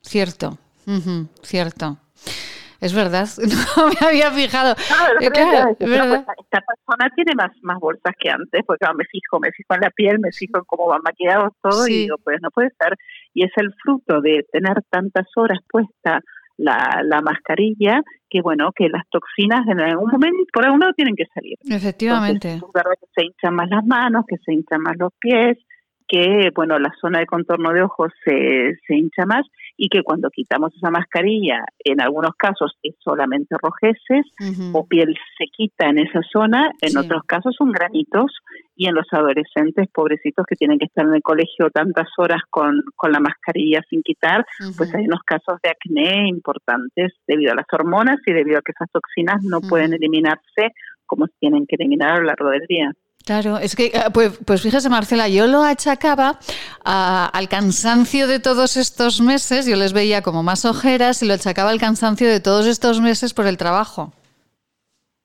Cierto, 0.00 0.58
cierto. 1.42 1.98
Es 2.80 2.94
verdad, 2.94 3.26
no 3.76 3.88
me 3.88 4.06
había 4.06 4.30
fijado. 4.30 4.72
Eh, 5.20 5.26
esta 5.26 6.60
persona 6.60 7.10
tiene 7.14 7.34
más, 7.34 7.50
más 7.62 7.78
bolsas 7.78 8.14
que 8.18 8.30
antes, 8.30 8.62
porque 8.66 8.86
me 8.94 9.04
fijo, 9.04 9.40
me 9.40 9.50
fijo 9.50 9.74
en 9.74 9.80
la 9.80 9.90
piel, 9.90 10.18
me 10.20 10.30
fijo 10.30 10.58
en 10.58 10.64
cómo 10.64 10.86
van 10.86 11.00
maquillados 11.02 11.52
todo 11.60 11.88
y 11.88 12.04
digo, 12.04 12.16
pues 12.22 12.38
no 12.40 12.50
puede 12.50 12.70
ser. 12.80 12.96
Y 13.34 13.44
es 13.44 13.52
el 13.56 13.74
fruto 13.82 14.20
de 14.20 14.46
tener 14.52 14.82
tantas 14.90 15.26
horas 15.36 15.58
puesta 15.68 16.20
la, 16.56 17.02
la 17.04 17.20
mascarilla 17.20 18.02
que 18.30 18.42
bueno, 18.42 18.70
que 18.74 18.88
las 18.88 19.08
toxinas 19.10 19.66
en 19.68 19.80
algún 19.80 20.10
momento, 20.10 20.38
por 20.52 20.64
algún 20.64 20.80
lado 20.80 20.92
tienen 20.92 21.16
que 21.16 21.24
salir. 21.32 21.56
Efectivamente. 21.68 22.54
es 22.54 22.62
verdad 22.74 22.92
que 23.00 23.06
se 23.14 23.24
hinchan 23.24 23.54
más 23.54 23.68
las 23.70 23.84
manos, 23.86 24.24
que 24.28 24.36
se 24.44 24.52
hinchan 24.52 24.82
más 24.82 24.96
los 24.98 25.12
pies, 25.18 25.56
que 26.08 26.50
bueno, 26.54 26.78
la 26.78 26.92
zona 27.00 27.20
de 27.20 27.26
contorno 27.26 27.72
de 27.72 27.82
ojos 27.82 28.12
se, 28.24 28.76
se 28.86 28.96
hincha 28.96 29.26
más 29.26 29.46
y 29.76 29.88
que 29.88 30.02
cuando 30.02 30.30
quitamos 30.30 30.74
esa 30.74 30.90
mascarilla, 30.90 31.64
en 31.78 32.00
algunos 32.00 32.32
casos 32.36 32.76
es 32.82 32.94
solamente 32.98 33.54
rojeces 33.62 34.26
o 34.72 34.86
piel 34.86 35.14
se 35.36 35.44
quita 35.46 35.88
en 35.88 35.98
esa 35.98 36.20
zona, 36.32 36.70
en 36.80 36.96
otros 36.96 37.22
casos 37.26 37.54
son 37.56 37.70
granitos 37.70 38.32
y 38.74 38.86
en 38.86 38.94
los 38.94 39.06
adolescentes 39.12 39.88
pobrecitos 39.92 40.46
que 40.46 40.56
tienen 40.56 40.78
que 40.78 40.86
estar 40.86 41.04
en 41.04 41.14
el 41.14 41.22
colegio 41.22 41.70
tantas 41.70 42.08
horas 42.16 42.40
con, 42.50 42.82
con 42.96 43.12
la 43.12 43.20
mascarilla 43.20 43.80
sin 43.88 44.02
quitar, 44.02 44.44
pues 44.76 44.94
hay 44.94 45.04
unos 45.04 45.20
casos 45.24 45.58
de 45.62 45.70
acné 45.70 46.28
importantes 46.28 47.12
debido 47.26 47.52
a 47.52 47.56
las 47.56 47.66
hormonas 47.72 48.18
y 48.26 48.32
debido 48.32 48.58
a 48.58 48.62
que 48.62 48.72
esas 48.72 48.90
toxinas 48.90 49.42
no 49.42 49.60
pueden 49.60 49.92
eliminarse 49.92 50.72
como 51.06 51.26
se 51.26 51.32
tienen 51.40 51.66
que 51.66 51.76
eliminar 51.76 52.12
a 52.12 52.18
lo 52.18 52.24
largo 52.24 52.50
del 52.50 52.66
día. 52.68 52.92
Claro, 53.28 53.58
es 53.58 53.76
que, 53.76 53.88
eh, 53.88 54.08
pues, 54.14 54.40
pues 54.46 54.62
fíjese 54.62 54.88
Marcela, 54.88 55.28
yo 55.28 55.46
lo 55.46 55.62
achacaba 55.62 56.38
al 56.82 57.46
cansancio 57.50 58.26
de 58.26 58.40
todos 58.40 58.78
estos 58.78 59.20
meses, 59.20 59.66
yo 59.66 59.76
les 59.76 59.92
veía 59.92 60.22
como 60.22 60.42
más 60.42 60.64
ojeras 60.64 61.22
y 61.22 61.26
lo 61.26 61.34
achacaba 61.34 61.68
al 61.68 61.78
cansancio 61.78 62.26
de 62.26 62.40
todos 62.40 62.66
estos 62.66 63.02
meses 63.02 63.34
por 63.34 63.46
el 63.46 63.58
trabajo. 63.58 64.14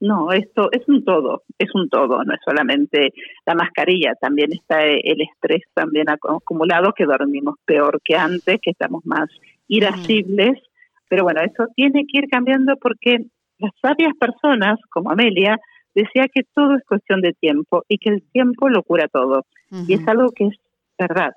No, 0.01 0.33
esto 0.33 0.69
es 0.73 0.81
un 0.89 1.05
todo, 1.05 1.43
es 1.57 1.73
un 1.73 1.87
todo, 1.87 2.25
no 2.25 2.33
es 2.33 2.41
solamente 2.43 3.13
la 3.45 3.55
mascarilla, 3.55 4.15
también 4.19 4.51
está 4.51 4.83
el 4.83 5.21
estrés 5.21 5.61
también 5.73 6.07
acumulado, 6.09 6.91
que 6.91 7.05
dormimos 7.05 7.55
peor 7.63 8.01
que 8.03 8.17
antes, 8.17 8.59
que 8.61 8.71
estamos 8.71 9.05
más 9.05 9.29
irascibles, 9.69 10.59
pero 11.07 11.23
bueno, 11.23 11.39
eso 11.39 11.67
tiene 11.73 12.03
que 12.05 12.17
ir 12.17 12.27
cambiando 12.29 12.75
porque 12.75 13.27
las 13.59 13.71
sabias 13.81 14.11
personas, 14.19 14.77
como 14.91 15.09
Amelia, 15.09 15.57
decía 15.95 16.27
que 16.33 16.43
todo 16.53 16.75
es 16.75 16.83
cuestión 16.85 17.21
de 17.21 17.33
tiempo 17.33 17.83
y 17.87 17.97
que 17.97 18.09
el 18.09 18.23
tiempo 18.31 18.69
lo 18.69 18.83
cura 18.83 19.07
todo. 19.07 19.45
Y 19.87 19.93
es 19.95 20.07
algo 20.07 20.31
que 20.31 20.45
es 20.47 20.57
verdad. 20.97 21.33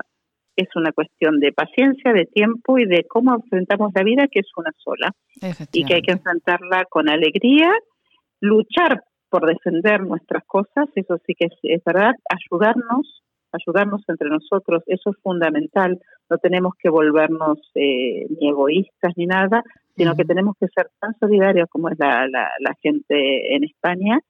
Es 0.56 0.68
una 0.74 0.92
cuestión 0.92 1.38
de 1.40 1.52
paciencia, 1.52 2.12
de 2.12 2.26
tiempo 2.26 2.78
y 2.78 2.86
de 2.86 3.04
cómo 3.04 3.34
enfrentamos 3.34 3.92
la 3.94 4.02
vida, 4.02 4.26
que 4.30 4.40
es 4.40 4.48
una 4.56 4.72
sola. 4.76 5.12
Y 5.72 5.84
que 5.84 5.94
hay 5.94 6.02
que 6.02 6.12
enfrentarla 6.12 6.84
con 6.86 7.08
alegría, 7.08 7.70
luchar 8.40 9.02
por 9.28 9.46
defender 9.46 10.02
nuestras 10.02 10.44
cosas, 10.44 10.88
eso 10.94 11.18
sí 11.26 11.34
que 11.34 11.46
es, 11.62 11.84
verdad, 11.84 12.12
ayudarnos, 12.30 13.22
ayudarnos 13.52 14.02
entre 14.08 14.28
nosotros, 14.28 14.82
eso 14.86 15.10
es 15.10 15.16
fundamental. 15.22 15.98
No 16.30 16.38
tenemos 16.38 16.74
que 16.78 16.88
volvernos 16.88 17.58
eh, 17.74 18.26
ni 18.38 18.48
egoístas 18.48 19.12
ni 19.16 19.26
nada, 19.26 19.62
sino 19.96 20.14
que 20.14 20.24
tenemos 20.24 20.56
que 20.60 20.68
ser 20.68 20.88
tan 21.00 21.14
solidarios 21.18 21.68
como 21.70 21.88
es 21.88 21.98
la, 21.98 22.28
la, 22.28 22.50
la 22.60 22.74
gente 22.82 23.54
en 23.54 23.64
España 23.64 24.20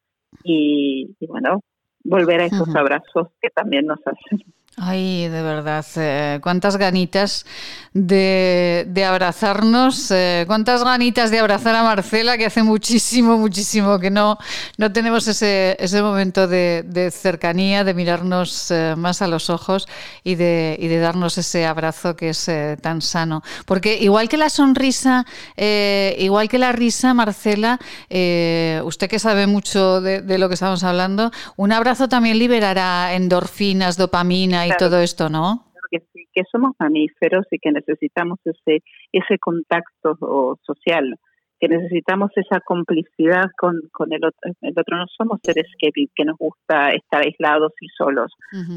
y, 0.42 1.14
bueno, 1.26 1.60
volver 2.04 2.40
a 2.40 2.46
esos 2.46 2.74
abrazos 2.74 3.28
que 3.40 3.50
también 3.50 3.86
nos 3.86 4.00
hacen. 4.06 4.44
Ay, 4.78 5.28
de 5.28 5.40
verdad, 5.40 5.86
eh, 5.96 6.38
cuántas 6.42 6.76
ganitas 6.76 7.46
de, 7.94 8.84
de 8.86 9.04
abrazarnos, 9.06 10.10
eh, 10.10 10.44
cuántas 10.46 10.84
ganitas 10.84 11.30
de 11.30 11.38
abrazar 11.38 11.74
a 11.74 11.82
Marcela, 11.82 12.36
que 12.36 12.44
hace 12.44 12.62
muchísimo, 12.62 13.38
muchísimo 13.38 13.98
que 13.98 14.10
no, 14.10 14.36
no 14.76 14.92
tenemos 14.92 15.28
ese, 15.28 15.78
ese 15.80 16.02
momento 16.02 16.46
de, 16.46 16.84
de 16.86 17.10
cercanía, 17.10 17.84
de 17.84 17.94
mirarnos 17.94 18.70
eh, 18.70 18.92
más 18.98 19.22
a 19.22 19.28
los 19.28 19.48
ojos 19.48 19.88
y 20.22 20.34
de, 20.34 20.76
y 20.78 20.88
de 20.88 20.98
darnos 20.98 21.38
ese 21.38 21.64
abrazo 21.64 22.14
que 22.14 22.28
es 22.28 22.50
tan 22.82 23.00
sano. 23.00 23.42
Porque 23.64 23.96
igual 23.96 24.28
que 24.28 24.36
la 24.36 24.50
sonrisa, 24.50 25.24
igual 25.56 26.50
que 26.50 26.58
la 26.58 26.72
risa, 26.72 27.14
Marcela, 27.14 27.80
usted 28.10 29.08
que 29.08 29.18
sabe 29.18 29.46
mucho 29.46 30.02
de, 30.02 30.20
de 30.20 30.36
lo 30.36 30.48
que 30.48 30.54
estamos 30.54 30.84
hablando, 30.84 31.30
un 31.56 31.72
abrazo 31.72 32.08
también 32.08 32.38
liberará 32.38 33.14
endorfinas, 33.14 33.96
dopamina 33.96 34.65
y 34.66 34.76
todo 34.78 34.98
esto, 34.98 35.28
¿no? 35.28 35.64
Que, 35.90 36.00
que 36.32 36.42
somos 36.50 36.72
mamíferos 36.78 37.46
y 37.50 37.58
que 37.58 37.70
necesitamos 37.70 38.38
ese, 38.44 38.82
ese 39.12 39.38
contacto 39.38 40.58
social, 40.62 41.16
que 41.60 41.68
necesitamos 41.68 42.30
esa 42.36 42.60
complicidad 42.60 43.46
con, 43.56 43.80
con 43.92 44.12
el, 44.12 44.24
otro. 44.24 44.52
el 44.60 44.74
otro. 44.76 44.96
No 44.98 45.06
somos 45.16 45.40
seres 45.42 45.66
que, 45.78 45.90
que 46.14 46.24
nos 46.24 46.36
gusta 46.36 46.90
estar 46.90 47.22
aislados 47.22 47.72
y 47.80 47.88
solos. 47.96 48.32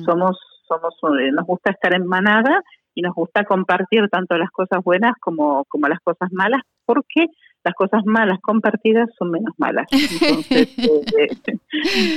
Somos, 0.06 0.38
somos, 0.68 0.94
eh, 1.20 1.32
nos 1.32 1.45
gusta 1.45 1.72
estar 1.72 1.94
en 1.95 2.06
manada 2.06 2.61
y 2.94 3.02
nos 3.02 3.16
gusta 3.16 3.44
compartir 3.44 4.07
tanto 4.10 4.38
las 4.38 4.52
cosas 4.52 4.84
buenas 4.84 5.14
como, 5.20 5.66
como 5.66 5.88
las 5.88 5.99
cosas 6.02 6.32
malas, 6.32 6.61
porque 6.86 7.28
las 7.64 7.74
cosas 7.74 8.03
malas 8.06 8.40
compartidas 8.41 9.10
son 9.18 9.32
menos 9.32 9.53
malas. 9.57 9.88
Entonces, 9.91 10.78
eh, 10.78 11.28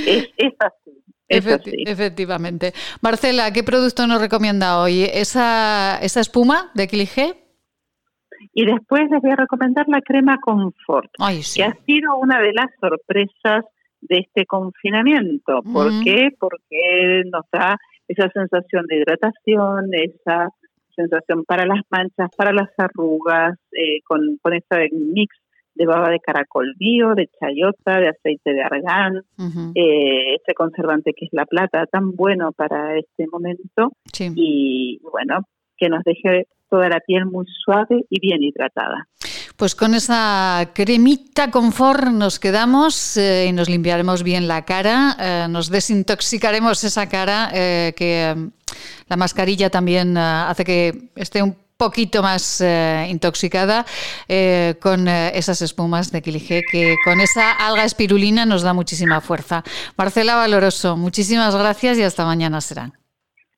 eh, 0.07 0.29
es 0.37 0.53
así 0.59 1.03
efectivamente. 1.33 2.73
Marcela, 3.01 3.51
¿qué 3.51 3.63
producto 3.63 4.07
nos 4.07 4.21
recomienda 4.21 4.79
hoy? 4.79 5.03
¿Esa, 5.03 5.99
esa 6.01 6.19
espuma 6.19 6.71
de 6.73 6.87
Quiligé? 6.87 7.43
Y 8.53 8.65
después 8.65 9.03
les 9.09 9.21
voy 9.21 9.31
a 9.31 9.35
recomendar 9.35 9.85
la 9.87 10.01
crema 10.01 10.37
Confort, 10.41 11.09
que 11.55 11.63
ha 11.63 11.73
sido 11.85 12.17
una 12.17 12.39
de 12.39 12.53
las 12.53 12.67
sorpresas 12.79 13.65
de 14.01 14.19
este 14.19 14.45
confinamiento. 14.45 15.61
¿Por 15.63 16.03
qué? 16.03 16.29
Porque 16.39 17.23
nos 17.31 17.45
da 17.51 17.77
esa 18.07 18.29
sensación 18.29 18.85
de 18.87 18.97
hidratación, 18.97 19.89
esa 19.93 20.49
sensación 20.95 21.43
para 21.45 21.65
las 21.65 21.81
manchas, 21.89 22.29
para 22.37 22.51
las 22.53 22.69
arrugas, 22.77 23.57
eh, 23.71 24.01
con, 24.03 24.37
con 24.41 24.53
ese 24.53 24.89
mix 24.91 25.35
de 25.75 25.85
baba 25.85 26.09
de 26.09 26.19
caracol 26.19 26.73
bio, 26.77 27.15
de 27.15 27.29
chayota, 27.39 27.99
de 27.99 28.09
aceite 28.09 28.53
de 28.53 28.61
argán, 28.61 29.23
eh, 29.75 30.35
este 30.35 30.53
conservante 30.53 31.13
que 31.13 31.25
es 31.25 31.31
la 31.33 31.45
plata, 31.45 31.85
tan 31.85 32.15
bueno 32.15 32.51
para 32.51 32.97
este 32.97 33.25
momento. 33.31 33.91
Y 34.35 34.99
bueno, 35.11 35.41
que 35.77 35.89
nos 35.89 36.03
deje 36.03 36.47
toda 36.69 36.89
la 36.89 36.99
piel 36.99 37.25
muy 37.25 37.45
suave 37.63 38.05
y 38.09 38.19
bien 38.19 38.43
hidratada. 38.43 39.07
Pues 39.57 39.75
con 39.75 39.93
esa 39.93 40.71
cremita 40.73 41.51
confort 41.51 42.07
nos 42.07 42.39
quedamos 42.39 43.17
eh, 43.17 43.47
y 43.49 43.53
nos 43.53 43.69
limpiaremos 43.69 44.23
bien 44.23 44.47
la 44.47 44.65
cara, 44.65 45.15
eh, 45.19 45.47
nos 45.47 45.69
desintoxicaremos 45.69 46.83
esa 46.83 47.07
cara, 47.07 47.49
que 47.51 48.49
la 49.07 49.15
mascarilla 49.15 49.69
también 49.69 50.17
hace 50.17 50.63
que 50.63 51.09
esté 51.15 51.43
un 51.43 51.55
poquito 51.83 52.23
más 52.23 52.61
eh, 52.61 53.07
intoxicada 53.09 53.85
eh, 54.29 54.75
con 54.81 55.05
eh, 55.09 55.37
esas 55.37 55.61
espumas 55.61 56.11
de 56.11 56.21
Quiligé, 56.21 56.63
que 56.71 56.95
con 57.03 57.19
esa 57.19 57.51
alga 57.51 57.83
espirulina 57.83 58.45
nos 58.45 58.61
da 58.61 58.73
muchísima 58.73 59.19
fuerza. 59.19 59.63
Marcela 59.97 60.35
Valoroso, 60.35 60.95
muchísimas 60.95 61.53
gracias 61.55 61.97
y 61.97 62.03
hasta 62.03 62.23
mañana 62.25 62.61
será. 62.61 62.93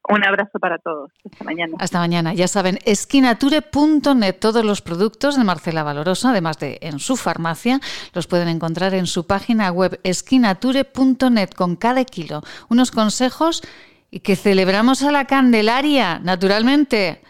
Un 0.09 0.25
abrazo 0.25 0.57
para 0.59 0.79
todos. 0.79 1.11
Hasta 1.23 1.43
mañana. 1.43 1.73
Hasta 1.79 1.99
mañana. 1.99 2.33
Ya 2.33 2.47
saben, 2.47 2.79
esquinature.net. 2.85 4.35
Todos 4.39 4.65
los 4.65 4.81
productos 4.81 5.37
de 5.37 5.43
Marcela 5.43 5.83
Valoroso, 5.83 6.27
además 6.27 6.57
de 6.57 6.79
en 6.81 6.97
su 6.97 7.17
farmacia, 7.17 7.79
los 8.13 8.25
pueden 8.25 8.47
encontrar 8.47 8.95
en 8.95 9.05
su 9.05 9.27
página 9.27 9.71
web 9.71 9.99
esquinature.net 10.03 11.49
con 11.55 11.75
cada 11.75 12.03
kilo. 12.05 12.41
Unos 12.69 12.89
consejos 12.89 13.61
y 14.09 14.21
que 14.21 14.35
celebramos 14.35 15.03
a 15.03 15.11
la 15.11 15.25
Candelaria, 15.25 16.19
naturalmente 16.23 17.21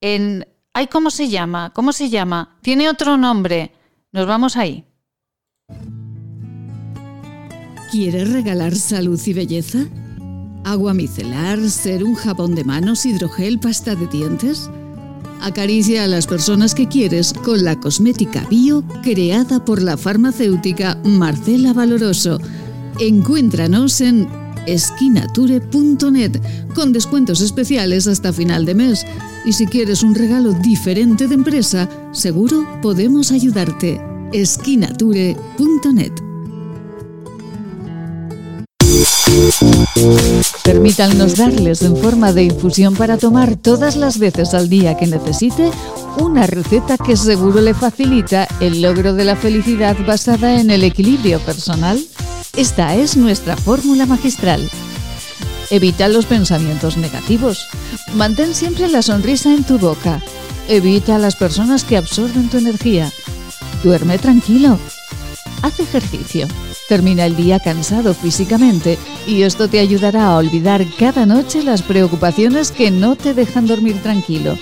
en... 0.00 0.46
Ay, 0.72 0.88
¿cómo 0.88 1.10
se 1.10 1.28
llama? 1.28 1.72
¿Cómo 1.72 1.92
se 1.92 2.10
llama? 2.10 2.58
Tiene 2.62 2.88
otro 2.88 3.16
nombre. 3.16 3.72
Nos 4.12 4.26
vamos 4.26 4.56
ahí. 4.56 4.84
¿Quieres 7.90 8.32
regalar 8.32 8.74
salud 8.74 9.20
y 9.24 9.32
belleza? 9.32 9.86
¿Agua 10.64 10.94
micelar, 10.94 11.60
ser 11.70 12.02
un 12.02 12.14
jabón 12.14 12.54
de 12.54 12.64
manos, 12.64 13.06
hidrogel, 13.06 13.60
pasta 13.60 13.94
de 13.94 14.06
dientes? 14.08 14.68
Acaricia 15.40 16.04
a 16.04 16.08
las 16.08 16.26
personas 16.26 16.74
que 16.74 16.88
quieres 16.88 17.32
con 17.32 17.64
la 17.64 17.78
cosmética 17.78 18.46
bio 18.48 18.82
creada 19.02 19.64
por 19.64 19.82
la 19.82 19.96
farmacéutica 19.96 20.98
Marcela 21.04 21.72
Valoroso. 21.72 22.40
Encuéntranos 22.98 24.00
en 24.00 24.26
esquinature.net 24.66 26.40
con 26.74 26.92
descuentos 26.92 27.42
especiales 27.42 28.06
hasta 28.06 28.32
final 28.32 28.64
de 28.64 28.74
mes. 28.74 29.06
Y 29.44 29.52
si 29.52 29.66
quieres 29.66 30.02
un 30.02 30.14
regalo 30.14 30.52
diferente 30.52 31.28
de 31.28 31.34
empresa, 31.34 31.88
seguro 32.12 32.66
podemos 32.80 33.30
ayudarte. 33.30 34.00
esquinature.net. 34.32 36.12
Permítanos 40.62 41.36
darles 41.36 41.82
en 41.82 41.96
forma 41.96 42.32
de 42.32 42.44
infusión 42.44 42.94
para 42.94 43.18
tomar 43.18 43.56
todas 43.56 43.96
las 43.96 44.18
veces 44.18 44.54
al 44.54 44.68
día 44.68 44.96
que 44.96 45.06
necesite 45.06 45.70
una 46.18 46.46
receta 46.46 46.96
que 46.96 47.16
seguro 47.16 47.60
le 47.60 47.74
facilita 47.74 48.46
el 48.60 48.82
logro 48.82 49.12
de 49.12 49.24
la 49.24 49.36
felicidad 49.36 49.96
basada 50.06 50.60
en 50.60 50.70
el 50.70 50.84
equilibrio 50.84 51.40
personal. 51.40 52.02
Esta 52.56 52.94
es 52.94 53.16
nuestra 53.16 53.56
fórmula 53.56 54.06
magistral. 54.06 54.70
Evita 55.70 56.08
los 56.08 56.26
pensamientos 56.26 56.96
negativos. 56.96 57.68
Mantén 58.14 58.54
siempre 58.54 58.88
la 58.88 59.02
sonrisa 59.02 59.52
en 59.52 59.64
tu 59.64 59.78
boca. 59.78 60.20
Evita 60.68 61.16
a 61.16 61.18
las 61.18 61.36
personas 61.36 61.84
que 61.84 61.96
absorben 61.96 62.48
tu 62.48 62.58
energía. 62.58 63.10
Duerme 63.82 64.18
tranquilo. 64.18 64.78
Haz 65.62 65.80
ejercicio. 65.80 66.46
Termina 66.88 67.24
el 67.24 67.36
día 67.36 67.58
cansado 67.58 68.12
físicamente 68.12 68.98
y 69.26 69.42
esto 69.42 69.68
te 69.68 69.80
ayudará 69.80 70.26
a 70.26 70.36
olvidar 70.36 70.84
cada 70.98 71.24
noche 71.24 71.62
las 71.62 71.82
preocupaciones 71.82 72.70
que 72.70 72.90
no 72.90 73.16
te 73.16 73.32
dejan 73.32 73.66
dormir 73.66 74.02
tranquilo. 74.02 74.58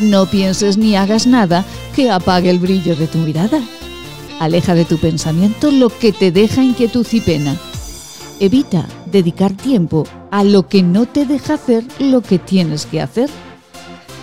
No 0.00 0.26
pienses 0.26 0.76
ni 0.76 0.96
hagas 0.96 1.26
nada 1.26 1.64
que 1.94 2.10
apague 2.10 2.50
el 2.50 2.58
brillo 2.58 2.96
de 2.96 3.06
tu 3.06 3.18
mirada. 3.18 3.60
Aleja 4.40 4.74
de 4.74 4.84
tu 4.84 4.98
pensamiento 4.98 5.70
lo 5.70 5.88
que 5.88 6.12
te 6.12 6.32
deja 6.32 6.62
inquietud 6.62 7.06
y 7.12 7.20
pena. 7.20 7.56
Evita 8.38 8.86
dedicar 9.06 9.52
tiempo 9.56 10.04
a 10.30 10.44
lo 10.44 10.68
que 10.68 10.82
no 10.82 11.06
te 11.06 11.24
deja 11.24 11.54
hacer 11.54 11.84
lo 11.98 12.20
que 12.20 12.38
tienes 12.38 12.84
que 12.84 13.00
hacer. 13.00 13.30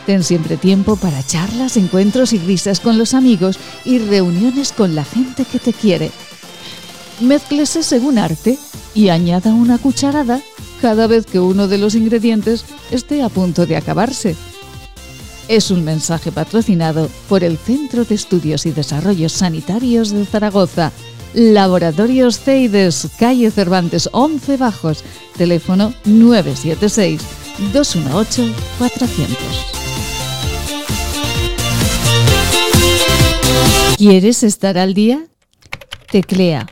Ten 0.06 0.24
siempre 0.24 0.58
tiempo 0.58 0.98
para 0.98 1.26
charlas, 1.26 1.78
encuentros 1.78 2.34
y 2.34 2.38
risas 2.38 2.80
con 2.80 2.98
los 2.98 3.14
amigos 3.14 3.58
y 3.86 4.00
reuniones 4.00 4.72
con 4.72 4.94
la 4.94 5.04
gente 5.04 5.46
que 5.46 5.60
te 5.60 5.74
quiere. 5.74 6.12
Mézclese 7.22 7.82
según 7.82 8.18
arte 8.20 8.60
y 8.94 9.10
añada 9.10 9.54
una 9.54 9.78
cucharada 9.78 10.42
cada 10.82 11.08
vez 11.08 11.26
que 11.26 11.40
uno 11.40 11.68
de 11.68 11.78
los 11.78 11.96
ingredientes 11.96 12.66
esté 12.92 13.24
a 13.24 13.30
punto 13.30 13.66
de 13.66 13.78
acabarse. 13.78 14.36
Es 15.48 15.72
un 15.72 15.84
mensaje 15.84 16.32
patrocinado 16.32 17.10
por 17.28 17.44
el 17.44 17.58
Centro 17.58 18.06
de 18.06 18.16
Estudios 18.16 18.66
y 18.66 18.72
Desarrollos 18.72 19.34
Sanitarios 19.34 20.12
de 20.12 20.26
Zaragoza, 20.26 20.92
Laboratorios 21.34 22.40
CEIDES, 22.40 23.10
calle 23.18 23.50
Cervantes 23.52 24.10
11 24.12 24.58
Bajos, 24.58 25.04
teléfono 25.38 25.94
976 26.06 27.22
218 27.74 28.54
400. 28.78 29.38
¿Quieres 33.98 34.44
estar 34.44 34.78
al 34.78 34.94
día? 34.94 35.26
Teclea 36.12 36.68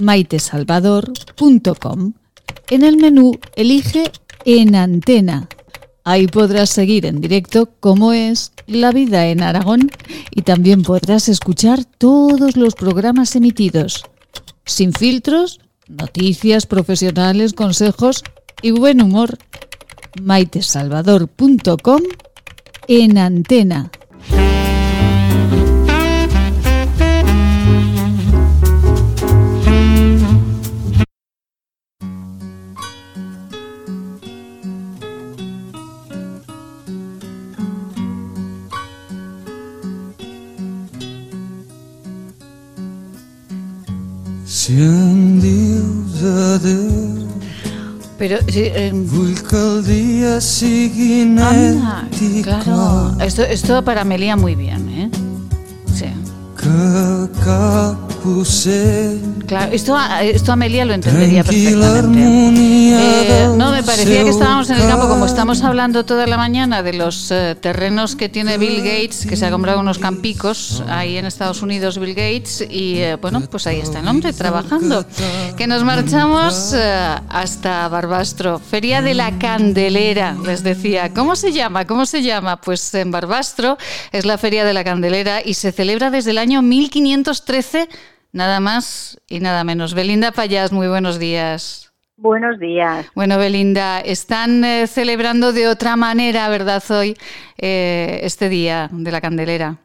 maitesalvador.com. 0.00 2.12
En 2.70 2.84
el 2.84 2.96
menú 2.96 3.32
elige 3.56 4.10
En 4.44 4.74
Antena. 4.74 5.48
Ahí 6.04 6.26
podrás 6.26 6.70
seguir 6.70 7.06
en 7.06 7.20
directo 7.20 7.68
cómo 7.78 8.12
es 8.12 8.52
la 8.66 8.90
vida 8.90 9.26
en 9.28 9.42
Aragón 9.42 9.90
y 10.30 10.42
también 10.42 10.82
podrás 10.82 11.28
escuchar 11.28 11.84
todos 11.84 12.56
los 12.56 12.74
programas 12.74 13.36
emitidos. 13.36 14.04
Sin 14.64 14.92
filtros, 14.92 15.60
noticias 15.88 16.66
profesionales, 16.66 17.52
consejos 17.52 18.24
y 18.62 18.72
buen 18.72 19.00
humor. 19.00 19.38
maitesalvador.com 20.20 22.02
en 22.88 23.18
antena. 23.18 23.90
Pero 48.16 48.36
eh, 48.46 48.92
Anda, 51.40 52.08
claro. 52.44 53.16
Esto, 53.20 53.42
esto 53.42 53.82
para 53.82 54.04
Melía 54.04 54.36
muy 54.36 54.54
bien, 54.54 54.88
¿eh? 54.88 55.10
Sí. 55.92 56.06
Claro, 59.46 59.72
esto, 59.72 59.98
esto 60.22 60.52
Amelia 60.52 60.84
lo 60.84 60.94
entendería 60.94 61.42
perfectamente. 61.42 62.20
Eh, 62.22 63.48
no, 63.56 63.72
me 63.72 63.82
parecía 63.82 64.22
que 64.22 64.30
estábamos 64.30 64.70
en 64.70 64.76
el 64.76 64.88
campo, 64.88 65.08
como 65.08 65.26
estamos 65.26 65.62
hablando 65.62 66.04
toda 66.04 66.26
la 66.26 66.36
mañana 66.36 66.82
de 66.82 66.92
los 66.92 67.30
eh, 67.30 67.56
terrenos 67.60 68.14
que 68.14 68.28
tiene 68.28 68.58
Bill 68.58 68.78
Gates, 68.78 69.26
que 69.28 69.36
se 69.36 69.46
ha 69.46 69.50
comprado 69.50 69.80
unos 69.80 69.98
campicos 69.98 70.82
ahí 70.88 71.16
en 71.16 71.26
Estados 71.26 71.62
Unidos, 71.62 71.98
Bill 71.98 72.14
Gates, 72.14 72.64
y 72.70 72.98
eh, 72.98 73.16
bueno, 73.16 73.40
pues 73.40 73.66
ahí 73.66 73.80
está 73.80 74.00
el 74.00 74.08
hombre 74.08 74.32
trabajando. 74.32 75.04
Que 75.56 75.66
nos 75.66 75.84
marchamos 75.84 76.74
hasta 76.74 77.88
Barbastro, 77.88 78.58
Feria 78.58 79.02
de 79.02 79.14
la 79.14 79.38
Candelera, 79.38 80.36
les 80.44 80.62
decía. 80.62 81.12
¿Cómo 81.12 81.36
se 81.36 81.52
llama? 81.52 81.86
¿Cómo 81.86 82.06
se 82.06 82.22
llama? 82.22 82.60
Pues 82.60 82.94
en 82.94 83.10
Barbastro 83.10 83.76
es 84.12 84.24
la 84.24 84.38
Feria 84.38 84.64
de 84.64 84.72
la 84.72 84.84
Candelera 84.84 85.40
y 85.44 85.54
se 85.54 85.72
celebra 85.72 86.10
desde 86.10 86.30
el 86.30 86.38
año 86.38 86.62
1513 86.62 87.88
Nada 88.32 88.60
más 88.60 89.20
y 89.28 89.40
nada 89.40 89.62
menos. 89.62 89.94
Belinda 89.94 90.32
Payas, 90.32 90.72
muy 90.72 90.88
buenos 90.88 91.18
días. 91.18 91.92
Buenos 92.16 92.58
días. 92.58 93.10
Bueno, 93.14 93.36
Belinda, 93.36 94.00
están 94.00 94.64
eh, 94.64 94.86
celebrando 94.86 95.52
de 95.52 95.68
otra 95.68 95.96
manera, 95.96 96.48
¿verdad, 96.48 96.82
hoy, 96.90 97.14
eh, 97.60 98.20
este 98.22 98.48
día 98.48 98.88
de 98.92 99.10
la 99.10 99.20
Candelera? 99.20 99.76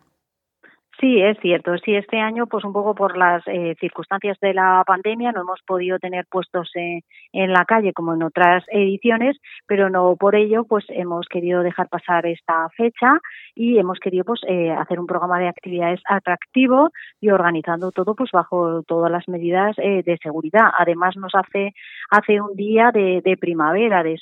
Sí, 0.99 1.22
es 1.22 1.38
cierto. 1.41 1.78
Sí, 1.84 1.95
este 1.95 2.19
año, 2.19 2.48
pues 2.48 2.64
un 2.64 2.74
poco 2.74 2.95
por 2.95 3.18
las 3.18 3.44
eh, 3.48 3.76
circunstancias 3.80 4.38
de 4.40 4.53
la 4.53 4.84
pandemia, 4.86 5.32
no 5.32 5.41
hemos 5.41 5.61
podido 5.65 5.99
tener 5.99 6.26
puestos 6.30 6.72
en 6.74 7.53
la 7.53 7.65
calle 7.65 7.94
como 7.94 8.14
en 8.14 8.24
otras 8.24 8.64
ediciones, 8.72 9.38
pero 9.68 9.90
no 9.90 10.15
por 10.15 10.36
ello, 10.36 10.64
pues 10.64 10.86
hemos 10.90 11.28
querido 11.28 11.61
dejar 11.61 11.88
pasar 11.90 12.26
esta 12.26 12.69
fecha 12.69 13.19
y 13.57 13.79
hemos 13.79 13.99
querido 13.99 14.23
pues 14.23 14.41
eh, 14.47 14.71
hacer 14.71 14.99
un 14.99 15.07
programa 15.07 15.39
de 15.39 15.47
actividades 15.47 15.99
atractivo 16.07 16.91
y 17.19 17.29
organizando 17.29 17.91
todo 17.91 18.13
pues 18.13 18.29
bajo 18.31 18.84
todas 18.84 19.11
las 19.11 19.27
medidas 19.27 19.75
eh, 19.79 20.03
de 20.05 20.17
seguridad. 20.21 20.69
Además 20.77 21.15
nos 21.17 21.34
hace 21.34 21.73
hace 22.11 22.39
un 22.39 22.55
día 22.55 22.91
de, 22.93 23.38
primavera, 23.39 24.03
de, 24.03 24.17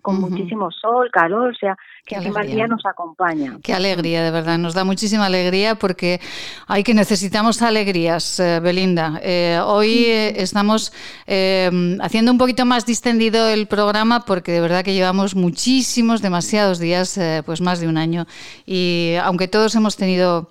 con 0.00 0.20
muchísimo 0.20 0.70
sol, 0.70 1.10
calor, 1.12 1.50
o 1.50 1.54
sea 1.54 1.76
que 2.06 2.14
el 2.14 2.46
día 2.46 2.66
nos 2.66 2.86
acompaña. 2.86 3.58
Qué 3.62 3.74
alegría, 3.74 4.22
de 4.22 4.30
verdad, 4.30 4.56
nos 4.56 4.74
da 4.74 4.84
muchísima 4.84 5.26
alegría 5.26 5.74
porque 5.74 6.20
hay 6.68 6.82
que 6.82 6.94
necesitamos 6.94 7.60
alegrías, 7.62 8.40
eh, 8.40 8.60
Belinda. 8.60 9.20
hoy 9.66 10.06
estamos 10.06 10.92
haciendo 11.26 12.30
un 12.30 12.38
poquito 12.38 12.64
más 12.64 12.86
distendido 12.86 13.48
el 13.48 13.66
programa 13.66 14.24
porque 14.24 14.52
de 14.52 14.60
verdad 14.60 14.84
que 14.84 14.94
llevamos 14.94 15.34
muchísimos, 15.34 16.22
demasiados 16.22 16.78
días, 16.78 17.20
pues 17.44 17.60
más 17.60 17.80
de 17.80 17.88
un 17.88 17.98
año 17.98 18.26
y 18.64 18.75
aunque 19.22 19.48
todos 19.48 19.74
hemos 19.74 19.96
tenido 19.96 20.48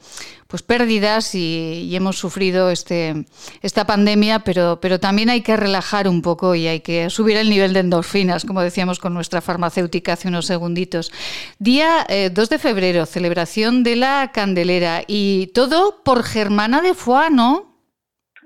pues 0.48 0.62
pérdidas 0.64 1.34
y, 1.36 1.96
hemos 1.96 2.18
sufrido 2.18 2.70
este, 2.70 3.26
esta 3.62 3.86
pandemia, 3.86 4.40
pero, 4.40 4.80
pero 4.82 5.00
también 5.00 5.30
hay 5.30 5.42
que 5.42 5.58
relajar 5.58 6.08
un 6.08 6.22
poco 6.22 6.56
y 6.56 6.68
hay 6.68 6.82
que 6.82 7.10
subir 7.10 7.38
el 7.38 7.50
nivel 7.50 7.74
de 7.74 7.80
endorfinas, 7.80 8.46
como 8.46 8.62
decíamos 8.62 9.00
con 9.00 9.14
nuestra 9.14 9.42
farmacéutica 9.42 10.14
hace 10.14 10.28
unos 10.28 10.46
segunditos. 10.46 11.12
Día 11.60 12.06
2 12.08 12.08
eh, 12.10 12.30
de 12.30 12.60
febrero, 12.60 13.06
celebración 13.06 13.84
de 13.84 13.96
la 13.96 14.32
Candelera 14.34 15.02
y 15.08 15.52
todo 15.54 16.04
por 16.04 16.24
Germana 16.24 16.82
de 16.82 16.94
Foix, 16.94 17.32
¿no? 17.32 17.76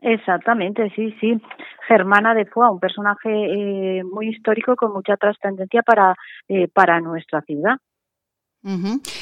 Exactamente, 0.02 0.92
sí, 0.96 1.14
sí. 1.20 1.42
Germana 1.88 2.34
de 2.34 2.46
Foix, 2.46 2.72
un 2.72 2.80
personaje 2.80 3.30
eh, 3.30 4.04
muy 4.04 4.30
histórico 4.30 4.76
con 4.76 4.94
mucha 4.94 5.18
trascendencia 5.18 5.82
para, 5.82 6.16
eh, 6.48 6.68
para 6.70 7.02
nuestra 7.02 7.42
ciudad. 7.42 7.78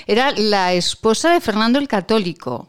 Era 0.08 0.32
la 0.32 0.74
esposa 0.74 1.32
de 1.32 1.42
Fernando 1.42 1.80
el 1.80 1.88
Católico. 1.88 2.68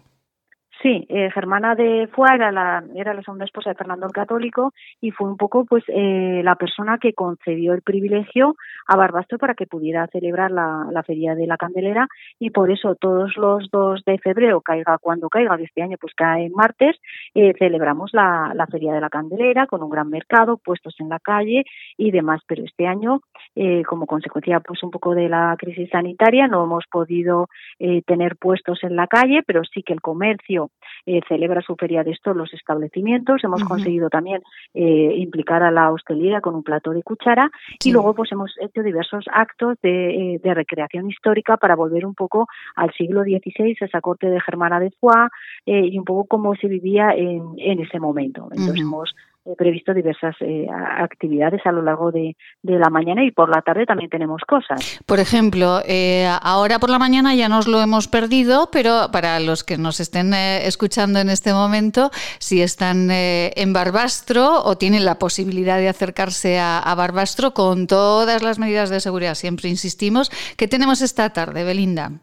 Sí, 0.80 1.04
eh, 1.08 1.28
Germana 1.34 1.74
de 1.74 2.08
Fua 2.12 2.36
era 2.36 2.52
la, 2.52 2.84
era 2.94 3.12
la 3.12 3.22
segunda 3.22 3.44
esposa 3.44 3.70
de 3.70 3.74
Fernando 3.74 4.06
el 4.06 4.12
Católico 4.12 4.72
y 5.00 5.10
fue 5.10 5.28
un 5.28 5.36
poco 5.36 5.64
pues 5.64 5.82
eh, 5.88 6.40
la 6.44 6.54
persona 6.54 6.98
que 6.98 7.14
concedió 7.14 7.72
el 7.74 7.82
privilegio 7.82 8.54
a 8.86 8.96
Barbastro 8.96 9.38
para 9.38 9.54
que 9.54 9.66
pudiera 9.66 10.06
celebrar 10.06 10.52
la, 10.52 11.02
Feria 11.04 11.34
de 11.34 11.46
la 11.46 11.56
Candelera 11.56 12.06
y 12.38 12.50
por 12.50 12.70
eso 12.70 12.94
todos 12.94 13.36
los 13.36 13.68
2 13.70 14.04
de 14.04 14.18
febrero, 14.18 14.60
caiga 14.60 14.98
cuando 14.98 15.28
caiga, 15.28 15.56
de 15.56 15.64
este 15.64 15.82
año 15.82 15.96
pues 16.00 16.12
cae 16.14 16.48
martes, 16.50 16.96
eh, 17.34 17.54
celebramos 17.58 18.12
la, 18.12 18.52
la, 18.54 18.66
Feria 18.66 18.92
de 18.92 19.00
la 19.00 19.10
Candelera 19.10 19.66
con 19.66 19.82
un 19.82 19.90
gran 19.90 20.08
mercado, 20.10 20.58
puestos 20.58 20.94
en 21.00 21.08
la 21.08 21.18
calle 21.18 21.64
y 21.96 22.12
demás, 22.12 22.42
pero 22.46 22.62
este 22.64 22.86
año 22.86 23.20
eh, 23.56 23.82
como 23.84 24.06
consecuencia 24.06 24.60
pues 24.60 24.82
un 24.84 24.90
poco 24.90 25.14
de 25.14 25.28
la 25.28 25.56
crisis 25.58 25.90
sanitaria 25.90 26.46
no 26.46 26.62
hemos 26.62 26.84
podido 26.86 27.48
eh, 27.80 28.02
tener 28.02 28.36
puestos 28.36 28.84
en 28.84 28.94
la 28.94 29.08
calle, 29.08 29.42
pero 29.44 29.62
sí 29.64 29.82
que 29.82 29.92
el 29.92 30.00
comercio 30.00 30.67
eh, 31.08 31.20
celebra 31.26 31.62
su 31.62 31.74
feria 31.76 32.04
de 32.04 32.10
estos 32.10 32.36
los 32.36 32.52
establecimientos. 32.52 33.42
Hemos 33.42 33.64
conseguido 33.64 34.10
también 34.10 34.42
eh, 34.74 35.14
implicar 35.16 35.62
a 35.62 35.70
la 35.70 35.90
hostelería 35.90 36.40
con 36.40 36.54
un 36.54 36.62
plato 36.62 36.90
de 36.90 37.02
cuchara 37.02 37.50
y 37.82 37.92
luego 37.92 38.14
pues 38.14 38.30
hemos 38.32 38.54
hecho 38.60 38.82
diversos 38.82 39.24
actos 39.32 39.78
de, 39.82 40.40
de, 40.42 40.54
recreación 40.54 41.08
histórica 41.08 41.56
para 41.56 41.76
volver 41.76 42.04
un 42.04 42.14
poco 42.14 42.46
al 42.76 42.92
siglo 42.92 43.22
XVI, 43.22 43.76
esa 43.80 44.00
corte 44.00 44.28
de 44.28 44.40
Germana 44.40 44.80
de 44.80 44.90
Foix 44.90 45.30
y 45.64 45.98
un 45.98 46.04
poco 46.04 46.26
cómo 46.26 46.54
se 46.56 46.68
vivía 46.68 47.10
en, 47.12 47.42
en 47.58 47.80
ese 47.80 47.98
momento. 47.98 48.48
Entonces 48.50 48.80
hemos 48.80 49.14
previsto 49.56 49.94
diversas 49.94 50.34
eh, 50.40 50.66
actividades 50.70 51.60
a 51.64 51.72
lo 51.72 51.82
largo 51.82 52.12
de, 52.12 52.36
la 52.62 52.90
mañana 52.90 53.24
y 53.24 53.30
por 53.30 53.48
la 53.48 53.62
tarde 53.62 53.86
también 53.86 54.10
tenemos 54.10 54.42
cosas. 54.46 55.00
Por 55.06 55.20
ejemplo, 55.20 55.80
eh, 55.86 56.28
ahora 56.42 56.78
por 56.78 56.90
la 56.90 56.98
mañana 56.98 57.34
ya 57.34 57.48
nos 57.48 57.66
lo 57.66 57.80
hemos 57.80 58.08
perdido, 58.08 58.68
pero 58.70 59.08
para 59.12 59.40
los 59.40 59.64
que 59.64 59.78
nos 59.78 60.00
estén 60.00 60.34
eh, 60.34 60.66
escuchando 60.66 61.18
en 61.18 61.30
este 61.30 61.52
momento, 61.52 62.10
si 62.38 62.62
están 62.62 63.08
en 63.10 63.72
Barbastro 63.72 64.62
o 64.64 64.76
tienen 64.76 65.04
la 65.04 65.18
posibilidad 65.18 65.78
de 65.78 65.88
acercarse 65.88 66.58
a, 66.58 66.78
a, 66.78 66.94
Barbastro 66.94 67.54
con 67.54 67.86
todas 67.86 68.42
las 68.42 68.58
medidas 68.58 68.90
de 68.90 69.00
seguridad, 69.00 69.34
siempre 69.34 69.68
insistimos, 69.68 70.30
¿qué 70.56 70.68
tenemos 70.68 71.00
esta 71.00 71.30
tarde, 71.30 71.64
Belinda? 71.64 72.20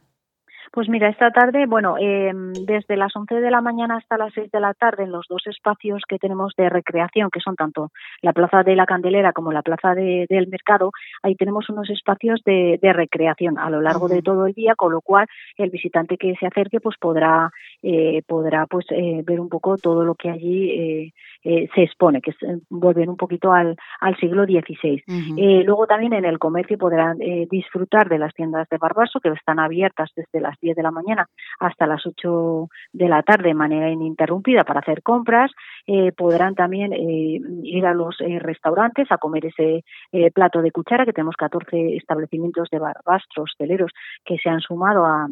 Pues 0.76 0.90
mira, 0.90 1.08
esta 1.08 1.32
tarde, 1.32 1.68
bueno, 1.68 1.96
eh, 1.98 2.34
desde 2.68 2.98
las 2.98 3.16
11 3.16 3.36
de 3.36 3.50
la 3.50 3.62
mañana 3.62 3.96
hasta 3.96 4.18
las 4.18 4.34
6 4.34 4.52
de 4.52 4.60
la 4.60 4.74
tarde, 4.74 5.04
en 5.04 5.12
los 5.14 5.26
dos 5.30 5.48
espacios 5.48 6.04
que 6.06 6.20
tenemos 6.20 6.54
de 6.58 6.68
recreación, 6.68 7.30
que 7.32 7.40
son 7.40 7.56
tanto 7.56 7.92
la 8.22 8.34
Plaza 8.34 8.62
de 8.62 8.76
la 8.76 8.86
Candelera 8.86 9.32
como 9.32 9.54
la 9.54 9.62
Plaza 9.62 9.96
del 9.96 10.48
Mercado, 10.50 10.92
ahí 11.24 11.36
tenemos 11.36 11.70
unos 11.70 11.90
espacios 11.90 12.42
de, 12.44 12.78
recreación 12.82 13.58
a 13.58 13.70
lo 13.70 13.80
largo 13.80 14.10
de 14.10 14.22
todo 14.22 14.48
el 14.48 14.54
día, 14.54 14.76
con 14.76 14.92
lo 14.92 15.00
cual 15.00 15.28
el 15.58 15.70
visitante 15.70 16.18
que 16.18 16.36
se 16.38 16.46
acerque 16.46 16.82
pues 16.82 16.98
podrá, 17.00 17.52
eh, 17.82 18.22
podrá 18.28 18.66
pues 18.68 18.86
eh, 18.90 19.22
ver 19.26 19.40
un 19.40 19.48
poco 19.48 19.78
todo 19.78 20.04
lo 20.04 20.16
que 20.16 20.30
allí 20.30 20.72
eh, 20.72 21.14
eh, 21.48 21.70
se 21.76 21.84
expone, 21.84 22.22
que 22.22 22.32
es 22.32 22.42
eh, 22.42 22.60
volver 22.72 23.08
un 23.08 23.18
poquito 23.18 23.54
al, 23.54 23.78
al 24.02 24.18
siglo 24.18 24.46
XVI. 24.46 25.04
eh, 25.38 25.64
luego 25.64 25.86
también 25.86 26.14
en 26.14 26.26
el 26.26 26.40
comercio 26.40 26.76
podrán 26.76 27.20
disfrutar 27.52 28.10
de 28.10 28.18
las 28.18 28.34
tiendas 28.34 28.68
de 28.70 28.80
Barbaso, 28.80 29.20
que 29.20 29.30
están 29.30 29.60
abiertas 29.60 30.10
desde 30.16 30.42
las 30.42 30.58
10 30.66 30.76
de 30.76 30.84
la 30.84 30.92
mañana 30.92 31.30
hasta 31.60 31.86
las 31.86 32.06
8 32.06 32.68
de 32.94 33.10
la 33.10 33.24
tarde 33.24 33.50
de 33.50 33.54
manera 33.54 33.90
ininterrumpida 33.90 34.64
para 34.64 34.80
hacer 34.80 35.04
compras. 35.04 35.52
Eh, 35.88 36.12
podrán 36.12 36.56
también 36.56 36.92
ir 36.94 37.86
a 37.86 37.94
los 37.94 38.18
restaurantes 38.40 39.12
a 39.12 39.18
comer 39.18 39.46
ese 39.46 39.84
plato 40.34 40.62
de 40.62 40.72
cuchara, 40.72 41.06
que 41.06 41.14
tenemos 41.14 41.36
14 41.36 41.96
establecimientos 41.96 42.70
de 42.72 42.80
barbastros 42.80 43.52
hosteleros 43.52 43.92
que 44.24 44.38
se 44.38 44.50
han 44.50 44.62
sumado 44.62 45.06
a, 45.06 45.28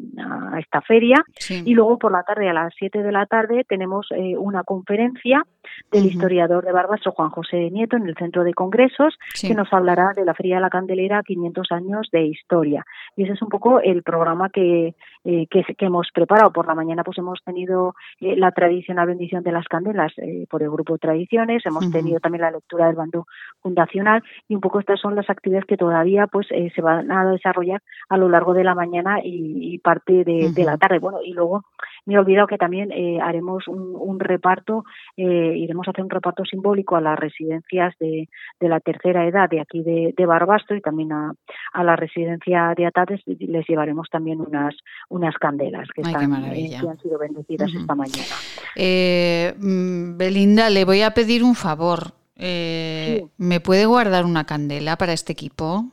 a 0.52 0.60
esta 0.60 0.82
feria. 0.82 1.24
Y 1.50 1.74
luego 1.74 1.98
por 1.98 2.12
la 2.12 2.24
tarde, 2.24 2.50
a 2.50 2.54
las 2.54 2.74
7 2.78 3.02
de 3.02 3.12
la 3.12 3.26
tarde, 3.26 3.66
tenemos 3.68 4.08
una 4.38 4.64
conferencia 4.64 5.44
de 5.92 6.04
el 6.04 6.06
historiador 6.06 6.66
de 6.66 6.72
Barbastro, 6.72 7.12
Juan 7.12 7.30
José 7.30 7.70
Nieto, 7.72 7.98
en 7.98 8.08
el 8.08 8.16
Centro 8.16 8.44
de 8.44 8.54
Congresos, 8.54 9.18
que 9.40 9.54
nos 9.54 9.72
hablará 9.72 10.12
de 10.16 10.26
la 10.26 10.34
Feria 10.34 10.56
de 10.56 10.62
la 10.62 10.70
Candelera 10.70 11.24
500 11.24 11.72
años 11.72 12.10
de 12.12 12.26
historia. 12.26 12.86
Y 13.16 13.24
ese 13.24 13.34
es 13.34 13.42
un 13.42 13.50
poco 13.50 13.80
el 13.80 14.04
programa 14.04 14.50
que, 14.50 14.96
eh, 15.26 15.48
que, 15.50 15.64
hemos 15.80 16.10
preparado. 16.14 16.52
Por 16.52 16.68
la 16.68 16.76
mañana 16.76 17.04
pues 17.04 17.18
hemos 17.18 17.42
tenido 17.44 17.96
eh, 18.20 18.36
la 18.36 18.52
tradicional 18.52 19.08
bendición 19.08 19.44
de 19.44 19.52
las 19.52 19.68
candelas 19.68 20.12
eh, 20.18 20.46
por 20.50 20.62
el 20.64 20.70
grupo 20.70 20.98
Tradiciones, 20.98 21.66
hemos 21.66 21.90
tenido 21.92 22.20
también 22.20 22.42
la 22.42 22.52
lectura 22.52 22.88
del 22.88 22.96
bando 22.96 23.26
fundacional 23.62 24.22
y 24.48 24.56
un 24.56 24.62
poco 24.62 24.80
estas 24.80 25.00
son 25.00 25.16
las 25.16 25.30
actividades 25.30 25.66
que 25.66 25.78
todavía 25.78 26.28
pues 26.28 26.48
se 26.48 26.82
van 26.82 27.12
a 27.12 27.30
desarrollar 27.30 27.82
a 28.10 28.18
lo 28.18 28.30
largo 28.30 28.54
de 28.54 28.64
la 28.64 28.76
mañana 28.76 29.20
y, 29.24 29.80
parte 29.80 30.24
de, 30.24 30.52
de, 30.54 30.64
la 30.64 30.78
tarde. 30.78 31.00
Bueno, 31.00 31.20
y 31.24 31.34
luego 31.34 31.64
me 32.06 32.16
he 32.16 32.20
olvidado 32.20 32.48
que 32.48 32.58
también 32.58 32.92
haremos 33.22 33.68
un, 33.68 33.96
un 33.96 34.20
reparto, 34.20 34.84
iremos 35.16 35.88
a 35.88 35.92
hacer 35.92 36.04
un 36.04 36.10
reparto 36.10 36.44
simbólico 36.46 36.96
a 36.96 37.02
las 37.02 37.18
residencias 37.18 37.96
de, 38.00 38.30
de 38.60 38.70
la 38.70 38.80
tercera 38.80 39.28
edad 39.28 39.50
de 39.50 39.60
aquí 39.60 39.84
de, 39.84 40.14
de 40.16 40.26
Barbastro 40.26 40.76
y 40.76 40.82
también 40.82 41.12
a, 41.12 41.34
a, 41.74 41.84
la 41.84 41.96
residencia 41.96 42.74
de 42.76 42.86
Atates 42.86 43.22
les 43.26 43.68
llevaremos 43.68 44.10
también 44.10 44.42
unas, 44.42 44.76
unas 45.10 45.36
candelas 45.36 45.88
que, 45.94 46.02
están, 46.02 46.34
eh, 46.46 46.76
han 46.78 47.00
sido 47.00 47.18
bendecidas 47.18 47.72
esta 47.74 47.96
mañana. 47.96 48.36
Eh, 48.76 49.54
mm, 49.58 50.18
Belinda, 50.18 50.70
le 50.70 50.86
voy 50.86 51.02
a 51.02 51.12
pedir 51.12 51.44
un 51.44 51.56
favor. 51.56 52.14
Eh, 52.36 53.26
¿Me 53.38 53.60
puede 53.60 53.86
guardar 53.86 54.26
una 54.26 54.46
candela 54.46 54.98
para 54.98 55.14
este 55.14 55.34
equipo? 55.34 55.86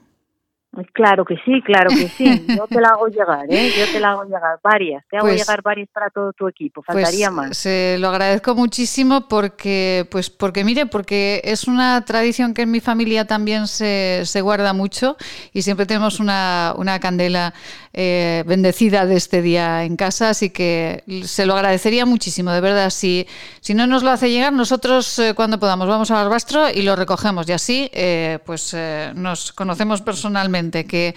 Claro 0.93 1.25
que 1.25 1.35
sí, 1.45 1.61
claro 1.63 1.91
que 1.91 2.07
sí. 2.09 2.47
Yo 2.57 2.69
te 2.69 2.81
la 2.81 2.91
hago 2.91 3.09
llegar, 3.09 3.45
¿eh? 3.49 3.73
Yo 3.77 3.87
te 3.93 3.99
la 3.99 4.13
hago 4.13 4.23
llegar 4.25 4.61
varias. 4.63 5.05
Te 5.11 5.17
hago 5.17 5.27
pues 5.27 5.41
llegar 5.41 5.63
varias 5.63 5.89
para 5.89 6.11
todo 6.11 6.33
tu 6.33 6.47
equipo. 6.47 6.81
Pues 6.83 6.95
Faltaría 6.95 7.29
más. 7.31 7.57
Se 7.57 7.97
lo 7.99 8.09
agradezco 8.09 8.55
muchísimo 8.55 9.27
porque, 9.29 10.07
pues, 10.13 10.31
porque 10.31 10.63
mire, 10.63 10.87
porque 10.87 11.41
es 11.43 11.67
una 11.67 12.05
tradición 12.05 12.55
que 12.55 12.63
en 12.63 12.71
mi 12.71 12.79
familia 12.79 13.27
también 13.27 13.67
se, 13.67 14.23
se 14.25 14.41
guarda 14.43 14.73
mucho 14.73 15.17
y 15.53 15.63
siempre 15.63 15.87
tenemos 15.87 16.21
una, 16.21 16.73
una 16.77 17.01
candela 17.01 17.53
eh, 17.93 18.45
bendecida 18.47 19.07
de 19.07 19.17
este 19.17 19.43
día 19.43 19.83
en 19.83 19.97
casa, 19.97 20.31
así 20.31 20.51
que 20.51 21.03
se 21.25 21.47
lo 21.47 21.55
agradecería 21.55 22.07
muchísimo, 22.07 22.53
de 22.53 22.61
verdad. 22.61 22.91
Si, 22.91 23.27
si 23.61 23.75
no 23.75 23.89
nos 23.89 24.05
lo 24.05 24.11
hace 24.11 24.31
llegar, 24.31 24.53
nosotros 24.53 25.19
eh, 25.19 25.35
cuando 25.35 25.59
podamos 25.59 25.89
vamos 25.89 26.13
al 26.13 26.19
Barbastro 26.19 26.71
y 26.71 26.83
lo 26.83 26.95
recogemos 26.95 27.49
y 27.49 27.53
así, 27.53 27.91
eh, 27.93 28.39
pues 28.47 28.77
nos 29.17 29.53
conocemos 29.53 30.03
personalmente 30.03 30.60
que 30.61 31.15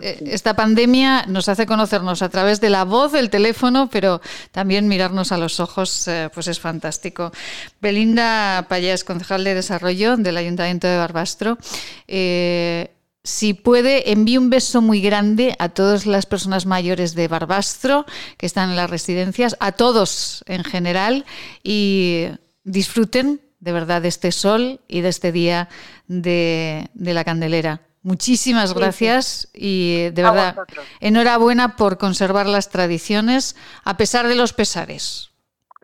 eh, 0.00 0.22
esta 0.26 0.54
pandemia 0.54 1.24
nos 1.26 1.48
hace 1.48 1.66
conocernos 1.66 2.22
a 2.22 2.28
través 2.28 2.60
de 2.60 2.70
la 2.70 2.84
voz, 2.84 3.12
del 3.12 3.30
teléfono, 3.30 3.88
pero 3.90 4.20
también 4.50 4.88
mirarnos 4.88 5.32
a 5.32 5.38
los 5.38 5.60
ojos, 5.60 6.06
eh, 6.08 6.28
pues 6.32 6.48
es 6.48 6.60
fantástico. 6.60 7.32
Belinda 7.80 8.66
Payés, 8.68 9.04
concejal 9.04 9.44
de 9.44 9.54
Desarrollo 9.54 10.16
del 10.16 10.36
Ayuntamiento 10.36 10.86
de 10.86 10.98
Barbastro. 10.98 11.58
Eh, 12.06 12.90
si 13.24 13.54
puede, 13.54 14.10
envíe 14.10 14.36
un 14.36 14.50
beso 14.50 14.82
muy 14.82 15.00
grande 15.00 15.54
a 15.58 15.68
todas 15.68 16.06
las 16.06 16.26
personas 16.26 16.66
mayores 16.66 17.14
de 17.14 17.28
Barbastro 17.28 18.04
que 18.36 18.46
están 18.46 18.70
en 18.70 18.76
las 18.76 18.90
residencias, 18.90 19.56
a 19.60 19.72
todos 19.72 20.42
en 20.46 20.64
general, 20.64 21.24
y 21.62 22.26
disfruten 22.64 23.40
de 23.60 23.72
verdad 23.72 24.02
de 24.02 24.08
este 24.08 24.32
sol 24.32 24.80
y 24.88 25.02
de 25.02 25.08
este 25.08 25.30
día 25.30 25.68
de 26.08 26.88
la 26.94 27.24
Candelera. 27.24 27.80
Muchísimas 28.02 28.74
gracias 28.74 29.50
y 29.54 30.10
de 30.10 30.22
verdad 30.22 30.56
enhorabuena 31.00 31.76
por 31.76 31.98
conservar 31.98 32.46
las 32.46 32.68
tradiciones 32.68 33.56
a 33.84 33.96
pesar 33.96 34.26
de 34.26 34.34
los 34.34 34.52
pesares. 34.52 35.32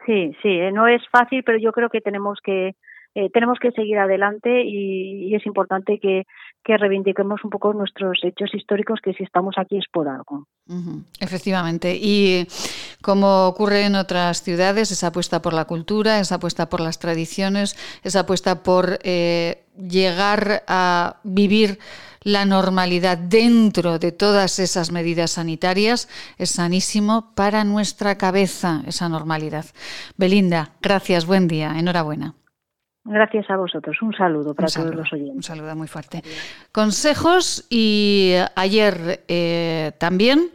Sí, 0.05 0.33
sí, 0.43 0.49
eh, 0.49 0.73
no 0.73 0.89
es 0.89 1.03
fácil, 1.13 1.45
pero 1.45 1.59
yo 1.59 1.71
creo 1.71 1.91
que 1.91 2.01
tenemos 2.01 2.39
que 2.43 2.75
eh, 3.15 3.31
tenemos 3.31 3.59
que 3.59 3.73
seguir 3.73 3.99
adelante 3.99 4.63
y, 4.65 5.35
es 5.35 5.45
importante 5.47 5.99
que, 5.99 6.25
que, 6.63 6.77
reivindiquemos 6.77 7.43
un 7.43 7.51
poco 7.51 7.73
nuestros 7.73 8.21
hechos 8.23 8.55
históricos, 8.55 9.01
que 9.03 9.13
si 9.15 9.25
estamos 9.25 9.57
aquí 9.59 9.77
es 9.77 9.87
por 9.91 10.09
algo. 10.09 10.47
Efectivamente. 11.19 11.99
Y 12.01 12.47
como 13.03 13.49
ocurre 13.49 13.87
en 13.87 13.97
otras 13.97 14.43
ciudades, 14.43 14.93
esa 14.93 15.09
apuesta 15.09 15.43
por 15.43 15.53
la 15.53 15.65
cultura, 15.65 16.21
esa 16.21 16.37
apuesta 16.37 16.69
por 16.69 16.81
las 16.81 16.99
tradiciones, 16.99 17.77
esa 18.05 18.21
apuesta 18.21 18.63
por 18.63 18.99
eh, 19.03 19.65
llegar 19.77 20.63
a 20.69 21.17
vivir 21.25 21.79
la 22.29 22.45
normalidad 22.45 23.17
dentro 23.17 23.99
de 23.99 24.13
todas 24.13 24.59
esas 24.59 24.93
medidas 24.93 25.33
sanitarias 25.33 26.09
es 26.37 26.51
sanísimo 26.51 27.33
para 27.35 27.65
nuestra 27.65 28.19
cabeza, 28.19 28.83
esa 28.87 29.09
normalidad. 29.09 29.65
Belinda, 30.17 30.73
gracias, 30.83 31.27
buen 31.27 31.49
día, 31.49 31.75
enhorabuena. 31.79 32.35
Gracias 33.05 33.49
a 33.49 33.57
vosotros. 33.57 33.97
Un 34.03 34.13
saludo 34.13 34.55
para 34.55 34.69
todos 34.69 34.95
los 34.95 35.11
oyentes. 35.11 35.37
Un 35.37 35.43
saludo 35.43 35.75
muy 35.75 35.89
fuerte. 35.89 36.23
Consejos 36.73 37.67
y 37.71 38.35
ayer 38.55 39.25
eh, 39.29 39.93
también 39.99 40.51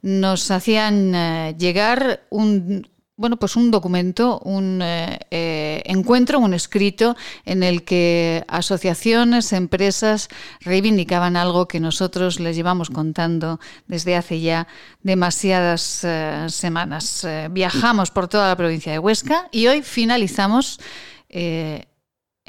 nos 0.00 0.50
hacían 0.50 1.14
eh, 1.14 1.54
llegar 1.58 2.20
un 2.30 2.86
bueno, 3.18 3.36
pues 3.36 3.56
un 3.56 3.72
documento, 3.72 4.38
un 4.44 4.80
eh, 4.80 5.18
eh, 5.32 5.82
encuentro, 5.86 6.38
un 6.38 6.54
escrito 6.54 7.16
en 7.44 7.64
el 7.64 7.82
que 7.82 8.44
asociaciones, 8.46 9.52
empresas 9.52 10.28
reivindicaban 10.60 11.36
algo 11.36 11.66
que 11.66 11.80
nosotros 11.80 12.38
les 12.38 12.54
llevamos 12.54 12.90
contando 12.90 13.58
desde 13.88 14.14
hace 14.14 14.40
ya 14.40 14.68
demasiadas 15.02 16.04
eh, 16.04 16.46
semanas. 16.48 17.26
viajamos 17.50 18.12
por 18.12 18.28
toda 18.28 18.48
la 18.48 18.56
provincia 18.56 18.92
de 18.92 19.00
Huesca 19.00 19.48
y 19.50 19.66
hoy 19.66 19.82
finalizamos 19.82 20.78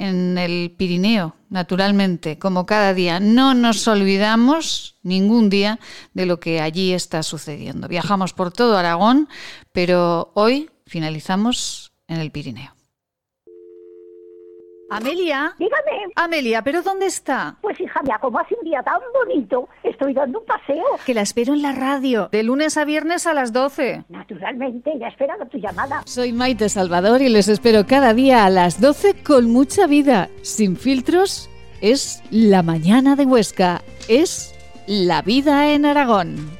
en 0.00 0.38
el 0.38 0.74
Pirineo, 0.76 1.36
naturalmente, 1.50 2.38
como 2.38 2.64
cada 2.64 2.94
día. 2.94 3.20
No 3.20 3.52
nos 3.52 3.86
olvidamos 3.86 4.96
ningún 5.02 5.50
día 5.50 5.78
de 6.14 6.24
lo 6.24 6.40
que 6.40 6.60
allí 6.60 6.92
está 6.92 7.22
sucediendo. 7.22 7.86
Viajamos 7.86 8.32
por 8.32 8.50
todo 8.50 8.78
Aragón, 8.78 9.28
pero 9.72 10.32
hoy 10.34 10.70
finalizamos 10.86 11.92
en 12.08 12.18
el 12.18 12.30
Pirineo. 12.30 12.79
Amelia. 14.90 15.54
Dígame. 15.58 16.12
Amelia, 16.16 16.62
¿pero 16.62 16.82
dónde 16.82 17.06
está? 17.06 17.56
Pues 17.60 17.80
hija 17.80 18.02
mía, 18.02 18.18
como 18.20 18.38
hace 18.38 18.54
un 18.60 18.64
día 18.64 18.82
tan 18.82 19.00
bonito, 19.14 19.68
estoy 19.82 20.12
dando 20.12 20.40
un 20.40 20.46
paseo. 20.46 20.84
Que 21.06 21.14
la 21.14 21.22
espero 21.22 21.54
en 21.54 21.62
la 21.62 21.72
radio, 21.72 22.28
de 22.30 22.42
lunes 22.42 22.76
a 22.76 22.84
viernes 22.84 23.26
a 23.26 23.34
las 23.34 23.52
12. 23.52 24.04
Naturalmente, 24.08 24.92
ya 24.98 25.08
esperando 25.08 25.46
tu 25.46 25.58
llamada. 25.58 26.02
Soy 26.06 26.32
Maite 26.32 26.68
Salvador 26.68 27.22
y 27.22 27.28
les 27.28 27.48
espero 27.48 27.86
cada 27.86 28.14
día 28.14 28.44
a 28.44 28.50
las 28.50 28.80
12 28.80 29.22
con 29.22 29.50
mucha 29.50 29.86
vida, 29.86 30.28
sin 30.42 30.76
filtros. 30.76 31.48
Es 31.80 32.22
la 32.30 32.62
mañana 32.62 33.16
de 33.16 33.24
Huesca, 33.24 33.82
es 34.08 34.54
la 34.86 35.22
vida 35.22 35.72
en 35.72 35.86
Aragón. 35.86 36.59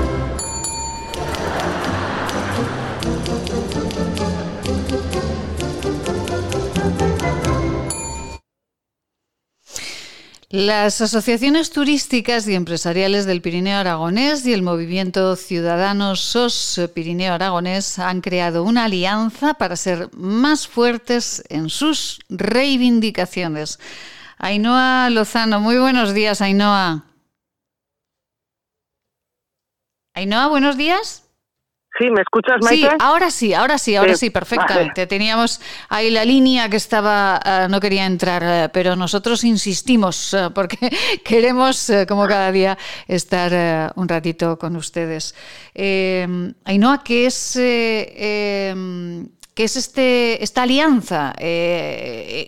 Las 10.51 10.99
asociaciones 10.99 11.69
turísticas 11.69 12.45
y 12.45 12.55
empresariales 12.55 13.25
del 13.25 13.41
Pirineo 13.41 13.77
Aragonés 13.77 14.45
y 14.45 14.51
el 14.51 14.63
movimiento 14.63 15.37
Ciudadanos 15.37 16.19
SOS 16.19 16.89
Pirineo 16.93 17.33
Aragonés 17.33 17.97
han 17.99 18.19
creado 18.19 18.65
una 18.65 18.83
alianza 18.83 19.53
para 19.53 19.77
ser 19.77 20.09
más 20.13 20.67
fuertes 20.67 21.41
en 21.47 21.69
sus 21.69 22.19
reivindicaciones. 22.27 23.79
Ainhoa 24.39 25.09
Lozano, 25.09 25.61
muy 25.61 25.77
buenos 25.77 26.13
días, 26.13 26.41
Ainhoa. 26.41 27.05
Ainhoa, 30.15 30.47
buenos 30.49 30.75
días. 30.75 31.20
Sí, 31.99 32.09
¿me 32.09 32.21
escuchas, 32.21 32.57
Maite? 32.61 32.89
Sí, 32.89 32.95
ahora 32.99 33.29
sí, 33.29 33.53
ahora 33.53 33.77
sí, 33.77 33.95
ahora 33.95 34.15
sí, 34.15 34.29
perfectamente. 34.29 35.07
Teníamos 35.07 35.59
ahí 35.89 36.09
la 36.09 36.23
línea 36.23 36.69
que 36.69 36.77
estaba, 36.77 37.39
eh, 37.43 37.67
no 37.69 37.81
quería 37.81 38.05
entrar, 38.05 38.41
eh, 38.43 38.69
pero 38.71 38.95
nosotros 38.95 39.43
insistimos 39.43 40.33
eh, 40.33 40.49
porque 40.55 40.77
queremos, 41.25 41.91
como 42.07 42.27
cada 42.27 42.51
día, 42.51 42.77
estar 43.07 43.91
un 43.95 44.07
ratito 44.07 44.57
con 44.57 44.77
ustedes. 44.77 45.35
Ainhoa, 45.75 47.03
¿qué 47.03 47.25
es, 47.25 47.57
em, 47.57 49.27
¿qué 49.53 49.63
es 49.65 49.75
este, 49.75 50.41
esta 50.41 50.63
alianza? 50.63 51.33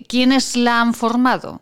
¿Quiénes 0.07 0.56
la 0.56 0.80
han 0.80 0.94
formado? 0.94 1.61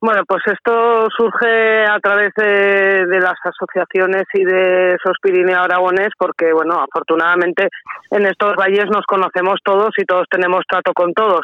Bueno, 0.00 0.22
pues 0.28 0.42
esto 0.46 1.08
surge 1.16 1.84
a 1.84 1.98
través 1.98 2.32
de, 2.36 3.18
las 3.20 3.34
asociaciones 3.42 4.22
y 4.32 4.44
de 4.44 4.94
esos 4.94 5.16
Pirineo 5.20 5.60
Aragones, 5.60 6.10
porque, 6.16 6.52
bueno, 6.52 6.80
afortunadamente 6.80 7.68
en 8.12 8.24
estos 8.26 8.54
valles 8.54 8.86
nos 8.92 9.04
conocemos 9.06 9.58
todos 9.64 9.90
y 9.98 10.04
todos 10.04 10.26
tenemos 10.30 10.62
trato 10.68 10.92
con 10.94 11.12
todos. 11.14 11.40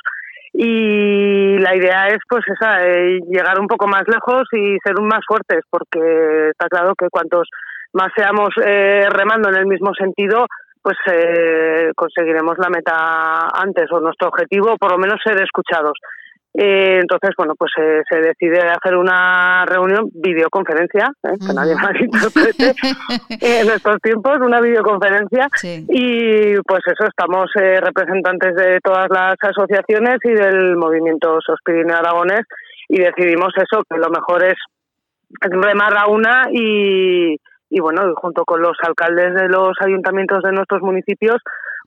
Y 0.52 1.58
la 1.58 1.74
idea 1.74 2.06
es, 2.06 2.18
pues, 2.28 2.44
esa, 2.46 2.86
eh, 2.86 3.18
llegar 3.28 3.58
un 3.58 3.66
poco 3.66 3.88
más 3.88 4.04
lejos 4.06 4.44
y 4.52 4.78
ser 4.84 5.00
más 5.02 5.24
fuertes, 5.26 5.64
porque 5.68 6.50
está 6.50 6.68
claro 6.68 6.94
que 6.94 7.10
cuantos 7.10 7.48
más 7.92 8.12
seamos 8.16 8.50
eh, 8.64 9.08
remando 9.10 9.48
en 9.48 9.56
el 9.56 9.66
mismo 9.66 9.92
sentido, 9.94 10.46
pues 10.80 10.96
eh, 11.10 11.90
conseguiremos 11.96 12.56
la 12.58 12.68
meta 12.68 13.48
antes 13.52 13.90
o 13.90 13.98
nuestro 13.98 14.28
objetivo, 14.28 14.76
por 14.76 14.92
lo 14.92 14.98
menos 14.98 15.18
ser 15.24 15.42
escuchados. 15.42 15.98
Eh, 16.56 17.00
entonces, 17.00 17.30
bueno, 17.36 17.54
pues 17.58 17.72
eh, 17.80 18.02
se 18.08 18.20
decide 18.20 18.60
hacer 18.60 18.94
una 18.96 19.66
reunión, 19.66 20.08
videoconferencia, 20.12 21.10
¿eh? 21.24 21.34
que 21.44 21.52
nadie 21.52 21.74
más 21.74 22.00
interprete 22.00 22.74
en 23.40 23.70
estos 23.70 24.00
tiempos, 24.00 24.38
una 24.40 24.60
videoconferencia. 24.60 25.48
Y 25.62 26.54
pues 26.62 26.82
eso, 26.86 27.08
estamos 27.08 27.50
representantes 27.54 28.54
de 28.54 28.78
todas 28.82 29.08
las 29.10 29.34
asociaciones 29.40 30.18
y 30.22 30.30
del 30.30 30.76
movimiento 30.76 31.38
Sospirineo 31.44 31.96
Aragonés 31.96 32.46
y 32.88 33.00
decidimos 33.00 33.52
eso, 33.56 33.82
que 33.90 33.98
lo 33.98 34.10
mejor 34.10 34.44
es 34.44 34.58
remar 35.40 35.96
a 35.96 36.06
una 36.06 36.44
y, 36.52 37.36
y 37.68 37.80
bueno, 37.80 38.14
junto 38.14 38.44
con 38.44 38.62
los 38.62 38.76
alcaldes 38.86 39.34
de 39.34 39.48
los 39.48 39.72
ayuntamientos 39.84 40.42
de 40.44 40.52
nuestros 40.52 40.82
municipios, 40.82 41.42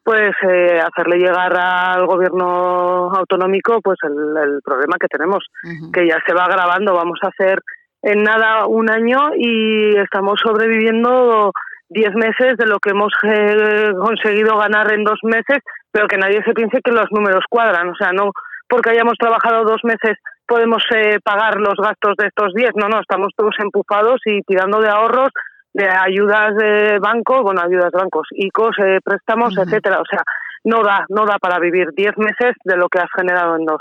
pues 0.08 0.32
eh, 0.42 0.80
hacerle 0.80 1.18
llegar 1.18 1.54
al 1.60 2.06
gobierno 2.06 3.12
autonómico 3.14 3.82
pues 3.82 3.98
el, 4.04 4.62
problema 4.64 4.96
que 4.98 5.10
tenemos, 5.10 5.44
que 5.92 6.08
ya 6.08 6.18
se 6.26 6.34
va 6.34 6.46
agravando. 6.46 6.94
Vamos 6.94 7.20
a 7.24 7.28
hacer 7.28 7.60
en 8.02 8.24
nada 8.24 8.68
un 8.68 8.90
año 8.90 9.32
y 9.36 9.98
estamos 9.98 10.40
sobreviviendo 10.42 11.52
diez 11.90 12.16
meses 12.16 12.56
de 12.56 12.68
lo 12.68 12.80
que 12.80 12.92
hemos 12.92 13.12
eh, 13.24 13.92
conseguido 14.00 14.56
ganar 14.58 14.94
en 14.94 15.04
dos 15.04 15.20
meses, 15.24 15.58
pero 15.92 16.08
que 16.08 16.18
nadie 16.18 16.42
se 16.46 16.54
piense 16.54 16.80
que 16.82 16.94
los 16.94 17.12
números 17.12 17.44
cuadran. 17.50 17.90
O 17.90 17.96
sea, 17.96 18.14
no 18.14 18.32
porque 18.70 18.92
hayamos 18.92 19.18
trabajado 19.20 19.66
dos 19.66 19.84
meses 19.84 20.16
podemos 20.48 20.84
eh, 20.96 21.20
pagar 21.22 21.58
los 21.58 21.76
gastos 21.76 22.16
de 22.18 22.28
estos 22.28 22.54
diez. 22.54 22.72
No, 22.76 22.88
no, 22.88 23.02
estamos 23.02 23.34
todos 23.36 23.56
empujados 23.60 24.22
y 24.24 24.42
tirando 24.44 24.80
de 24.80 24.88
ahorros 24.88 25.32
de 25.78 25.88
ayudas 25.88 26.56
de 26.56 26.98
banco, 27.00 27.44
bueno, 27.44 27.62
ayudas 27.62 27.92
de 27.92 28.00
bancos, 28.00 28.28
ICOs, 28.32 28.76
eh, 28.80 29.00
préstamos, 29.04 29.56
etcétera. 29.56 30.00
O 30.02 30.06
sea, 30.10 30.24
no 30.64 30.82
da, 30.84 31.06
no 31.10 31.26
da 31.28 31.38
para 31.38 31.60
vivir 31.60 31.90
10 31.96 32.18
meses 32.18 32.56
de 32.64 32.76
lo 32.76 32.90
que 32.90 33.00
has 33.00 33.10
generado 33.16 33.56
en 33.56 33.66
dos. 33.66 33.80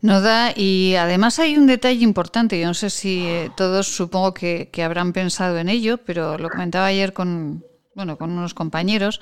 No 0.00 0.22
da, 0.22 0.52
y 0.56 0.94
además 0.96 1.38
hay 1.40 1.58
un 1.58 1.66
detalle 1.66 2.02
importante, 2.02 2.58
yo 2.58 2.68
no 2.68 2.74
sé 2.74 2.88
si 2.88 3.26
eh, 3.26 3.50
todos 3.54 3.88
supongo 3.88 4.32
que, 4.32 4.70
habrán 4.82 5.12
pensado 5.12 5.58
en 5.58 5.68
ello, 5.68 5.98
pero 5.98 6.38
lo 6.38 6.48
comentaba 6.48 6.86
ayer 6.86 7.12
con, 7.12 7.64
bueno, 7.94 8.16
con 8.16 8.30
unos 8.30 8.54
compañeros, 8.54 9.20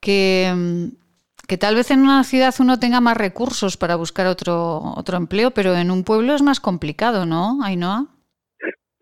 que, 0.00 0.52
mm, 0.54 1.46
que 1.46 1.56
tal 1.56 1.76
vez 1.76 1.90
en 1.92 2.00
una 2.00 2.24
ciudad 2.24 2.54
uno 2.58 2.78
tenga 2.78 3.00
más 3.00 3.16
recursos 3.16 3.78
para 3.78 3.96
buscar 3.96 4.26
otro, 4.26 4.82
otro 4.96 5.16
empleo, 5.16 5.52
pero 5.52 5.74
en 5.76 5.90
un 5.90 6.04
pueblo 6.04 6.34
es 6.34 6.42
más 6.42 6.60
complicado, 6.60 7.24
¿no, 7.24 7.62
Ainhoa? 7.62 8.15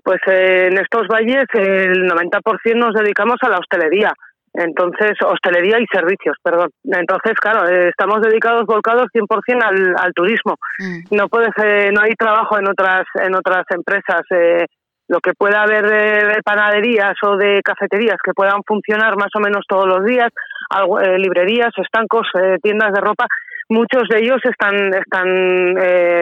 Pues 0.05 0.21
eh, 0.27 0.69
en 0.71 0.77
estos 0.79 1.09
valles 1.09 1.47
el 1.55 2.07
90% 2.07 2.77
nos 2.77 2.93
dedicamos 2.93 3.37
a 3.41 3.49
la 3.49 3.59
hostelería. 3.59 4.13
Entonces, 4.53 5.17
hostelería 5.25 5.81
y 5.81 5.87
servicios, 5.87 6.37
perdón. 6.43 6.69
Entonces, 6.85 7.33
claro, 7.41 7.67
eh, 7.67 7.89
estamos 7.89 8.21
dedicados, 8.21 8.67
volcados 8.67 9.07
100% 9.13 9.63
al, 9.63 9.97
al 9.99 10.13
turismo. 10.13 10.59
Mm. 10.79 11.17
No 11.17 11.29
puede 11.29 11.49
no 11.91 12.03
hay 12.03 12.13
trabajo 12.13 12.59
en 12.59 12.69
otras 12.69 13.05
en 13.15 13.35
otras 13.35 13.65
empresas. 13.71 14.23
Eh, 14.31 14.67
lo 15.09 15.21
que 15.21 15.33
pueda 15.33 15.63
haber 15.63 15.87
de, 15.87 16.43
panaderías 16.45 17.15
o 17.27 17.37
de 17.37 17.61
cafeterías 17.63 18.17
que 18.23 18.33
puedan 18.33 18.63
funcionar 18.67 19.17
más 19.17 19.29
o 19.35 19.41
menos 19.41 19.65
todos 19.69 19.87
los 19.87 20.05
días, 20.05 20.31
algo, 20.71 20.99
librerías, 21.01 21.73
estancos, 21.77 22.27
tiendas 22.63 22.91
de 22.93 23.01
ropa, 23.03 23.27
muchos 23.69 24.05
de 24.09 24.21
ellos 24.21 24.41
están 24.45 24.95
están 24.95 25.75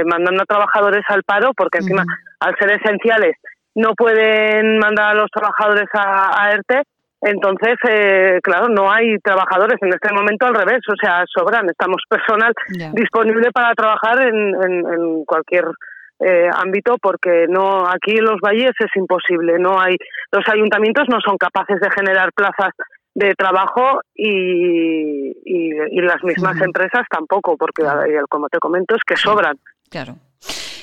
mandando 0.07 0.43
a 0.43 0.47
trabajadores 0.47 1.05
al 1.09 1.23
paro 1.23 1.53
porque 1.57 1.79
encima, 1.79 2.03
al 2.41 2.57
ser 2.59 2.73
esenciales, 2.73 3.37
no 3.75 3.95
pueden 3.95 4.79
mandar 4.79 5.13
a 5.13 5.15
los 5.15 5.31
trabajadores 5.31 5.89
a, 5.95 6.51
ERTE, 6.53 6.83
entonces, 7.23 7.77
eh, 7.89 8.41
claro, 8.43 8.69
no 8.69 8.91
hay 8.91 9.17
trabajadores. 9.19 9.79
En 9.81 9.93
este 9.93 10.13
momento 10.13 10.47
al 10.47 10.55
revés, 10.55 10.81
o 10.89 10.97
sea, 11.01 11.23
sobran, 11.33 11.69
estamos 11.71 12.03
personal 12.09 12.53
disponible 12.95 13.53
para 13.53 13.75
trabajar 13.75 14.23
en, 14.23 14.55
en, 14.63 15.25
cualquier 15.25 15.67
eh, 16.19 16.51
ámbito 16.53 16.97
porque 17.01 17.47
no 17.49 17.87
aquí 17.87 18.17
en 18.17 18.25
los 18.25 18.41
valles 18.41 18.73
es 18.79 18.97
imposible, 18.97 19.59
no 19.59 19.81
hay 19.81 19.97
los 20.33 20.45
ayuntamientos 20.49 21.05
no 21.09 21.21
son 21.21 21.37
capaces 21.37 21.81
de 21.81 21.91
generar 21.91 22.33
plazas 22.33 22.73
de 23.15 23.35
trabajo 23.35 24.01
y, 24.15 25.33
y, 25.45 26.01
las 26.01 26.23
mismas 26.25 26.61
empresas 26.61 27.03
tampoco, 27.11 27.57
porque 27.57 27.85
como 28.29 28.49
te 28.49 28.59
comento 28.59 28.97
es 28.97 29.03
que 29.07 29.17
sobran. 29.17 29.59
Claro. 29.91 30.17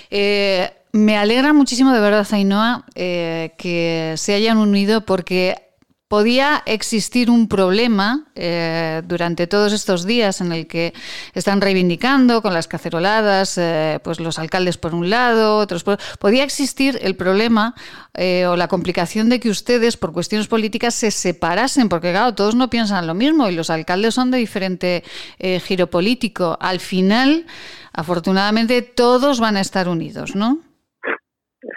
Eh, 0.10 0.72
me 0.91 1.18
alegra 1.18 1.53
muchísimo 1.53 1.94
de 1.94 1.99
verdad, 1.99 2.27
Ainhoa, 2.31 2.86
eh, 2.95 3.53
que 3.57 4.15
se 4.18 4.34
hayan 4.34 4.57
unido 4.57 5.02
porque 5.02 5.68
podía 6.10 6.64
existir 6.65 7.30
un 7.30 7.48
problema 7.48 8.26
eh, 8.34 9.03
durante 9.06 9.45
todos 9.45 9.72
estos 9.73 10.06
días 10.06 10.41
en 10.41 10.52
el 10.52 10.65
que 10.65 10.91
están 11.36 11.61
reivindicando 11.61 12.41
con 12.41 12.52
las 12.52 12.68
caceroladas, 12.68 13.60
eh, 13.60 13.99
pues 14.03 14.19
los 14.19 14.40
alcaldes 14.40 14.80
por 14.80 14.95
un 14.95 15.11
lado, 15.11 15.57
otros 15.57 15.84
por 15.84 15.99
podía 16.18 16.44
existir 16.44 16.98
el 17.03 17.15
problema 17.15 17.76
eh, 18.15 18.48
o 18.48 18.56
la 18.56 18.68
complicación 18.68 19.30
de 19.30 19.40
que 19.40 19.52
ustedes 19.52 19.98
por 19.98 20.11
cuestiones 20.11 20.48
políticas 20.48 20.95
se 20.95 21.11
separasen, 21.11 21.90
porque 21.90 22.10
claro, 22.10 22.34
todos 22.34 22.56
no 22.56 22.72
piensan 22.72 23.06
lo 23.06 23.14
mismo 23.14 23.48
y 23.48 23.53
los 23.53 23.69
alcaldes 23.69 24.15
son 24.15 24.31
de 24.31 24.40
diferente 24.40 25.03
giro 25.38 25.91
político. 25.91 26.57
Al 26.60 26.80
final, 26.80 27.45
afortunadamente, 27.94 28.81
todos 28.81 29.40
van 29.40 29.57
a 29.57 29.61
estar 29.61 29.88
unidos, 29.88 30.36
¿no? 30.36 30.68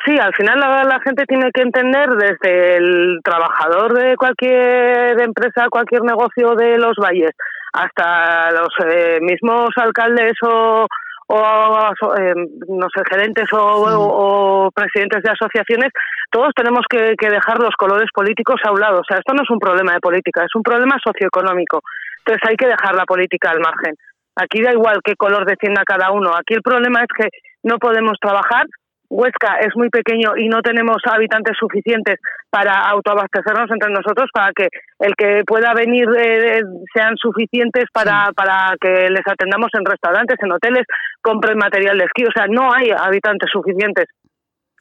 Sí, 0.04 0.16
al 0.16 0.32
final 0.34 0.60
la, 0.60 1.00
gente 1.00 1.24
tiene 1.26 1.50
que 1.52 1.62
entender 1.62 2.08
desde 2.10 2.76
el 2.76 3.18
trabajador 3.24 3.92
de 3.94 4.16
cualquier 4.16 5.20
empresa, 5.20 5.66
cualquier 5.70 6.02
negocio 6.02 6.54
de 6.54 6.78
los 6.78 6.94
valles, 7.02 7.32
hasta 7.72 8.52
los 8.52 8.68
eh, 8.86 9.18
mismos 9.20 9.70
alcaldes 9.76 10.34
o, 10.42 10.86
o 11.26 12.14
eh, 12.16 12.34
no 12.68 12.86
sé, 12.94 13.02
gerentes 13.10 13.48
o, 13.52 14.70
presidentes 14.72 15.24
de 15.24 15.30
asociaciones, 15.30 15.90
todos 16.30 16.52
tenemos 16.54 16.84
que, 16.88 17.14
que, 17.18 17.30
dejar 17.30 17.58
los 17.58 17.74
colores 17.76 18.08
políticos 18.14 18.60
a 18.64 18.70
un 18.70 18.78
lado. 18.78 19.00
O 19.00 19.04
sea, 19.04 19.18
esto 19.18 19.34
no 19.34 19.42
es 19.42 19.50
un 19.50 19.58
problema 19.58 19.94
de 19.94 20.00
política, 20.00 20.44
es 20.44 20.54
un 20.54 20.62
problema 20.62 20.96
socioeconómico. 21.04 21.82
Entonces 22.18 22.48
hay 22.48 22.54
que 22.54 22.68
dejar 22.68 22.94
la 22.94 23.04
política 23.04 23.50
al 23.50 23.58
margen. 23.58 23.96
Aquí 24.36 24.62
da 24.62 24.72
igual 24.72 25.00
qué 25.02 25.16
color 25.16 25.44
defienda 25.44 25.82
cada 25.84 26.12
uno. 26.12 26.30
Aquí 26.36 26.54
el 26.54 26.62
problema 26.62 27.00
es 27.00 27.08
que 27.16 27.28
no 27.64 27.78
podemos 27.78 28.14
trabajar 28.20 28.66
Huesca 29.12 29.58
es 29.60 29.76
muy 29.76 29.90
pequeño 29.90 30.32
y 30.38 30.48
no 30.48 30.62
tenemos 30.62 30.96
habitantes 31.04 31.54
suficientes 31.60 32.16
para 32.48 32.72
autoabastecernos 32.88 33.70
entre 33.70 33.90
nosotros, 33.90 34.30
para 34.32 34.52
que 34.56 34.68
el 35.00 35.14
que 35.14 35.42
pueda 35.46 35.74
venir 35.74 36.08
eh, 36.16 36.62
sean 36.94 37.18
suficientes 37.18 37.84
para, 37.92 38.32
para 38.34 38.74
que 38.80 39.10
les 39.10 39.26
atendamos 39.26 39.68
en 39.74 39.84
restaurantes, 39.84 40.38
en 40.40 40.52
hoteles, 40.52 40.86
compren 41.20 41.58
material 41.58 41.98
de 41.98 42.04
esquí. 42.04 42.24
O 42.24 42.32
sea, 42.34 42.46
no 42.48 42.72
hay 42.72 42.90
habitantes 42.90 43.50
suficientes. 43.52 44.06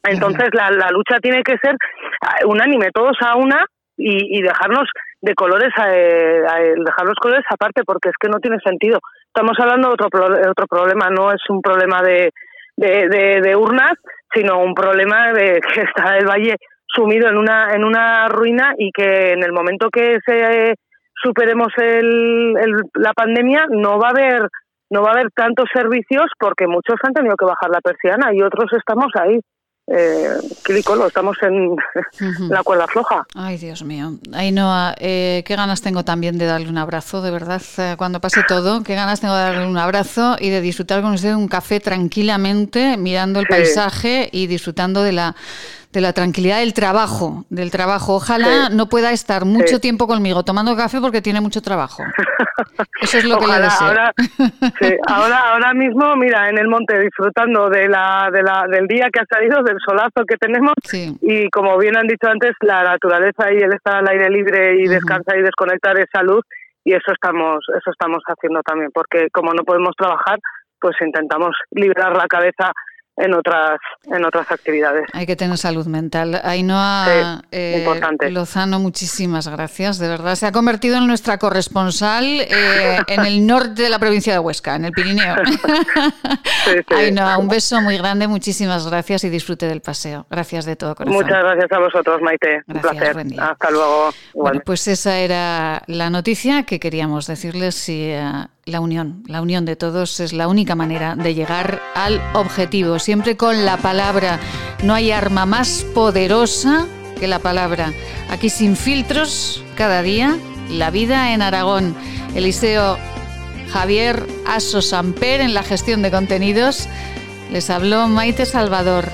Entonces, 0.02 0.48
la, 0.54 0.70
la 0.70 0.88
lucha 0.90 1.20
tiene 1.20 1.42
que 1.42 1.58
ser 1.58 1.74
eh, 1.74 2.46
unánime, 2.46 2.90
todos 2.90 3.18
a 3.20 3.36
una 3.36 3.66
y, 3.98 4.38
y 4.38 4.40
dejarnos 4.40 4.88
de 5.20 5.34
colores, 5.34 5.72
eh, 5.86 6.42
dejar 6.82 7.04
los 7.04 7.20
colores 7.20 7.44
aparte, 7.50 7.82
porque 7.84 8.08
es 8.08 8.16
que 8.18 8.30
no 8.30 8.40
tiene 8.40 8.58
sentido. 8.64 8.98
Estamos 9.26 9.58
hablando 9.60 9.88
de 9.88 9.94
otro, 9.94 10.08
otro 10.50 10.66
problema, 10.66 11.10
no 11.10 11.30
es 11.30 11.42
un 11.50 11.60
problema 11.60 12.00
de, 12.00 12.30
de, 12.76 13.40
de 13.42 13.56
urnas, 13.56 13.94
sino 14.34 14.62
un 14.62 14.74
problema 14.74 15.32
de 15.32 15.60
que 15.74 15.82
está 15.82 16.16
el 16.16 16.26
valle 16.26 16.56
sumido 16.86 17.28
en 17.28 17.38
una 17.38 17.74
en 17.74 17.84
una 17.84 18.28
ruina 18.28 18.74
y 18.76 18.90
que 18.92 19.32
en 19.32 19.42
el 19.42 19.52
momento 19.52 19.88
que 19.90 20.18
se 20.24 20.74
superemos 21.22 21.68
el, 21.78 22.54
la 22.94 23.12
pandemia 23.14 23.66
no 23.70 23.98
va 23.98 24.08
a 24.08 24.10
haber 24.10 24.48
no 24.90 25.02
va 25.02 25.10
a 25.10 25.12
haber 25.12 25.30
tantos 25.30 25.66
servicios 25.72 26.26
porque 26.38 26.66
muchos 26.66 26.96
han 27.02 27.14
tenido 27.14 27.36
que 27.36 27.46
bajar 27.46 27.70
la 27.70 27.80
persiana 27.80 28.34
y 28.34 28.42
otros 28.42 28.70
estamos 28.72 29.06
ahí 29.14 29.40
eh, 29.88 30.28
estamos 31.06 31.36
en 31.42 31.76
la 32.48 32.62
cuerda 32.62 32.86
floja. 32.86 33.26
Ay, 33.34 33.58
Dios 33.58 33.82
mío. 33.82 34.12
Ainhoa, 34.32 34.94
eh, 34.98 35.42
qué 35.44 35.56
ganas 35.56 35.82
tengo 35.82 36.04
también 36.04 36.38
de 36.38 36.46
darle 36.46 36.68
un 36.68 36.78
abrazo, 36.78 37.22
de 37.22 37.30
verdad, 37.30 37.62
eh, 37.78 37.94
cuando 37.98 38.20
pase 38.20 38.42
todo, 38.46 38.82
qué 38.82 38.94
ganas 38.94 39.20
tengo 39.20 39.34
de 39.34 39.42
darle 39.42 39.66
un 39.66 39.78
abrazo 39.78 40.36
y 40.38 40.50
de 40.50 40.60
disfrutar 40.60 41.02
con 41.02 41.12
usted 41.12 41.34
un 41.34 41.48
café 41.48 41.80
tranquilamente, 41.80 42.96
mirando 42.96 43.40
el 43.40 43.46
paisaje 43.46 44.28
y 44.32 44.46
disfrutando 44.46 45.02
de 45.02 45.12
la 45.12 45.36
de 45.92 46.00
la 46.00 46.12
tranquilidad 46.12 46.60
del 46.60 46.72
trabajo, 46.72 47.44
del 47.50 47.70
trabajo. 47.70 48.14
Ojalá 48.14 48.70
no 48.70 48.88
pueda 48.88 49.12
estar 49.12 49.44
mucho 49.44 49.78
tiempo 49.78 50.06
conmigo 50.06 50.42
tomando 50.42 50.74
café 50.74 51.00
porque 51.00 51.20
tiene 51.20 51.40
mucho 51.40 51.60
trabajo. 51.60 52.02
Eso 53.02 53.18
es 53.18 53.24
lo 53.24 53.38
que 53.38 53.46
le 53.46 53.58
deseo. 53.60 53.88
Ahora, 53.88 54.12
ahora, 55.08 55.38
ahora 55.52 55.74
mismo, 55.74 56.16
mira, 56.16 56.48
en 56.48 56.58
el 56.58 56.68
monte 56.68 56.98
disfrutando 56.98 57.68
de 57.68 57.88
la, 57.88 58.30
de 58.32 58.42
la, 58.42 58.66
del 58.70 58.86
día 58.86 59.08
que 59.12 59.20
ha 59.20 59.26
salido, 59.26 59.62
del 59.62 59.76
solazo 59.84 60.24
que 60.26 60.36
tenemos 60.36 60.72
y 61.20 61.50
como 61.50 61.76
bien 61.78 61.96
han 61.96 62.06
dicho 62.06 62.28
antes, 62.28 62.52
la 62.60 62.82
naturaleza 62.84 63.52
y 63.52 63.58
el 63.58 63.74
estar 63.74 63.96
al 63.96 64.08
aire 64.08 64.30
libre 64.30 64.80
y 64.80 64.88
descansar 64.88 65.38
y 65.38 65.42
desconectar 65.42 65.98
es 65.98 66.06
salud 66.12 66.42
y 66.84 66.94
eso 66.94 67.12
estamos, 67.12 67.64
eso 67.68 67.90
estamos 67.90 68.22
haciendo 68.26 68.62
también 68.62 68.90
porque 68.92 69.28
como 69.30 69.52
no 69.52 69.62
podemos 69.64 69.94
trabajar, 69.96 70.38
pues 70.80 70.96
intentamos 71.00 71.54
liberar 71.70 72.16
la 72.16 72.26
cabeza 72.26 72.72
en 73.16 73.34
otras 73.34 73.78
en 74.04 74.24
otras 74.24 74.50
actividades. 74.50 75.06
Hay 75.12 75.26
que 75.26 75.36
tener 75.36 75.56
salud 75.58 75.86
mental. 75.86 76.40
Ainhoa 76.42 77.42
eh, 77.50 77.86
Lozano, 78.30 78.78
muchísimas 78.78 79.48
gracias. 79.48 79.98
De 79.98 80.08
verdad, 80.08 80.34
se 80.34 80.46
ha 80.46 80.52
convertido 80.52 80.96
en 80.96 81.06
nuestra 81.06 81.38
corresponsal 81.38 82.24
eh, 82.24 82.98
en 83.06 83.20
el 83.26 83.46
norte 83.46 83.82
de 83.82 83.90
la 83.90 83.98
provincia 83.98 84.32
de 84.32 84.38
Huesca, 84.38 84.76
en 84.76 84.86
el 84.86 84.92
Pirineo. 84.92 85.36
Ainhoa, 86.96 87.38
un 87.38 87.48
beso 87.48 87.80
muy 87.80 87.98
grande, 87.98 88.28
muchísimas 88.28 88.88
gracias 88.88 89.24
y 89.24 89.30
disfrute 89.30 89.66
del 89.66 89.82
paseo. 89.82 90.26
Gracias 90.30 90.64
de 90.64 90.76
todo 90.76 90.94
corazón. 90.94 91.14
Muchas 91.14 91.42
gracias 91.42 91.72
a 91.72 91.78
vosotros, 91.78 92.22
Maite. 92.22 92.62
un 92.66 92.80
placer. 92.80 93.16
Hasta 93.38 93.70
luego. 93.70 94.10
Bueno, 94.34 94.60
pues 94.64 94.88
esa 94.88 95.18
era 95.18 95.82
la 95.86 96.10
noticia 96.10 96.62
que 96.64 96.80
queríamos 96.80 97.26
decirles 97.26 97.88
y 97.88 98.10
eh, 98.10 98.22
la 98.64 98.80
unión, 98.80 99.22
la 99.26 99.42
unión 99.42 99.64
de 99.64 99.76
todos 99.76 100.20
es 100.20 100.32
la 100.32 100.48
única 100.48 100.74
manera 100.74 101.16
de 101.16 101.34
llegar 101.34 101.80
al 101.94 102.20
objetivo, 102.34 102.98
siempre 103.02 103.36
con 103.36 103.64
la 103.64 103.76
palabra. 103.76 104.38
No 104.82 104.94
hay 104.94 105.10
arma 105.10 105.44
más 105.46 105.84
poderosa 105.94 106.86
que 107.18 107.26
la 107.26 107.38
palabra. 107.38 107.92
Aquí 108.30 108.48
sin 108.48 108.76
filtros, 108.76 109.62
cada 109.76 110.02
día, 110.02 110.38
la 110.70 110.90
vida 110.90 111.32
en 111.32 111.42
Aragón. 111.42 111.94
Eliseo 112.34 112.98
Javier 113.72 114.26
Aso 114.46 114.82
Samper 114.82 115.40
en 115.40 115.54
la 115.54 115.62
gestión 115.62 116.02
de 116.02 116.10
contenidos. 116.10 116.88
Les 117.50 117.70
habló 117.70 118.08
Maite 118.08 118.46
Salvador. 118.46 119.08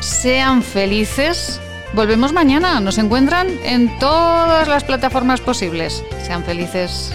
Sean 0.00 0.62
felices. 0.62 1.60
Volvemos 1.92 2.32
mañana. 2.32 2.80
Nos 2.80 2.98
encuentran 2.98 3.48
en 3.64 3.98
todas 3.98 4.68
las 4.68 4.84
plataformas 4.84 5.40
posibles. 5.40 6.02
Sean 6.26 6.44
felices. 6.44 7.12